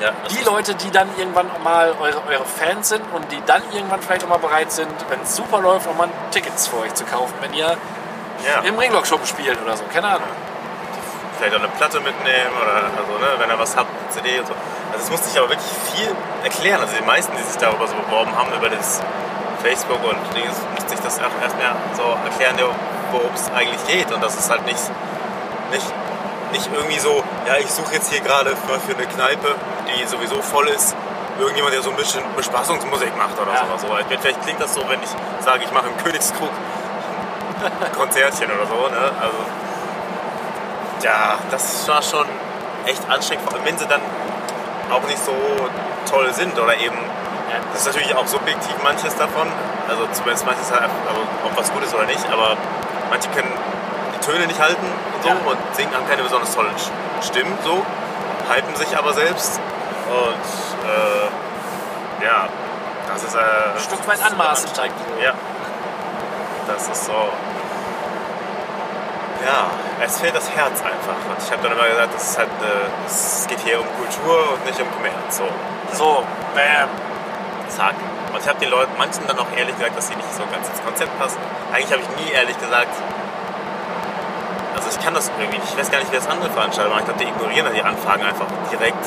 ja. 0.00 0.12
die 0.30 0.42
Leute, 0.44 0.74
die 0.74 0.90
dann 0.90 1.08
irgendwann 1.16 1.46
mal 1.62 1.94
eure, 2.00 2.20
eure 2.28 2.44
Fans 2.44 2.88
sind 2.88 3.02
und 3.14 3.30
die 3.32 3.40
dann 3.46 3.62
irgendwann 3.72 4.00
vielleicht 4.02 4.24
auch 4.24 4.28
mal 4.28 4.38
bereit 4.38 4.72
sind, 4.72 4.90
wenn 5.08 5.20
es 5.22 5.36
super 5.36 5.60
läuft, 5.60 5.88
auch 5.88 5.96
mal 5.96 6.08
Tickets 6.30 6.66
für 6.68 6.78
euch 6.78 6.94
zu 6.94 7.04
kaufen, 7.04 7.34
wenn 7.40 7.52
ihr 7.54 7.76
Ja. 8.46 8.60
im 8.64 8.78
Ringlock-Shop 8.78 9.26
spielt 9.26 9.60
oder 9.62 9.76
so, 9.76 9.84
keine 9.92 10.08
Ahnung. 10.08 10.28
vielleicht 11.38 11.54
auch 11.54 11.60
eine 11.60 11.68
Platte 11.68 12.00
mitnehmen 12.00 12.52
oder 12.60 12.74
also, 13.00 13.12
ne, 13.18 13.28
wenn 13.38 13.48
ihr 13.48 13.58
was 13.58 13.74
habt, 13.74 13.88
eine 13.88 14.10
CD 14.10 14.40
und 14.40 14.46
so. 14.46 14.52
Also 14.92 15.04
es 15.04 15.10
musste 15.10 15.28
ich 15.32 15.38
aber 15.38 15.48
wirklich 15.48 15.72
viel 15.94 16.14
erklären. 16.44 16.82
Also 16.82 16.96
die 17.00 17.04
meisten, 17.04 17.32
die 17.34 17.42
sich 17.42 17.56
darüber 17.56 17.86
so 17.86 17.94
beworben 17.94 18.36
haben, 18.36 18.52
über 18.52 18.68
das 18.68 19.00
Facebook 19.62 20.04
und 20.04 20.18
Dings, 20.36 20.56
musste 20.74 20.92
ich 20.94 21.00
das 21.00 21.16
erst 21.18 21.32
erst 21.42 21.56
mehr 21.56 21.74
so 21.96 22.02
erklären, 22.28 22.56
worum 23.10 23.30
es 23.34 23.50
eigentlich 23.56 23.86
geht. 23.86 24.12
Und 24.12 24.22
das 24.22 24.36
ist 24.36 24.50
halt 24.50 24.66
nicht, 24.66 24.82
nicht, 25.70 25.86
nicht 26.52 26.68
irgendwie 26.72 26.98
so, 26.98 27.22
ja, 27.46 27.56
ich 27.58 27.70
suche 27.70 27.94
jetzt 27.94 28.10
hier 28.12 28.20
gerade 28.20 28.50
für, 28.56 28.78
für 28.80 28.96
eine 28.96 29.06
Kneipe, 29.06 29.54
die 29.88 30.06
sowieso 30.06 30.40
voll 30.42 30.68
ist, 30.68 30.94
irgendjemand, 31.38 31.74
der 31.74 31.82
so 31.82 31.90
ein 31.90 31.96
bisschen 31.96 32.22
Bespaßungsmusik 32.36 33.16
macht 33.16 33.40
oder 33.40 33.52
Ja. 33.52 33.64
so. 33.78 33.86
Also, 33.92 34.04
vielleicht 34.20 34.42
klingt 34.42 34.60
das 34.60 34.74
so, 34.74 34.82
wenn 34.88 35.02
ich 35.02 35.10
sage, 35.44 35.64
ich 35.64 35.72
mache 35.72 35.86
im 35.88 35.96
Königskrug 36.04 36.50
ein 37.84 37.92
Konzertchen 37.92 38.50
oder 38.50 38.66
so. 38.66 38.88
Ne? 38.88 39.12
Also, 39.20 39.38
ja, 41.02 41.38
das 41.50 41.88
war 41.88 42.02
schon 42.02 42.26
echt 42.86 43.02
anstrengend, 43.08 43.44
vor 43.44 43.54
allem 43.54 43.64
wenn 43.66 43.78
sie 43.78 43.86
dann 43.86 44.00
auch 44.90 45.02
nicht 45.06 45.22
so 45.24 45.32
toll 46.10 46.32
sind 46.34 46.58
oder 46.58 46.76
eben, 46.76 46.96
das 47.72 47.82
ist 47.82 47.86
natürlich 47.86 48.14
auch 48.14 48.26
subjektiv 48.26 48.74
manches 48.82 49.14
davon, 49.16 49.48
also 49.88 50.06
zumindest 50.12 50.44
manches, 50.46 50.70
halt, 50.70 50.82
also 50.82 51.20
ob 51.44 51.56
was 51.56 51.72
gut 51.72 51.82
ist 51.84 51.94
oder 51.94 52.04
nicht, 52.06 52.24
aber 52.32 52.56
manche 53.08 53.28
können 53.30 53.52
die 54.14 54.26
Töne 54.26 54.46
nicht 54.46 54.60
halten 54.60 54.86
so 55.22 55.28
Ja. 55.28 55.34
und 55.46 55.58
singen, 55.76 55.94
haben 55.94 56.08
keine 56.08 56.22
besonders 56.22 56.54
tollen 56.54 56.74
Stimmen 57.22 57.56
so, 57.64 57.82
hypen 58.52 58.74
sich 58.76 58.96
aber 58.96 59.12
selbst 59.12 59.60
und 60.08 60.88
äh, 60.88 62.24
ja, 62.24 62.48
das 63.12 63.24
ist 63.24 63.34
äh, 63.34 63.38
Ein 63.38 63.80
Stück 63.80 64.06
weit 64.08 64.22
anmaßend 64.24 64.78
eigentlich. 64.78 65.24
ja. 65.24 65.32
Das 66.66 66.88
ist 66.88 67.04
so. 67.06 67.12
Ja, 69.44 69.66
es 70.04 70.20
fehlt 70.20 70.36
das 70.36 70.50
Herz 70.50 70.80
einfach. 70.82 71.16
Und 71.28 71.38
ich 71.42 71.50
habe 71.50 71.62
dann 71.62 71.72
immer 71.72 71.88
gesagt, 71.88 72.14
das 72.14 72.30
ist 72.30 72.38
halt 72.38 72.50
eine, 72.60 72.72
es 73.06 73.46
geht 73.48 73.60
hier 73.60 73.80
um 73.80 73.86
Kultur 73.96 74.52
und 74.54 74.64
nicht 74.66 74.78
um 74.80 74.86
Kommerz. 74.92 75.38
So, 75.38 75.48
So, 75.92 76.22
bam. 76.54 76.88
zack. 77.68 77.94
Und 78.32 78.38
ich 78.40 78.46
habe 78.48 78.58
den 78.60 78.70
Leuten, 78.70 78.92
manchen 78.98 79.26
dann 79.26 79.38
auch 79.38 79.46
ehrlich 79.56 79.74
gesagt, 79.76 79.96
dass 79.96 80.08
sie 80.08 80.14
nicht 80.16 80.32
so 80.34 80.42
ganz 80.52 80.68
ins 80.68 80.82
Konzept 80.84 81.18
passen. 81.18 81.38
Eigentlich 81.72 81.90
habe 81.92 82.02
ich 82.02 82.24
nie 82.24 82.30
ehrlich 82.32 82.58
gesagt, 82.60 82.92
also 84.80 84.98
ich 84.98 85.04
kann 85.04 85.12
das 85.12 85.30
irgendwie. 85.38 85.60
Ich 85.62 85.76
weiß 85.76 85.90
gar 85.90 85.98
nicht, 85.98 86.10
wie 86.10 86.16
das 86.16 86.28
andere 86.28 86.48
Veranstalter 86.50 86.88
machen. 86.88 87.00
Ich 87.00 87.06
glaube, 87.06 87.20
die 87.20 87.28
ignorieren 87.28 87.66
dann 87.66 87.74
die 87.74 87.82
Anfragen 87.82 88.22
einfach 88.22 88.46
direkt. 88.70 89.04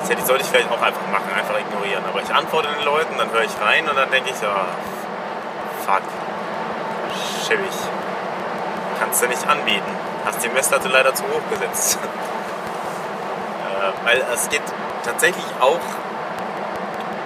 Das 0.00 0.10
hätte, 0.10 0.24
sollte 0.24 0.44
ich 0.44 0.50
vielleicht 0.50 0.70
auch 0.70 0.80
einfach 0.80 1.02
machen, 1.10 1.26
einfach 1.36 1.58
ignorieren. 1.58 2.04
Aber 2.08 2.22
ich 2.22 2.32
antworte 2.32 2.68
den 2.68 2.84
Leuten, 2.84 3.18
dann 3.18 3.30
höre 3.32 3.42
ich 3.42 3.50
rein 3.60 3.88
und 3.88 3.96
dann 3.96 4.08
denke 4.10 4.30
ich, 4.30 4.40
ja, 4.40 4.66
fuck, 5.84 6.02
schäbig. 7.46 7.74
Kannst 9.00 9.22
du 9.22 9.26
nicht 9.26 9.46
anbieten. 9.48 9.90
Hast 10.24 10.44
die 10.44 10.48
Messlatte 10.48 10.88
leider 10.88 11.12
zu 11.14 11.24
hoch 11.24 11.42
gesetzt. 11.50 11.98
äh, 13.66 14.06
weil 14.06 14.24
es 14.32 14.48
geht 14.48 14.62
tatsächlich 15.04 15.44
auch 15.60 15.80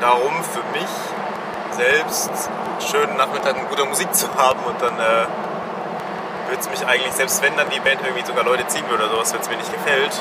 darum, 0.01 0.33
für 0.43 0.63
mich 0.79 0.89
selbst 1.73 2.31
einen 2.31 2.81
schönen 2.81 3.17
Nachmittag 3.17 3.57
mit 3.57 3.69
guter 3.69 3.85
Musik 3.85 4.15
zu 4.15 4.27
haben 4.35 4.61
und 4.65 4.81
dann 4.81 4.99
äh, 4.99 5.27
würde 6.51 6.61
es 6.61 6.69
mich 6.71 6.87
eigentlich, 6.87 7.13
selbst 7.13 7.43
wenn 7.43 7.57
dann 7.57 7.71
die 7.71 7.81
Band 7.81 8.01
irgendwie 8.05 8.25
sogar 8.27 8.45
Leute 8.45 8.67
ziehen 8.67 8.85
würde 8.91 9.05
oder 9.05 9.15
sowas, 9.15 9.33
wenn 9.33 9.41
es 9.41 9.49
mir 9.49 9.57
nicht 9.57 9.73
gefällt, 9.73 10.13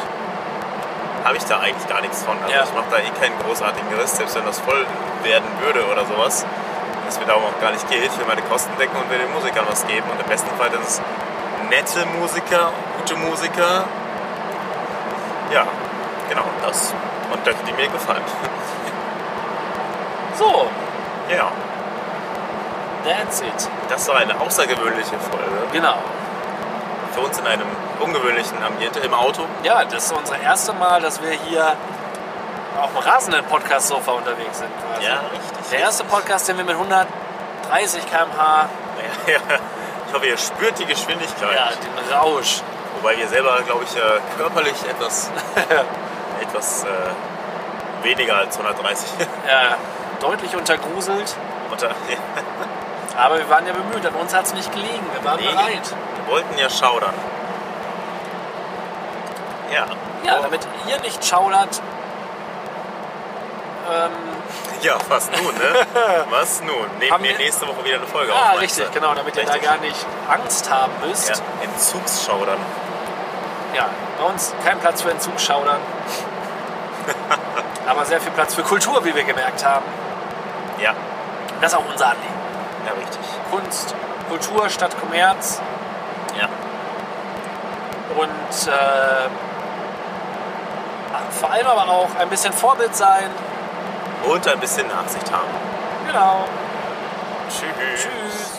habe 1.26 1.36
ich 1.38 1.44
da 1.46 1.60
eigentlich 1.60 1.88
gar 1.88 2.02
nichts 2.02 2.24
von. 2.24 2.38
Also 2.42 2.54
Ja. 2.54 2.64
ich 2.64 2.74
mache 2.74 2.86
da 2.92 2.98
eh 2.98 3.10
keinen 3.20 3.38
großartigen 3.44 3.92
Riss, 4.00 4.16
selbst 4.16 4.36
wenn 4.36 4.46
das 4.46 4.60
voll 4.60 4.86
werden 5.24 5.48
würde 5.62 5.86
oder 5.92 6.06
sowas. 6.06 6.46
Dass 7.06 7.20
mir 7.20 7.26
darum 7.26 7.44
auch 7.44 7.60
gar 7.60 7.72
nicht 7.72 7.90
geht. 7.90 8.06
Ich 8.06 8.18
will 8.20 8.26
meine 8.28 8.42
Kosten 8.44 8.72
decken 8.78 8.96
und 8.96 9.10
will 9.10 9.18
den 9.18 9.34
Musikern 9.34 9.66
was 9.68 9.86
geben. 9.88 10.08
Und 10.12 10.20
im 10.22 10.28
besten 10.28 10.50
Fall 10.58 10.70
sind 10.72 10.84
es 10.84 11.02
nette 11.70 12.06
Musiker, 12.20 12.72
gute 13.00 13.16
Musiker. 13.16 13.84
Ja, 15.52 15.66
genau 16.30 16.46
das. 16.66 16.94
Und 17.34 17.46
Leute, 17.46 17.58
die 17.68 17.74
mir 17.74 17.88
gefallen. 17.88 18.22
So, 20.38 20.68
Ja, 21.30 21.52
that's 23.04 23.42
it. 23.42 23.52
das 23.58 23.70
das 23.90 24.08
war 24.08 24.18
eine 24.18 24.40
außergewöhnliche 24.40 25.20
Folge. 25.20 25.68
Genau. 25.74 25.96
Für 27.20 27.26
uns 27.26 27.38
in 27.38 27.46
einem 27.48 27.68
ungewöhnlichen 28.00 28.64
Ambiente 28.64 29.00
im 29.02 29.14
Auto. 29.14 29.41
Ja, 29.64 29.84
das 29.84 30.06
ist 30.06 30.14
unser 30.14 30.40
erstes 30.40 30.74
Mal, 30.76 31.02
dass 31.02 31.22
wir 31.22 31.32
hier 31.32 31.76
auf 32.82 32.91
dem 32.94 32.98
rasenden 33.00 33.44
Podcast-Sofa 33.44 34.14
unterwegs 34.14 34.60
sind. 34.60 34.70
Quasi. 34.88 35.06
Ja, 35.06 35.16
richtig. 35.34 35.70
Der 35.70 35.80
erste 35.80 36.06
Podcast, 36.06 36.48
den 36.48 36.56
wir 36.58 36.64
mit 36.64 36.76
130 36.76 38.06
km/h, 38.06 38.70
Ja, 39.28 39.38
ich 40.08 40.14
hoffe, 40.14 40.28
ihr 40.28 40.38
spürt 40.38 40.80
die 40.80 40.86
Geschwindigkeit. 40.86 41.54
ja, 41.56 41.68
den 41.72 42.14
Rausch. 42.14 42.62
Wobei 42.96 43.18
wir 43.18 43.28
selber, 43.28 43.60
glaube 43.66 43.84
ich, 43.84 43.98
äh, 43.98 44.02
körperlich 44.38 44.76
etwas, 44.90 45.30
etwas 46.41 46.86
äh, 46.86 46.88
weniger 48.04 48.38
als 48.38 48.58
130 48.58 49.10
Ja, 49.46 49.76
deutlich 50.22 50.56
untergruselt. 50.56 51.36
unter. 51.70 51.90
Aber 53.20 53.38
wir 53.38 53.50
waren 53.50 53.68
ja 53.68 53.74
bemüht, 53.74 54.06
an 54.06 54.14
uns 54.16 54.34
hat 54.34 54.46
es 54.46 54.54
nicht 54.54 54.72
gelegen. 54.72 55.06
Wir 55.14 55.24
waren 55.30 55.40
Nee. 55.40 55.48
bereit. 55.52 55.94
Wir 56.26 56.34
wollten 56.34 56.58
ja 56.58 56.70
schaudern. 56.70 57.14
Ja. 59.74 59.86
Ja, 60.24 60.41
damit 60.41 60.62
ihr 60.88 61.00
nicht 61.02 61.24
schaudert, 61.26 61.82
ähm, 63.91 64.12
Ja, 64.82 64.96
was 65.10 65.30
nun, 65.32 65.54
ne? 65.56 65.86
Was 66.30 66.62
nun? 66.62 66.76
Nehmen 67.00 67.12
Haben 67.12 67.24
wir 67.24 67.38
nächste 67.38 67.68
Woche 67.68 67.84
wieder 67.84 67.98
eine 67.98 68.08
Folge 68.08 68.32
ja, 68.32 68.52
auf. 68.54 68.62
richtig, 68.62 68.84
meinst 68.86 68.96
du? 68.96 69.00
genau, 69.00 69.14
damit 69.14 69.36
ihr 69.36 69.44
da 69.46 69.52
Richtig. 69.54 69.70
gar 69.70 69.78
nicht 69.80 70.06
Angst 70.30 70.70
haben 70.70 70.91
müsst. 71.06 71.30
Ja, 71.30 71.36
Entzugsschaudern. 71.64 72.60
Ja, 73.76 73.86
bei 74.18 74.26
uns 74.26 74.54
kein 74.64 74.80
Platz 74.80 75.02
für 75.02 75.12
Entzugsschaudern. 75.12 75.78
Aber 77.88 78.06
sehr 78.06 78.22
viel 78.22 78.32
Platz 78.32 78.56
für 78.56 78.64
Kultur, 78.64 79.04
wie 79.04 79.14
wir 79.14 79.24
gemerkt 79.24 79.66
haben. 79.66 79.86
Ja, 80.80 80.94
Das 81.62 81.74
ist 81.74 81.78
auch 81.80 81.84
unser 81.90 82.08
Anliegen. 82.08 82.39
Ja, 82.86 82.94
richtig. 82.94 83.20
Kunst, 83.52 83.96
Kultur 84.30 84.70
statt 84.70 84.96
Kommerz 85.00 85.62
Ja. 86.40 86.48
und 88.16 88.68
äh, 88.68 89.30
vor 91.32 91.52
allem 91.52 91.68
aber 91.68 91.90
auch 91.90 92.10
ein 92.20 92.30
bisschen 92.30 92.54
Vorbild 92.54 92.96
sein. 92.96 93.30
Und 94.26 94.46
ein 94.48 94.60
bisschen 94.60 94.86
Nachsicht 94.88 95.32
haben. 95.32 95.48
Genau. 96.06 96.44
Tschüss. 97.50 98.02
Tschüss. 98.04 98.59